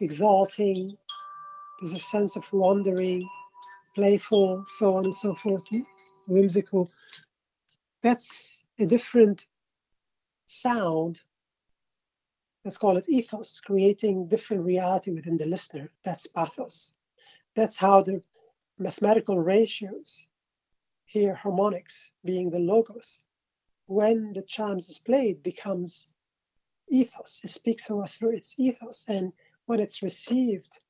exalting, 0.00 0.96
there's 1.80 1.92
a 1.92 1.98
sense 1.98 2.36
of 2.36 2.44
wandering, 2.52 3.22
playful, 3.94 4.64
so 4.66 4.96
on 4.96 5.04
and 5.04 5.14
so 5.14 5.34
forth, 5.34 5.64
whimsical. 6.26 6.90
That's 8.02 8.62
a 8.78 8.86
different 8.86 9.46
sound. 10.46 11.20
Let's 12.64 12.78
call 12.78 12.96
it 12.96 13.08
ethos, 13.08 13.60
creating 13.60 14.28
different 14.28 14.64
reality 14.64 15.10
within 15.12 15.36
the 15.36 15.46
listener. 15.46 15.90
That's 16.04 16.26
pathos. 16.26 16.94
That's 17.54 17.76
how 17.76 18.02
the 18.02 18.22
mathematical 18.78 19.38
ratios 19.38 20.26
here, 21.04 21.34
harmonics 21.34 22.12
being 22.24 22.50
the 22.50 22.58
logos, 22.58 23.22
when 23.86 24.32
the 24.32 24.42
chimes 24.42 24.88
is 24.88 24.98
played, 24.98 25.42
becomes 25.42 26.08
ethos. 26.88 27.40
It 27.44 27.50
speaks 27.50 27.86
to 27.86 28.00
us 28.00 28.16
through 28.16 28.36
its 28.36 28.54
ethos. 28.58 29.04
And 29.08 29.32
when 29.66 29.80
it's 29.80 30.02
received 30.02 30.80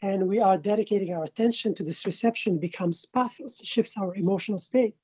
and 0.00 0.28
we 0.28 0.38
are 0.38 0.56
dedicating 0.56 1.12
our 1.12 1.24
attention 1.24 1.74
to 1.74 1.82
this 1.82 2.06
reception 2.06 2.58
becomes 2.58 3.06
pathos, 3.06 3.60
shifts 3.64 3.96
our 3.96 4.14
emotional 4.14 4.58
state. 4.58 4.94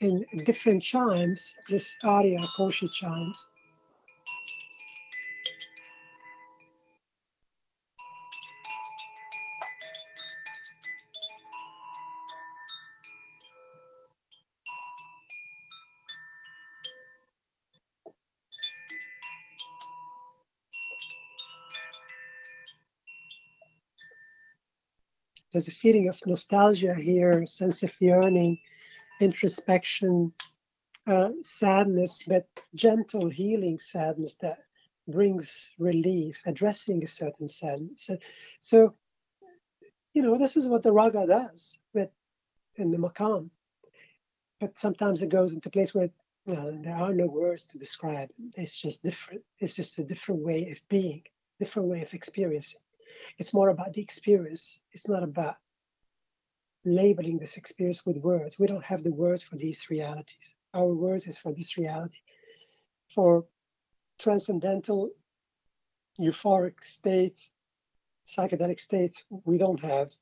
In 0.00 0.24
different 0.46 0.82
chimes, 0.82 1.54
this 1.68 1.98
aria, 2.02 2.40
Koshi 2.56 2.90
chimes, 2.90 3.48
there's 25.60 25.68
a 25.68 25.78
feeling 25.78 26.08
of 26.08 26.18
nostalgia 26.24 26.94
here, 26.94 27.44
sense 27.44 27.82
of 27.82 27.94
yearning, 28.00 28.58
introspection, 29.20 30.32
uh, 31.06 31.28
sadness, 31.42 32.24
but 32.26 32.46
gentle, 32.74 33.28
healing 33.28 33.78
sadness 33.78 34.36
that 34.36 34.60
brings 35.06 35.70
relief, 35.78 36.40
addressing 36.46 37.02
a 37.02 37.06
certain 37.06 37.46
sadness. 37.46 38.00
So, 38.06 38.16
so 38.60 38.94
you 40.14 40.22
know, 40.22 40.38
this 40.38 40.56
is 40.56 40.66
what 40.66 40.82
the 40.82 40.92
raga 40.92 41.26
does 41.26 41.78
with 41.92 42.08
in 42.76 42.90
the 42.90 42.96
makam. 42.96 43.50
But 44.60 44.78
sometimes 44.78 45.20
it 45.20 45.28
goes 45.28 45.52
into 45.52 45.68
place 45.68 45.94
where 45.94 46.08
there 46.46 46.96
are 46.96 47.12
no 47.12 47.26
words 47.26 47.66
to 47.66 47.78
describe. 47.78 48.30
It's 48.56 48.80
just 48.80 49.02
different. 49.02 49.42
It's 49.58 49.74
just 49.74 49.98
a 49.98 50.04
different 50.04 50.40
way 50.40 50.70
of 50.70 50.80
being, 50.88 51.22
different 51.58 51.88
way 51.88 52.00
of 52.00 52.14
experiencing. 52.14 52.80
It's 53.38 53.54
more 53.54 53.68
about 53.68 53.92
the 53.94 54.02
experience. 54.02 54.78
It's 54.92 55.08
not 55.08 55.22
about 55.22 55.56
labeling 56.84 57.38
this 57.38 57.56
experience 57.56 58.04
with 58.06 58.16
words. 58.16 58.58
We 58.58 58.66
don't 58.66 58.84
have 58.84 59.02
the 59.02 59.12
words 59.12 59.42
for 59.42 59.56
these 59.56 59.90
realities. 59.90 60.54
Our 60.74 60.94
words 60.94 61.26
is 61.26 61.38
for 61.38 61.52
this 61.52 61.76
reality. 61.76 62.20
For 63.08 63.44
transcendental 64.18 65.10
euphoric 66.18 66.84
states, 66.84 67.50
psychedelic 68.26 68.78
states, 68.78 69.24
we 69.44 69.58
don't 69.58 69.80
have 69.80 70.12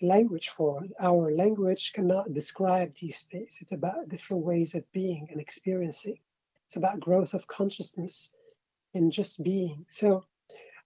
language 0.00 0.50
for. 0.50 0.84
it. 0.84 0.92
Our 1.00 1.32
language 1.32 1.92
cannot 1.92 2.32
describe 2.32 2.94
these 2.94 3.16
states. 3.16 3.58
It's 3.60 3.72
about 3.72 4.08
different 4.08 4.44
ways 4.44 4.74
of 4.74 4.90
being 4.92 5.28
and 5.30 5.40
experiencing. 5.40 6.18
It's 6.66 6.76
about 6.76 7.00
growth 7.00 7.34
of 7.34 7.46
consciousness 7.46 8.30
and 8.94 9.10
just 9.10 9.42
being. 9.42 9.86
So 9.88 10.24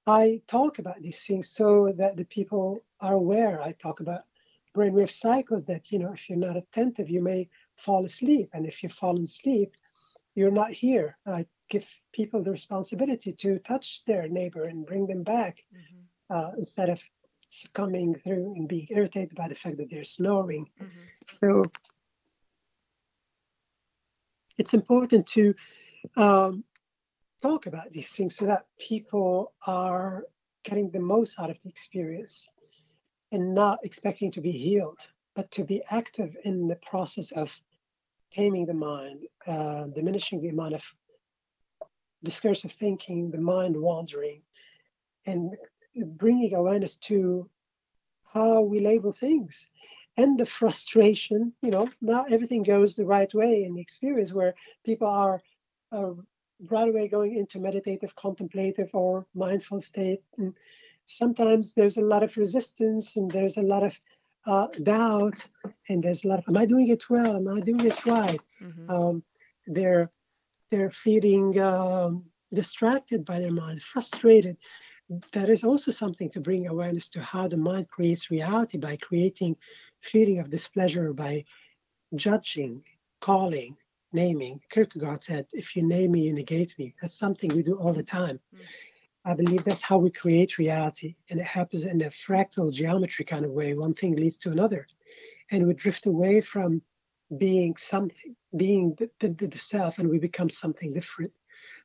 I 0.07 0.41
talk 0.49 0.79
about 0.79 1.01
these 1.01 1.23
things 1.25 1.49
so 1.49 1.93
that 1.97 2.17
the 2.17 2.25
people 2.25 2.85
are 3.01 3.15
aware. 3.15 3.63
I 3.63 3.73
talk 3.73 4.01
about 4.01 4.23
brainwave 4.77 5.11
cycles 5.11 5.65
that, 5.65 5.93
you 5.93 5.99
know, 5.99 6.13
if 6.13 6.29
you're 6.29 6.39
not 6.39 6.57
attentive, 6.57 7.09
you 7.09 7.23
may 7.23 7.49
fall 7.77 8.05
asleep. 8.05 8.51
And 8.53 8.67
if 8.67 8.83
you've 8.83 8.93
fallen 8.93 9.25
asleep, 9.25 9.77
you're 10.35 10.51
not 10.51 10.73
here. 10.73 11.17
I 11.27 11.47
give 11.69 11.89
people 12.13 12.43
the 12.43 12.51
responsibility 12.51 13.33
to 13.33 13.59
touch 13.61 14.05
their 14.05 14.29
neighbor 14.29 14.65
and 14.65 14.87
bring 14.87 15.07
them 15.07 15.23
back 15.23 15.65
mm-hmm. 15.73 16.37
uh, 16.37 16.51
instead 16.57 16.89
of 16.89 17.03
coming 17.75 18.15
through 18.15 18.55
and 18.57 18.67
being 18.67 18.89
irritated 18.91 19.37
by 19.37 19.49
the 19.49 19.55
fact 19.55 19.77
that 19.77 19.91
they're 19.91 20.05
snoring. 20.05 20.69
Mm-hmm. 20.81 20.99
So 21.33 21.65
it's 24.59 24.75
important 24.75 25.27
to 25.29 25.55
um, 26.17 26.65
talk 27.43 27.67
about 27.67 27.91
these 27.91 28.09
things 28.11 28.37
so 28.37 28.47
that 28.47 28.67
people 28.79 29.53
are 29.67 30.25
getting 30.65 30.91
the 30.91 31.01
most 31.01 31.39
out 31.41 31.51
of 31.51 31.61
the 31.63 31.69
experience 31.69 32.49
and 33.33 33.55
not 33.55 33.81
expecting 33.83 34.31
to 34.31 34.41
be 34.41 34.53
healed, 34.53 35.01
but 35.35 35.51
to 35.51 35.65
be 35.65 35.83
active 35.91 36.37
in 36.45 36.69
the 36.69 36.77
process 36.77 37.33
of 37.33 37.61
taming 38.31 38.67
the 38.67 38.75
mind, 38.75 39.25
uh, 39.47 39.87
diminishing 39.89 40.41
the 40.41 40.49
amount 40.49 40.75
of 40.75 40.95
discursive 42.23 42.73
thinking, 42.73 43.31
the 43.31 43.41
mind 43.41 43.77
wandering, 43.77 44.43
and 45.27 45.57
bringing 45.97 46.55
awareness 46.55 46.97
to 46.97 47.49
how 48.33 48.61
we 48.61 48.81
label 48.81 49.13
things 49.13 49.69
and 50.17 50.39
the 50.39 50.47
frustration. 50.47 51.53
You 51.63 51.71
know, 51.71 51.89
not 52.01 52.33
everything 52.33 52.63
goes 52.63 52.95
the 52.95 53.07
right 53.07 53.33
way 53.35 53.65
in 53.65 53.75
the 53.75 53.81
experience 53.81 54.33
where 54.33 54.55
people 54.85 55.09
are 55.09 55.43
uh, 55.91 56.13
right 56.71 56.89
away 56.89 57.09
going 57.09 57.37
into 57.37 57.61
meditative, 57.61 58.15
contemplative, 58.17 58.91
or 58.93 59.27
mindful 59.35 59.81
state. 59.81 60.23
And 60.39 60.55
sometimes 61.07 61.75
there's 61.75 61.97
a 61.97 62.05
lot 62.05 62.23
of 62.23 62.37
resistance 62.37 63.17
and 63.17 63.31
there's 63.31 63.57
a 63.57 63.63
lot 63.63 63.83
of 63.83 64.01
uh, 64.47 64.67
doubt 64.83 65.47
and 65.89 66.03
there's 66.03 66.25
a 66.25 66.29
lot 66.29 66.39
of 66.41 66.45
am 66.49 66.57
i 66.57 66.67
doing 66.67 66.89
it 66.89 67.09
well 67.09 67.37
am 67.37 67.49
i 67.49 67.61
doing 67.61 67.85
it 67.87 68.07
right 68.07 68.41
mm-hmm. 68.61 68.91
um, 68.91 69.23
they're 69.67 70.11
they're 70.71 70.91
feeling 70.91 71.59
um, 71.61 72.25
distracted 72.53 73.25
by 73.25 73.39
their 73.39 73.53
mind 73.53 73.81
frustrated 73.81 74.57
that 75.33 75.51
is 75.51 75.63
also 75.63 75.91
something 75.91 76.31
to 76.31 76.41
bring 76.41 76.67
awareness 76.67 77.09
to 77.09 77.21
how 77.21 77.47
the 77.47 77.57
mind 77.57 77.89
creates 77.89 78.31
reality 78.31 78.79
by 78.79 78.97
creating 78.97 79.57
feeling 80.01 80.41
of 80.41 80.51
displeasure 80.51 81.13
by 81.13 81.45
judging 82.15 82.83
calling 83.21 83.77
naming 84.13 84.61
kierkegaard 84.71 85.23
said 85.23 85.47
if 85.53 85.77
you 85.77 85.83
name 85.83 86.13
me 86.13 86.23
you 86.23 86.33
negate 86.33 86.79
me 86.79 86.95
that's 87.01 87.15
something 87.15 87.55
we 87.55 87.63
do 87.63 87.75
all 87.77 87.93
the 87.93 88.03
time 88.03 88.39
mm-hmm. 88.55 88.63
I 89.25 89.35
believe 89.35 89.63
that's 89.63 89.83
how 89.83 89.99
we 89.99 90.11
create 90.11 90.59
reality. 90.59 91.15
And 91.31 91.39
it 91.39 91.47
happens 91.47 91.85
in 91.85 92.01
a 92.03 92.07
fractal 92.07 92.73
geometry 92.73 93.25
kind 93.25 93.45
of 93.45 93.53
way. 93.53 93.75
One 93.75 93.95
thing 93.95 94.17
leads 94.17 94.37
to 94.39 94.51
another. 94.51 94.87
And 95.51 95.67
we 95.67 95.75
drift 95.75 96.07
away 96.07 96.41
from 96.41 96.83
being 97.39 97.77
something, 97.77 98.35
being 98.57 98.97
the, 98.99 99.11
the, 99.21 99.47
the 99.47 99.59
self, 99.59 99.99
and 99.99 100.09
we 100.09 100.19
become 100.19 100.49
something 100.49 100.93
different. 100.93 101.33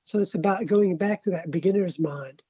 So 0.03 0.19
it's 0.19 0.33
about 0.33 0.65
going 0.65 0.97
back 0.97 1.21
to 1.23 1.31
that 1.31 1.51
beginner's 1.51 1.99
mind. 1.99 2.41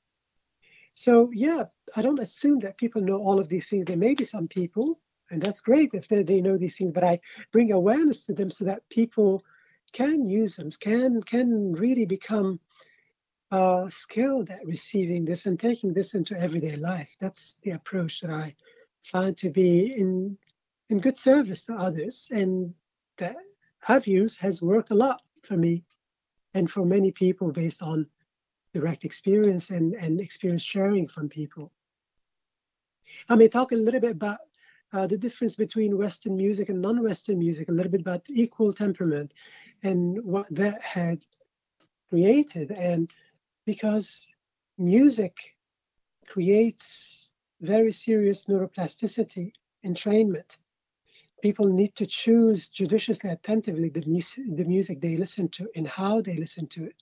So, 0.94 1.30
yeah, 1.34 1.66
I 1.96 2.02
don't 2.02 2.20
assume 2.20 2.60
that 2.60 2.78
people 2.78 3.02
know 3.02 3.18
all 3.18 3.40
of 3.40 3.50
these 3.50 3.68
things. 3.68 3.86
There 3.86 3.98
may 3.98 4.16
be 4.16 4.24
some 4.24 4.48
people, 4.48 5.00
and 5.30 5.42
that's 5.42 5.62
great 5.62 5.94
if 5.94 6.08
they, 6.08 6.24
they 6.24 6.42
know 6.42 6.58
these 6.58 6.78
things, 6.78 6.94
but 6.94 7.04
I 7.04 7.20
bring 7.52 7.72
awareness 7.72 8.26
to 8.28 8.34
them 8.34 8.50
so 8.50 8.66
that 8.66 8.88
people 8.90 9.44
can 9.94 10.26
use 10.26 10.56
them, 10.56 10.70
can, 10.72 11.22
can 11.24 11.74
really 11.74 12.06
become 12.06 12.60
uh, 13.52 13.88
skilled 13.90 14.50
at 14.50 14.66
receiving 14.66 15.26
this 15.26 15.46
and 15.46 15.60
taking 15.60 15.94
this 15.94 16.14
into 16.14 16.40
everyday 16.40 16.76
life. 16.76 17.16
That's 17.20 17.58
the 17.64 17.72
approach 17.72 18.22
that 18.22 18.32
I 18.32 18.56
find 19.04 19.38
to 19.38 19.50
be 19.50 19.94
in 19.98 20.38
in 20.90 21.00
good 21.00 21.18
service 21.18 21.66
to 21.66 21.74
others, 21.74 22.30
and 22.32 22.74
that 23.18 23.36
I've 23.88 24.08
used 24.08 24.40
has 24.40 24.62
worked 24.62 24.92
a 24.92 24.96
lot 24.96 25.22
for 25.44 25.58
me 25.58 25.84
and 26.54 26.72
for 26.72 26.86
many 26.86 27.12
people 27.12 27.52
based 27.52 27.84
on 27.84 28.08
direct 28.74 29.04
experience 29.04 29.70
and, 29.70 29.96
and 29.96 30.22
experience 30.22 30.64
sharing 30.64 31.08
from 31.08 31.28
people. 31.28 31.74
I 33.28 33.36
may 33.36 33.48
talk 33.48 33.72
a 33.72 33.76
little 33.76 34.00
bit 34.00 34.12
about 34.12 34.40
uh, 34.94 35.08
the 35.08 35.18
difference 35.18 35.56
between 35.56 35.98
Western 35.98 36.36
music 36.36 36.70
and 36.70 36.82
non-Western 36.82 37.40
music, 37.40 37.70
a 37.70 37.72
little 37.72 37.92
bit 37.92 38.02
about 38.02 38.26
equal 38.30 38.72
temperament 38.72 39.34
and 39.84 40.24
what 40.24 40.48
that 40.52 40.82
had 40.82 41.24
created. 42.10 42.72
And 42.72 43.12
because 43.66 44.28
music 44.78 45.36
creates 46.26 47.30
very 47.62 47.92
serious 47.92 48.46
neuroplasticity 48.46 49.52
entrainment. 49.86 50.58
People 51.42 51.68
need 51.68 51.96
to 51.96 52.06
choose 52.06 52.70
judiciously, 52.70 53.30
attentively 53.30 53.90
the, 53.90 54.04
mu- 54.06 54.56
the 54.56 54.66
music 54.66 55.02
they 55.02 55.18
listen 55.18 55.48
to 55.50 55.70
and 55.76 55.88
how 55.88 56.22
they 56.22 56.36
listen 56.38 56.68
to 56.68 56.86
it. 56.86 56.96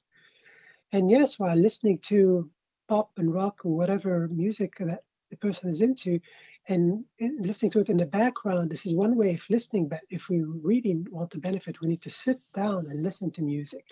And 0.91 1.09
yes, 1.09 1.39
while 1.39 1.55
listening 1.55 1.97
to 2.09 2.49
pop 2.87 3.11
and 3.17 3.33
rock 3.33 3.61
or 3.65 3.75
whatever 3.75 4.27
music 4.27 4.75
that 4.79 5.03
the 5.29 5.37
person 5.37 5.69
is 5.69 5.81
into, 5.81 6.19
and, 6.67 7.05
listening 7.19 7.71
to 7.71 7.79
it 7.79 7.89
in 7.89 7.97
the 7.97 8.05
background, 8.05 8.69
this 8.69 8.85
is 8.85 8.95
one 8.95 9.15
way 9.15 9.33
of 9.33 9.49
listening. 9.49 9.87
But 9.87 10.01
if 10.09 10.29
we 10.29 10.41
really 10.43 11.03
want 11.09 11.31
to 11.31 11.37
benefit, 11.37 11.81
we 11.81 11.87
need 11.87 12.01
to 12.01 12.09
sit 12.09 12.39
down 12.53 12.87
and 12.89 13.03
listen 13.03 13.31
to 13.31 13.41
music. 13.41 13.85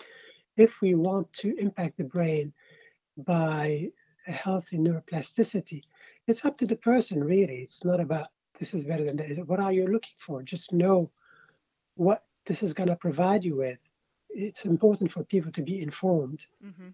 If 0.56 0.80
we 0.80 0.94
want 0.94 1.32
to 1.34 1.56
impact 1.58 1.98
the 1.98 2.04
brain, 2.04 2.52
by 3.16 3.90
a 4.26 4.32
healthy 4.32 4.78
neuroplasticity. 4.78 5.82
It's 6.26 6.44
up 6.44 6.56
to 6.58 6.66
the 6.66 6.76
person, 6.76 7.22
really. 7.22 7.58
It's 7.58 7.84
not 7.84 8.00
about 8.00 8.28
this 8.58 8.74
is 8.74 8.84
better 8.84 9.04
than 9.04 9.16
that. 9.16 9.46
What 9.46 9.60
are 9.60 9.72
you 9.72 9.86
looking 9.86 10.14
for? 10.18 10.42
Just 10.42 10.72
know 10.72 11.10
what 11.96 12.24
this 12.46 12.62
is 12.62 12.74
going 12.74 12.88
to 12.88 12.96
provide 12.96 13.44
you 13.44 13.56
with. 13.56 13.78
It's 14.30 14.64
important 14.64 15.10
for 15.10 15.24
people 15.24 15.52
to 15.52 15.62
be 15.62 15.80
informed. 15.80 16.46
Mm-hmm. 16.64 16.88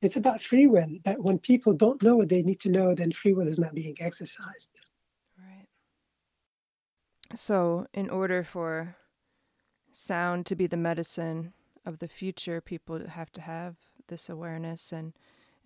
It's 0.00 0.16
about 0.16 0.40
free 0.40 0.66
will, 0.66 0.98
that 1.04 1.22
when 1.22 1.38
people 1.38 1.72
don't 1.72 2.02
know 2.02 2.16
what 2.16 2.28
they 2.28 2.42
need 2.42 2.60
to 2.60 2.70
know, 2.70 2.94
then 2.94 3.10
free 3.10 3.32
will 3.32 3.48
is 3.48 3.58
not 3.58 3.74
being 3.74 3.96
exercised. 3.98 4.80
Right. 5.36 5.66
So, 7.34 7.86
in 7.92 8.08
order 8.08 8.44
for 8.44 8.96
sound 9.90 10.46
to 10.46 10.56
be 10.56 10.66
the 10.66 10.76
medicine 10.76 11.52
of 11.84 11.98
the 11.98 12.08
future, 12.08 12.60
people 12.60 13.08
have 13.08 13.32
to 13.32 13.40
have 13.40 13.76
this 14.06 14.28
awareness 14.28 14.92
and, 14.92 15.14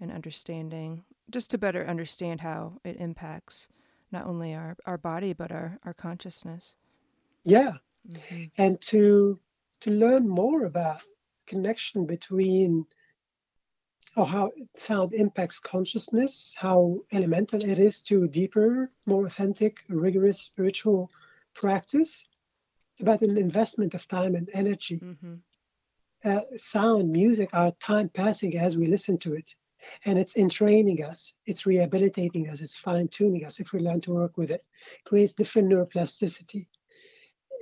and 0.00 0.10
understanding, 0.10 1.04
just 1.30 1.50
to 1.50 1.58
better 1.58 1.86
understand 1.86 2.40
how 2.40 2.80
it 2.84 2.96
impacts 2.96 3.68
not 4.10 4.26
only 4.26 4.54
our, 4.54 4.76
our 4.86 4.98
body 4.98 5.32
but 5.32 5.50
our, 5.50 5.78
our 5.84 5.94
consciousness. 5.94 6.76
Yeah. 7.44 7.72
Mm-hmm. 8.08 8.44
And 8.58 8.80
to 8.82 9.38
to 9.80 9.90
learn 9.90 10.28
more 10.28 10.64
about 10.64 11.02
connection 11.46 12.06
between 12.06 12.86
or 14.16 14.26
how 14.26 14.50
sound 14.76 15.14
impacts 15.14 15.58
consciousness, 15.58 16.54
how 16.58 17.00
elemental 17.12 17.62
it 17.62 17.78
is 17.78 18.00
to 18.02 18.28
deeper, 18.28 18.90
more 19.06 19.26
authentic, 19.26 19.84
rigorous 19.88 20.40
spiritual 20.40 21.10
practice. 21.54 22.26
It's 22.92 23.00
about 23.00 23.22
an 23.22 23.38
investment 23.38 23.94
of 23.94 24.06
time 24.06 24.34
and 24.34 24.50
energy. 24.52 24.98
Mm-hmm 24.98 25.34
uh, 26.24 26.40
sound, 26.56 27.10
music 27.10 27.50
are 27.52 27.72
time 27.72 28.08
passing 28.08 28.56
as 28.56 28.76
we 28.76 28.86
listen 28.86 29.18
to 29.18 29.34
it. 29.34 29.54
And 30.04 30.18
it's 30.18 30.36
entraining 30.36 31.04
us, 31.04 31.34
it's 31.44 31.66
rehabilitating 31.66 32.48
us, 32.48 32.60
it's 32.60 32.76
fine 32.76 33.08
tuning 33.08 33.44
us 33.44 33.58
if 33.58 33.72
we 33.72 33.80
learn 33.80 34.00
to 34.02 34.14
work 34.14 34.36
with 34.36 34.52
it. 34.52 34.64
Creates 35.04 35.32
different 35.32 35.68
neuroplasticity. 35.68 36.66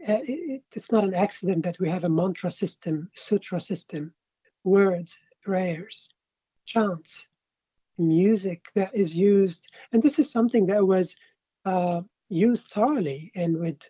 Uh, 0.06 0.18
it, 0.24 0.62
it's 0.74 0.92
not 0.92 1.04
an 1.04 1.14
accident 1.14 1.64
that 1.64 1.78
we 1.78 1.88
have 1.88 2.04
a 2.04 2.08
mantra 2.08 2.50
system, 2.50 3.08
sutra 3.14 3.58
system, 3.58 4.12
words, 4.64 5.18
prayers, 5.42 6.10
chants, 6.72 7.28
music 7.98 8.60
that 8.74 8.90
is 8.94 9.16
used. 9.16 9.68
And 9.92 10.02
this 10.02 10.18
is 10.18 10.30
something 10.30 10.66
that 10.66 10.86
was 10.86 11.16
uh, 11.64 12.02
used 12.28 12.64
thoroughly 12.66 13.32
and 13.34 13.58
with 13.58 13.80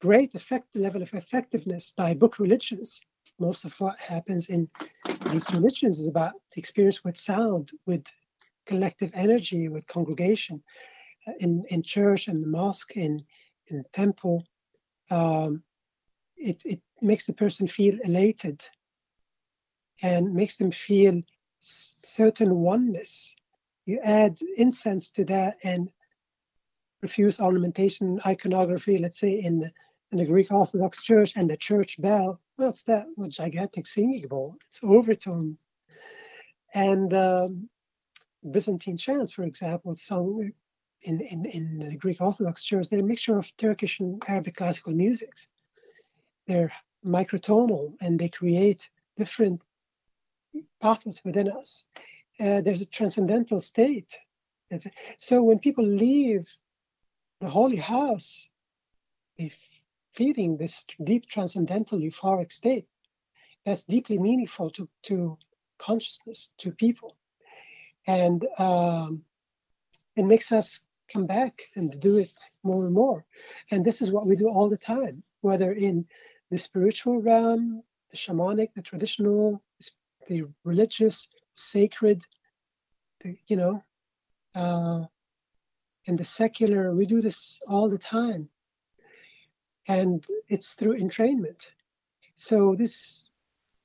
great 0.00 0.34
effect 0.34 0.66
level 0.74 1.02
of 1.02 1.14
effectiveness 1.14 1.92
by 1.96 2.14
book 2.14 2.38
religions 2.38 3.02
most 3.38 3.64
of 3.64 3.72
what 3.80 4.00
happens 4.00 4.48
in 4.48 4.68
these 5.30 5.52
religions 5.52 6.00
is 6.00 6.08
about 6.08 6.32
the 6.52 6.58
experience 6.58 7.04
with 7.04 7.16
sound, 7.16 7.70
with 7.86 8.04
collective 8.66 9.10
energy, 9.14 9.68
with 9.68 9.86
congregation. 9.86 10.62
Uh, 11.26 11.32
in, 11.40 11.64
in 11.68 11.82
church 11.82 12.28
and 12.28 12.46
mosque, 12.46 12.96
in, 12.96 13.22
in 13.68 13.84
temple, 13.92 14.44
um, 15.10 15.62
it, 16.36 16.62
it 16.64 16.80
makes 17.00 17.26
the 17.26 17.32
person 17.32 17.66
feel 17.68 17.96
elated 18.04 18.64
and 20.02 20.34
makes 20.34 20.56
them 20.56 20.70
feel 20.70 21.22
certain 21.62 22.54
oneness. 22.56 23.34
You 23.86 24.00
add 24.02 24.38
incense 24.56 25.10
to 25.10 25.24
that 25.26 25.58
and 25.62 25.90
refuse 27.00 27.40
ornamentation, 27.40 28.20
iconography, 28.24 28.98
let's 28.98 29.18
say 29.18 29.32
in, 29.32 29.70
in 30.10 30.18
the 30.18 30.24
Greek 30.24 30.52
Orthodox 30.52 31.02
Church 31.02 31.36
and 31.36 31.50
the 31.50 31.56
church 31.56 32.00
bell. 32.00 32.40
What's 32.56 32.84
that? 32.84 33.06
A 33.22 33.28
gigantic 33.28 33.86
singing 33.86 34.28
bowl. 34.28 34.56
It's 34.68 34.84
overtones. 34.84 35.64
And 36.74 37.12
um, 37.12 37.68
Byzantine 38.48 38.96
chants, 38.96 39.32
for 39.32 39.42
example, 39.42 39.94
sung 39.94 40.52
in, 41.02 41.20
in, 41.20 41.44
in 41.46 41.78
the 41.78 41.96
Greek 41.96 42.20
Orthodox 42.20 42.62
Church, 42.62 42.88
they're 42.88 43.00
a 43.00 43.04
mixture 43.04 43.36
of 43.36 43.56
Turkish 43.56 44.00
and 44.00 44.22
Arabic 44.26 44.56
classical 44.56 44.92
musics. 44.92 45.48
They're 46.46 46.72
microtonal 47.04 47.94
and 48.00 48.18
they 48.18 48.28
create 48.28 48.88
different 49.16 49.60
pathos 50.80 51.24
within 51.24 51.50
us. 51.50 51.84
Uh, 52.40 52.60
there's 52.60 52.82
a 52.82 52.86
transcendental 52.86 53.60
state. 53.60 54.18
So 55.18 55.42
when 55.42 55.58
people 55.58 55.84
leave 55.84 56.48
the 57.40 57.48
holy 57.48 57.76
house, 57.76 58.48
they're 59.38 59.50
feeling 60.14 60.56
this 60.56 60.86
deep 61.02 61.26
transcendental 61.26 61.98
euphoric 61.98 62.50
state 62.52 62.86
that's 63.64 63.84
deeply 63.84 64.18
meaningful 64.18 64.70
to, 64.70 64.88
to 65.02 65.38
consciousness, 65.78 66.52
to 66.58 66.72
people. 66.72 67.16
And 68.06 68.46
um, 68.58 69.22
it 70.16 70.24
makes 70.24 70.52
us 70.52 70.80
come 71.12 71.26
back 71.26 71.62
and 71.76 71.98
do 72.00 72.16
it 72.16 72.38
more 72.62 72.84
and 72.84 72.94
more. 72.94 73.24
And 73.70 73.84
this 73.84 74.02
is 74.02 74.10
what 74.10 74.26
we 74.26 74.36
do 74.36 74.48
all 74.48 74.68
the 74.68 74.76
time, 74.76 75.22
whether 75.42 75.72
in 75.72 76.06
the 76.50 76.58
spiritual 76.58 77.20
realm, 77.20 77.82
the 78.10 78.16
shamanic, 78.16 78.74
the 78.74 78.82
traditional, 78.82 79.62
the 80.26 80.44
religious, 80.64 81.28
sacred, 81.54 82.24
the, 83.20 83.36
you 83.46 83.56
know, 83.56 83.82
uh, 84.54 85.04
and 86.06 86.18
the 86.18 86.24
secular. 86.24 86.94
We 86.94 87.06
do 87.06 87.20
this 87.20 87.60
all 87.66 87.88
the 87.88 87.98
time. 87.98 88.48
And 89.88 90.24
it's 90.48 90.74
through 90.74 90.98
entrainment. 90.98 91.70
So 92.34 92.74
this 92.76 93.30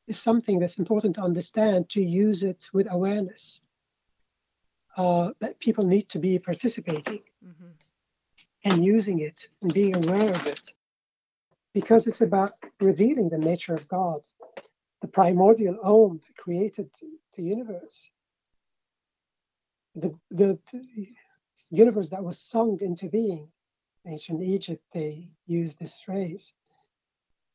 is 0.07 0.19
something 0.19 0.59
that's 0.59 0.79
important 0.79 1.15
to 1.15 1.21
understand 1.21 1.89
to 1.89 2.03
use 2.03 2.43
it 2.43 2.69
with 2.73 2.87
awareness. 2.89 3.61
Uh, 4.95 5.31
that 5.39 5.59
people 5.59 5.85
need 5.85 6.09
to 6.09 6.17
be 6.17 6.39
participating 6.39 7.21
mm-hmm. 7.45 7.67
and 8.63 8.83
using 8.83 9.19
it 9.19 9.47
and 9.61 9.71
being 9.71 9.95
aware 9.95 10.31
of 10.31 10.47
it 10.47 10.73
because 11.71 12.07
it's 12.07 12.21
about 12.21 12.53
revealing 12.79 13.29
the 13.29 13.37
nature 13.37 13.75
of 13.75 13.87
God 13.87 14.21
the 15.01 15.07
primordial 15.07 15.77
Om 15.83 16.19
that 16.25 16.37
created 16.37 16.89
the 17.35 17.43
universe. 17.43 18.09
The, 19.95 20.13
the, 20.31 20.59
the 20.71 21.07
universe 21.69 22.09
that 22.09 22.23
was 22.23 22.39
sung 22.39 22.79
into 22.81 23.09
being. 23.09 23.49
Ancient 24.05 24.41
Egypt, 24.41 24.83
they 24.93 25.25
used 25.45 25.79
this 25.79 25.99
phrase. 25.99 26.53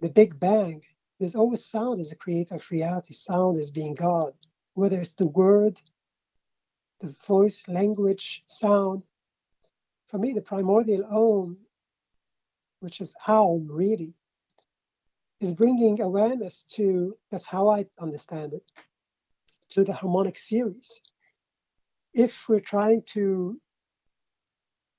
The 0.01 0.11
Big 0.11 0.39
Bang, 0.39 0.83
there's 1.19 1.37
always 1.37 1.65
sound 1.65 2.01
as 2.01 2.13
a 2.13 2.17
creator 2.17 2.57
of 2.57 2.71
reality, 2.71 3.15
sound 3.15 3.59
as 3.59 3.71
being 3.71 3.95
God, 3.95 4.35
whether 4.75 5.01
it's 5.01 5.15
the 5.15 5.29
word, 5.29 5.81
the 7.01 7.15
voice, 7.27 7.67
language, 7.69 8.43
sound. 8.47 9.05
For 10.09 10.19
me, 10.19 10.33
the 10.33 10.43
primordial 10.43 11.05
Om, 11.05 11.57
which 12.81 13.01
is 13.01 13.15
Aum 13.27 13.69
really, 13.71 14.15
is 15.43 15.53
bringing 15.53 16.01
awareness 16.01 16.63
to, 16.63 17.17
that's 17.31 17.47
how 17.47 17.69
I 17.69 17.87
understand 17.99 18.55
it, 18.55 18.63
to 19.71 19.83
the 19.83 19.93
harmonic 19.93 20.37
series. 20.37 21.01
If 22.15 22.49
we're 22.49 22.61
trying 22.61 23.03
to 23.15 23.61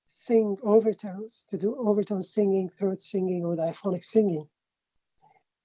sing 0.08 0.58
overtones, 0.64 1.46
to 1.50 1.58
do 1.58 1.76
overtone 1.78 2.24
singing, 2.24 2.70
throat 2.70 3.02
singing, 3.02 3.46
or 3.46 3.56
diaphonic 3.56 4.04
singing, 4.04 4.48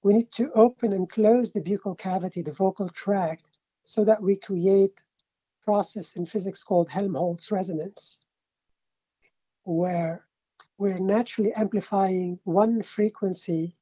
we 0.01 0.13
need 0.13 0.31
to 0.31 0.49
open 0.53 0.93
and 0.93 1.09
close 1.09 1.51
the 1.51 1.59
buccal 1.59 1.97
cavity, 1.97 2.41
the 2.41 2.53
vocal 2.53 2.87
tract, 2.87 3.45
so 3.83 4.05
that 4.05 4.21
we 4.21 4.37
create 4.37 5.03
process 5.63 6.15
in 6.15 6.25
physics 6.25 6.63
called 6.63 6.89
Helmholtz 6.89 7.51
resonance, 7.51 8.17
where 9.63 10.25
we're 10.77 10.99
naturally 10.99 11.51
amplifying 11.53 12.39
one 12.45 12.81
frequency 12.81 13.75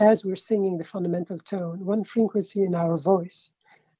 as 0.00 0.24
we're 0.24 0.34
singing 0.34 0.78
the 0.78 0.84
fundamental 0.84 1.38
tone, 1.38 1.84
one 1.84 2.02
frequency 2.02 2.62
in 2.62 2.74
our 2.74 2.96
voice. 2.96 3.52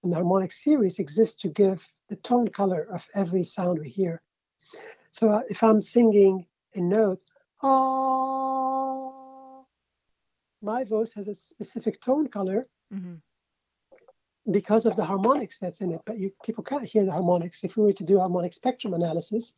An 0.02 0.12
harmonic 0.12 0.51
series 0.51 0.98
exists 0.98 1.43
to 1.43 1.48
give 1.48 1.86
the 2.09 2.16
tone 2.16 2.48
color 2.48 2.89
of 2.90 3.06
every 3.14 3.44
sound 3.44 3.78
we 3.78 3.90
hear. 3.90 4.22
So 5.10 5.31
uh, 5.31 5.43
if 5.51 5.62
I'm 5.62 5.82
singing 5.82 6.47
a 6.74 6.81
note, 6.81 7.20
ah, 7.62 9.10
my 10.62 10.85
voice 10.85 11.12
has 11.12 11.28
a 11.28 11.35
specific 11.35 12.01
tone 12.01 12.28
color 12.28 12.66
mm-hmm. 12.93 13.16
because 14.51 14.86
of 14.86 14.97
the 14.97 15.05
harmonics 15.05 15.59
that's 15.59 15.82
in 15.82 15.93
it. 15.93 16.01
But 16.06 16.18
you, 16.18 16.32
people 16.43 16.64
can't 16.64 16.86
hear 16.86 17.05
the 17.05 17.12
harmonics. 17.12 17.62
If 17.62 17.77
we 17.77 17.85
were 17.85 17.93
to 17.93 18.05
do 18.05 18.18
harmonic 18.20 18.55
spectrum 18.55 18.94
analysis, 18.94 19.55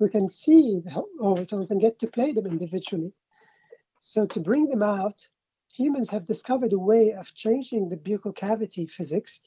we 0.00 0.08
can 0.08 0.28
see 0.30 0.80
the 0.84 1.04
overtones 1.20 1.70
and 1.70 1.80
get 1.80 2.00
to 2.00 2.08
play 2.08 2.32
them 2.32 2.46
individually. 2.46 3.12
So 4.00 4.26
to 4.26 4.40
bring 4.40 4.68
them 4.68 4.82
out, 4.82 5.28
humans 5.72 6.10
have 6.10 6.26
discovered 6.26 6.72
a 6.72 6.78
way 6.78 7.12
of 7.12 7.34
changing 7.34 7.88
the 7.88 7.96
buccal 7.96 8.34
cavity 8.34 8.86
physics 8.86 9.40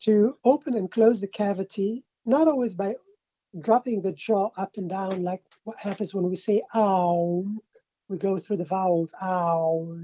to 0.00 0.36
open 0.44 0.74
and 0.74 0.90
close 0.90 1.20
the 1.20 1.28
cavity, 1.28 2.04
not 2.24 2.48
always 2.48 2.74
by 2.74 2.94
dropping 3.58 4.00
the 4.00 4.12
jaw 4.12 4.50
up 4.56 4.76
and 4.76 4.88
down, 4.88 5.22
like 5.22 5.42
what 5.64 5.78
happens 5.78 6.14
when 6.14 6.28
we 6.28 6.36
say 6.36 6.62
ow, 6.74 7.44
we 8.08 8.18
go 8.18 8.38
through 8.38 8.56
the 8.56 8.64
vowels, 8.64 9.14
ow. 9.22 9.96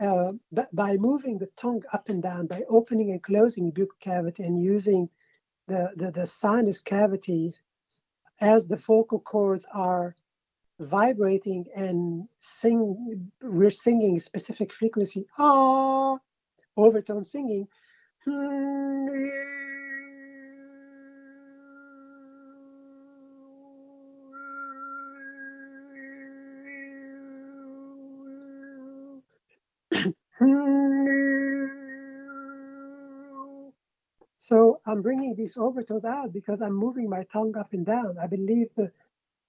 Uh, 0.00 0.32
but 0.50 0.74
by 0.74 0.96
moving 0.96 1.38
the 1.38 1.48
tongue 1.56 1.82
up 1.92 2.08
and 2.08 2.22
down, 2.22 2.46
by 2.46 2.62
opening 2.68 3.10
and 3.10 3.22
closing 3.22 3.66
the 3.66 3.72
buccal 3.72 3.98
cavity 4.00 4.42
and 4.44 4.60
using 4.60 5.08
the, 5.68 5.92
the, 5.96 6.10
the 6.10 6.26
sinus 6.26 6.80
cavities 6.80 7.60
as 8.40 8.66
the 8.66 8.76
vocal 8.76 9.20
cords 9.20 9.66
are 9.72 10.16
vibrating 10.80 11.66
and 11.76 12.28
sing 12.40 13.30
we're 13.42 13.70
singing 13.70 14.18
specific 14.20 14.72
frequency 14.72 15.26
ah 15.38 16.18
overtone 16.76 17.24
singing. 17.24 17.68
So 34.38 34.80
i'm 34.86 35.02
bringing 35.02 35.34
these 35.36 35.56
overtones 35.58 36.04
out 36.04 36.32
because 36.32 36.62
i'm 36.62 36.74
moving 36.74 37.08
my 37.10 37.24
tongue 37.24 37.56
up 37.58 37.72
and 37.74 37.86
down. 37.86 38.16
I 38.22 38.26
believe 38.26 38.68
the 38.76 38.90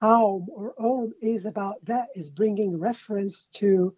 Aum 0.02 0.48
or 0.50 0.74
Om 0.80 1.14
is 1.22 1.46
about 1.46 1.84
that, 1.86 2.10
is 2.16 2.32
bringing 2.32 2.80
reference 2.80 3.48
to 3.54 3.96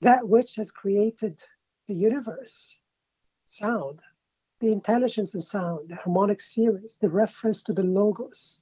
that 0.00 0.28
which 0.28 0.56
has 0.56 0.70
created 0.70 1.40
the 1.88 1.94
universe, 1.94 2.78
sound, 3.46 4.02
the 4.60 4.72
intelligence 4.72 5.34
in 5.34 5.40
sound, 5.40 5.88
the 5.88 5.96
harmonic 5.96 6.40
series, 6.40 6.96
the 7.00 7.10
reference 7.10 7.62
to 7.62 7.72
the 7.72 7.82
logos. 7.82 8.60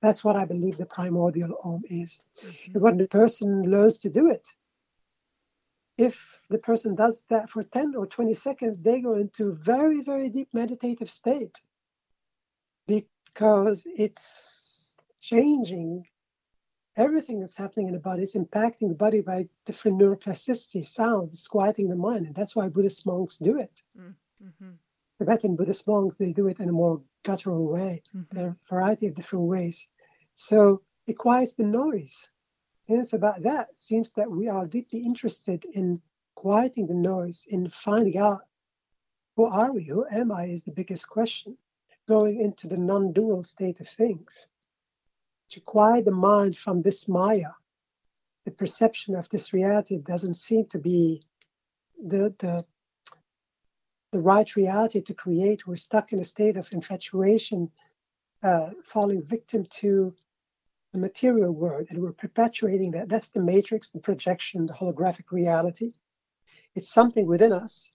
That's 0.00 0.22
what 0.22 0.36
I 0.36 0.44
believe 0.44 0.76
the 0.76 0.86
primordial 0.86 1.56
Om 1.64 1.82
is. 1.86 2.20
Mm-hmm. 2.38 2.72
And 2.74 2.82
when 2.82 2.96
the 2.98 3.08
person 3.08 3.62
learns 3.62 3.98
to 3.98 4.10
do 4.10 4.30
it, 4.30 4.46
if 5.98 6.44
the 6.50 6.58
person 6.58 6.94
does 6.94 7.24
that 7.30 7.48
for 7.48 7.62
10 7.64 7.94
or 7.96 8.06
20 8.06 8.34
seconds, 8.34 8.78
they 8.78 9.00
go 9.00 9.14
into 9.14 9.54
very, 9.54 10.02
very 10.02 10.28
deep 10.28 10.48
meditative 10.52 11.10
state 11.10 11.58
because 12.86 13.86
it's 13.96 14.75
changing 15.28 16.06
everything 16.96 17.40
that's 17.40 17.56
happening 17.56 17.88
in 17.88 17.94
the 17.94 18.00
body. 18.00 18.22
It's 18.22 18.36
impacting 18.36 18.88
the 18.88 18.94
body 18.94 19.20
by 19.20 19.48
different 19.64 20.00
neuroplasticity, 20.00 20.84
sounds, 20.84 21.46
quieting 21.48 21.88
the 21.88 21.96
mind. 21.96 22.26
And 22.26 22.34
that's 22.34 22.56
why 22.56 22.68
Buddhist 22.68 23.04
monks 23.06 23.36
do 23.36 23.58
it. 23.58 23.82
Mm-hmm. 23.98 24.70
Tibetan 25.18 25.56
Buddhist 25.56 25.86
monks, 25.86 26.16
they 26.16 26.32
do 26.32 26.46
it 26.46 26.60
in 26.60 26.68
a 26.68 26.72
more 26.72 27.02
guttural 27.22 27.68
way. 27.68 28.02
Mm-hmm. 28.14 28.36
There 28.36 28.46
are 28.46 28.50
a 28.50 28.68
variety 28.68 29.06
of 29.08 29.14
different 29.14 29.46
ways. 29.46 29.88
So 30.34 30.82
it 31.06 31.18
quiets 31.18 31.54
the 31.54 31.64
noise. 31.64 32.28
And 32.88 33.00
it's 33.00 33.14
about 33.14 33.42
that. 33.42 33.68
It 33.70 33.76
seems 33.76 34.12
that 34.12 34.30
we 34.30 34.48
are 34.48 34.66
deeply 34.66 35.00
interested 35.00 35.64
in 35.72 36.00
quieting 36.34 36.86
the 36.86 36.94
noise, 36.94 37.46
in 37.48 37.68
finding 37.68 38.16
out 38.16 38.42
who 39.34 39.44
are 39.44 39.72
we, 39.72 39.84
who 39.84 40.06
am 40.10 40.32
I 40.32 40.44
is 40.46 40.62
the 40.62 40.70
biggest 40.70 41.08
question, 41.08 41.58
going 42.08 42.40
into 42.40 42.68
the 42.68 42.76
non 42.78 43.12
dual 43.12 43.42
state 43.42 43.80
of 43.80 43.88
things 43.88 44.46
to 45.50 45.60
quiet 45.60 46.04
the 46.04 46.10
mind 46.10 46.56
from 46.56 46.82
this 46.82 47.08
Maya, 47.08 47.52
the 48.44 48.50
perception 48.50 49.14
of 49.14 49.28
this 49.28 49.52
reality 49.52 49.98
doesn't 49.98 50.34
seem 50.34 50.66
to 50.66 50.78
be 50.78 51.22
the 52.04 52.34
the 52.38 52.64
the 54.12 54.20
right 54.20 54.54
reality 54.56 55.02
to 55.02 55.14
create. 55.14 55.66
We're 55.66 55.76
stuck 55.76 56.12
in 56.12 56.20
a 56.20 56.24
state 56.24 56.56
of 56.56 56.72
infatuation, 56.72 57.70
uh, 58.42 58.70
falling 58.84 59.22
victim 59.22 59.66
to 59.80 60.14
the 60.92 60.98
material 60.98 61.52
world, 61.52 61.88
and 61.90 62.00
we're 62.00 62.12
perpetuating 62.12 62.92
that. 62.92 63.08
That's 63.08 63.28
the 63.28 63.42
matrix, 63.42 63.90
the 63.90 63.98
projection, 63.98 64.66
the 64.66 64.72
holographic 64.72 65.30
reality. 65.30 65.92
It's 66.74 66.88
something 66.88 67.26
within 67.26 67.52
us. 67.52 67.92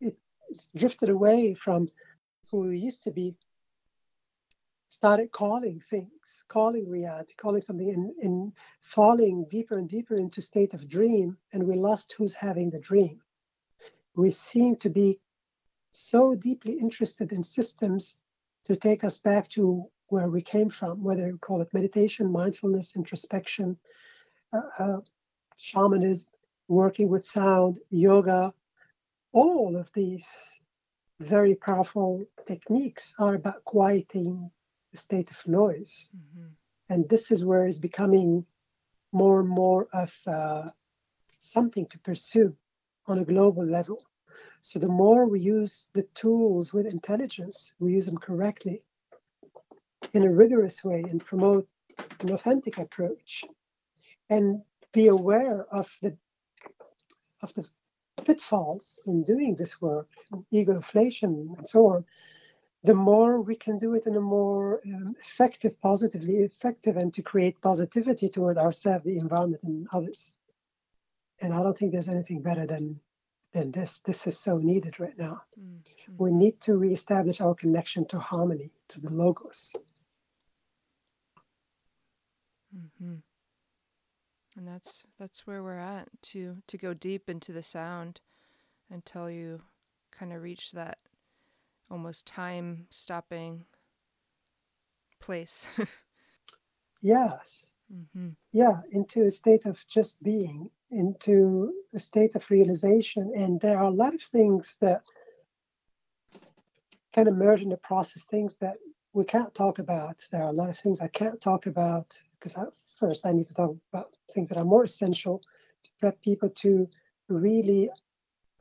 It's 0.00 0.68
drifted 0.74 1.08
away 1.08 1.54
from 1.54 1.88
who 2.50 2.60
we 2.60 2.78
used 2.78 3.02
to 3.04 3.10
be 3.10 3.34
started 4.88 5.30
calling 5.32 5.80
things, 5.80 6.44
calling 6.48 6.88
reality, 6.88 7.34
calling 7.36 7.60
something, 7.60 7.90
and, 7.90 8.12
in 8.20 8.52
falling 8.80 9.46
deeper 9.50 9.78
and 9.78 9.88
deeper 9.88 10.16
into 10.16 10.40
state 10.40 10.74
of 10.74 10.88
dream, 10.88 11.36
and 11.52 11.62
we 11.62 11.74
lost 11.74 12.14
who's 12.16 12.34
having 12.34 12.70
the 12.70 12.80
dream. 12.80 13.20
We 14.16 14.30
seem 14.30 14.76
to 14.76 14.90
be 14.90 15.20
so 15.92 16.34
deeply 16.34 16.72
interested 16.72 17.32
in 17.32 17.42
systems 17.42 18.16
to 18.64 18.76
take 18.76 19.04
us 19.04 19.18
back 19.18 19.48
to 19.48 19.88
where 20.08 20.28
we 20.28 20.40
came 20.42 20.70
from, 20.70 21.02
whether 21.02 21.26
you 21.26 21.38
call 21.38 21.60
it 21.60 21.72
meditation, 21.74 22.32
mindfulness, 22.32 22.96
introspection, 22.96 23.76
uh, 24.52 24.62
uh, 24.78 25.00
shamanism, 25.56 26.30
working 26.68 27.08
with 27.08 27.24
sound, 27.24 27.78
yoga, 27.90 28.52
all 29.32 29.76
of 29.76 29.90
these 29.92 30.60
very 31.20 31.54
powerful 31.54 32.24
techniques 32.46 33.14
are 33.18 33.34
about 33.34 33.64
quieting 33.64 34.50
state 34.94 35.30
of 35.30 35.46
noise. 35.46 36.10
Mm-hmm. 36.16 36.48
And 36.90 37.08
this 37.08 37.30
is 37.30 37.44
where 37.44 37.66
it's 37.66 37.78
becoming 37.78 38.46
more 39.12 39.40
and 39.40 39.48
more 39.48 39.88
of 39.92 40.14
uh, 40.26 40.70
something 41.38 41.86
to 41.86 41.98
pursue 41.98 42.54
on 43.06 43.18
a 43.18 43.24
global 43.24 43.64
level. 43.64 44.02
So 44.60 44.78
the 44.78 44.88
more 44.88 45.26
we 45.26 45.40
use 45.40 45.90
the 45.94 46.06
tools 46.14 46.72
with 46.72 46.86
intelligence, 46.86 47.74
we 47.78 47.94
use 47.94 48.06
them 48.06 48.18
correctly 48.18 48.82
in 50.14 50.22
a 50.22 50.32
rigorous 50.32 50.84
way 50.84 51.04
and 51.08 51.24
promote 51.24 51.68
an 52.20 52.32
authentic 52.32 52.78
approach 52.78 53.44
and 54.30 54.62
be 54.92 55.08
aware 55.08 55.66
of 55.72 55.90
the 56.02 56.16
of 57.42 57.54
the 57.54 57.68
pitfalls 58.24 59.00
in 59.06 59.22
doing 59.22 59.54
this 59.54 59.80
work, 59.80 60.08
ego 60.50 60.74
inflation 60.74 61.54
and 61.56 61.68
so 61.68 61.86
on, 61.86 62.04
the 62.84 62.94
more 62.94 63.40
we 63.40 63.56
can 63.56 63.78
do 63.78 63.94
it 63.94 64.06
in 64.06 64.16
a 64.16 64.20
more 64.20 64.80
um, 64.86 65.14
effective, 65.18 65.80
positively 65.80 66.38
effective, 66.38 66.96
and 66.96 67.12
to 67.14 67.22
create 67.22 67.60
positivity 67.60 68.28
toward 68.28 68.56
ourselves, 68.56 69.04
the 69.04 69.18
environment, 69.18 69.62
and 69.64 69.88
others. 69.92 70.32
And 71.40 71.52
I 71.52 71.62
don't 71.62 71.76
think 71.76 71.92
there's 71.92 72.08
anything 72.08 72.42
better 72.42 72.66
than 72.66 73.00
than 73.52 73.72
this. 73.72 74.00
This 74.00 74.26
is 74.26 74.38
so 74.38 74.58
needed 74.58 75.00
right 75.00 75.16
now. 75.18 75.42
Mm-hmm. 75.58 76.12
We 76.16 76.32
need 76.32 76.60
to 76.62 76.76
reestablish 76.76 77.40
our 77.40 77.54
connection 77.54 78.04
to 78.06 78.18
harmony, 78.18 78.70
to 78.88 79.00
the 79.00 79.10
logos. 79.10 79.74
Mm-hmm. 82.76 83.16
And 84.56 84.68
that's 84.68 85.06
that's 85.18 85.46
where 85.46 85.62
we're 85.62 85.78
at 85.78 86.08
to 86.22 86.58
to 86.66 86.78
go 86.78 86.94
deep 86.94 87.28
into 87.28 87.52
the 87.52 87.62
sound 87.62 88.20
until 88.90 89.30
you 89.30 89.62
kind 90.10 90.32
of 90.32 90.42
reach 90.42 90.72
that 90.72 90.98
almost 91.90 92.26
time 92.26 92.86
stopping 92.90 93.64
place. 95.20 95.66
yes. 97.00 97.72
Mm-hmm. 97.92 98.30
Yeah, 98.52 98.80
into 98.92 99.24
a 99.24 99.30
state 99.30 99.64
of 99.64 99.82
just 99.88 100.22
being, 100.22 100.70
into 100.90 101.72
a 101.94 101.98
state 101.98 102.34
of 102.34 102.50
realization. 102.50 103.32
And 103.34 103.60
there 103.60 103.78
are 103.78 103.84
a 103.88 103.90
lot 103.90 104.14
of 104.14 104.20
things 104.20 104.76
that 104.80 105.02
can 107.12 107.28
emerge 107.28 107.62
in 107.62 107.70
the 107.70 107.78
process, 107.78 108.24
things 108.24 108.56
that 108.56 108.76
we 109.14 109.24
can't 109.24 109.54
talk 109.54 109.78
about. 109.78 110.22
There 110.30 110.42
are 110.42 110.50
a 110.50 110.52
lot 110.60 110.68
of 110.68 110.76
things 110.76 111.00
I 111.00 111.08
can't 111.08 111.40
talk 111.40 111.66
about 111.66 112.14
because 112.34 112.56
first 112.98 113.26
I 113.26 113.32
need 113.32 113.46
to 113.46 113.54
talk 113.54 113.74
about 113.92 114.12
things 114.32 114.50
that 114.50 114.58
are 114.58 114.64
more 114.64 114.84
essential 114.84 115.42
to 115.84 115.90
prep 115.98 116.20
people 116.22 116.50
to 116.50 116.88
really 117.28 117.90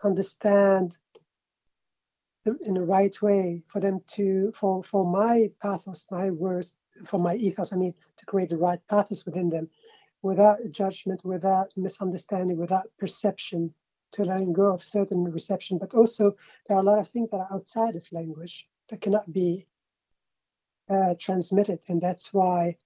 understand 0.04 0.98
in 2.62 2.74
the 2.74 2.82
right 2.82 3.22
way 3.22 3.64
for 3.68 3.80
them 3.80 4.02
to 4.08 4.52
for 4.54 4.84
for 4.84 5.04
my 5.04 5.50
pathos 5.62 6.08
my 6.12 6.32
words 6.32 6.76
for 7.06 7.20
my 7.20 7.36
ethos 7.36 7.74
i 7.74 7.76
mean 7.76 7.94
to 8.16 8.26
create 8.26 8.50
the 8.50 8.58
right 8.58 8.80
pathos 8.90 9.26
within 9.26 9.50
them 9.50 9.70
without 10.22 10.58
judgment 10.72 11.24
without 11.24 11.68
misunderstanding 11.76 12.58
without 12.58 12.90
perception 12.98 13.74
to 14.12 14.24
letting 14.24 14.54
go 14.54 14.74
of 14.74 14.82
certain 14.82 15.24
reception. 15.24 15.78
But 15.78 15.94
also 15.94 16.36
there 16.68 16.78
are 16.78 16.82
a 16.82 16.84
lot 16.84 17.00
of 17.00 17.08
things 17.08 17.32
that 17.32 17.38
are 17.38 17.54
outside 17.54 17.96
of 17.96 18.12
language 18.12 18.68
that 18.90 19.02
cannot 19.02 19.32
be 19.32 19.68
uh, 20.90 21.16
transmitted. 21.20 21.80
And 21.88 22.02
that's 22.02 22.34
why 22.34 22.78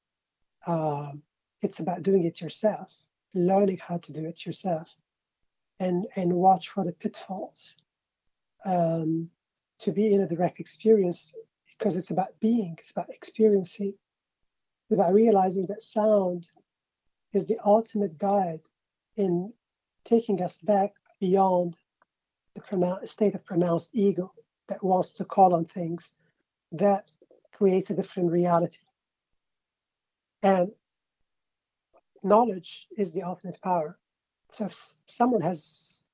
uh, 0.66 1.12
it's 1.62 1.80
about 1.80 2.04
doing 2.04 2.26
it 2.26 2.42
yourself 2.42 2.94
learning 3.34 3.78
how 3.78 3.98
to 3.98 4.12
do 4.12 4.26
it 4.26 4.46
yourself 4.46 4.98
and 5.80 6.06
and 6.18 6.34
watch 6.34 6.68
for 6.68 6.84
the 6.84 6.92
pitfalls 6.92 7.78
um, 8.66 9.30
to 9.82 9.92
be 9.92 10.14
in 10.14 10.22
a 10.22 10.28
direct 10.28 10.60
experience 10.60 11.34
because 11.78 11.98
it's 11.98 12.12
about 12.12 12.40
being, 12.40 12.76
it's 12.78 12.92
about 12.92 13.10
experiencing, 13.10 13.94
it's 14.90 14.94
about 14.94 15.14
realizing 15.14 15.66
that 15.68 15.82
sound 15.82 16.50
is 17.34 17.46
the 17.46 17.58
ultimate 17.66 18.18
guide 18.18 18.62
in 19.18 19.52
taking 20.06 20.42
us 20.42 20.58
back 20.58 20.94
beyond 21.20 21.76
the 22.54 23.00
state 23.06 23.34
of 23.34 23.46
pronounced 23.46 23.90
ego 23.94 24.32
that 24.68 24.84
wants 24.84 25.12
to 25.14 25.26
call 25.26 25.54
on 25.54 25.66
things 25.66 26.14
that 26.72 27.06
creates 27.54 27.90
a 27.90 27.96
different 27.96 28.32
reality. 28.32 28.86
And 30.44 30.72
knowledge 32.24 32.88
is 32.98 33.14
the 33.14 33.24
ultimate 33.24 33.60
power. 33.62 33.98
So 34.52 34.66
if 34.66 34.74
someone 35.06 35.42
has 35.42 36.06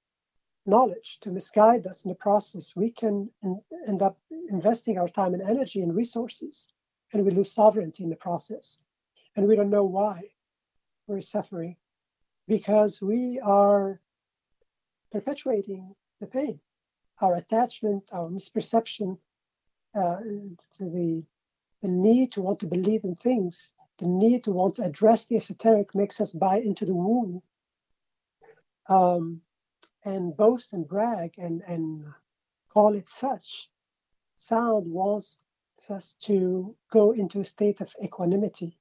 knowledge 0.68 1.19
to 1.22 1.31
misguide 1.31 1.88
us 1.88 2.06
in 2.06 2.10
the 2.10 2.15
process, 2.15 2.76
we 2.76 2.91
can 2.91 3.30
in, 3.41 3.61
end 3.88 4.02
up 4.02 4.18
investing 4.49 4.98
our 4.98 5.07
time 5.07 5.34
and 5.34 5.41
energy 5.41 5.81
and 5.81 5.95
resources, 5.95 6.68
and 7.14 7.26
we 7.26 7.31
lose 7.31 7.52
sovereignty 7.52 8.03
in 8.03 8.10
the 8.10 8.15
process. 8.15 8.80
And 9.35 9.48
we 9.48 9.56
don't 9.56 9.69
know 9.69 9.85
why 9.85 10.23
we're 11.07 11.22
suffering 11.22 11.77
because 12.48 13.02
we 13.02 13.39
are 13.44 14.02
perpetuating 15.11 15.95
the 16.19 16.27
pain, 16.27 16.60
our 17.22 17.35
attachment, 17.35 18.10
our 18.11 18.30
misperception, 18.30 19.18
uh, 19.95 20.19
the, 20.80 21.23
the 21.81 21.88
need 21.88 22.31
to 22.34 22.41
want 22.41 22.60
to 22.60 22.68
believe 22.68 23.03
in 23.03 23.15
things, 23.15 23.72
the 23.99 24.07
need 24.07 24.44
to 24.44 24.52
want 24.52 24.76
to 24.76 24.84
address 24.84 25.26
the 25.26 25.35
esoteric 25.35 25.95
makes 25.95 26.22
us 26.22 26.34
buy 26.34 26.60
into 26.60 26.85
the 26.85 26.94
wound. 26.94 27.41
Um, 28.89 29.41
and 30.03 30.36
boast 30.36 30.74
and 30.74 30.88
brag 30.88 31.34
and, 31.38 31.61
and 31.68 32.06
call 32.69 32.95
it 32.95 33.10
such. 33.10 33.69
Sound 34.38 34.91
wants 34.91 35.40
us 35.90 36.14
to 36.22 36.76
go 36.91 37.11
into 37.11 37.40
a 37.40 37.44
state 37.44 37.82
of 37.82 37.94
equanimity, 38.03 38.78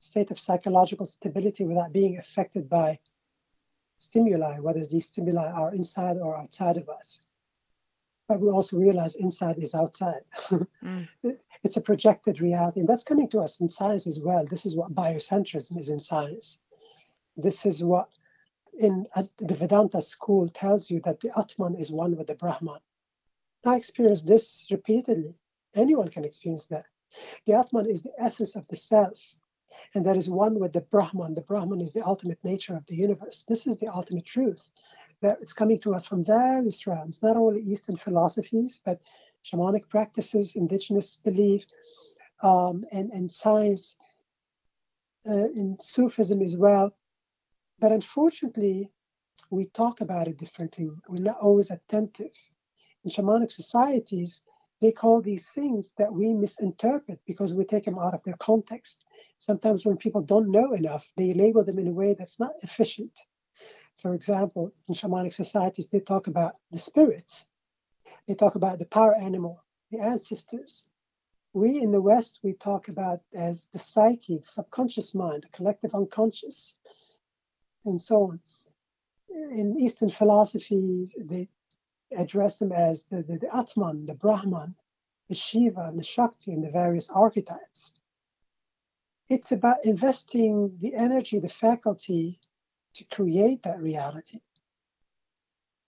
state 0.00 0.30
of 0.30 0.38
psychological 0.38 1.06
stability 1.06 1.64
without 1.64 1.92
being 1.92 2.18
affected 2.18 2.68
by 2.68 2.98
stimuli, 3.98 4.58
whether 4.60 4.84
these 4.86 5.06
stimuli 5.06 5.50
are 5.50 5.74
inside 5.74 6.16
or 6.18 6.36
outside 6.36 6.76
of 6.76 6.88
us. 6.88 7.20
But 8.28 8.40
we 8.40 8.48
also 8.48 8.78
realize 8.78 9.16
inside 9.16 9.58
is 9.58 9.74
outside. 9.74 10.22
mm. 10.50 11.08
It's 11.62 11.78
a 11.78 11.80
projected 11.80 12.40
reality, 12.40 12.80
and 12.80 12.88
that's 12.88 13.04
coming 13.04 13.28
to 13.28 13.40
us 13.40 13.60
in 13.60 13.70
science 13.70 14.06
as 14.06 14.20
well. 14.20 14.44
This 14.44 14.66
is 14.66 14.76
what 14.76 14.94
biocentrism 14.94 15.78
is 15.78 15.88
in 15.88 15.98
science. 15.98 16.58
This 17.38 17.64
is 17.64 17.82
what 17.82 18.10
in 18.78 19.06
the 19.38 19.54
Vedanta 19.54 20.02
school 20.02 20.48
tells 20.48 20.90
you 20.90 21.00
that 21.04 21.20
the 21.20 21.36
Atman 21.38 21.74
is 21.74 21.92
one 21.92 22.16
with 22.16 22.26
the 22.26 22.34
Brahman. 22.34 22.80
I 23.64 23.76
experienced 23.76 24.26
this 24.26 24.66
repeatedly. 24.70 25.34
Anyone 25.74 26.08
can 26.08 26.24
experience 26.24 26.66
that. 26.66 26.86
The 27.46 27.54
Atman 27.54 27.86
is 27.86 28.02
the 28.02 28.12
essence 28.18 28.56
of 28.56 28.66
the 28.68 28.76
self, 28.76 29.18
and 29.94 30.04
that 30.06 30.16
is 30.16 30.28
one 30.28 30.58
with 30.58 30.72
the 30.72 30.82
Brahman. 30.82 31.34
The 31.34 31.42
Brahman 31.42 31.80
is 31.80 31.92
the 31.92 32.04
ultimate 32.04 32.42
nature 32.44 32.74
of 32.74 32.86
the 32.86 32.96
universe. 32.96 33.44
This 33.48 33.66
is 33.66 33.76
the 33.76 33.88
ultimate 33.88 34.26
truth. 34.26 34.70
That 35.20 35.38
it's 35.40 35.52
coming 35.52 35.78
to 35.80 35.94
us 35.94 36.06
from 36.06 36.24
various 36.24 36.86
realms, 36.86 37.22
not 37.22 37.36
only 37.36 37.62
Eastern 37.62 37.96
philosophies, 37.96 38.80
but 38.84 39.00
shamanic 39.44 39.88
practices, 39.88 40.56
indigenous 40.56 41.16
belief, 41.16 41.66
um, 42.42 42.84
and, 42.92 43.10
and 43.12 43.30
science, 43.30 43.96
uh, 45.26 45.48
in 45.54 45.78
Sufism 45.80 46.42
as 46.42 46.56
well. 46.56 46.94
But 47.78 47.92
unfortunately, 47.92 48.92
we 49.50 49.66
talk 49.66 50.00
about 50.00 50.28
it 50.28 50.38
differently. 50.38 50.90
We're 51.08 51.22
not 51.22 51.40
always 51.40 51.70
attentive. 51.70 52.32
In 53.04 53.10
shamanic 53.10 53.52
societies, 53.52 54.42
they 54.80 54.92
call 54.92 55.20
these 55.20 55.50
things 55.50 55.92
that 55.98 56.12
we 56.12 56.32
misinterpret 56.32 57.20
because 57.26 57.54
we 57.54 57.64
take 57.64 57.84
them 57.84 57.98
out 57.98 58.14
of 58.14 58.22
their 58.22 58.36
context. 58.36 59.04
Sometimes 59.38 59.84
when 59.84 59.96
people 59.96 60.22
don't 60.22 60.50
know 60.50 60.72
enough, 60.72 61.10
they 61.16 61.34
label 61.34 61.64
them 61.64 61.78
in 61.78 61.88
a 61.88 61.92
way 61.92 62.14
that's 62.14 62.38
not 62.38 62.52
efficient. 62.62 63.18
For 63.96 64.14
example, 64.14 64.72
in 64.88 64.94
shamanic 64.94 65.32
societies, 65.32 65.86
they 65.86 66.00
talk 66.00 66.26
about 66.26 66.56
the 66.70 66.78
spirits, 66.78 67.46
they 68.26 68.34
talk 68.34 68.54
about 68.54 68.78
the 68.78 68.86
power 68.86 69.14
animal, 69.14 69.64
the 69.90 70.00
ancestors. 70.00 70.86
We 71.52 71.80
in 71.80 71.92
the 71.92 72.00
West, 72.00 72.40
we 72.42 72.54
talk 72.54 72.88
about 72.88 73.20
as 73.32 73.66
the 73.72 73.78
psyche, 73.78 74.38
the 74.38 74.44
subconscious 74.44 75.14
mind, 75.14 75.44
the 75.44 75.48
collective 75.50 75.94
unconscious, 75.94 76.76
and 77.84 78.00
so 78.00 78.30
on. 78.30 78.40
In 79.50 79.78
Eastern 79.80 80.10
philosophy, 80.10 81.10
they 81.18 81.48
address 82.16 82.58
them 82.58 82.72
as 82.72 83.04
the, 83.04 83.22
the, 83.22 83.38
the 83.38 83.56
Atman, 83.56 84.06
the 84.06 84.14
Brahman, 84.14 84.74
the 85.28 85.34
Shiva, 85.34 85.82
and 85.82 85.98
the 85.98 86.04
Shakti, 86.04 86.52
and 86.52 86.64
the 86.64 86.70
various 86.70 87.10
archetypes. 87.10 87.94
It's 89.28 89.52
about 89.52 89.84
investing 89.84 90.76
the 90.78 90.94
energy, 90.94 91.38
the 91.38 91.48
faculty 91.48 92.38
to 92.94 93.04
create 93.04 93.62
that 93.62 93.80
reality. 93.80 94.40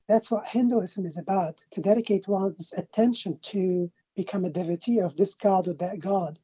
That's 0.09 0.31
what 0.31 0.49
Hinduism 0.49 1.05
is 1.05 1.19
about 1.19 1.61
to 1.73 1.81
dedicate 1.81 2.29
one's 2.29 2.73
attention 2.77 3.39
to 3.43 3.91
become 4.17 4.45
a 4.45 4.51
devotee 4.51 5.01
of 5.01 5.17
this 5.17 5.35
God 5.35 5.69
or 5.69 5.75
that 5.75 6.01
God 6.01 6.39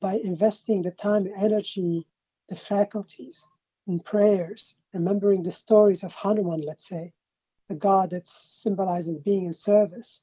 by 0.00 0.14
investing 0.14 0.82
the 0.82 0.90
time 0.90 1.28
energy, 1.36 2.06
the 2.48 2.56
faculties, 2.56 3.48
in 3.86 4.00
prayers, 4.00 4.74
remembering 4.92 5.42
the 5.42 5.50
stories 5.50 6.02
of 6.02 6.14
Hanuman, 6.14 6.60
let's 6.62 6.86
say, 6.86 7.12
the 7.68 7.74
God 7.74 8.10
that 8.10 8.28
symbolizes 8.28 9.18
being 9.18 9.44
in 9.44 9.52
service, 9.52 10.22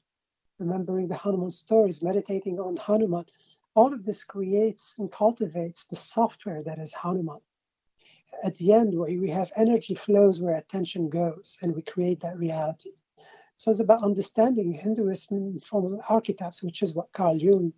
remembering 0.60 1.08
the 1.08 1.16
Hanuman 1.16 1.52
stories, 1.52 2.04
meditating 2.04 2.60
on 2.60 2.78
Hanuman. 2.78 3.26
All 3.76 3.94
of 3.94 4.04
this 4.04 4.24
creates 4.24 4.96
and 5.00 5.12
cultivates 5.12 5.86
the 5.86 5.96
software 5.96 6.62
that 6.64 6.80
is 6.80 6.94
Hanuman. 6.94 7.40
At 8.44 8.56
the 8.56 8.74
end, 8.74 8.98
where 8.98 9.20
we 9.20 9.30
have 9.30 9.52
energy 9.56 9.96
flows 9.96 10.40
where 10.40 10.56
attention 10.56 11.10
goes, 11.10 11.58
and 11.62 11.76
we 11.76 11.82
create 11.82 12.20
that 12.22 12.38
reality. 12.38 12.92
So 13.58 13.72
it's 13.72 13.80
about 13.80 14.04
understanding 14.04 14.72
Hinduism 14.72 15.60
from 15.60 16.00
archetypes, 16.08 16.64
which 16.64 16.82
is 16.82 16.94
what 16.94 17.12
Carl 17.12 17.38
Jung 17.38 17.74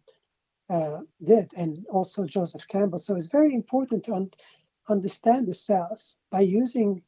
uh, 0.69 0.99
did, 1.23 1.51
and 1.55 1.85
also 1.89 2.25
Joseph 2.25 2.67
Campbell. 2.67 2.99
So 2.99 3.15
it's 3.15 3.27
very 3.27 3.53
important 3.53 4.03
to 4.05 4.29
understand 4.89 5.47
the 5.47 5.53
self 5.53 6.15
by 6.31 6.41
using 6.41 7.01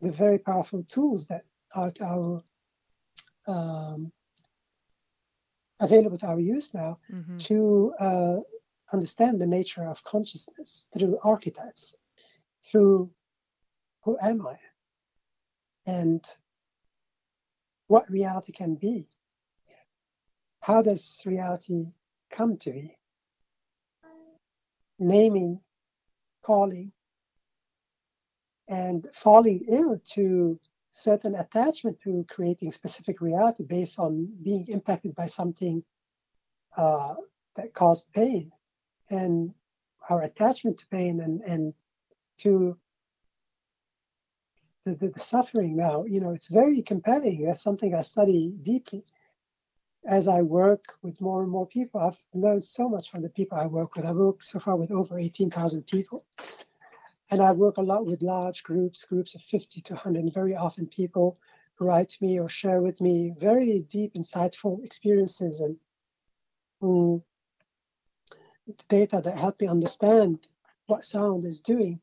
the 0.00 0.12
very 0.12 0.38
powerful 0.38 0.84
tools 0.84 1.26
that 1.28 1.42
are 1.74 1.92
our 2.02 2.44
um, 3.46 4.12
available 5.80 6.18
to 6.18 6.26
our 6.26 6.40
use 6.40 6.72
now 6.74 6.98
mm-hmm. 7.12 7.36
to 7.36 7.94
uh, 7.98 8.36
understand 8.92 9.40
the 9.40 9.46
nature 9.46 9.86
of 9.86 10.04
consciousness 10.04 10.86
through 10.96 11.18
archetypes, 11.22 11.96
through 12.64 13.10
who 14.02 14.16
am 14.20 14.46
I, 14.46 14.56
and 15.86 16.24
what 17.86 18.10
reality 18.10 18.52
can 18.52 18.74
be. 18.74 19.08
How 20.62 20.82
does 20.82 21.22
reality 21.26 21.86
come 22.30 22.56
to 22.58 22.70
be? 22.70 22.96
Naming, 24.98 25.60
calling, 26.42 26.92
and 28.68 29.06
falling 29.12 29.64
ill 29.68 30.00
to 30.12 30.58
certain 30.90 31.34
attachment 31.34 32.00
to 32.02 32.24
creating 32.30 32.70
specific 32.70 33.20
reality 33.20 33.64
based 33.64 33.98
on 33.98 34.28
being 34.42 34.66
impacted 34.68 35.14
by 35.14 35.26
something 35.26 35.82
uh, 36.76 37.14
that 37.56 37.74
caused 37.74 38.12
pain 38.12 38.50
and 39.10 39.52
our 40.08 40.22
attachment 40.22 40.78
to 40.78 40.86
pain 40.88 41.20
and, 41.20 41.40
and 41.42 41.74
to 42.38 42.76
the, 44.84 44.94
the, 44.94 45.08
the, 45.08 45.20
suffering 45.20 45.76
now, 45.76 46.04
you 46.04 46.20
know, 46.20 46.30
it's 46.30 46.48
very 46.48 46.82
compelling. 46.82 47.44
That's 47.44 47.62
something 47.62 47.94
I 47.94 48.02
study 48.02 48.54
deeply. 48.62 49.04
As 50.06 50.28
I 50.28 50.42
work 50.42 50.84
with 51.02 51.20
more 51.20 51.42
and 51.42 51.50
more 51.50 51.66
people, 51.66 52.00
I've 52.00 52.18
learned 52.34 52.64
so 52.64 52.88
much 52.88 53.10
from 53.10 53.22
the 53.22 53.30
people 53.30 53.56
I 53.56 53.66
work 53.66 53.96
with. 53.96 54.04
I 54.04 54.12
work 54.12 54.42
so 54.42 54.60
far 54.60 54.76
with 54.76 54.90
over 54.90 55.18
18,000 55.18 55.86
people. 55.86 56.26
And 57.30 57.40
I 57.40 57.52
work 57.52 57.78
a 57.78 57.82
lot 57.82 58.06
with 58.06 58.22
large 58.22 58.62
groups, 58.62 59.04
groups 59.04 59.34
of 59.34 59.42
50 59.42 59.80
to 59.82 59.94
100. 59.94 60.24
And 60.24 60.34
very 60.34 60.54
often 60.54 60.86
people 60.86 61.38
write 61.80 62.16
me 62.20 62.38
or 62.38 62.48
share 62.48 62.80
with 62.80 63.00
me 63.00 63.34
very 63.38 63.80
deep, 63.88 64.14
insightful 64.14 64.84
experiences 64.84 65.60
and 65.60 65.76
um, 66.82 67.22
data 68.88 69.20
that 69.24 69.38
help 69.38 69.60
me 69.60 69.66
understand 69.66 70.46
what 70.86 71.04
sound 71.04 71.44
is 71.44 71.60
doing. 71.60 72.00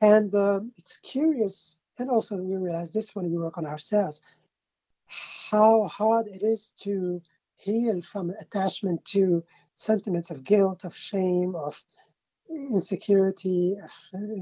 And 0.00 0.34
um, 0.34 0.72
it's 0.76 0.96
curious, 0.98 1.78
and 1.98 2.08
also 2.08 2.36
we 2.36 2.56
realize 2.56 2.92
this 2.92 3.14
when 3.14 3.30
we 3.30 3.36
work 3.36 3.58
on 3.58 3.66
ourselves, 3.66 4.20
how 5.50 5.84
hard 5.84 6.28
it 6.28 6.42
is 6.42 6.72
to 6.78 7.20
heal 7.56 8.00
from 8.02 8.30
attachment 8.30 9.04
to 9.06 9.42
sentiments 9.74 10.30
of 10.30 10.44
guilt, 10.44 10.84
of 10.84 10.94
shame, 10.94 11.56
of 11.56 11.82
insecurity, 12.50 13.76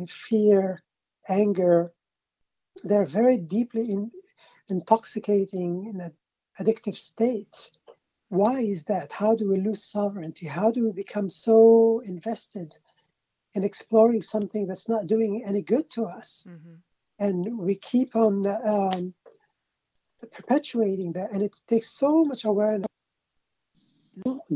fear, 0.09 0.83
anger. 1.29 1.93
They're 2.85 3.05
very 3.05 3.39
deeply 3.39 3.91
in, 3.91 4.11
intoxicating 4.69 5.87
in 5.87 6.13
addictive 6.61 6.97
states. 6.97 7.73
Why 8.29 8.61
is 8.61 8.85
that? 8.85 9.13
How 9.13 9.35
do 9.35 9.49
we 9.49 9.59
lose 9.59 9.85
sovereignty? 9.85 10.47
How 10.47 10.71
do 10.71 10.85
we 10.85 10.93
become 10.93 11.31
so 11.31 12.03
invested 12.05 12.77
in 13.55 13.65
exploring 13.65 14.23
something 14.23 14.67
that's 14.67 14.89
not 14.89 15.07
doing 15.07 15.45
any 15.47 15.63
good 15.63 15.89
to 15.91 16.05
us? 16.07 16.47
Mm-hmm. 16.49 16.75
And 17.19 17.59
we 17.59 17.77
keep 17.77 18.15
on 18.15 18.47
um, 18.47 19.15
perpetuating 20.33 21.13
that, 21.13 21.33
and 21.33 21.43
it 21.43 21.57
takes 21.67 21.89
so 21.89 22.25
much 22.25 22.45
awareness 22.45 22.86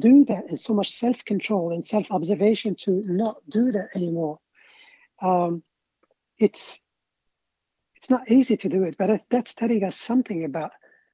not 0.01 0.09
do 0.09 0.24
that 0.27 0.48
and 0.48 0.59
so 0.59 0.74
much 0.74 0.93
self-control 0.93 1.72
and 1.72 1.85
self-observation 1.85 2.77
to 2.77 3.02
not 3.06 3.36
do 3.48 3.72
that 3.72 3.89
anymore. 3.97 4.39
Um, 5.20 5.62
it's 6.39 6.81
it's 7.97 8.09
not 8.09 8.31
easy 8.31 8.56
to 8.56 8.68
do 8.68 8.85
it 8.85 8.97
but 8.97 9.20
that's 9.28 9.55
telling 9.55 9.85
us 9.85 9.97
something 9.97 10.44
about 10.44 10.72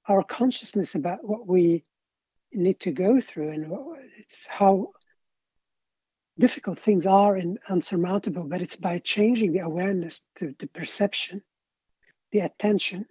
our 0.08 0.22
consciousness 0.22 0.94
about 0.94 1.18
what 1.22 1.46
we 1.46 1.84
need 2.52 2.78
to 2.78 2.92
go 2.92 3.20
through 3.20 3.50
and 3.50 3.72
it's 4.18 4.46
how 4.46 4.92
difficult 6.38 6.78
things 6.78 7.06
are 7.06 7.34
and 7.34 7.58
unsurmountable 7.68 8.44
but 8.44 8.62
it's 8.62 8.76
by 8.76 9.00
changing 9.00 9.52
the 9.52 9.58
awareness 9.58 10.22
to 10.36 10.54
the 10.60 10.68
perception 10.68 11.42
the 12.32 12.40
attention. 12.40 13.06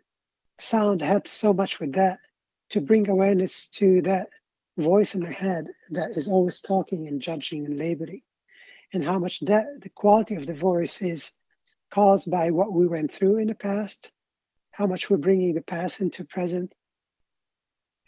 Sound 0.57 1.01
helps 1.01 1.31
so 1.31 1.53
much 1.53 1.79
with 1.79 1.93
that 1.93 2.19
to 2.69 2.81
bring 2.81 3.09
awareness 3.09 3.67
to 3.69 4.01
that 4.03 4.27
voice 4.77 5.15
in 5.15 5.21
the 5.21 5.31
head 5.31 5.67
that 5.91 6.11
is 6.11 6.27
always 6.27 6.61
talking 6.61 7.07
and 7.07 7.21
judging 7.21 7.65
and 7.65 7.77
labeling, 7.77 8.21
and 8.93 9.03
how 9.03 9.19
much 9.19 9.39
that 9.41 9.65
the 9.81 9.89
quality 9.89 10.35
of 10.35 10.45
the 10.45 10.53
voice 10.53 11.01
is 11.01 11.31
caused 11.91 12.29
by 12.29 12.51
what 12.51 12.73
we 12.73 12.87
went 12.87 13.11
through 13.11 13.37
in 13.37 13.47
the 13.47 13.55
past, 13.55 14.11
how 14.71 14.85
much 14.85 15.09
we're 15.09 15.17
bringing 15.17 15.53
the 15.53 15.61
past 15.61 16.01
into 16.01 16.25
present, 16.25 16.73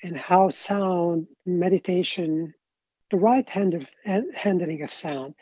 and 0.04 0.18
how 0.18 0.50
sound, 0.50 1.28
meditation, 1.46 2.54
the 3.12 3.18
right 3.18 3.50
hand 3.50 3.74
of, 3.74 3.88
handling 4.34 4.84
of 4.84 4.92
sound, 4.92 5.34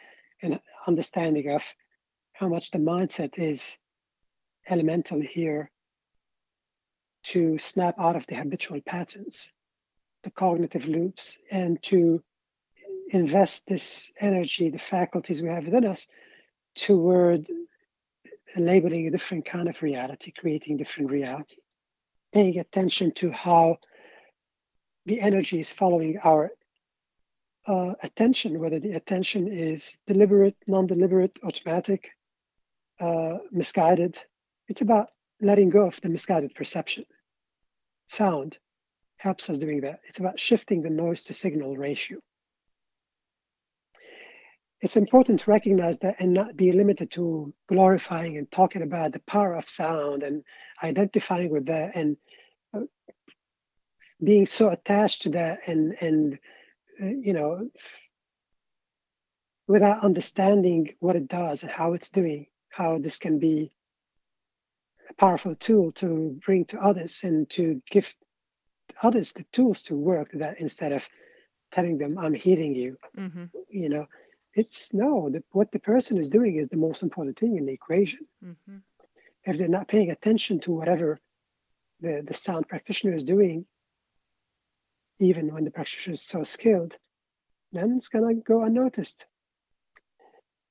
and 0.41 0.59
understanding 0.87 1.49
of 1.49 1.63
how 2.33 2.47
much 2.47 2.71
the 2.71 2.77
mindset 2.77 3.39
is 3.39 3.77
elemental 4.69 5.21
here 5.21 5.71
to 7.23 7.57
snap 7.57 7.95
out 7.97 8.15
of 8.15 8.27
the 8.27 8.35
habitual 8.35 8.81
patterns 8.81 9.51
the 10.25 10.31
cognitive 10.31 10.87
loops 10.87 11.37
and 11.51 11.81
to 11.83 12.21
invest 13.11 13.67
this 13.67 14.11
energy, 14.19 14.69
the 14.69 14.79
faculties 14.79 15.41
we 15.41 15.49
have 15.49 15.65
within 15.65 15.85
us, 15.85 16.07
toward 16.73 17.47
labeling 18.57 19.07
a 19.07 19.11
different 19.11 19.45
kind 19.45 19.69
of 19.69 19.81
reality, 19.83 20.31
creating 20.31 20.77
different 20.77 21.11
reality, 21.11 21.57
paying 22.33 22.57
attention 22.57 23.11
to 23.11 23.31
how 23.31 23.77
the 25.05 25.21
energy 25.21 25.59
is 25.59 25.71
following 25.71 26.17
our 26.23 26.51
uh, 27.67 27.93
attention, 28.01 28.59
whether 28.59 28.79
the 28.79 28.93
attention 28.93 29.47
is 29.47 29.99
deliberate, 30.07 30.55
non 30.65 30.87
deliberate, 30.87 31.37
automatic, 31.43 32.09
uh, 32.99 33.37
misguided. 33.51 34.19
It's 34.67 34.81
about 34.81 35.09
letting 35.39 35.69
go 35.69 35.85
of 35.85 36.01
the 36.01 36.09
misguided 36.09 36.55
perception. 36.55 37.05
Sound 38.09 38.57
helps 39.25 39.49
us 39.49 39.57
doing 39.57 39.81
that. 39.81 40.01
It's 40.03 40.19
about 40.19 40.39
shifting 40.39 40.83
the 40.83 40.91
noise 40.91 41.23
to 41.23 41.33
signal 41.33 41.75
ratio. 41.75 42.19
It's 44.81 44.97
important 44.97 45.39
to 45.39 45.49
recognize 45.49 45.97
that 45.99 46.17
and 46.19 46.31
not 46.31 46.55
be 46.55 46.71
limited 46.71 47.09
to 47.11 47.51
glorifying 47.67 48.37
and 48.37 48.49
talking 48.51 48.83
about 48.83 49.13
the 49.13 49.19
power 49.21 49.55
of 49.55 49.67
sound 49.67 50.21
and 50.21 50.43
identifying 50.83 51.49
with 51.49 51.65
that 51.65 51.95
and 51.95 52.17
uh, 52.71 52.81
being 54.23 54.45
so 54.45 54.69
attached 54.69 55.23
to 55.23 55.29
that 55.29 55.61
and 55.65 55.95
and 56.01 56.39
uh, 57.01 57.15
you 57.27 57.33
know 57.33 57.67
without 59.67 60.03
understanding 60.03 60.93
what 60.99 61.15
it 61.15 61.27
does 61.27 61.63
and 61.63 61.71
how 61.71 61.93
it's 61.93 62.11
doing 62.11 62.45
how 62.69 62.99
this 62.99 63.17
can 63.17 63.39
be 63.39 63.73
a 65.09 65.13
powerful 65.15 65.55
tool 65.55 65.91
to 65.93 66.39
bring 66.45 66.65
to 66.65 66.79
others 66.79 67.23
and 67.23 67.49
to 67.49 67.81
give 67.89 68.13
others 69.01 69.33
the 69.33 69.43
tools 69.51 69.83
to 69.83 69.95
work 69.95 70.31
that 70.31 70.59
instead 70.59 70.91
of 70.91 71.07
telling 71.71 71.97
them 71.97 72.17
i'm 72.17 72.33
hearing 72.33 72.75
you 72.75 72.97
mm-hmm. 73.17 73.45
you 73.69 73.89
know 73.89 74.05
it's 74.53 74.93
no 74.93 75.29
the, 75.29 75.43
what 75.51 75.71
the 75.71 75.79
person 75.79 76.17
is 76.17 76.29
doing 76.29 76.55
is 76.55 76.69
the 76.69 76.77
most 76.77 77.03
important 77.03 77.37
thing 77.37 77.57
in 77.57 77.65
the 77.65 77.73
equation 77.73 78.19
mm-hmm. 78.43 78.77
if 79.43 79.57
they're 79.57 79.67
not 79.67 79.87
paying 79.87 80.11
attention 80.11 80.59
to 80.59 80.71
whatever 80.71 81.19
the, 82.01 82.23
the 82.25 82.33
sound 82.33 82.67
practitioner 82.67 83.13
is 83.13 83.23
doing 83.23 83.65
even 85.19 85.53
when 85.53 85.63
the 85.63 85.71
practitioner 85.71 86.13
is 86.13 86.21
so 86.21 86.43
skilled 86.43 86.97
then 87.71 87.93
it's 87.95 88.09
going 88.09 88.35
to 88.35 88.41
go 88.41 88.63
unnoticed 88.63 89.25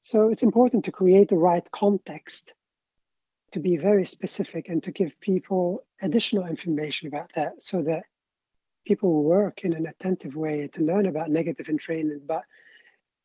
so 0.02 0.28
it's 0.28 0.42
important 0.42 0.84
to 0.84 0.92
create 0.92 1.28
the 1.28 1.36
right 1.36 1.70
context 1.70 2.52
to 3.52 3.60
be 3.60 3.76
very 3.76 4.04
specific 4.04 4.68
and 4.68 4.82
to 4.82 4.90
give 4.90 5.18
people 5.20 5.84
additional 6.02 6.46
information 6.46 7.08
about 7.08 7.30
that 7.36 7.62
so 7.62 7.82
that 7.82 8.04
people 8.84 9.22
work 9.22 9.64
in 9.64 9.72
an 9.72 9.86
attentive 9.86 10.36
way 10.36 10.68
to 10.68 10.84
learn 10.84 11.06
about 11.06 11.30
negative 11.30 11.66
entrainment, 11.66 12.26
but 12.26 12.42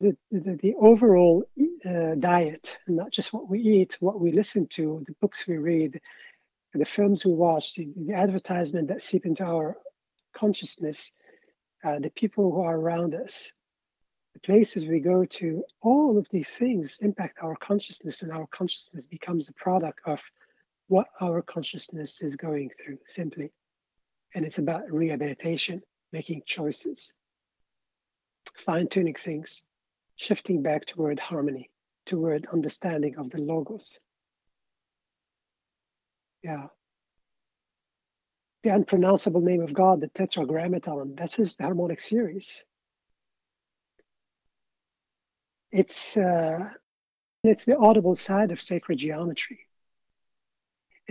the, 0.00 0.16
the, 0.30 0.56
the 0.62 0.74
overall 0.76 1.44
uh, 1.84 2.14
diet, 2.14 2.78
not 2.88 3.10
just 3.10 3.32
what 3.32 3.48
we 3.48 3.60
eat, 3.60 3.98
what 4.00 4.20
we 4.20 4.32
listen 4.32 4.66
to, 4.68 5.04
the 5.06 5.14
books 5.20 5.46
we 5.46 5.58
read, 5.58 6.00
the 6.72 6.84
films 6.84 7.24
we 7.24 7.32
watch, 7.32 7.74
the, 7.74 7.88
the 7.96 8.14
advertisement 8.14 8.88
that 8.88 9.02
seep 9.02 9.26
into 9.26 9.44
our 9.44 9.76
consciousness, 10.32 11.12
uh, 11.84 11.98
the 11.98 12.10
people 12.10 12.50
who 12.50 12.62
are 12.62 12.76
around 12.76 13.14
us, 13.14 13.52
the 14.34 14.40
places 14.40 14.86
we 14.86 15.00
go 15.00 15.24
to, 15.24 15.62
all 15.82 16.16
of 16.16 16.28
these 16.30 16.50
things 16.50 16.98
impact 17.00 17.38
our 17.42 17.56
consciousness, 17.56 18.22
and 18.22 18.32
our 18.32 18.46
consciousness 18.50 19.06
becomes 19.06 19.48
a 19.48 19.54
product 19.54 20.00
of 20.06 20.22
what 20.88 21.08
our 21.20 21.42
consciousness 21.42 22.22
is 22.22 22.36
going 22.36 22.70
through 22.82 22.98
simply. 23.06 23.52
And 24.34 24.44
it's 24.44 24.58
about 24.58 24.90
rehabilitation, 24.90 25.82
making 26.12 26.42
choices, 26.46 27.14
fine 28.54 28.88
tuning 28.88 29.14
things, 29.14 29.64
shifting 30.16 30.62
back 30.62 30.84
toward 30.84 31.18
harmony, 31.18 31.70
toward 32.06 32.46
understanding 32.52 33.16
of 33.16 33.30
the 33.30 33.40
logos. 33.40 34.00
Yeah. 36.42 36.68
The 38.62 38.70
unpronounceable 38.70 39.40
name 39.40 39.62
of 39.62 39.72
God, 39.72 40.00
the 40.00 40.08
tetragrammaton, 40.08 41.14
that's 41.16 41.36
his 41.36 41.56
harmonic 41.58 42.00
series. 42.00 42.64
It's 45.72 46.16
uh, 46.16 46.70
it's 47.42 47.64
the 47.64 47.78
audible 47.78 48.16
side 48.16 48.50
of 48.50 48.60
sacred 48.60 48.98
geometry. 48.98 49.60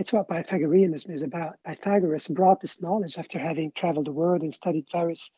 It's 0.00 0.14
what 0.14 0.30
Pythagoreanism 0.30 1.12
is 1.12 1.22
about. 1.22 1.58
Pythagoras 1.62 2.26
brought 2.26 2.62
this 2.62 2.80
knowledge 2.80 3.18
after 3.18 3.38
having 3.38 3.70
traveled 3.70 4.06
the 4.06 4.12
world 4.12 4.40
and 4.40 4.54
studied 4.54 4.86
various 4.90 5.30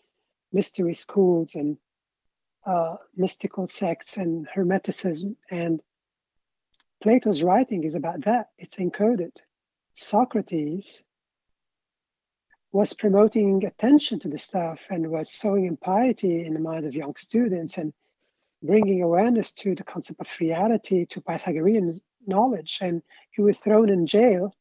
mystery 0.52 0.94
schools 0.94 1.56
and 1.56 1.78
uh, 2.64 2.94
mystical 3.16 3.66
sects 3.66 4.18
and 4.18 4.46
Hermeticism. 4.46 5.34
And 5.50 5.82
Plato's 7.02 7.42
writing 7.42 7.82
is 7.82 7.96
about 7.96 8.20
that. 8.20 8.50
It's 8.56 8.76
encoded. 8.76 9.36
Socrates 9.94 11.04
was 12.70 12.94
promoting 12.94 13.64
attention 13.64 14.20
to 14.20 14.28
the 14.28 14.38
stuff 14.38 14.86
and 14.90 15.10
was 15.10 15.32
sowing 15.32 15.64
impiety 15.64 16.46
in 16.46 16.54
the 16.54 16.60
minds 16.60 16.86
of 16.86 16.94
young 16.94 17.16
students 17.16 17.78
and 17.78 17.92
bringing 18.62 19.02
awareness 19.02 19.50
to 19.54 19.74
the 19.74 19.82
concept 19.82 20.20
of 20.20 20.28
reality, 20.38 21.04
to 21.06 21.20
Pythagorean 21.20 22.00
knowledge. 22.26 22.78
And 22.80 23.02
he 23.30 23.42
was 23.42 23.58
thrown 23.58 23.88
in 23.88 24.06
jail 24.06 24.54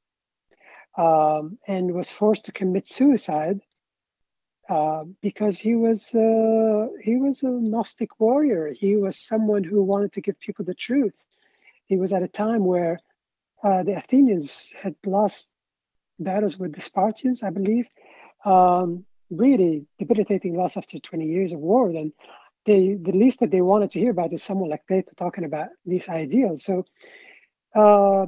um, 0.97 1.57
and 1.67 1.93
was 1.93 2.11
forced 2.11 2.45
to 2.45 2.51
commit 2.51 2.87
suicide 2.87 3.61
uh, 4.69 5.03
because 5.21 5.57
he 5.57 5.75
was 5.75 6.15
uh, 6.15 6.87
he 7.01 7.17
was 7.17 7.43
a 7.43 7.51
Gnostic 7.51 8.19
warrior. 8.19 8.71
He 8.71 8.95
was 8.95 9.17
someone 9.17 9.63
who 9.63 9.83
wanted 9.83 10.13
to 10.13 10.21
give 10.21 10.39
people 10.39 10.65
the 10.65 10.75
truth. 10.75 11.25
He 11.85 11.97
was 11.97 12.13
at 12.13 12.23
a 12.23 12.27
time 12.27 12.63
where 12.65 12.99
uh, 13.63 13.83
the 13.83 13.97
Athenians 13.97 14.73
had 14.81 14.95
lost 15.05 15.51
battles 16.19 16.57
with 16.57 16.73
the 16.73 16.81
Spartans, 16.81 17.43
I 17.43 17.49
believe. 17.49 17.87
Um, 18.45 19.05
really 19.29 19.85
debilitating 19.97 20.55
loss 20.55 20.77
after 20.77 20.99
20 20.99 21.25
years 21.25 21.53
of 21.53 21.59
war. 21.59 21.91
Then 21.91 22.13
they 22.65 22.93
the 22.93 23.13
least 23.13 23.39
that 23.39 23.51
they 23.51 23.61
wanted 23.61 23.91
to 23.91 23.99
hear 23.99 24.11
about 24.11 24.33
is 24.33 24.43
someone 24.43 24.69
like 24.69 24.87
Plato 24.87 25.13
talking 25.15 25.45
about 25.45 25.69
these 25.85 26.09
ideals. 26.09 26.63
So, 26.63 26.85
uh, 27.75 28.25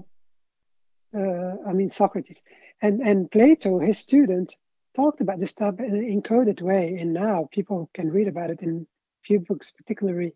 uh, 1.15 1.55
I 1.67 1.73
mean 1.73 1.91
Socrates 1.91 2.43
and 2.81 3.01
and 3.01 3.31
Plato, 3.31 3.79
his 3.79 3.97
student, 3.97 4.55
talked 4.95 5.21
about 5.21 5.39
this 5.39 5.51
stuff 5.51 5.79
in 5.79 5.95
an 5.95 6.21
encoded 6.21 6.61
way, 6.61 6.97
and 6.99 7.13
now 7.13 7.49
people 7.51 7.89
can 7.93 8.11
read 8.11 8.27
about 8.27 8.49
it 8.49 8.61
in 8.61 8.87
few 9.23 9.39
books, 9.39 9.71
particularly 9.71 10.33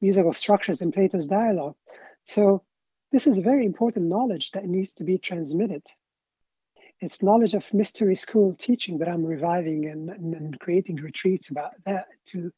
musical 0.00 0.32
structures 0.32 0.80
in 0.80 0.92
Plato's 0.92 1.26
dialogue. 1.26 1.74
So 2.24 2.62
this 3.10 3.26
is 3.26 3.38
very 3.38 3.66
important 3.66 4.06
knowledge 4.06 4.52
that 4.52 4.66
needs 4.66 4.94
to 4.94 5.04
be 5.04 5.18
transmitted. 5.18 5.82
It's 7.00 7.22
knowledge 7.22 7.54
of 7.54 7.72
mystery 7.72 8.14
school 8.14 8.54
teaching 8.58 8.98
that 8.98 9.08
I'm 9.08 9.24
reviving 9.24 9.86
and, 9.86 10.10
and, 10.10 10.34
and 10.34 10.60
creating 10.60 10.96
retreats 10.96 11.50
about 11.50 11.72
that 11.84 12.06
to 12.26 12.52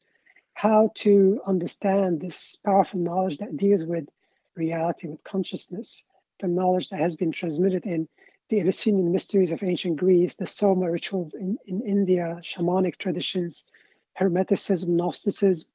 how 0.53 0.91
to 0.95 1.41
understand 1.45 2.19
this 2.19 2.57
powerful 2.65 2.99
knowledge 2.99 3.37
that 3.37 3.55
deals 3.55 3.85
with 3.85 4.07
reality, 4.55 5.07
with 5.07 5.23
consciousness, 5.23 6.05
the 6.39 6.47
knowledge 6.47 6.89
that 6.89 6.99
has 6.99 7.15
been 7.15 7.31
transmitted 7.31 7.85
in 7.85 8.07
the 8.49 8.59
Eleusinian 8.59 9.11
mysteries 9.11 9.51
of 9.51 9.63
ancient 9.63 9.97
Greece, 9.97 10.35
the 10.35 10.45
Soma 10.45 10.91
rituals 10.91 11.33
in, 11.33 11.57
in 11.65 11.81
India, 11.81 12.37
shamanic 12.41 12.97
traditions, 12.97 13.71
Hermeticism, 14.19 14.89
Gnosticism, 14.89 15.69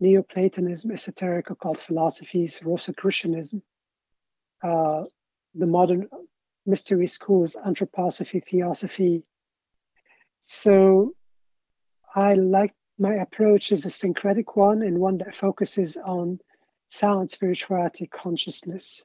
Neoplatonism, 0.00 0.90
esoteric 0.90 1.50
occult 1.50 1.78
philosophies, 1.78 2.62
Rosicrucianism, 2.64 3.62
uh, 4.62 5.04
the 5.54 5.66
modern 5.66 6.08
mystery 6.64 7.06
schools, 7.06 7.56
anthroposophy, 7.66 8.42
theosophy. 8.44 9.22
So 10.42 11.14
I 12.14 12.34
like 12.34 12.74
my 12.98 13.14
approach 13.14 13.72
is 13.72 13.84
a 13.84 13.90
syncretic 13.90 14.56
one 14.56 14.82
and 14.82 14.98
one 14.98 15.18
that 15.18 15.34
focuses 15.34 15.96
on 15.96 16.40
sound, 16.88 17.30
spirituality, 17.30 18.06
consciousness, 18.06 19.04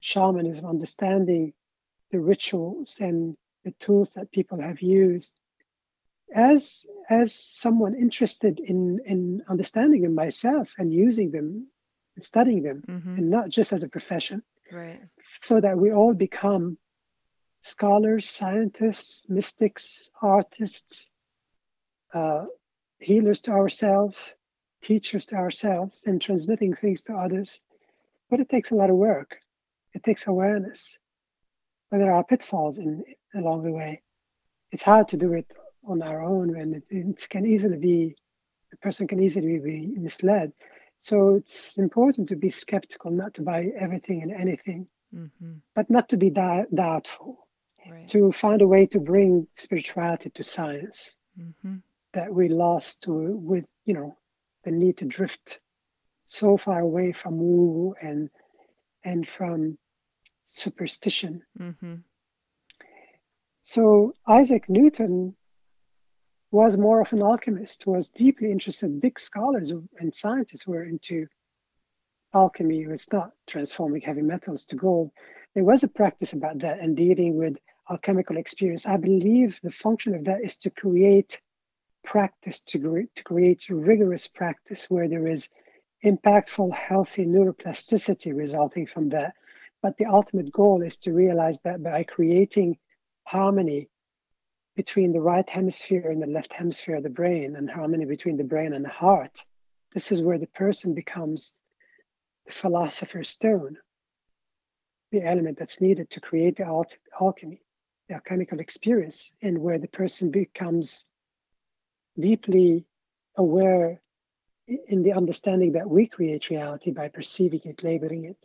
shamanism, 0.00 0.66
understanding 0.66 1.52
the 2.10 2.20
rituals 2.20 2.98
and 3.00 3.36
the 3.64 3.72
tools 3.72 4.14
that 4.14 4.30
people 4.30 4.60
have 4.60 4.80
used. 4.80 5.34
As 6.34 6.86
as 7.08 7.34
someone 7.34 7.94
interested 7.94 8.60
in 8.60 9.00
in 9.06 9.42
understanding 9.48 10.02
them 10.02 10.14
myself 10.14 10.74
and 10.78 10.92
using 10.92 11.30
them 11.30 11.68
and 12.14 12.24
studying 12.24 12.62
them, 12.62 12.82
mm-hmm. 12.86 13.16
and 13.16 13.30
not 13.30 13.48
just 13.48 13.72
as 13.72 13.82
a 13.82 13.88
profession, 13.88 14.42
right? 14.70 15.00
So 15.40 15.60
that 15.60 15.78
we 15.78 15.92
all 15.92 16.12
become 16.12 16.76
scholars, 17.62 18.28
scientists, 18.28 19.26
mystics, 19.28 20.10
artists, 20.20 21.10
uh, 22.12 22.44
healers 22.98 23.42
to 23.42 23.52
ourselves, 23.52 24.34
teachers 24.82 25.26
to 25.26 25.36
ourselves, 25.36 26.04
and 26.06 26.20
transmitting 26.20 26.74
things 26.74 27.02
to 27.02 27.14
others. 27.14 27.62
But 28.30 28.40
it 28.40 28.48
takes 28.48 28.70
a 28.70 28.74
lot 28.74 28.90
of 28.90 28.96
work. 28.96 29.38
It 29.94 30.04
takes 30.04 30.26
awareness. 30.26 30.98
But 31.90 31.98
there 31.98 32.12
are 32.12 32.24
pitfalls 32.24 32.78
in 32.78 33.04
along 33.34 33.62
the 33.62 33.72
way. 33.72 34.02
It's 34.70 34.82
hard 34.82 35.08
to 35.08 35.16
do 35.16 35.32
it 35.32 35.46
on 35.84 36.02
our 36.02 36.22
own, 36.22 36.56
and 36.56 36.76
it, 36.76 36.84
it 36.90 37.28
can 37.30 37.46
easily 37.46 37.78
be 37.78 38.16
the 38.70 38.76
person 38.76 39.06
can 39.06 39.22
easily 39.22 39.58
be 39.58 39.94
misled. 39.96 40.52
So 40.98 41.36
it's 41.36 41.78
important 41.78 42.28
to 42.28 42.36
be 42.36 42.50
skeptical, 42.50 43.10
not 43.10 43.34
to 43.34 43.42
buy 43.42 43.70
everything 43.78 44.22
and 44.22 44.32
anything, 44.32 44.88
mm-hmm. 45.14 45.52
but 45.74 45.88
not 45.88 46.10
to 46.10 46.18
be 46.18 46.30
doubtful. 46.30 47.46
Right. 47.90 48.06
To 48.08 48.30
find 48.32 48.60
a 48.60 48.66
way 48.66 48.84
to 48.86 49.00
bring 49.00 49.46
spirituality 49.54 50.28
to 50.28 50.42
science. 50.42 51.16
Mm-hmm 51.40 51.76
that 52.12 52.32
we 52.32 52.48
lost 52.48 53.02
to, 53.04 53.12
with 53.12 53.64
you 53.84 53.94
know 53.94 54.16
the 54.68 54.78
need 54.78 54.98
to 54.98 55.06
drift 55.06 55.60
so 56.26 56.56
far 56.56 56.80
away 56.80 57.12
from 57.12 57.38
woo 57.38 57.94
and 58.00 58.30
and 59.04 59.26
from 59.26 59.78
superstition. 60.44 61.42
Mm-hmm. 61.58 61.96
So 63.62 64.14
Isaac 64.26 64.68
Newton 64.68 65.36
was 66.50 66.76
more 66.76 67.00
of 67.00 67.12
an 67.12 67.22
alchemist, 67.22 67.86
was 67.86 68.08
deeply 68.08 68.50
interested. 68.50 69.00
Big 69.00 69.18
scholars 69.18 69.72
and 69.98 70.14
scientists 70.14 70.66
were 70.66 70.84
into 70.84 71.26
alchemy. 72.34 72.82
It 72.82 72.88
was 72.88 73.10
not 73.12 73.32
transforming 73.46 74.00
heavy 74.00 74.22
metals 74.22 74.66
to 74.66 74.76
gold. 74.76 75.10
There 75.54 75.64
was 75.64 75.82
a 75.82 75.88
practice 75.88 76.32
about 76.32 76.58
that 76.60 76.80
and 76.80 76.96
dealing 76.96 77.36
with 77.36 77.58
alchemical 77.90 78.36
experience. 78.36 78.86
I 78.86 78.96
believe 78.96 79.60
the 79.62 79.70
function 79.70 80.14
of 80.14 80.24
that 80.24 80.42
is 80.42 80.56
to 80.58 80.70
create 80.70 81.40
practice, 82.04 82.60
to, 82.60 83.06
to 83.14 83.24
create 83.24 83.68
rigorous 83.68 84.28
practice 84.28 84.90
where 84.90 85.08
there 85.08 85.26
is 85.26 85.48
impactful, 86.04 86.72
healthy 86.72 87.26
neuroplasticity 87.26 88.34
resulting 88.36 88.86
from 88.86 89.08
that. 89.10 89.34
But 89.82 89.96
the 89.96 90.06
ultimate 90.06 90.52
goal 90.52 90.82
is 90.82 90.96
to 90.98 91.12
realize 91.12 91.58
that 91.64 91.82
by 91.82 92.04
creating 92.04 92.78
harmony 93.24 93.88
between 94.76 95.12
the 95.12 95.20
right 95.20 95.48
hemisphere 95.48 96.10
and 96.10 96.22
the 96.22 96.26
left 96.26 96.52
hemisphere 96.52 96.96
of 96.96 97.02
the 97.02 97.10
brain, 97.10 97.56
and 97.56 97.68
harmony 97.68 98.04
between 98.04 98.36
the 98.36 98.44
brain 98.44 98.72
and 98.72 98.84
the 98.84 98.88
heart, 98.88 99.44
this 99.92 100.12
is 100.12 100.22
where 100.22 100.38
the 100.38 100.46
person 100.48 100.94
becomes 100.94 101.54
the 102.46 102.52
philosopher's 102.52 103.28
stone, 103.28 103.76
the 105.10 105.22
element 105.22 105.58
that's 105.58 105.80
needed 105.80 106.08
to 106.10 106.20
create 106.20 106.56
the 106.56 106.84
alchemy, 107.20 107.60
the 108.08 108.14
alchemical 108.14 108.60
experience, 108.60 109.34
and 109.42 109.58
where 109.58 109.78
the 109.78 109.88
person 109.88 110.30
becomes 110.30 111.06
deeply 112.18 112.84
aware 113.36 114.00
in 114.66 115.02
the 115.02 115.12
understanding 115.12 115.72
that 115.72 115.88
we 115.88 116.06
create 116.06 116.50
reality 116.50 116.90
by 116.90 117.08
perceiving 117.08 117.60
it, 117.64 117.82
labeling 117.82 118.24
it 118.24 118.36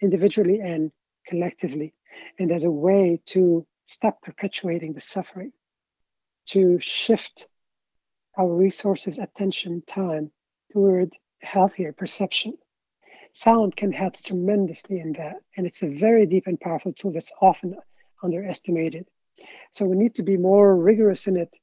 individually 0.00 0.60
and 0.60 0.92
collectively, 1.26 1.94
and 2.38 2.50
as 2.50 2.64
a 2.64 2.70
way 2.70 3.20
to 3.24 3.66
stop 3.86 4.20
perpetuating 4.22 4.92
the 4.92 5.00
suffering, 5.00 5.52
to 6.46 6.78
shift 6.80 7.48
our 8.36 8.52
resources, 8.52 9.18
attention, 9.18 9.82
time 9.86 10.30
toward 10.72 11.12
healthier 11.40 11.92
perception. 11.92 12.54
Sound 13.32 13.76
can 13.76 13.92
help 13.92 14.16
tremendously 14.16 14.98
in 14.98 15.12
that, 15.14 15.36
and 15.56 15.66
it's 15.66 15.82
a 15.82 15.88
very 15.88 16.26
deep 16.26 16.46
and 16.46 16.60
powerful 16.60 16.92
tool 16.92 17.12
that's 17.12 17.32
often 17.40 17.76
underestimated. 18.22 19.06
So 19.70 19.86
we 19.86 19.96
need 19.96 20.16
to 20.16 20.22
be 20.22 20.36
more 20.36 20.76
rigorous 20.76 21.26
in 21.26 21.36
it 21.36 21.54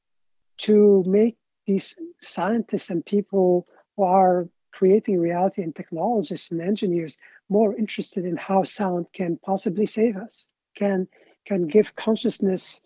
to 0.58 1.04
make 1.06 1.36
these 1.66 1.94
scientists 2.20 2.90
and 2.90 3.04
people 3.04 3.66
who 3.96 4.04
are 4.04 4.48
creating 4.72 5.18
reality 5.18 5.62
and 5.62 5.74
technologists 5.74 6.50
and 6.50 6.60
engineers 6.60 7.18
more 7.48 7.74
interested 7.76 8.24
in 8.24 8.36
how 8.36 8.62
sound 8.62 9.06
can 9.12 9.36
possibly 9.44 9.86
save 9.86 10.16
us, 10.16 10.48
can 10.76 11.06
can 11.46 11.66
give 11.66 11.96
consciousness 11.96 12.80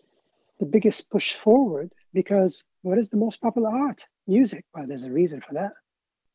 the 0.59 0.65
biggest 0.65 1.09
push 1.09 1.33
forward 1.33 1.93
because 2.13 2.63
what 2.81 2.97
is 2.97 3.09
the 3.09 3.17
most 3.17 3.41
popular 3.41 3.69
art? 3.69 4.07
Music. 4.27 4.63
Well, 4.73 4.85
there's 4.87 5.03
a 5.03 5.11
reason 5.11 5.41
for 5.41 5.53
that. 5.53 5.73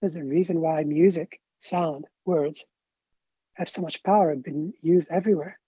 There's 0.00 0.16
a 0.16 0.24
reason 0.24 0.60
why 0.60 0.84
music, 0.84 1.40
sound, 1.58 2.06
words 2.24 2.64
have 3.54 3.68
so 3.68 3.82
much 3.82 4.02
power, 4.02 4.30
have 4.30 4.42
been 4.42 4.72
used 4.80 5.10
everywhere. 5.10 5.58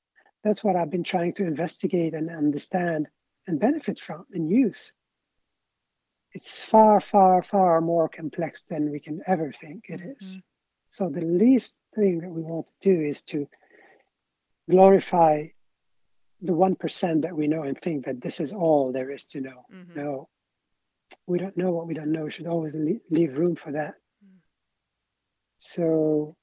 That's 0.45 0.65
what 0.65 0.77
I've 0.77 0.91
been 0.91 1.05
trying 1.05 1.35
to 1.35 1.47
investigate 1.47 2.15
and 2.15 2.31
understand 2.31 3.09
and 3.47 3.61
benefit 3.61 3.99
from 3.99 4.27
and 4.33 4.51
use. 4.51 4.93
It's 6.35 6.63
far, 6.63 7.01
far, 7.01 7.43
far 7.43 7.81
more 7.81 8.09
complex 8.09 8.63
than 8.63 8.91
we 8.91 9.01
can 9.01 9.21
ever 9.27 9.53
think 9.53 9.85
it 9.89 10.01
is. 10.01 10.29
Mm-hmm. 10.29 10.39
So 10.89 11.09
the 11.09 11.21
least 11.21 11.79
thing 11.95 12.21
that 12.21 12.31
we 12.31 12.43
want 12.43 12.69
to 12.69 12.75
do 12.81 13.01
is 13.01 13.23
to 13.23 13.49
glorify 14.69 15.49
the 16.41 16.53
1% 16.53 17.23
that 17.23 17.37
we 17.37 17.47
know 17.47 17.63
and 17.63 17.79
think 17.79 18.07
that 18.07 18.21
this 18.21 18.41
is 18.41 18.53
all 18.53 18.93
there 18.93 19.11
is 19.11 19.27
to 19.27 19.41
know. 19.41 19.65
Mm-hmm. 19.73 20.01
No, 20.01 20.29
we 21.27 21.39
don't 21.39 21.57
know 21.57 21.71
what 21.71 21.87
we 21.87 21.95
don't 21.95 22.13
know. 22.13 22.25
We 22.25 22.31
should 22.31 22.47
always 22.47 22.77
leave 23.11 23.39
room 23.39 23.57
for 23.57 23.73
that. 23.73 23.95
Mm. 24.25 24.39
So 25.59 26.37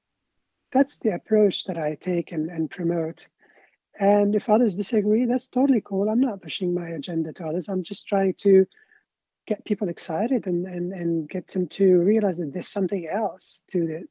that's 0.71 0.97
the 0.97 1.15
approach 1.15 1.65
that 1.65 1.77
I 1.77 1.95
take 1.95 2.31
and, 2.31 2.49
and 2.49 2.69
promote. 2.69 3.27
And 3.99 4.35
if 4.35 4.49
others 4.49 4.75
disagree, 4.75 5.25
that's 5.25 5.47
totally 5.47 5.81
cool. 5.81 6.09
I'm 6.09 6.21
not 6.21 6.41
pushing 6.41 6.73
my 6.73 6.89
agenda 6.89 7.33
to 7.33 7.47
others. 7.47 7.67
I'm 7.67 7.83
just 7.83 8.07
trying 8.07 8.33
to 8.35 8.65
get 9.47 9.65
people 9.65 9.89
excited 9.89 10.47
and, 10.47 10.65
and, 10.67 10.93
and 10.93 11.29
get 11.29 11.47
them 11.47 11.67
to 11.67 11.99
realize 11.99 12.37
that 12.37 12.53
there's 12.53 12.67
something 12.67 13.07
else 13.07 13.63
to 13.71 13.87
the, 13.87 14.03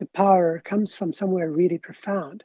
the 0.00 0.06
power 0.06 0.60
comes 0.64 0.94
from 0.94 1.12
somewhere 1.12 1.50
really 1.50 1.78
profound 1.78 2.44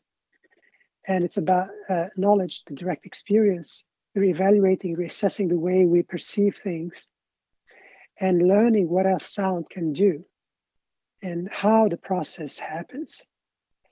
and 1.07 1.23
it's 1.23 1.37
about 1.37 1.69
uh, 1.89 2.05
knowledge, 2.17 2.63
the 2.65 2.73
direct 2.73 3.05
experience, 3.05 3.85
reevaluating, 4.17 4.97
reassessing 4.97 5.49
the 5.49 5.57
way 5.57 5.85
we 5.85 6.01
perceive 6.01 6.57
things, 6.57 7.07
and 8.19 8.47
learning 8.47 8.89
what 8.89 9.05
else 9.05 9.31
sound 9.31 9.69
can 9.69 9.93
do 9.93 10.25
and 11.21 11.49
how 11.51 11.87
the 11.87 11.97
process 11.97 12.57
happens. 12.57 13.23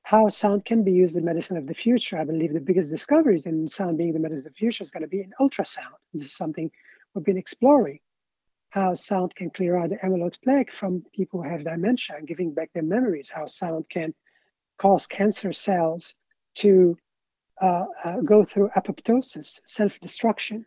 How 0.01 0.27
sound 0.29 0.65
can 0.65 0.83
be 0.83 0.91
used 0.91 1.15
in 1.15 1.23
medicine 1.23 1.57
of 1.57 1.67
the 1.67 1.73
future. 1.73 2.17
I 2.17 2.25
believe 2.25 2.53
the 2.53 2.61
biggest 2.61 2.91
discoveries 2.91 3.45
in 3.45 3.67
sound 3.67 3.97
being 3.97 4.13
the 4.13 4.19
medicine 4.19 4.47
of 4.47 4.53
the 4.53 4.57
future 4.57 4.83
is 4.83 4.91
going 4.91 5.01
to 5.03 5.07
be 5.07 5.21
in 5.21 5.31
ultrasound. 5.39 5.95
This 6.13 6.25
is 6.25 6.35
something 6.35 6.69
we've 7.13 7.23
been 7.23 7.37
exploring. 7.37 7.99
How 8.73 8.95
sound 8.95 9.35
can 9.35 9.51
clear 9.51 9.77
out 9.77 9.91
the 9.91 9.97
amyloid 9.97 10.41
plaque 10.41 10.71
from 10.71 11.05
people 11.13 11.43
who 11.43 11.47
have 11.47 11.63
dementia 11.63 12.15
and 12.17 12.27
giving 12.27 12.55
back 12.55 12.73
their 12.73 12.81
memories. 12.81 13.29
How 13.29 13.45
sound 13.45 13.87
can 13.87 14.15
cause 14.79 15.05
cancer 15.05 15.53
cells 15.53 16.15
to 16.55 16.97
uh, 17.61 17.85
uh, 18.03 18.21
go 18.21 18.43
through 18.43 18.71
apoptosis, 18.75 19.59
self 19.67 19.99
destruction. 19.99 20.65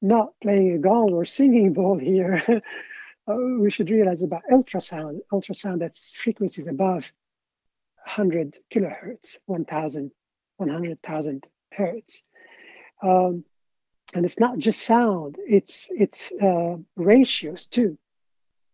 Not 0.00 0.40
playing 0.40 0.72
a 0.72 0.78
gong 0.78 1.12
or 1.12 1.26
singing 1.26 1.74
bowl 1.74 1.98
here. 1.98 2.42
uh, 3.28 3.36
we 3.60 3.70
should 3.70 3.90
realize 3.90 4.22
about 4.22 4.44
ultrasound. 4.50 5.18
Ultrasound 5.30 5.80
that's 5.80 6.16
frequencies 6.16 6.66
above 6.66 7.12
100 8.06 8.56
kilohertz, 8.72 9.36
1,000, 9.44 10.12
100,000 10.56 11.50
hertz. 11.74 12.24
Um, 13.02 13.44
and 14.14 14.24
it's 14.24 14.38
not 14.38 14.58
just 14.58 14.80
sound, 14.80 15.36
it's, 15.46 15.88
it's 15.90 16.32
uh, 16.32 16.76
ratios 16.96 17.66
too. 17.66 17.98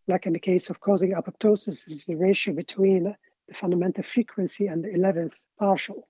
Like 0.06 0.26
in 0.26 0.32
the 0.32 0.38
case 0.38 0.70
of 0.70 0.80
causing 0.80 1.12
apoptosis, 1.12 1.88
is 1.90 2.04
the 2.04 2.16
ratio 2.16 2.54
between 2.54 3.16
the 3.48 3.54
fundamental 3.54 4.04
frequency 4.04 4.66
and 4.66 4.84
the 4.84 4.88
11th 4.88 5.34
partial. 5.58 6.08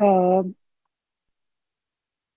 Um, 0.00 0.56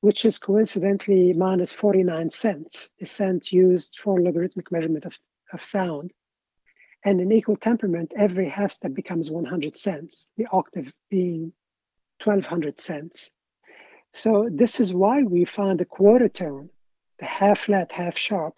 which 0.02 0.26
is 0.26 0.38
coincidentally 0.38 1.34
minus 1.34 1.74
49 1.74 2.30
cents, 2.30 2.90
the 3.00 3.06
cent 3.06 3.52
used 3.52 4.00
for 4.00 4.22
logarithmic 4.22 4.72
measurement 4.72 5.06
of, 5.06 5.18
of 5.52 5.64
sound. 5.64 6.12
And 7.04 7.20
in 7.20 7.32
equal 7.32 7.58
temperament, 7.58 8.14
every 8.16 8.48
half 8.48 8.72
step 8.72 8.94
becomes 8.94 9.32
100 9.32 9.76
cents, 9.76 10.28
the 10.38 10.48
octave 10.52 10.94
being 11.10 11.54
1200 12.24 12.80
cents. 12.80 13.32
So 14.14 14.50
this 14.52 14.80
is 14.80 14.94
why 14.94 15.24
we 15.24 15.46
found 15.46 15.80
the 15.80 15.86
quarter 15.86 16.30
tone, 16.30 16.70
the 17.20 17.26
half 17.26 17.60
flat, 17.60 17.92
half 17.92 18.18
sharp, 18.18 18.56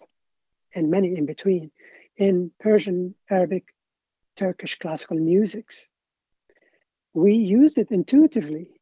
and 0.74 0.90
many 0.90 1.16
in 1.16 1.26
between 1.26 1.70
in 2.16 2.50
Persian, 2.60 3.14
Arabic, 3.28 3.74
Turkish 4.36 4.78
classical 4.78 5.18
musics. 5.18 5.86
We 7.12 7.34
used 7.34 7.78
it 7.78 7.90
intuitively 7.90 8.80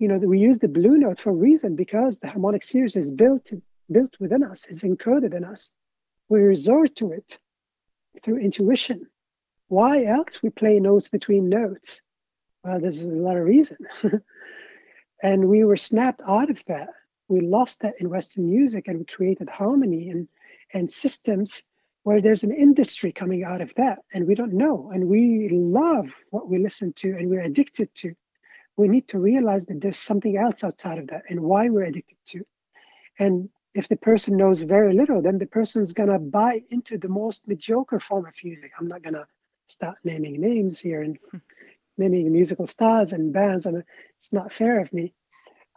you 0.00 0.08
know, 0.08 0.16
we 0.16 0.38
use 0.38 0.58
the 0.58 0.66
blue 0.66 0.96
note 0.96 1.18
for 1.18 1.28
a 1.28 1.34
reason 1.34 1.76
because 1.76 2.18
the 2.18 2.28
harmonic 2.28 2.62
series 2.62 2.96
is 2.96 3.12
built 3.12 3.52
built 3.92 4.16
within 4.18 4.42
us, 4.42 4.66
is 4.66 4.82
encoded 4.82 5.34
in 5.34 5.44
us. 5.44 5.72
We 6.28 6.40
resort 6.40 6.96
to 6.96 7.12
it 7.12 7.38
through 8.22 8.38
intuition. 8.38 9.08
Why 9.68 10.04
else 10.04 10.42
we 10.42 10.48
play 10.48 10.80
notes 10.80 11.08
between 11.10 11.50
notes? 11.50 12.00
Well, 12.64 12.80
there's 12.80 13.02
a 13.02 13.08
lot 13.08 13.36
of 13.36 13.44
reason. 13.44 13.76
and 15.22 15.48
we 15.48 15.64
were 15.64 15.76
snapped 15.76 16.20
out 16.26 16.50
of 16.50 16.62
that. 16.66 16.90
We 17.28 17.40
lost 17.40 17.80
that 17.80 17.94
in 18.00 18.10
Western 18.10 18.48
music 18.50 18.88
and 18.88 18.98
we 18.98 19.04
created 19.04 19.48
harmony 19.48 20.10
and, 20.10 20.28
and 20.72 20.90
systems 20.90 21.62
where 22.02 22.20
there's 22.20 22.42
an 22.42 22.52
industry 22.52 23.12
coming 23.12 23.44
out 23.44 23.60
of 23.60 23.72
that 23.76 23.98
and 24.12 24.26
we 24.26 24.34
don't 24.34 24.54
know. 24.54 24.90
And 24.92 25.08
we 25.08 25.48
love 25.50 26.10
what 26.30 26.48
we 26.48 26.58
listen 26.58 26.92
to 26.94 27.10
and 27.16 27.28
we're 27.28 27.42
addicted 27.42 27.94
to 27.96 28.14
we 28.80 28.88
need 28.88 29.08
to 29.08 29.18
realize 29.18 29.66
that 29.66 29.80
there's 29.80 29.98
something 29.98 30.36
else 30.38 30.64
outside 30.64 30.98
of 30.98 31.08
that 31.08 31.22
and 31.28 31.38
why 31.40 31.68
we're 31.68 31.84
addicted 31.84 32.16
to. 32.24 32.44
And 33.18 33.50
if 33.74 33.88
the 33.88 33.96
person 33.96 34.36
knows 34.38 34.62
very 34.62 34.94
little, 34.94 35.20
then 35.20 35.38
the 35.38 35.46
person's 35.46 35.92
gonna 35.92 36.18
buy 36.18 36.62
into 36.70 36.96
the 36.96 37.08
most 37.08 37.46
mediocre 37.46 38.00
form 38.00 38.26
of 38.26 38.34
music. 38.42 38.72
I'm 38.78 38.88
not 38.88 39.02
gonna 39.02 39.26
start 39.66 39.98
naming 40.02 40.40
names 40.40 40.80
here 40.80 41.02
and 41.02 41.18
naming 42.00 42.32
musical 42.32 42.66
stars 42.66 43.12
and 43.12 43.32
bands, 43.32 43.66
and 43.66 43.84
it's 44.18 44.32
not 44.32 44.52
fair 44.52 44.80
of 44.80 44.92
me 44.92 45.14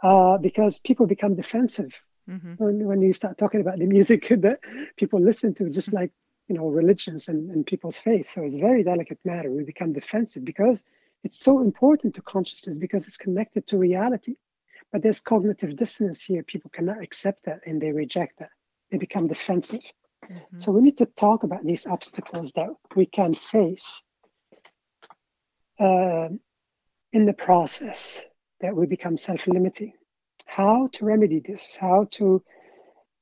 uh, 0.01 0.37
because 0.37 0.79
people 0.79 1.05
become 1.05 1.35
defensive 1.35 2.01
mm-hmm. 2.29 2.53
when, 2.57 2.85
when 2.85 3.01
you 3.01 3.13
start 3.13 3.37
talking 3.37 3.61
about 3.61 3.79
the 3.79 3.85
music 3.85 4.27
that 4.41 4.59
people 4.97 5.21
listen 5.21 5.53
to, 5.55 5.69
just 5.69 5.89
mm-hmm. 5.89 5.97
like 5.97 6.11
you 6.47 6.55
know 6.55 6.67
religions 6.67 7.27
and, 7.27 7.51
and 7.51 7.65
people's 7.65 7.97
faith. 7.97 8.27
So 8.29 8.43
it's 8.43 8.57
a 8.57 8.59
very 8.59 8.83
delicate 8.83 9.19
matter. 9.23 9.51
We 9.51 9.63
become 9.63 9.93
defensive 9.93 10.43
because 10.43 10.83
it's 11.23 11.39
so 11.39 11.61
important 11.61 12.15
to 12.15 12.21
consciousness 12.21 12.77
because 12.77 13.07
it's 13.07 13.17
connected 13.17 13.67
to 13.67 13.77
reality. 13.77 14.35
But 14.91 15.01
there's 15.01 15.21
cognitive 15.21 15.75
dissonance 15.75 16.23
here. 16.23 16.43
People 16.43 16.69
cannot 16.69 17.01
accept 17.01 17.45
that 17.45 17.61
and 17.65 17.81
they 17.81 17.91
reject 17.91 18.39
that. 18.39 18.51
They 18.91 18.97
become 18.97 19.27
defensive. 19.27 19.81
Mm-hmm. 20.25 20.57
So 20.59 20.71
we 20.71 20.81
need 20.81 20.97
to 20.99 21.05
talk 21.05 21.43
about 21.43 21.65
these 21.65 21.87
obstacles 21.87 22.51
that 22.53 22.69
we 22.95 23.05
can 23.05 23.33
face 23.33 24.03
uh, 25.83 26.29
in 27.11 27.25
the 27.25 27.33
process 27.33 28.21
that 28.61 28.75
we 28.75 28.85
become 28.87 29.17
self 29.17 29.47
limiting. 29.47 29.93
how 30.45 30.87
to 30.93 31.05
remedy 31.05 31.39
this, 31.39 31.75
how 31.75 32.07
to 32.11 32.41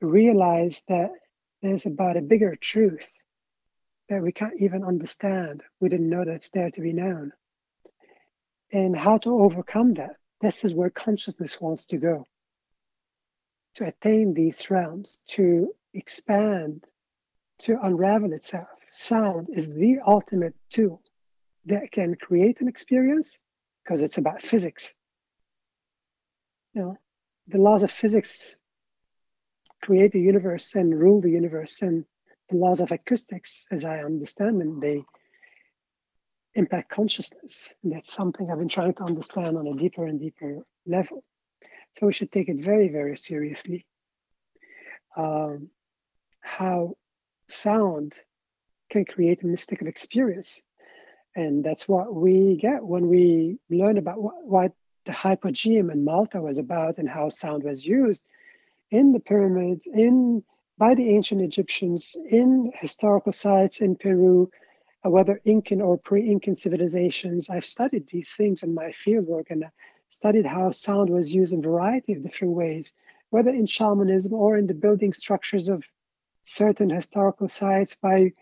realize 0.01 0.81
that 0.87 1.11
there's 1.61 1.85
about 1.85 2.17
a 2.17 2.21
bigger 2.21 2.55
truth 2.55 3.11
that 4.09 4.21
we 4.21 4.31
can't 4.31 4.59
even 4.59 4.83
understand. 4.83 5.61
We 5.79 5.89
didn't 5.89 6.09
know 6.09 6.23
that 6.25 6.35
it's 6.35 6.49
there 6.49 6.69
to 6.71 6.81
be 6.81 6.93
known. 6.93 7.31
And 8.71 8.95
how 8.95 9.17
to 9.19 9.41
overcome 9.41 9.93
that. 9.95 10.15
This 10.41 10.63
is 10.65 10.73
where 10.73 10.89
consciousness 10.89 11.61
wants 11.61 11.85
to 11.87 11.97
go 11.97 12.27
to 13.75 13.87
attain 13.87 14.33
these 14.33 14.69
realms, 14.69 15.19
to 15.29 15.73
expand, 15.93 16.83
to 17.59 17.79
unravel 17.81 18.33
itself. 18.33 18.67
Sound 18.87 19.47
is 19.51 19.67
the 19.69 19.99
ultimate 20.05 20.55
tool 20.69 21.01
that 21.65 21.91
can 21.91 22.15
create 22.15 22.61
an 22.61 22.67
experience 22.67 23.39
because 23.83 24.01
it's 24.01 24.17
about 24.17 24.41
physics. 24.41 24.93
You 26.73 26.81
know, 26.81 26.97
the 27.47 27.57
laws 27.57 27.83
of 27.83 27.91
physics 27.91 28.57
create 29.81 30.11
the 30.11 30.21
universe 30.21 30.75
and 30.75 30.97
rule 30.97 31.21
the 31.21 31.31
universe, 31.31 31.81
and 31.81 32.05
the 32.49 32.57
laws 32.57 32.79
of 32.79 32.91
acoustics, 32.91 33.65
as 33.71 33.83
I 33.83 33.99
understand 33.99 34.61
them, 34.61 34.79
they 34.79 35.03
impact 36.53 36.91
consciousness. 36.91 37.73
And 37.83 37.93
that's 37.93 38.13
something 38.13 38.49
I've 38.49 38.59
been 38.59 38.67
trying 38.69 38.93
to 38.95 39.03
understand 39.03 39.57
on 39.57 39.67
a 39.67 39.73
deeper 39.73 40.05
and 40.05 40.19
deeper 40.19 40.59
level. 40.85 41.23
So 41.93 42.05
we 42.07 42.13
should 42.13 42.31
take 42.31 42.49
it 42.49 42.59
very, 42.59 42.89
very 42.89 43.17
seriously. 43.17 43.85
Um, 45.17 45.69
how 46.41 46.95
sound 47.47 48.17
can 48.89 49.05
create 49.05 49.43
a 49.43 49.47
mystical 49.47 49.87
experience. 49.87 50.61
And 51.35 51.63
that's 51.63 51.87
what 51.87 52.13
we 52.13 52.57
get 52.57 52.83
when 52.83 53.07
we 53.07 53.57
learn 53.69 53.97
about 53.97 54.21
what, 54.21 54.45
what 54.45 54.71
the 55.05 55.11
hypogeum 55.11 55.91
in 55.91 56.03
Malta 56.03 56.41
was 56.41 56.57
about 56.57 56.97
and 56.97 57.09
how 57.09 57.29
sound 57.29 57.63
was 57.63 57.85
used 57.85 58.23
in 58.91 59.13
the 59.13 59.19
pyramids, 59.19 59.87
in 59.87 60.43
by 60.77 60.95
the 60.95 61.09
ancient 61.09 61.41
Egyptians, 61.41 62.15
in 62.29 62.71
historical 62.75 63.31
sites 63.31 63.81
in 63.81 63.95
Peru, 63.95 64.49
uh, 65.05 65.09
whether 65.09 65.39
Incan 65.45 65.79
or 65.79 65.97
pre-Incan 65.97 66.55
civilizations. 66.55 67.49
I've 67.49 67.65
studied 67.65 68.07
these 68.07 68.31
things 68.31 68.63
in 68.63 68.73
my 68.73 68.85
fieldwork 68.85 69.51
and 69.51 69.65
studied 70.09 70.45
how 70.45 70.71
sound 70.71 71.09
was 71.09 71.33
used 71.33 71.53
in 71.53 71.59
a 71.59 71.69
variety 71.69 72.13
of 72.13 72.23
different 72.23 72.55
ways, 72.55 72.93
whether 73.29 73.51
in 73.51 73.65
shamanism 73.65 74.33
or 74.33 74.57
in 74.57 74.67
the 74.67 74.73
building 74.73 75.13
structures 75.13 75.69
of 75.69 75.85
certain 76.43 76.89
historical 76.89 77.47
sites 77.47 77.95
by 77.95 78.33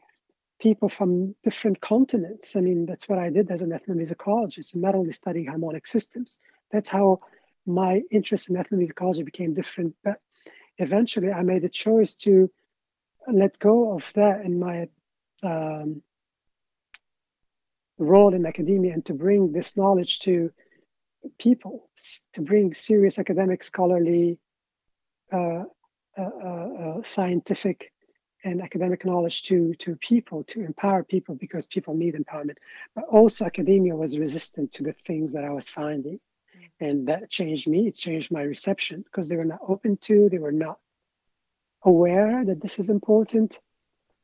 people 0.60 0.90
from 0.90 1.36
different 1.44 1.80
continents. 1.82 2.56
I 2.56 2.62
mean, 2.62 2.86
that's 2.86 3.08
what 3.08 3.20
I 3.20 3.30
did 3.30 3.50
as 3.50 3.62
an 3.62 3.72
ethnomusicologist, 3.72 4.74
and 4.74 4.82
not 4.82 4.96
only 4.96 5.12
studying 5.12 5.48
harmonic 5.48 5.88
systems. 5.88 6.40
That's 6.72 6.90
how 6.90 7.22
my 7.66 8.02
interest 8.12 8.50
in 8.50 8.56
ethnomusicology 8.56 9.24
became 9.26 9.54
different. 9.54 9.96
But 10.04 10.20
eventually, 10.78 11.32
I 11.32 11.44
made 11.44 11.62
the 11.62 11.70
choice 11.70 12.14
to 12.16 12.50
let 13.32 13.60
go 13.60 13.94
of 13.94 14.12
that 14.16 14.42
in 14.46 14.60
my 14.60 14.90
um, 15.44 16.02
role 17.98 18.34
in 18.34 18.46
academia 18.46 18.94
and 18.94 19.06
to 19.06 19.14
bring 19.14 19.52
this 19.52 19.78
knowledge 19.78 20.20
to 20.20 20.52
people, 21.38 21.90
to 22.34 22.42
bring 22.42 22.74
serious 22.74 23.20
academic, 23.20 23.64
scholarly, 23.64 24.40
uh, 25.32 25.64
uh, 26.18 26.22
uh, 26.22 27.04
scientific 27.04 27.92
and 28.44 28.62
academic 28.62 29.06
knowledge 29.06 29.44
to, 29.44 29.74
to 29.76 29.96
people, 29.98 30.44
to 30.46 30.62
empower 30.62 31.04
people 31.04 31.36
because 31.36 31.68
people 31.68 31.94
need 31.94 32.16
empowerment. 32.16 32.58
But 32.96 33.06
also, 33.06 33.46
academia 33.46 33.96
was 33.96 34.18
resistant 34.18 34.72
to 34.74 34.84
the 34.84 34.94
things 35.06 35.34
that 35.34 35.44
I 35.44 35.50
was 35.50 35.70
finding. 35.70 36.20
Mm. 36.58 36.88
And 36.88 37.08
that 37.08 37.30
changed 37.30 37.68
me. 37.68 37.88
It 37.88 37.96
changed 37.96 38.32
my 38.32 38.44
reception 38.44 39.02
because 39.02 39.28
they 39.28 39.36
were 39.36 39.46
not 39.46 39.60
open 39.68 39.98
to, 39.98 40.30
they 40.30 40.38
were 40.38 40.52
not 40.52 40.80
aware 41.84 42.44
that 42.46 42.62
this 42.62 42.80
is 42.80 42.90
important. 42.90 43.60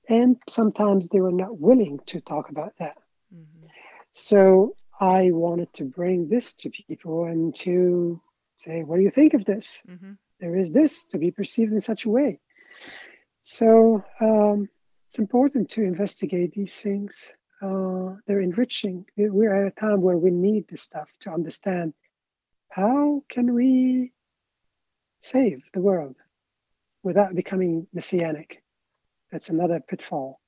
And 0.08 0.38
sometimes 0.48 1.10
they 1.10 1.20
were 1.20 1.32
not 1.32 1.60
willing 1.60 2.00
to 2.08 2.22
talk 2.22 2.50
about 2.50 2.74
that. 2.80 2.98
Mm-hmm. 3.34 3.68
So 4.12 4.76
I 5.00 5.32
wanted 5.32 5.74
to 5.74 5.84
bring 5.84 6.30
this 6.30 6.54
to 6.54 6.70
people 6.70 7.26
and 7.26 7.56
to 7.58 8.22
say, 8.60 8.84
what 8.84 8.98
do 8.98 9.02
you 9.02 9.10
think 9.10 9.34
of 9.34 9.46
this? 9.46 9.84
Mm-hmm. 9.90 10.14
There 10.40 10.56
is 10.56 10.72
this 10.72 11.06
to 11.08 11.18
be 11.18 11.32
perceived 11.32 11.72
in 11.72 11.82
such 11.82 12.06
a 12.06 12.10
way. 12.10 12.40
So 13.46 14.04
um, 14.20 14.68
it's 15.08 15.20
important 15.20 15.70
to 15.70 15.84
investigate 15.84 16.54
these 16.54 16.74
things. 16.74 17.32
Uh, 17.62 18.16
they're 18.26 18.42
enriching. 18.42 19.06
We're 19.16 19.54
at 19.54 19.72
a 19.72 19.80
time 19.80 20.02
where 20.02 20.18
we 20.18 20.32
need 20.32 20.68
this 20.68 20.82
stuff 20.82 21.08
to 21.22 21.32
understand 21.32 21.94
how 22.70 23.24
can 23.30 23.54
we 23.54 24.12
save 25.22 25.62
the 25.76 25.80
world 25.80 26.16
without 27.04 27.36
becoming 27.36 27.86
messianic. 27.94 28.64
That's 29.32 29.50
another 29.50 29.80
pitfall. 29.80 30.42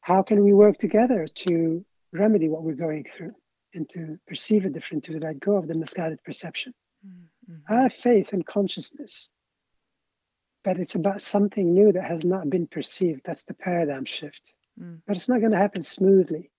How 0.00 0.22
can 0.22 0.44
we 0.44 0.52
work 0.52 0.78
together 0.78 1.26
to 1.26 1.84
remedy 2.12 2.48
what 2.48 2.62
we're 2.62 2.74
going 2.74 3.04
through 3.16 3.34
and 3.74 3.90
to 3.90 4.16
perceive 4.28 4.64
it 4.64 4.72
different, 4.72 5.02
to 5.04 5.18
let 5.18 5.40
go 5.40 5.56
of 5.56 5.66
the 5.66 5.74
misguided 5.74 6.22
perception? 6.22 6.72
Mm-hmm. 7.04 7.74
I 7.74 7.82
have 7.82 7.92
faith 7.92 8.32
in 8.32 8.44
consciousness 8.44 9.28
but 10.68 10.78
it's 10.78 10.96
about 10.96 11.22
something 11.22 11.72
new 11.72 11.92
that 11.92 12.04
has 12.04 12.26
not 12.26 12.50
been 12.50 12.66
perceived. 12.66 13.22
That's 13.24 13.44
the 13.44 13.54
paradigm 13.54 14.04
shift. 14.04 14.52
Mm. 14.78 15.00
But 15.06 15.16
it's 15.16 15.26
not 15.26 15.40
going 15.40 15.52
to 15.52 15.56
happen 15.56 15.80
smoothly. 15.80 16.50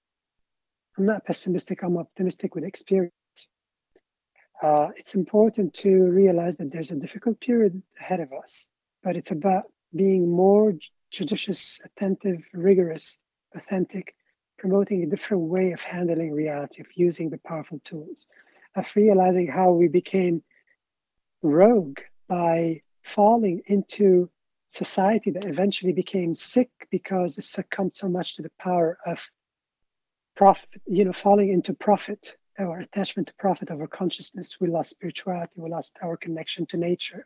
I'm 0.98 1.06
not 1.06 1.28
pessimistic, 1.28 1.84
I'm 1.84 1.96
optimistic 1.96 2.56
with 2.56 2.64
experience. 2.64 3.14
Uh, 4.64 4.88
it's 4.98 5.14
important 5.14 5.76
to 5.76 5.92
realize 5.92 6.58
that 6.58 6.72
there's 6.72 6.90
a 6.90 6.96
difficult 6.96 7.40
period 7.40 7.84
ahead 8.00 8.20
of 8.20 8.34
us, 8.34 8.68
but 9.04 9.16
it's 9.16 9.30
about 9.30 9.66
being 9.96 10.28
more 10.28 10.74
judicious, 11.12 11.80
attentive, 11.86 12.42
rigorous, 12.52 13.20
authentic, 13.56 14.16
promoting 14.58 15.04
a 15.04 15.06
different 15.06 15.44
way 15.44 15.72
of 15.72 15.84
handling 15.84 16.32
reality, 16.32 16.82
of 16.82 16.88
using 16.96 17.30
the 17.30 17.38
powerful 17.38 17.80
tools, 17.84 18.28
of 18.76 18.92
realizing 18.96 19.46
how 19.46 19.72
we 19.72 19.88
became 19.88 20.42
rogue 21.44 22.00
by 22.28 22.82
falling 23.10 23.62
into 23.66 24.30
society 24.70 25.32
that 25.32 25.46
eventually 25.46 25.94
became 25.94 26.36
sick 26.36 26.70
because 26.92 27.38
it 27.38 27.44
succumbed 27.44 27.96
so 27.96 28.08
much 28.08 28.36
to 28.36 28.44
the 28.44 28.52
power 28.60 28.98
of 29.06 29.30
profit, 30.36 30.70
you 30.86 31.04
know, 31.06 31.14
falling 31.14 31.50
into 31.50 31.74
profit 31.74 32.38
or 32.58 32.80
attachment 32.80 33.28
to 33.28 33.34
profit 33.36 33.72
over 33.72 33.88
consciousness. 33.88 34.60
We 34.60 34.68
lost 34.68 34.92
spirituality, 34.92 35.54
we 35.56 35.70
lost 35.70 35.98
our 36.02 36.18
connection 36.18 36.66
to 36.68 36.78
nature. 36.78 37.26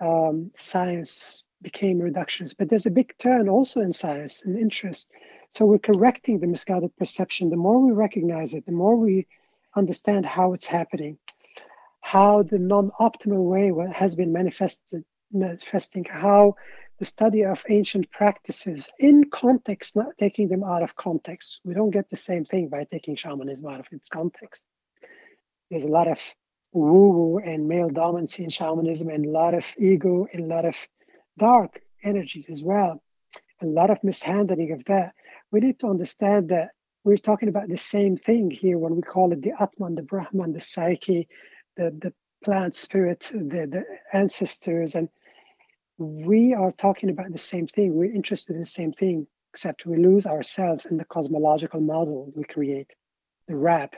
Um, 0.00 0.50
science 0.54 1.44
became 1.62 2.00
reductionist, 2.00 2.56
but 2.58 2.68
there's 2.68 2.86
a 2.86 2.90
big 2.90 3.16
turn 3.18 3.48
also 3.48 3.80
in 3.80 3.92
science 3.92 4.44
and 4.44 4.58
interest. 4.58 5.10
So 5.50 5.66
we're 5.66 5.78
correcting 5.78 6.40
the 6.40 6.46
misguided 6.48 6.96
perception. 6.96 7.50
The 7.50 7.56
more 7.56 7.78
we 7.78 7.92
recognize 7.92 8.54
it, 8.54 8.66
the 8.66 8.72
more 8.72 8.96
we 8.96 9.28
understand 9.76 10.26
how 10.26 10.54
it's 10.54 10.66
happening, 10.66 11.18
how 12.12 12.42
the 12.42 12.58
non-optimal 12.58 13.42
way 13.42 13.72
has 13.90 14.14
been 14.16 14.34
manifested, 14.34 15.02
manifesting, 15.32 16.04
how 16.04 16.54
the 16.98 17.06
study 17.06 17.42
of 17.42 17.64
ancient 17.70 18.10
practices 18.10 18.90
in 18.98 19.30
context, 19.30 19.96
not 19.96 20.18
taking 20.18 20.46
them 20.48 20.62
out 20.62 20.82
of 20.82 20.94
context. 20.94 21.62
We 21.64 21.72
don't 21.72 21.90
get 21.90 22.10
the 22.10 22.16
same 22.16 22.44
thing 22.44 22.68
by 22.68 22.84
taking 22.84 23.16
shamanism 23.16 23.66
out 23.66 23.80
of 23.80 23.86
its 23.92 24.10
context. 24.10 24.62
There's 25.70 25.86
a 25.86 25.88
lot 25.88 26.06
of 26.06 26.20
woo-woo 26.74 27.38
and 27.38 27.66
male 27.66 27.88
dominance 27.88 28.38
in 28.38 28.50
shamanism, 28.50 29.08
and 29.08 29.24
a 29.24 29.30
lot 29.30 29.54
of 29.54 29.64
ego 29.78 30.26
and 30.30 30.44
a 30.44 30.54
lot 30.54 30.66
of 30.66 30.76
dark 31.38 31.80
energies 32.04 32.50
as 32.50 32.62
well. 32.62 33.02
A 33.62 33.66
lot 33.66 33.88
of 33.88 34.04
mishandling 34.04 34.72
of 34.72 34.84
that. 34.84 35.14
We 35.50 35.60
need 35.60 35.78
to 35.78 35.86
understand 35.86 36.50
that 36.50 36.72
we're 37.04 37.16
talking 37.16 37.48
about 37.48 37.70
the 37.70 37.78
same 37.78 38.18
thing 38.18 38.50
here 38.50 38.76
when 38.76 38.96
we 38.96 39.00
call 39.00 39.32
it 39.32 39.40
the 39.40 39.54
Atman, 39.58 39.94
the 39.94 40.02
Brahman, 40.02 40.52
the 40.52 40.60
psyche, 40.60 41.26
the, 41.76 41.90
the 41.90 42.12
plant 42.44 42.74
spirit, 42.74 43.30
the, 43.32 43.66
the 43.66 43.84
ancestors, 44.12 44.94
and 44.94 45.08
we 45.98 46.54
are 46.54 46.72
talking 46.72 47.10
about 47.10 47.30
the 47.30 47.38
same 47.38 47.66
thing. 47.66 47.94
We're 47.94 48.12
interested 48.12 48.54
in 48.54 48.60
the 48.60 48.66
same 48.66 48.92
thing, 48.92 49.26
except 49.52 49.86
we 49.86 49.98
lose 49.98 50.26
ourselves 50.26 50.86
in 50.86 50.96
the 50.96 51.04
cosmological 51.04 51.80
model 51.80 52.32
we 52.34 52.44
create, 52.44 52.94
the 53.46 53.56
wrap, 53.56 53.94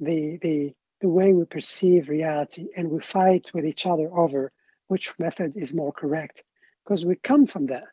the 0.00 0.38
the 0.40 0.74
the 1.00 1.08
way 1.08 1.32
we 1.32 1.44
perceive 1.44 2.08
reality, 2.08 2.68
and 2.76 2.90
we 2.90 3.00
fight 3.00 3.50
with 3.54 3.64
each 3.64 3.86
other 3.86 4.12
over 4.12 4.52
which 4.88 5.16
method 5.18 5.52
is 5.56 5.74
more 5.74 5.92
correct, 5.92 6.42
because 6.84 7.04
we 7.04 7.16
come 7.16 7.46
from 7.46 7.66
that. 7.66 7.84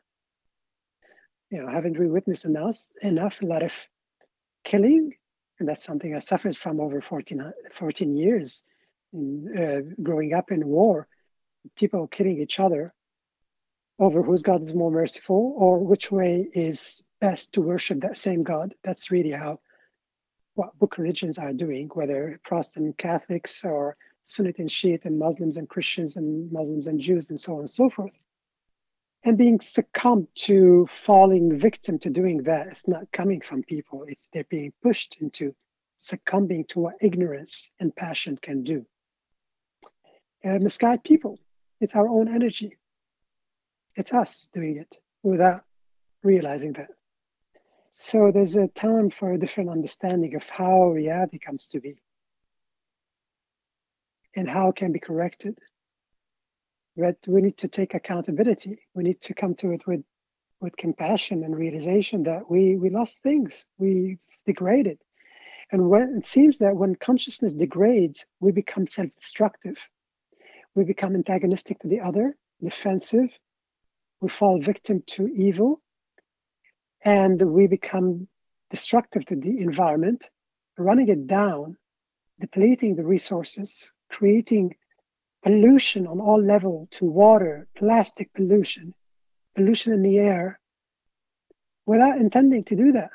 You 1.50 1.62
know, 1.62 1.68
haven't 1.68 1.98
we 1.98 2.06
witnessed 2.06 2.44
enough 2.44 2.78
enough 3.00 3.42
a 3.42 3.46
lot 3.46 3.62
of 3.62 3.72
killing 4.64 5.12
and 5.58 5.68
that's 5.68 5.84
something 5.84 6.14
I 6.14 6.18
suffered 6.18 6.56
from 6.56 6.80
over 6.80 7.00
14, 7.00 7.52
14 7.72 8.16
years 8.16 8.64
in, 9.12 9.56
uh, 9.56 10.02
growing 10.02 10.34
up 10.34 10.50
in 10.50 10.66
war. 10.66 11.08
People 11.74 12.06
killing 12.06 12.40
each 12.40 12.60
other 12.60 12.94
over 13.98 14.22
whose 14.22 14.42
God 14.42 14.62
is 14.62 14.74
more 14.74 14.90
merciful 14.90 15.54
or 15.56 15.78
which 15.78 16.12
way 16.12 16.48
is 16.52 17.04
best 17.20 17.54
to 17.54 17.62
worship 17.62 18.00
that 18.00 18.16
same 18.16 18.42
God. 18.42 18.74
That's 18.84 19.10
really 19.10 19.32
how 19.32 19.60
what 20.54 20.78
book 20.78 20.96
religions 20.98 21.38
are 21.38 21.52
doing, 21.52 21.88
whether 21.92 22.40
Protestant 22.44 22.96
Catholics 22.98 23.64
or 23.64 23.96
Sunnite 24.24 24.58
and 24.58 24.70
Shiite 24.70 25.04
and 25.04 25.18
Muslims 25.18 25.56
and 25.56 25.68
Christians 25.68 26.16
and 26.16 26.50
Muslims 26.52 26.88
and 26.88 27.00
Jews 27.00 27.30
and 27.30 27.38
so 27.38 27.54
on 27.54 27.58
and 27.60 27.70
so 27.70 27.90
forth. 27.90 28.16
And 29.26 29.36
being 29.36 29.58
succumbed 29.58 30.28
to 30.46 30.86
falling 30.88 31.58
victim 31.58 31.98
to 31.98 32.10
doing 32.10 32.44
that, 32.44 32.68
it's 32.68 32.86
not 32.86 33.10
coming 33.10 33.40
from 33.40 33.64
people. 33.64 34.04
It's 34.06 34.28
they're 34.32 34.44
being 34.44 34.72
pushed 34.84 35.20
into 35.20 35.52
succumbing 35.98 36.66
to 36.66 36.78
what 36.78 36.94
ignorance 37.00 37.72
and 37.80 37.94
passion 37.94 38.38
can 38.40 38.62
do. 38.62 38.86
Uh, 40.44 40.60
misguide 40.60 41.02
people. 41.02 41.40
It's 41.80 41.96
our 41.96 42.06
own 42.06 42.32
energy. 42.32 42.76
It's 43.96 44.14
us 44.14 44.48
doing 44.54 44.76
it 44.76 45.00
without 45.24 45.64
realizing 46.22 46.74
that. 46.74 46.90
So 47.90 48.30
there's 48.30 48.54
a 48.54 48.68
time 48.68 49.10
for 49.10 49.32
a 49.32 49.38
different 49.38 49.70
understanding 49.70 50.36
of 50.36 50.48
how 50.48 50.90
reality 50.90 51.40
comes 51.40 51.66
to 51.70 51.80
be 51.80 51.96
and 54.36 54.48
how 54.48 54.68
it 54.68 54.76
can 54.76 54.92
be 54.92 55.00
corrected. 55.00 55.58
But 56.96 57.16
we 57.26 57.42
need 57.42 57.58
to 57.58 57.68
take 57.68 57.94
accountability. 57.94 58.78
We 58.94 59.04
need 59.04 59.20
to 59.22 59.34
come 59.34 59.54
to 59.56 59.72
it 59.72 59.86
with, 59.86 60.02
with 60.60 60.76
compassion 60.76 61.44
and 61.44 61.54
realization 61.54 62.22
that 62.24 62.50
we, 62.50 62.76
we 62.76 62.90
lost 62.90 63.22
things, 63.22 63.66
we 63.78 64.18
degraded. 64.46 64.98
And 65.72 65.90
when 65.90 66.16
it 66.18 66.26
seems 66.26 66.58
that 66.58 66.76
when 66.76 66.94
consciousness 66.94 67.52
degrades, 67.52 68.24
we 68.40 68.52
become 68.52 68.86
self-destructive. 68.86 69.76
We 70.74 70.84
become 70.84 71.14
antagonistic 71.14 71.80
to 71.80 71.88
the 71.88 72.00
other, 72.00 72.36
defensive. 72.62 73.30
We 74.20 74.28
fall 74.28 74.60
victim 74.60 75.02
to 75.08 75.26
evil, 75.26 75.82
and 77.04 77.40
we 77.42 77.66
become 77.66 78.28
destructive 78.70 79.26
to 79.26 79.36
the 79.36 79.60
environment, 79.60 80.30
running 80.78 81.08
it 81.08 81.26
down, 81.26 81.76
depleting 82.40 82.96
the 82.96 83.04
resources, 83.04 83.92
creating 84.08 84.74
pollution 85.46 86.08
on 86.08 86.18
all 86.18 86.42
level 86.42 86.88
to 86.90 87.04
water, 87.04 87.68
plastic 87.76 88.32
pollution, 88.34 88.92
pollution 89.54 89.92
in 89.92 90.02
the 90.02 90.18
air, 90.18 90.58
without 91.86 92.18
intending 92.18 92.64
to 92.64 92.74
do 92.74 92.90
that. 92.90 93.10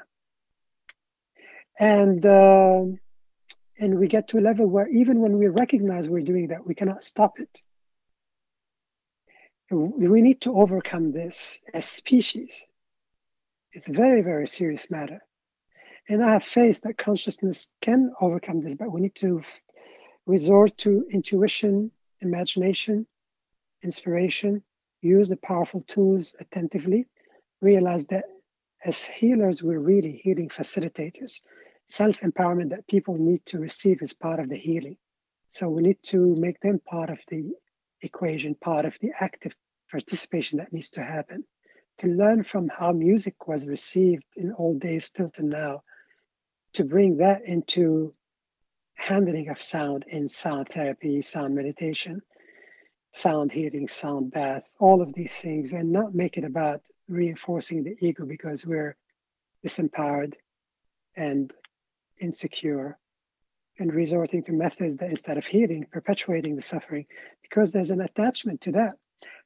And 1.78 2.26
uh, 2.26 2.84
and 3.78 4.00
we 4.00 4.08
get 4.08 4.30
to 4.30 4.40
a 4.40 4.48
level 4.50 4.66
where 4.66 4.88
even 4.88 5.20
when 5.20 5.40
we 5.40 5.48
recognize 5.48 6.10
we're 6.10 6.24
doing 6.24 6.48
that, 6.48 6.66
we 6.66 6.74
cannot 6.74 7.04
stop 7.04 7.38
it. 7.38 7.62
We 9.70 10.22
need 10.22 10.40
to 10.42 10.54
overcome 10.54 11.12
this 11.12 11.60
as 11.74 11.86
species. 11.86 12.66
It's 13.74 13.90
a 13.90 13.94
very, 13.94 14.22
very 14.22 14.48
serious 14.48 14.90
matter. 14.90 15.20
And 16.08 16.24
I 16.24 16.34
have 16.34 16.44
faith 16.44 16.82
that 16.82 16.98
consciousness 16.98 17.70
can 17.82 18.14
overcome 18.22 18.62
this, 18.62 18.76
but 18.76 18.92
we 18.92 19.02
need 19.02 19.16
to 19.16 19.42
resort 20.26 20.78
to 20.80 21.06
intuition, 21.12 21.92
imagination, 22.22 23.08
inspiration, 23.84 24.64
use 25.02 25.30
the 25.30 25.38
powerful 25.38 25.82
tools 25.88 26.36
attentively, 26.40 27.08
realize 27.62 28.06
that 28.08 28.26
as 28.84 29.04
healers, 29.04 29.62
we're 29.62 29.80
really 29.80 30.12
healing 30.12 30.50
facilitators. 30.50 31.42
Self 31.88 32.20
empowerment 32.22 32.70
that 32.70 32.88
people 32.88 33.16
need 33.18 33.46
to 33.48 33.60
receive 33.60 34.02
is 34.02 34.14
part 34.14 34.40
of 34.40 34.50
the 34.50 34.58
healing. 34.58 34.98
So 35.50 35.70
we 35.70 35.84
need 35.84 36.02
to 36.04 36.36
make 36.36 36.60
them 36.62 36.80
part 36.80 37.10
of 37.10 37.20
the 37.28 37.52
equation, 38.02 38.56
part 38.56 38.86
of 38.86 38.98
the 39.00 39.12
active 39.20 39.56
participation 39.90 40.58
that 40.58 40.74
needs 40.74 40.92
to 40.92 41.04
happen. 41.04 41.44
To 42.00 42.08
learn 42.08 42.44
from 42.44 42.70
how 42.70 42.92
music 42.94 43.48
was 43.48 43.68
received 43.68 44.26
in 44.36 44.54
old 44.58 44.80
days 44.80 45.06
still 45.06 45.30
to 45.32 45.46
now, 45.46 45.84
to 46.74 46.86
bring 46.86 47.18
that 47.18 47.44
into 47.46 48.14
handling 49.02 49.50
of 49.50 49.60
sound 49.60 50.06
in 50.08 50.30
sound 50.30 50.70
therapy, 50.70 51.22
sound 51.24 51.56
meditation, 51.56 52.22
sound 53.12 53.52
healing, 53.52 53.88
sound 53.88 54.32
bath, 54.32 54.64
all 54.80 55.02
of 55.02 55.12
these 55.14 55.36
things, 55.36 55.74
and 55.74 55.92
not 55.92 56.14
make 56.14 56.38
it 56.38 56.44
about 56.44 56.82
reinforcing 57.08 57.84
the 57.84 57.98
ego 58.00 58.26
because 58.26 58.66
we're 58.66 58.96
disempowered 59.66 60.36
and 61.16 61.52
insecure 62.20 62.98
and 63.80 63.92
resorting 63.92 64.44
to 64.44 64.52
methods 64.52 64.98
that 64.98 65.10
instead 65.10 65.38
of 65.38 65.48
healing, 65.48 65.88
perpetuating 65.92 66.56
the 66.56 66.62
suffering 66.62 67.08
because 67.42 67.72
there's 67.72 67.92
an 67.92 68.02
attachment 68.02 68.62
to 68.62 68.72
that. 68.74 68.94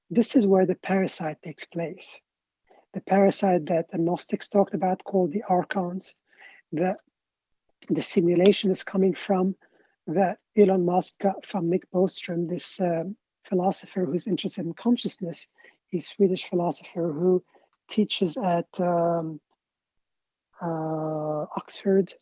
This 0.10 0.36
is 0.36 0.46
where 0.46 0.66
the 0.66 0.76
parasite 0.76 1.42
takes 1.42 1.64
place. 1.66 2.20
The 2.94 3.02
parasite 3.02 3.68
that 3.68 3.90
the 3.90 3.98
Gnostics 4.00 4.50
talked 4.50 4.74
about 4.74 5.04
called 5.06 5.32
the 5.32 5.44
archons, 5.48 6.16
that 6.74 6.98
the 7.90 8.02
simulation 8.02 8.72
is 8.72 8.84
coming 8.84 9.14
from 9.14 9.56
that 10.08 10.38
Elon 10.58 10.86
Musk 10.86 11.18
got 11.20 11.46
from 11.46 11.70
Nick 11.70 11.90
Bostrom, 11.92 12.48
this 12.48 12.80
uh, 12.80 13.04
philosopher 13.44 14.06
who's 14.06 14.28
interested 14.28 14.66
in 14.66 14.74
consciousness. 14.74 15.48
He's 15.88 16.06
a 16.06 16.10
Swedish 16.10 16.50
philosopher 16.50 17.12
who 17.12 17.44
teaches 17.90 18.38
at 18.38 18.68
um, 18.80 19.40
uh, 20.62 21.46
Oxford 21.56 22.14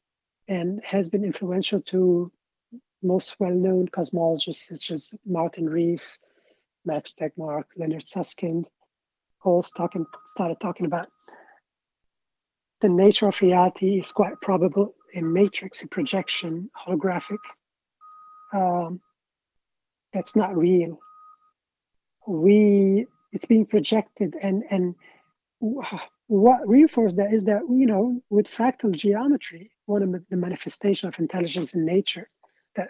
and 0.48 0.82
has 0.84 1.10
been 1.10 1.24
influential 1.24 1.82
to 1.82 2.32
most 3.02 3.40
well-known 3.40 3.88
cosmologists 3.88 4.68
such 4.68 4.92
as 4.92 5.14
Martin 5.26 5.70
Rees, 5.70 6.20
Max 6.86 7.14
Tegmark, 7.14 7.66
Leonard 7.78 8.04
Susskind, 8.04 8.68
all 9.44 9.62
talking, 9.62 10.06
started 10.26 10.60
talking 10.60 10.86
about 10.86 11.10
the 12.82 12.90
nature 12.90 13.28
of 13.28 13.42
reality 13.42 14.00
is 14.00 14.12
quite 14.12 14.40
probable 14.42 14.94
a 15.14 15.22
matrix, 15.22 15.84
a 15.84 15.88
projection, 15.88 16.70
holographic. 16.76 17.40
Um, 18.52 19.02
that's 20.14 20.36
not 20.36 20.56
real. 20.56 21.00
We 22.28 23.08
it's 23.32 23.46
being 23.46 23.66
projected, 23.66 24.36
and 24.40 24.64
and 24.70 24.96
what 26.28 26.68
reinforces 26.68 27.18
that 27.18 27.34
is 27.34 27.46
that 27.46 27.62
you 27.70 27.86
know 27.86 28.22
with 28.30 28.50
fractal 28.50 28.92
geometry, 28.92 29.72
one 29.86 30.04
of 30.04 30.24
the 30.30 30.38
manifestation 30.38 31.10
of 31.10 31.20
intelligence 31.20 31.74
in 31.74 31.86
nature, 31.86 32.30
that 32.76 32.90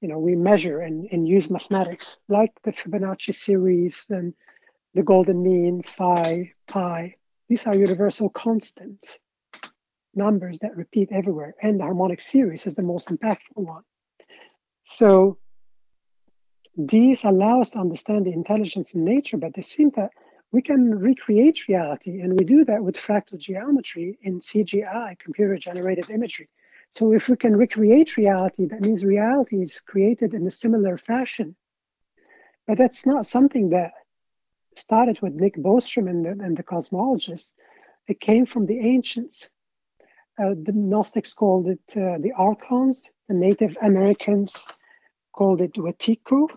you 0.00 0.08
know 0.08 0.18
we 0.18 0.34
measure 0.34 0.80
and, 0.80 1.08
and 1.12 1.28
use 1.28 1.50
mathematics 1.50 2.18
like 2.28 2.52
the 2.64 2.72
Fibonacci 2.72 3.34
series 3.34 4.06
and 4.10 4.34
the 4.94 5.02
golden 5.02 5.42
mean, 5.42 5.82
phi, 5.82 6.52
pi. 6.66 7.14
These 7.48 7.66
are 7.66 7.74
universal 7.74 8.28
constants 8.30 9.20
numbers 10.16 10.58
that 10.60 10.76
repeat 10.76 11.10
everywhere, 11.12 11.54
and 11.62 11.78
the 11.78 11.84
harmonic 11.84 12.20
series 12.20 12.66
is 12.66 12.74
the 12.74 12.82
most 12.82 13.08
impactful 13.08 13.38
one. 13.54 13.82
So 14.84 15.38
these 16.76 17.24
allow 17.24 17.60
us 17.60 17.70
to 17.70 17.78
understand 17.78 18.26
the 18.26 18.32
intelligence 18.32 18.94
in 18.94 19.04
nature, 19.04 19.36
but 19.36 19.54
they 19.54 19.62
seem 19.62 19.90
that 19.96 20.10
we 20.52 20.62
can 20.62 20.98
recreate 20.98 21.68
reality, 21.68 22.20
and 22.20 22.38
we 22.38 22.44
do 22.44 22.64
that 22.64 22.82
with 22.82 22.96
fractal 22.96 23.38
geometry 23.38 24.18
in 24.22 24.40
CGI, 24.40 25.18
computer 25.18 25.56
generated 25.56 26.10
imagery. 26.10 26.48
So 26.90 27.12
if 27.12 27.28
we 27.28 27.36
can 27.36 27.56
recreate 27.56 28.16
reality, 28.16 28.66
that 28.66 28.80
means 28.80 29.04
reality 29.04 29.60
is 29.62 29.80
created 29.80 30.34
in 30.34 30.46
a 30.46 30.50
similar 30.50 30.96
fashion. 30.96 31.56
But 32.66 32.78
that's 32.78 33.06
not 33.06 33.26
something 33.26 33.70
that 33.70 33.92
started 34.74 35.20
with 35.20 35.34
Nick 35.34 35.56
Bostrom 35.56 36.08
and 36.08 36.24
the, 36.24 36.44
and 36.44 36.56
the 36.56 36.62
cosmologists. 36.62 37.54
It 38.06 38.20
came 38.20 38.46
from 38.46 38.66
the 38.66 38.78
ancients. 38.78 39.50
Uh, 40.38 40.50
the 40.50 40.72
Gnostics 40.72 41.32
called 41.32 41.68
it 41.68 41.96
uh, 41.96 42.18
the 42.18 42.32
Archons. 42.36 43.10
The 43.28 43.34
Native 43.34 43.76
Americans 43.80 44.66
called 45.32 45.62
it 45.62 45.74
Wetiko, 45.74 46.48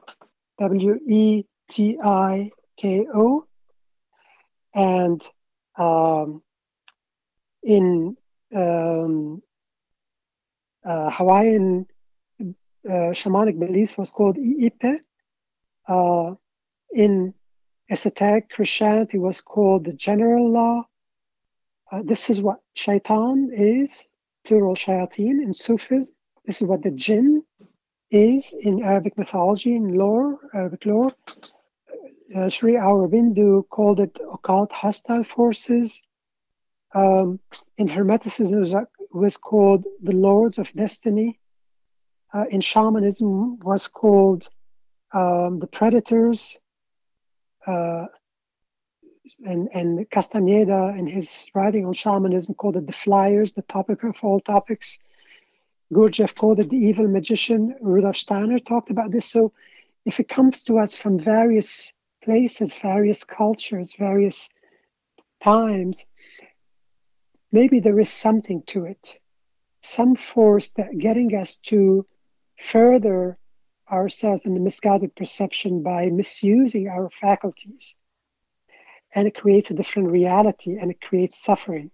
W 0.60 1.00
E 1.08 1.46
T 1.72 1.98
I 2.04 2.52
K 2.78 3.08
O. 3.14 3.46
And 4.74 5.26
um, 5.78 6.44
in 7.64 8.18
um, 8.54 9.42
uh, 10.86 11.10
Hawaiian 11.12 11.88
uh, 12.42 13.14
shamanic 13.14 13.58
beliefs 13.60 13.98
was 13.98 14.12
called 14.12 14.38
Iipe. 14.38 15.00
Uh, 15.88 16.36
in 16.94 17.34
esoteric 17.90 18.50
Christianity 18.50 19.18
was 19.18 19.42
called 19.42 19.86
the 19.86 19.94
general 19.94 20.52
law 20.52 20.86
uh, 21.92 22.02
this 22.04 22.30
is 22.30 22.42
what 22.42 22.60
shaitan 22.74 23.52
is, 23.54 24.04
plural 24.46 24.76
shayateen 24.76 25.42
in 25.42 25.54
Sufism. 25.54 26.14
This 26.46 26.62
is 26.62 26.68
what 26.68 26.84
the 26.84 26.92
jinn 26.92 27.44
is 28.12 28.56
in 28.60 28.84
Arabic 28.84 29.18
mythology, 29.18 29.76
in 29.76 29.96
lore, 29.96 30.40
Arabic 30.54 30.86
lore. 30.86 31.14
Uh, 32.36 32.50
Sri 32.50 32.74
Aurobindo 32.74 33.68
called 33.68 34.00
it 34.00 34.18
occult 34.32 34.72
hostile 34.72 35.24
forces. 35.24 36.02
Um, 36.94 37.40
in 37.78 37.88
Hermeticism, 37.88 38.54
it 38.54 38.60
was, 38.60 38.74
uh, 38.74 38.86
was, 39.12 39.38
called 39.38 39.86
the 40.02 40.14
lords 40.14 40.58
of 40.58 40.74
destiny. 40.74 41.40
Uh, 42.34 42.46
in 42.50 42.62
shamanism, 42.62 43.60
was 43.60 43.88
called 43.88 44.48
um, 45.14 45.60
the 45.60 45.68
predators. 45.68 46.60
And, 49.44 49.70
and 49.74 50.10
Castaneda 50.10 50.96
in 50.98 51.08
his 51.08 51.50
writing 51.54 51.86
on 51.86 51.94
shamanism 51.94 52.56
called 52.56 52.78
it 52.78 52.88
the 52.88 52.94
flyers, 52.94 53.54
the 53.54 53.62
topic 53.62 54.04
of 54.04 54.18
all 54.24 54.40
topics. 54.40 55.00
Gurdjieff 55.94 56.36
called 56.36 56.60
it 56.60 56.70
the 56.70 56.78
evil 56.78 57.08
magician. 57.08 57.76
Rudolf 57.82 58.18
Steiner 58.18 58.60
talked 58.60 58.92
about 58.92 59.12
this. 59.12 59.26
So 59.26 59.54
if 60.06 60.20
it 60.20 60.30
comes 60.30 60.64
to 60.66 60.80
us 60.80 60.96
from 60.96 61.20
various 61.20 61.94
places, 62.24 62.76
various 62.76 63.24
cultures, 63.24 63.96
various 63.96 64.50
times, 65.42 66.06
maybe 67.52 67.80
there 67.80 68.00
is 68.00 68.10
something 68.10 68.64
to 68.68 68.86
it, 68.86 69.20
some 69.82 70.16
force 70.16 70.70
that 70.70 70.98
getting 70.98 71.36
us 71.36 71.58
to 71.58 72.06
further 72.60 73.38
ourselves 73.92 74.46
in 74.46 74.54
the 74.54 74.60
misguided 74.60 75.16
perception 75.16 75.82
by 75.82 76.10
misusing 76.10 76.88
our 76.88 77.10
faculties. 77.10 77.96
And 79.14 79.28
it 79.28 79.36
creates 79.36 79.72
a 79.72 79.74
different 79.74 80.10
reality 80.10 80.78
and 80.78 80.92
it 80.92 81.02
creates 81.02 81.38
suffering. 81.38 81.92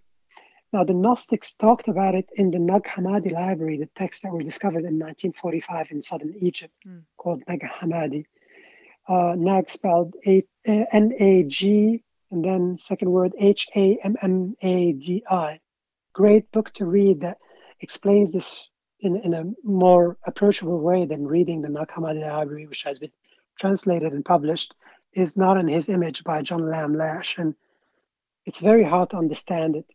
Now, 0.72 0.84
the 0.84 0.94
Gnostics 0.94 1.54
talked 1.54 1.88
about 1.88 2.14
it 2.14 2.28
in 2.34 2.50
the 2.50 2.58
Nag 2.58 2.84
Hammadi 2.84 3.32
library, 3.32 3.78
the 3.78 3.86
texts 3.94 4.22
that 4.22 4.32
were 4.32 4.42
discovered 4.42 4.84
in 4.84 4.98
1945 4.98 5.90
in 5.92 6.02
southern 6.02 6.34
Egypt, 6.40 6.74
mm. 6.86 7.02
called 7.16 7.42
Nag 7.48 7.62
Hammadi. 7.62 8.26
Uh, 9.08 9.34
Nag 9.38 9.70
spelled 9.70 10.14
N 10.26 11.12
A 11.18 11.44
G 11.44 12.02
and 12.30 12.44
then 12.44 12.76
second 12.76 13.10
word 13.10 13.32
H 13.38 13.68
A 13.76 13.96
M 14.02 14.16
M 14.20 14.56
A 14.60 14.92
D 14.92 15.24
I. 15.30 15.60
Great 16.12 16.50
book 16.50 16.70
to 16.72 16.86
read 16.86 17.20
that 17.20 17.38
explains 17.80 18.32
this 18.32 18.68
in, 19.00 19.16
in 19.16 19.34
a 19.34 19.44
more 19.62 20.16
approachable 20.26 20.80
way 20.80 21.06
than 21.06 21.26
reading 21.26 21.62
the 21.62 21.68
Nag 21.68 21.88
Hammadi 21.88 22.20
library, 22.20 22.66
which 22.66 22.82
has 22.82 22.98
been 22.98 23.12
translated 23.58 24.12
and 24.12 24.24
published, 24.24 24.74
is 25.16 25.36
not 25.36 25.56
in 25.56 25.66
his 25.66 25.88
image 25.88 26.22
by 26.22 26.42
John 26.42 26.68
Lamb 26.70 26.94
Lash. 26.94 27.38
And 27.38 27.54
it's 28.44 28.60
very 28.60 28.84
hard 28.84 29.10
to 29.10 29.16
understand 29.16 29.74
it. 29.76 29.86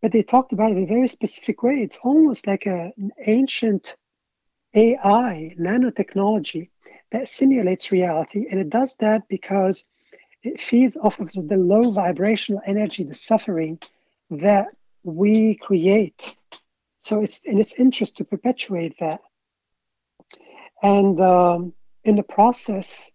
But 0.00 0.12
they 0.12 0.22
talked 0.22 0.52
about 0.52 0.72
it 0.72 0.78
in 0.78 0.84
a 0.84 0.86
very 0.86 1.08
specific 1.08 1.62
way. 1.62 1.74
It's 1.74 1.98
almost 1.98 2.46
like 2.46 2.66
a, 2.66 2.92
an 2.96 3.12
ancient 3.26 3.96
AI, 4.74 5.54
nanotechnology 5.60 6.70
that 7.10 7.28
simulates 7.28 7.92
reality. 7.92 8.46
And 8.50 8.60
it 8.60 8.70
does 8.70 8.96
that 8.96 9.28
because 9.28 9.88
it 10.42 10.60
feeds 10.60 10.96
off 10.96 11.20
of 11.20 11.30
the 11.32 11.56
low 11.56 11.90
vibrational 11.92 12.62
energy, 12.64 13.04
the 13.04 13.14
suffering 13.14 13.78
that 14.30 14.68
we 15.04 15.56
create. 15.56 16.34
So 16.98 17.20
it's 17.20 17.38
in 17.44 17.60
its 17.60 17.74
interest 17.74 18.16
to 18.16 18.24
perpetuate 18.24 18.96
that. 19.00 19.20
And 20.82 21.20
um, 21.20 21.74
in 22.04 22.16
the 22.16 22.22
process, 22.22 23.10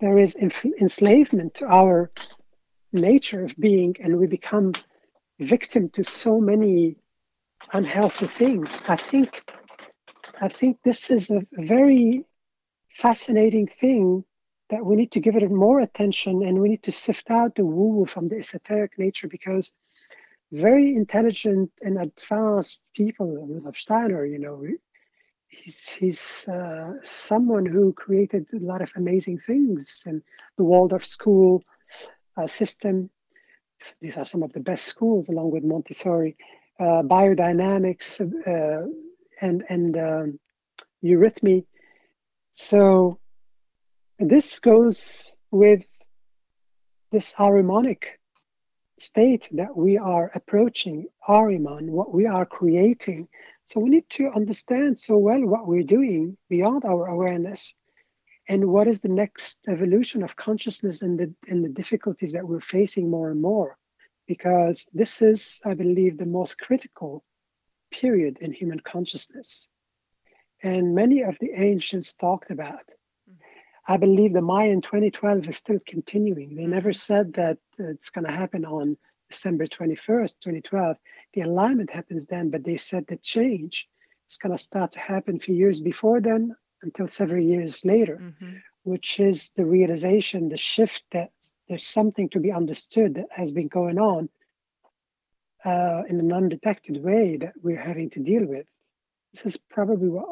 there 0.00 0.18
is 0.18 0.36
enslavement 0.36 1.54
to 1.54 1.66
our 1.66 2.10
nature 2.92 3.44
of 3.44 3.56
being, 3.56 3.96
and 4.00 4.18
we 4.18 4.26
become 4.26 4.72
victim 5.38 5.88
to 5.90 6.04
so 6.04 6.40
many 6.40 6.96
unhealthy 7.72 8.26
things. 8.26 8.80
I 8.88 8.96
think 8.96 9.44
I 10.40 10.48
think 10.48 10.78
this 10.82 11.10
is 11.10 11.30
a 11.30 11.44
very 11.52 12.24
fascinating 12.90 13.66
thing 13.66 14.24
that 14.70 14.84
we 14.84 14.96
need 14.96 15.12
to 15.12 15.20
give 15.20 15.34
it 15.34 15.50
more 15.50 15.80
attention 15.80 16.42
and 16.42 16.60
we 16.60 16.68
need 16.68 16.82
to 16.84 16.92
sift 16.92 17.30
out 17.30 17.54
the 17.54 17.64
woo 17.64 18.06
from 18.06 18.28
the 18.28 18.36
esoteric 18.36 18.98
nature 18.98 19.28
because 19.28 19.72
very 20.52 20.94
intelligent 20.94 21.70
and 21.82 21.98
advanced 21.98 22.84
people, 22.94 23.46
Rudolf 23.46 23.76
Steiner, 23.76 24.24
you 24.24 24.38
know, 24.38 24.64
he's, 25.48 25.88
he's 25.88 26.48
uh, 26.48 26.94
someone 27.02 27.66
who 27.66 27.92
created 27.92 28.46
a 28.52 28.58
lot 28.58 28.82
of 28.82 28.92
amazing 28.96 29.38
things 29.38 30.04
and 30.06 30.22
the 30.56 30.64
Waldorf 30.64 31.04
school 31.04 31.64
uh, 32.36 32.46
system 32.46 33.10
these 34.00 34.16
are 34.16 34.24
some 34.24 34.42
of 34.42 34.52
the 34.52 34.60
best 34.60 34.84
schools, 34.84 35.28
along 35.28 35.50
with 35.50 35.64
Montessori, 35.64 36.36
uh, 36.78 37.02
biodynamics, 37.02 38.20
uh, 38.20 38.88
and 39.40 39.64
and 39.68 39.96
um, 39.96 40.40
eurythmy. 41.02 41.64
So 42.52 43.18
this 44.18 44.58
goes 44.58 45.36
with 45.50 45.86
this 47.12 47.34
Ahrimanic 47.34 48.18
state 48.98 49.48
that 49.52 49.76
we 49.76 49.96
are 49.96 50.30
approaching, 50.34 51.06
Ahriman, 51.26 51.90
what 51.90 52.12
we 52.12 52.26
are 52.26 52.44
creating. 52.44 53.28
So 53.68 53.80
we 53.80 53.90
need 53.90 54.08
to 54.12 54.30
understand 54.30 54.98
so 54.98 55.18
well 55.18 55.44
what 55.44 55.66
we're 55.66 55.82
doing 55.82 56.38
beyond 56.48 56.86
our 56.86 57.06
awareness 57.06 57.74
and 58.48 58.64
what 58.64 58.88
is 58.88 59.02
the 59.02 59.10
next 59.10 59.68
evolution 59.68 60.22
of 60.22 60.36
consciousness 60.36 61.02
and 61.02 61.20
the 61.20 61.34
and 61.48 61.62
the 61.62 61.68
difficulties 61.68 62.32
that 62.32 62.48
we're 62.48 62.60
facing 62.60 63.10
more 63.10 63.30
and 63.30 63.42
more. 63.42 63.76
Because 64.26 64.88
this 64.94 65.20
is 65.20 65.60
i 65.66 65.74
believe 65.74 66.16
the 66.16 66.24
most 66.38 66.58
critical 66.58 67.22
period 67.90 68.38
in 68.40 68.54
human 68.54 68.80
consciousness. 68.80 69.68
And 70.62 70.94
many 70.94 71.20
of 71.24 71.36
the 71.38 71.50
ancients 71.54 72.14
talked 72.14 72.50
about 72.50 72.86
i 73.86 73.98
believe 73.98 74.32
the 74.32 74.40
mayan 74.40 74.80
2012 74.80 75.46
is 75.46 75.58
still 75.58 75.80
continuing. 75.86 76.54
They 76.54 76.64
never 76.64 76.92
mm-hmm. 76.92 77.06
said 77.08 77.34
that 77.34 77.58
it's 77.78 78.08
going 78.08 78.28
to 78.28 78.40
happen 78.42 78.64
on 78.64 78.96
december 79.28 79.66
21st 79.66 80.40
2012 80.40 80.96
the 81.34 81.40
alignment 81.42 81.90
happens 81.90 82.26
then 82.26 82.50
but 82.50 82.64
they 82.64 82.76
said 82.76 83.06
the 83.06 83.16
change 83.16 83.88
is 84.28 84.36
going 84.36 84.52
to 84.52 84.62
start 84.62 84.92
to 84.92 84.98
happen 84.98 85.36
a 85.36 85.40
few 85.40 85.54
years 85.54 85.80
before 85.80 86.20
then 86.20 86.54
until 86.82 87.08
several 87.08 87.42
years 87.42 87.84
later, 87.84 88.18
mm-hmm. 88.20 88.56
which 88.84 89.20
is 89.20 89.50
the 89.50 89.64
realization, 89.64 90.48
the 90.48 90.56
shift 90.56 91.04
that 91.12 91.30
there's 91.68 91.86
something 91.86 92.28
to 92.30 92.40
be 92.40 92.52
understood 92.52 93.14
that 93.14 93.28
has 93.30 93.52
been 93.52 93.68
going 93.68 93.98
on 93.98 94.28
uh, 95.64 96.02
in 96.08 96.20
an 96.20 96.32
undetected 96.32 97.02
way 97.02 97.36
that 97.36 97.52
we're 97.62 97.80
having 97.80 98.10
to 98.10 98.20
deal 98.20 98.46
with. 98.46 98.66
This 99.34 99.46
is 99.46 99.56
probably 99.56 100.08
what 100.08 100.28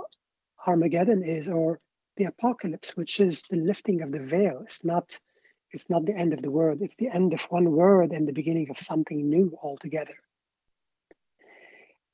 Armageddon 0.66 1.23
is, 1.23 1.48
or 1.48 1.81
the 2.16 2.24
apocalypse, 2.24 2.97
which 2.97 3.20
is 3.20 3.43
the 3.51 3.56
lifting 3.56 4.02
of 4.02 4.12
the 4.12 4.20
veil. 4.20 4.62
It's 4.64 4.85
not, 4.85 5.18
it's 5.72 5.90
not 5.90 6.05
the 6.05 6.16
end 6.16 6.32
of 6.32 6.43
the 6.43 6.51
world. 6.51 6.78
It's 6.80 6.97
the 6.97 7.09
end 7.09 7.34
of 7.34 7.43
one 7.51 7.70
word 7.70 8.12
and 8.12 8.26
the 8.26 8.32
beginning 8.32 8.70
of 8.70 8.78
something 8.78 9.28
new 9.28 9.59
altogether. 9.62 10.14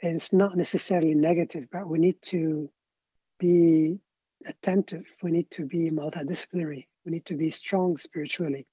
And 0.02 0.16
it's 0.16 0.32
not 0.32 0.56
necessarily 0.56 1.14
negative, 1.14 1.68
but 1.70 1.88
we 1.88 1.98
need 1.98 2.20
to 2.22 2.70
be 3.38 4.00
attentive. 4.46 5.04
We 5.22 5.30
need 5.30 5.50
to 5.52 5.64
be 5.64 5.90
multidisciplinary. 5.90 6.86
We 7.04 7.12
need 7.12 7.26
to 7.26 7.36
be 7.36 7.50
strong 7.50 7.96
spiritually, 7.96 8.66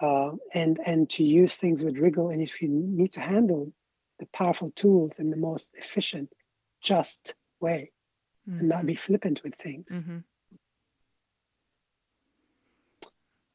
uh, 0.00 0.32
and 0.54 0.80
and 0.84 1.08
to 1.10 1.24
use 1.24 1.54
things 1.54 1.82
with 1.82 1.98
rigor. 1.98 2.30
And 2.30 2.42
if 2.42 2.62
you 2.62 2.68
need 2.68 3.12
to 3.12 3.20
handle 3.20 3.72
the 4.18 4.26
powerful 4.26 4.70
tools 4.72 5.18
in 5.18 5.30
the 5.30 5.36
most 5.36 5.70
efficient, 5.74 6.30
just 6.80 7.34
way, 7.60 7.92
mm-hmm. 8.48 8.60
and 8.60 8.68
not 8.68 8.86
be 8.86 8.94
mm-hmm. 8.94 9.00
flippant 9.00 9.42
with 9.42 9.54
things. 9.56 9.90
Mm-hmm. 9.92 10.18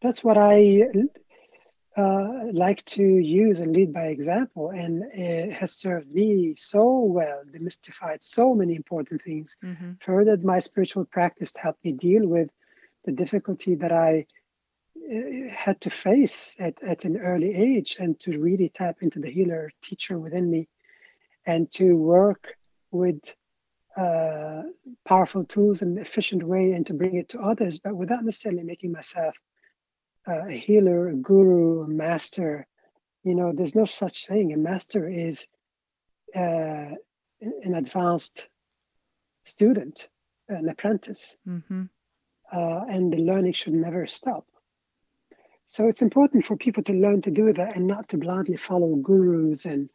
That's 0.05 0.23
what 0.23 0.37
I 0.37 0.83
uh, 1.97 2.51
like 2.53 2.85
to 2.85 3.01
use 3.01 3.59
and 3.59 3.75
lead 3.75 3.91
by 3.91 4.05
example, 4.09 4.69
and 4.69 5.03
it 5.11 5.51
has 5.51 5.73
served 5.73 6.11
me 6.11 6.53
so 6.55 6.99
well, 6.99 7.41
demystified 7.51 8.21
so 8.21 8.53
many 8.53 8.75
important 8.75 9.23
things, 9.23 9.57
mm-hmm. 9.63 9.93
furthered 10.01 10.45
my 10.45 10.59
spiritual 10.59 11.05
practice 11.05 11.51
to 11.53 11.59
help 11.59 11.77
me 11.83 11.91
deal 11.91 12.27
with 12.27 12.51
the 13.05 13.13
difficulty 13.13 13.73
that 13.73 13.91
I 13.91 14.27
uh, 15.11 15.49
had 15.49 15.81
to 15.81 15.89
face 15.89 16.55
at, 16.59 16.75
at 16.83 17.05
an 17.05 17.17
early 17.17 17.55
age, 17.55 17.97
and 17.99 18.19
to 18.19 18.37
really 18.37 18.69
tap 18.69 18.97
into 19.01 19.19
the 19.19 19.31
healer 19.31 19.71
teacher 19.81 20.19
within 20.19 20.51
me, 20.51 20.67
and 21.47 21.71
to 21.71 21.95
work 21.95 22.55
with 22.91 23.35
uh, 23.97 24.61
powerful 25.03 25.45
tools 25.45 25.81
in 25.81 25.93
an 25.93 25.97
efficient 25.97 26.43
way 26.43 26.73
and 26.73 26.85
to 26.85 26.93
bring 26.93 27.15
it 27.15 27.29
to 27.29 27.39
others, 27.39 27.79
but 27.79 27.95
without 27.95 28.23
necessarily 28.23 28.61
making 28.61 28.91
myself 28.91 29.35
a 30.27 30.51
healer, 30.51 31.09
a 31.09 31.15
guru, 31.15 31.83
a 31.83 31.87
master. 31.87 32.67
You 33.23 33.35
know, 33.35 33.53
there's 33.53 33.75
no 33.75 33.85
such 33.85 34.27
thing. 34.27 34.53
A 34.53 34.57
master 34.57 35.07
is 35.07 35.47
uh, 36.35 36.95
an 37.41 37.75
advanced 37.75 38.49
student, 39.43 40.09
an 40.49 40.69
apprentice, 40.69 41.37
mm-hmm. 41.47 41.83
uh, 42.51 42.85
and 42.89 43.11
the 43.11 43.17
learning 43.17 43.53
should 43.53 43.73
never 43.73 44.07
stop. 44.07 44.45
So 45.67 45.87
it's 45.87 46.01
important 46.01 46.45
for 46.45 46.55
people 46.57 46.83
to 46.83 46.93
learn 46.93 47.21
to 47.23 47.31
do 47.31 47.51
that 47.53 47.75
and 47.75 47.87
not 47.87 48.09
to 48.09 48.17
blindly 48.17 48.57
follow 48.57 48.95
gurus 48.95 49.65
and 49.65 49.89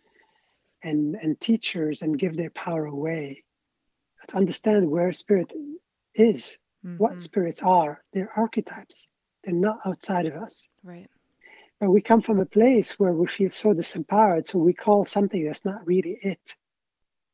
and 0.83 1.15
and 1.17 1.39
teachers 1.41 2.03
and 2.03 2.19
give 2.19 2.37
their 2.37 2.51
power 2.51 2.87
away. 2.87 3.45
To 4.29 4.37
understand 4.37 4.91
where 4.91 5.13
spirit 5.13 5.53
is, 6.15 6.59
mm-hmm. 6.85 6.97
what 6.97 7.23
spirits 7.23 7.63
are, 7.63 8.03
their 8.13 8.31
archetypes, 8.37 9.09
they're 9.45 9.55
not 9.55 9.81
outside 9.85 10.27
of 10.27 10.35
us. 10.35 10.69
Right. 10.85 11.09
But 11.81 11.91
we 11.91 12.03
come 12.03 12.21
from 12.21 12.41
a 12.41 12.47
place 12.47 12.99
where 12.99 13.13
we 13.13 13.27
feel 13.27 13.51
so 13.51 13.73
disempowered, 13.73 14.47
so 14.47 14.59
we 14.59 14.75
call 14.75 15.07
something 15.07 15.45
that's 15.45 15.65
not 15.65 15.87
really 15.87 16.19
it. 16.21 16.57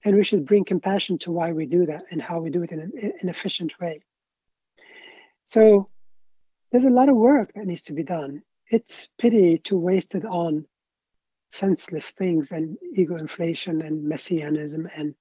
And 0.05 0.15
we 0.15 0.23
should 0.23 0.47
bring 0.47 0.65
compassion 0.65 1.19
to 1.19 1.33
why 1.33 1.53
we 1.53 1.67
do 1.67 1.87
that 1.87 2.05
and 2.13 2.23
how 2.23 2.41
we 2.41 2.51
do 2.51 2.63
it 2.63 2.71
in 2.71 2.81
an, 2.81 2.93
an 3.21 3.29
efficient 3.29 3.73
way. 3.81 4.03
So 5.47 5.89
there's 6.71 6.85
a 6.85 6.91
lot 6.91 7.09
of 7.09 7.17
work 7.17 7.53
that 7.55 7.67
needs 7.67 7.85
to 7.85 7.93
be 7.93 8.05
done. 8.05 8.43
It's 8.71 9.09
pity 9.19 9.59
to 9.65 9.77
waste 9.77 10.15
it 10.15 10.25
on 10.25 10.67
senseless 11.51 12.11
things 12.11 12.53
and 12.53 12.77
ego 12.93 13.17
inflation 13.17 13.83
and 13.83 14.05
messianism 14.05 14.89
and 14.95 15.15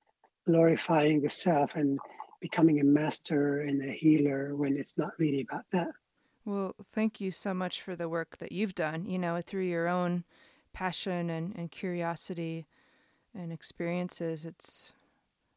glorifying 0.45 1.21
the 1.21 1.29
self 1.29 1.75
and 1.75 1.99
becoming 2.41 2.79
a 2.79 2.83
master 2.83 3.61
and 3.61 3.83
a 3.83 3.91
healer 3.91 4.55
when 4.55 4.77
it's 4.77 4.97
not 4.97 5.11
really 5.17 5.41
about 5.41 5.65
that. 5.71 5.87
Well, 6.45 6.75
thank 6.83 7.19
you 7.19 7.31
so 7.31 7.53
much 7.53 7.81
for 7.81 7.95
the 7.95 8.07
work 8.07 8.37
that 8.37 8.51
you've 8.51 8.75
done, 8.75 9.05
you 9.05 9.17
know, 9.17 9.41
through 9.41 9.63
your 9.63 9.87
own 9.87 10.23
passion 10.73 11.29
and, 11.29 11.55
and 11.55 11.71
curiosity 11.71 12.67
and 13.33 13.51
experiences. 13.51 14.45
It's 14.45 14.91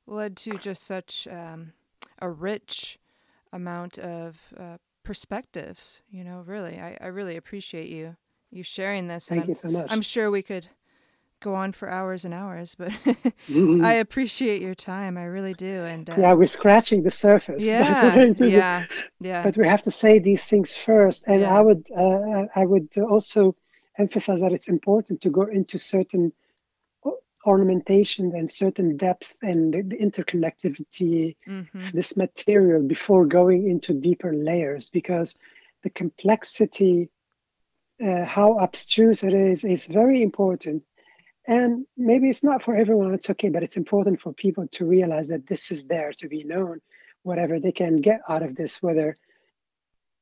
led 0.06 0.36
to 0.39 0.56
just 0.56 0.82
such 0.82 1.28
um, 1.31 1.73
a 2.20 2.31
rich 2.31 2.98
amount 3.52 3.98
of 3.98 4.39
uh, 4.59 4.78
perspectives, 5.02 6.01
you 6.10 6.24
know, 6.24 6.43
really. 6.47 6.81
I, 6.81 6.97
I 7.01 7.06
really 7.06 7.36
appreciate 7.36 7.89
you 7.89 8.16
you 8.51 8.62
sharing 8.62 9.09
this. 9.09 9.28
Thank 9.28 9.47
you 9.47 9.55
so 9.55 9.70
much. 9.70 9.90
I'm 9.90 10.01
sure 10.01 10.31
we 10.31 10.43
could 10.43 10.69
go 11.40 11.55
on 11.55 11.73
for 11.73 11.89
hours 11.89 12.24
and 12.24 12.35
hours, 12.35 12.74
but 12.74 12.90
mm-hmm. 13.48 13.85
I 13.85 13.94
appreciate 13.94 14.62
your 14.62 14.74
time. 14.74 15.16
I 15.16 15.24
really 15.24 15.55
do. 15.55 15.85
And 15.85 16.09
uh, 16.09 16.16
yeah, 16.19 16.32
we're 16.32 16.47
scratching 16.47 17.02
the 17.02 17.10
surface. 17.10 17.62
Yeah, 17.69 18.32
yeah, 18.39 18.86
yeah. 19.20 19.43
But 19.43 19.56
we 19.56 19.66
have 19.66 19.82
to 19.82 19.90
say 19.90 20.19
these 20.19 20.44
things 20.44 20.77
first, 20.77 21.24
and 21.27 21.43
yeah. 21.43 21.56
I 21.56 21.60
would, 21.60 21.86
uh, 21.94 22.47
I 22.55 22.65
would 22.65 22.97
also 22.98 23.56
emphasize 23.98 24.40
that 24.40 24.52
it's 24.52 24.69
important 24.69 25.20
to 25.23 25.31
go 25.31 25.43
into 25.43 25.78
certain 25.78 26.32
ornamentation 27.47 28.35
and 28.35 28.51
certain 28.51 28.97
depth 28.97 29.36
and 29.43 29.73
the 29.73 29.97
interconnectivity 29.97 31.36
mm-hmm. 31.47 31.78
of 31.78 31.93
this 31.93 32.16
material 32.16 32.82
before 32.82 33.27
going 33.27 33.69
into 33.70 33.94
deeper 33.94 34.32
layers 34.32 34.89
because 34.89 35.36
the 35.82 35.90
complexity 35.90 37.10
uh, 38.05 38.24
how 38.24 38.59
abstruse 38.59 39.23
it 39.23 39.35
is 39.35 39.65
is 39.65 39.86
very 39.86 40.23
important 40.23 40.82
and 41.49 41.87
maybe 41.97 42.29
it's 42.29 42.45
not 42.45 42.62
for 42.62 42.77
everyone, 42.77 43.15
it's 43.15 43.31
okay, 43.31 43.49
but 43.49 43.62
it's 43.62 43.79
important 43.79 44.20
for 44.20 44.35
people 44.35 44.69
to 44.73 44.85
realize 44.85 45.29
that 45.29 45.47
this 45.47 45.73
is 45.73 45.87
there 45.87 46.12
to 46.19 46.29
be 46.29 46.45
known, 46.45 46.83
whatever 47.23 47.59
they 47.59 47.73
can 47.73 47.97
get 47.97 48.20
out 48.29 48.43
of 48.43 48.55
this, 48.55 48.83
whether 48.83 49.16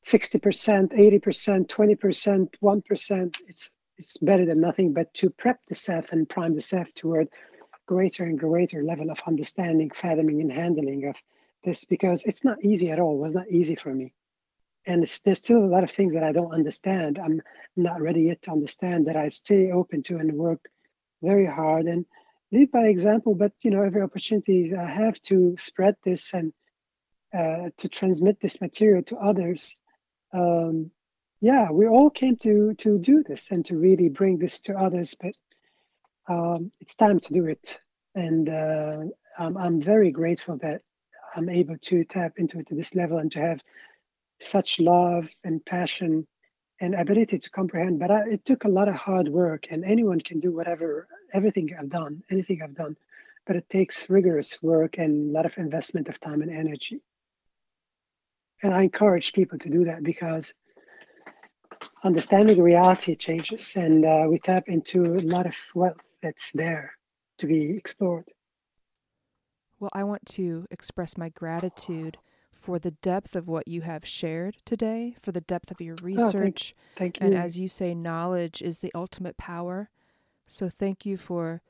60%, 0.07 0.93
80%, 0.93 1.66
20%, 1.66 2.48
1%, 2.62 3.40
it's 3.48 3.70
it's 3.98 4.19
better 4.19 4.44
than 4.44 4.61
nothing, 4.61 4.93
but 4.93 5.12
to 5.15 5.31
prep 5.31 5.59
the 5.69 5.74
self 5.74 6.12
and 6.12 6.28
prime 6.28 6.55
the 6.55 6.61
self 6.61 6.93
toward 6.94 7.28
greater 7.86 8.24
and 8.24 8.39
greater 8.39 8.82
level 8.82 9.11
of 9.11 9.20
understanding, 9.27 9.90
fathoming, 9.90 10.43
and 10.43 10.53
handling 10.53 11.07
of 11.07 11.16
this 11.65 11.85
because 11.86 12.23
it's 12.24 12.44
not 12.44 12.62
easy 12.62 12.90
at 12.90 13.01
all. 13.01 13.15
It 13.15 13.20
was 13.20 13.35
not 13.35 13.51
easy 13.51 13.74
for 13.74 13.93
me. 13.93 14.12
And 14.86 15.03
there's 15.24 15.39
still 15.39 15.65
a 15.65 15.66
lot 15.66 15.82
of 15.82 15.90
things 15.90 16.12
that 16.12 16.23
I 16.23 16.32
don't 16.32 16.53
understand. 16.53 17.19
I'm 17.19 17.40
not 17.74 18.03
ready 18.03 18.24
yet 18.24 18.43
to 18.43 18.53
understand 18.53 19.07
that 19.07 19.16
I 19.16 19.31
stay 19.31 19.73
open 19.73 20.03
to 20.05 20.19
and 20.19 20.32
work 20.35 20.69
very 21.27 21.47
hard 21.47 21.86
and 21.86 22.07
lead 22.53 22.70
by 22.70 22.86
example. 22.86 23.35
But 23.35 23.53
you 23.62 23.70
know, 23.70 23.82
every 23.82 24.03
opportunity 24.03 24.74
I 24.74 24.89
have 24.89 25.20
to 25.23 25.57
spread 25.59 25.97
this 26.05 26.35
and 26.35 26.53
uh, 27.36 27.70
to 27.77 27.89
transmit 27.89 28.40
this 28.40 28.61
material 28.61 29.03
to 29.05 29.16
others. 29.16 29.77
Um, 30.32 30.90
yeah, 31.40 31.70
we 31.70 31.86
all 31.86 32.11
came 32.11 32.36
to 32.39 32.74
to 32.74 32.98
do 32.98 33.23
this 33.28 33.51
and 33.51 33.65
to 33.66 33.77
really 33.77 34.09
bring 34.09 34.39
this 34.39 34.61
to 34.62 34.78
others. 34.78 35.16
But 35.20 35.35
um, 36.28 36.70
it's 36.81 36.97
time 36.97 37.20
to 37.20 37.32
do 37.32 37.47
it, 37.47 37.81
and 38.15 38.48
uh, 38.48 38.98
I'm, 39.39 39.57
I'm 39.57 39.81
very 39.82 40.11
grateful 40.11 40.57
that 40.59 40.82
I'm 41.36 41.48
able 41.51 41.77
to 41.78 42.05
tap 42.05 42.32
into 42.39 42.59
it 42.61 42.66
to 42.69 42.74
this 42.74 42.94
level 42.94 43.19
and 43.19 43.31
to 43.32 43.40
have 43.40 43.61
such 44.40 44.81
love 44.81 45.31
and 45.44 45.65
passion 45.65 46.27
and 46.81 46.94
ability 46.94 47.39
to 47.39 47.51
comprehend. 47.51 47.98
But 47.98 48.11
I, 48.11 48.20
it 48.31 48.44
took 48.44 48.65
a 48.65 48.69
lot 48.69 48.89
of 48.89 48.94
hard 48.94 49.28
work, 49.28 49.66
and 49.70 49.85
anyone 49.85 50.20
can 50.20 50.40
do 50.40 50.53
whatever, 50.53 51.09
everything 51.32 51.70
I've 51.78 51.90
done, 51.90 52.23
anything 52.31 52.61
I've 52.62 52.74
done. 52.74 52.97
But 53.47 53.57
it 53.57 53.69
takes 53.70 54.11
rigorous 54.11 54.62
work 54.62 54.98
and 54.98 55.31
a 55.31 55.32
lot 55.32 55.47
of 55.47 55.57
investment 55.57 56.09
of 56.09 56.20
time 56.20 56.43
and 56.43 56.51
energy. 56.51 57.01
And 58.62 58.74
I 58.74 58.82
encourage 58.82 59.32
people 59.32 59.59
to 59.59 59.70
do 59.70 59.85
that 59.85 60.03
because 60.03 60.55
understanding 62.03 62.61
reality 62.61 63.15
changes, 63.15 63.77
and 63.77 64.05
uh, 64.05 64.27
we 64.28 64.39
tap 64.39 64.69
into 64.69 65.05
a 65.05 65.20
lot 65.20 65.47
of 65.47 65.57
wealth 65.74 66.09
that's 66.23 66.51
there 66.53 66.93
to 67.39 67.47
be 67.47 67.77
explored. 67.77 68.24
Well, 69.78 69.90
I 69.93 70.05
want 70.05 70.24
to 70.27 70.66
express 70.70 71.19
my 71.19 71.28
gratitude 71.28 72.16
for 72.66 72.80
the 72.80 72.90
depth 72.90 73.36
of 73.36 73.47
what 73.47 73.68
you 73.68 73.82
have 73.82 74.05
shared 74.05 74.56
today, 74.64 75.14
for 75.20 75.30
the 75.30 75.40
depth 75.40 75.70
of 75.70 75.80
your 75.80 75.94
research. 76.02 76.74
Oh, 76.74 76.97
thank, 76.97 77.14
thank 77.14 77.20
you. 77.20 77.26
And 77.26 77.34
as 77.36 77.56
you 77.56 77.68
say, 77.68 77.94
knowledge 77.94 78.60
is 78.60 78.78
the 78.78 78.90
ultimate 78.93 79.36
power. 79.36 79.88
So 80.48 80.68
thank 80.68 81.06
you 81.06 81.16
for 81.16 81.62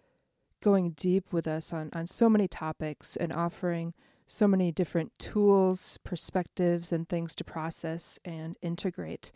going 0.63 0.93
deep 0.93 1.35
with 1.35 1.47
us 1.47 1.71
on, 1.71 1.91
on 1.93 2.07
so 2.07 2.31
many 2.31 2.49
topics 2.49 3.15
and 3.15 3.31
offering 3.31 3.93
so 4.27 4.49
many 4.49 4.73
different 4.73 5.13
tools, 5.19 5.99
perspectives, 6.03 6.93
and 6.93 7.07
things 7.07 7.35
to 7.35 7.45
process 7.45 8.19
and 8.25 8.57
integrate. 8.63 9.33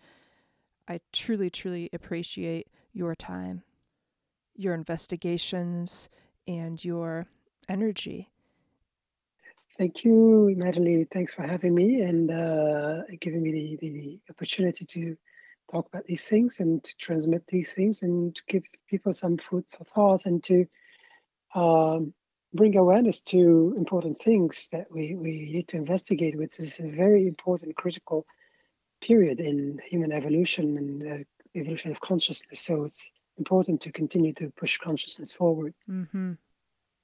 I 0.89 1.01
truly, 1.13 1.51
truly 1.51 1.91
appreciate 1.93 2.69
your 2.95 3.15
time, 3.15 3.65
your 4.57 4.73
investigations, 4.73 6.09
and 6.49 6.83
your 6.83 7.27
energy. 7.69 8.31
Thank 9.81 10.05
you, 10.05 10.53
Natalie. 10.59 11.07
Thanks 11.11 11.33
for 11.33 11.41
having 11.41 11.75
me 11.75 12.03
and 12.03 12.31
uh, 12.31 13.05
giving 13.19 13.43
me 13.43 13.79
the, 13.81 13.89
the 13.89 14.21
opportunity 14.29 14.85
to 14.85 15.17
talk 15.73 15.87
about 15.87 16.05
these 16.05 16.29
things 16.29 16.61
and 16.61 16.85
to 16.85 16.95
transmit 16.99 17.47
these 17.47 17.73
things 17.73 18.03
and 18.03 18.35
to 18.35 18.43
give 18.47 18.63
people 18.91 19.15
some 19.15 19.39
food 19.39 19.65
for 19.71 19.85
thought 19.85 20.27
and 20.27 20.45
to 20.45 20.67
um, 21.55 22.13
bring 22.53 22.77
awareness 22.77 23.23
to 23.23 23.73
important 23.75 24.21
things 24.21 24.69
that 24.71 24.93
we, 24.93 25.15
we 25.15 25.51
need 25.51 25.69
to 25.69 25.79
investigate, 25.79 26.37
which 26.37 26.61
is 26.61 26.79
a 26.81 26.87
very 26.87 27.27
important, 27.27 27.75
critical 27.75 28.27
period 29.01 29.41
in 29.41 29.81
human 29.89 30.13
evolution 30.13 30.77
and 30.77 31.03
uh, 31.11 31.25
evolution 31.59 31.91
of 31.91 32.03
consciousness. 32.03 32.61
So 32.61 32.85
it's 32.85 33.11
important 33.39 33.81
to 33.81 33.93
continue 33.93 34.35
to 34.35 34.51
push 34.51 34.77
consciousness 34.77 35.33
forward. 35.33 35.73
Mm-hmm 35.91 36.33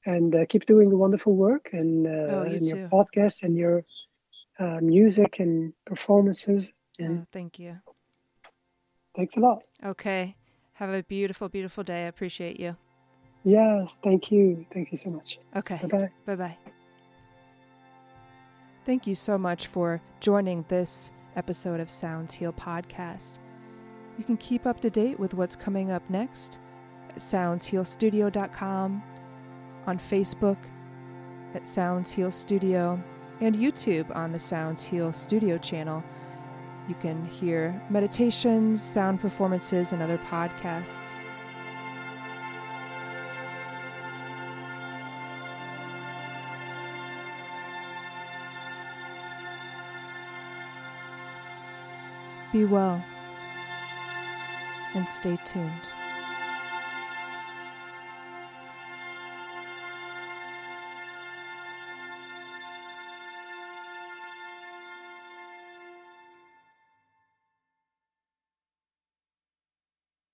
and 0.07 0.35
uh, 0.35 0.47
keep 0.49 0.65
doing 0.67 0.89
the 0.89 0.97
wonderful 0.97 1.35
work 1.35 1.71
and, 1.73 2.07
uh, 2.07 2.11
oh, 2.11 2.45
you 2.45 2.61
your 2.61 2.89
podcast 2.89 3.43
and 3.43 3.57
your 3.57 3.85
uh, 4.59 4.79
music 4.81 5.41
and 5.41 5.73
performances. 5.85 6.73
And 6.99 7.21
oh, 7.21 7.27
thank 7.33 7.59
you. 7.59 7.77
Thanks 9.17 9.37
a 9.37 9.41
lot. 9.41 9.63
Okay. 9.85 10.37
Have 10.75 10.91
a 10.91 11.03
beautiful, 11.03 11.49
beautiful 11.49 11.83
day. 11.83 12.05
I 12.05 12.09
appreciate 12.09 12.61
you. 12.61 12.77
Yes, 13.45 13.91
thank 14.03 14.31
you. 14.31 14.65
Thank 14.73 14.93
you 14.93 14.99
so 14.99 15.11
much. 15.11 15.39
Okay. 15.55 15.79
Bye 15.83 15.89
bye. 15.89 16.11
Bye 16.27 16.37
bye. 16.37 16.59
Thank 18.85 19.07
you 19.07 19.15
so 19.15 19.37
much 19.37 19.67
for 19.67 20.01
joining 20.21 20.65
this 20.69 21.13
episode 21.35 21.81
of 21.81 21.91
Sounds 21.91 22.35
Heal 22.35 22.53
Podcast. 22.53 23.41
You 24.19 24.25
can 24.25 24.37
keep 24.37 24.67
up 24.67 24.81
to 24.81 24.91
date 24.91 25.19
with 25.19 25.35
what's 25.35 25.57
coming 25.57 25.91
up 25.91 26.09
next 26.09 26.61
at 27.11 27.17
soundshealstudio.com 27.17 29.03
on 29.87 29.99
Facebook 29.99 30.59
at 31.55 31.69
Sounds 31.69 32.13
Heal 32.13 32.31
Studio 32.31 33.03
and 33.41 33.55
YouTube 33.55 34.15
on 34.15 34.33
the 34.33 34.39
Sounds 34.39 34.85
Heal 34.85 35.13
Studio 35.13 35.59
channel. 35.59 36.03
You 36.89 36.95
can 36.97 37.25
hear 37.27 37.81
meditations, 37.91 38.83
sound 38.83 39.21
performances, 39.21 39.93
and 39.93 40.03
other 40.03 40.19
podcasts. 40.31 41.21
Be 52.53 52.65
well 52.65 53.05
and 54.95 55.07
stay 55.09 55.39
tuned. 55.45 55.73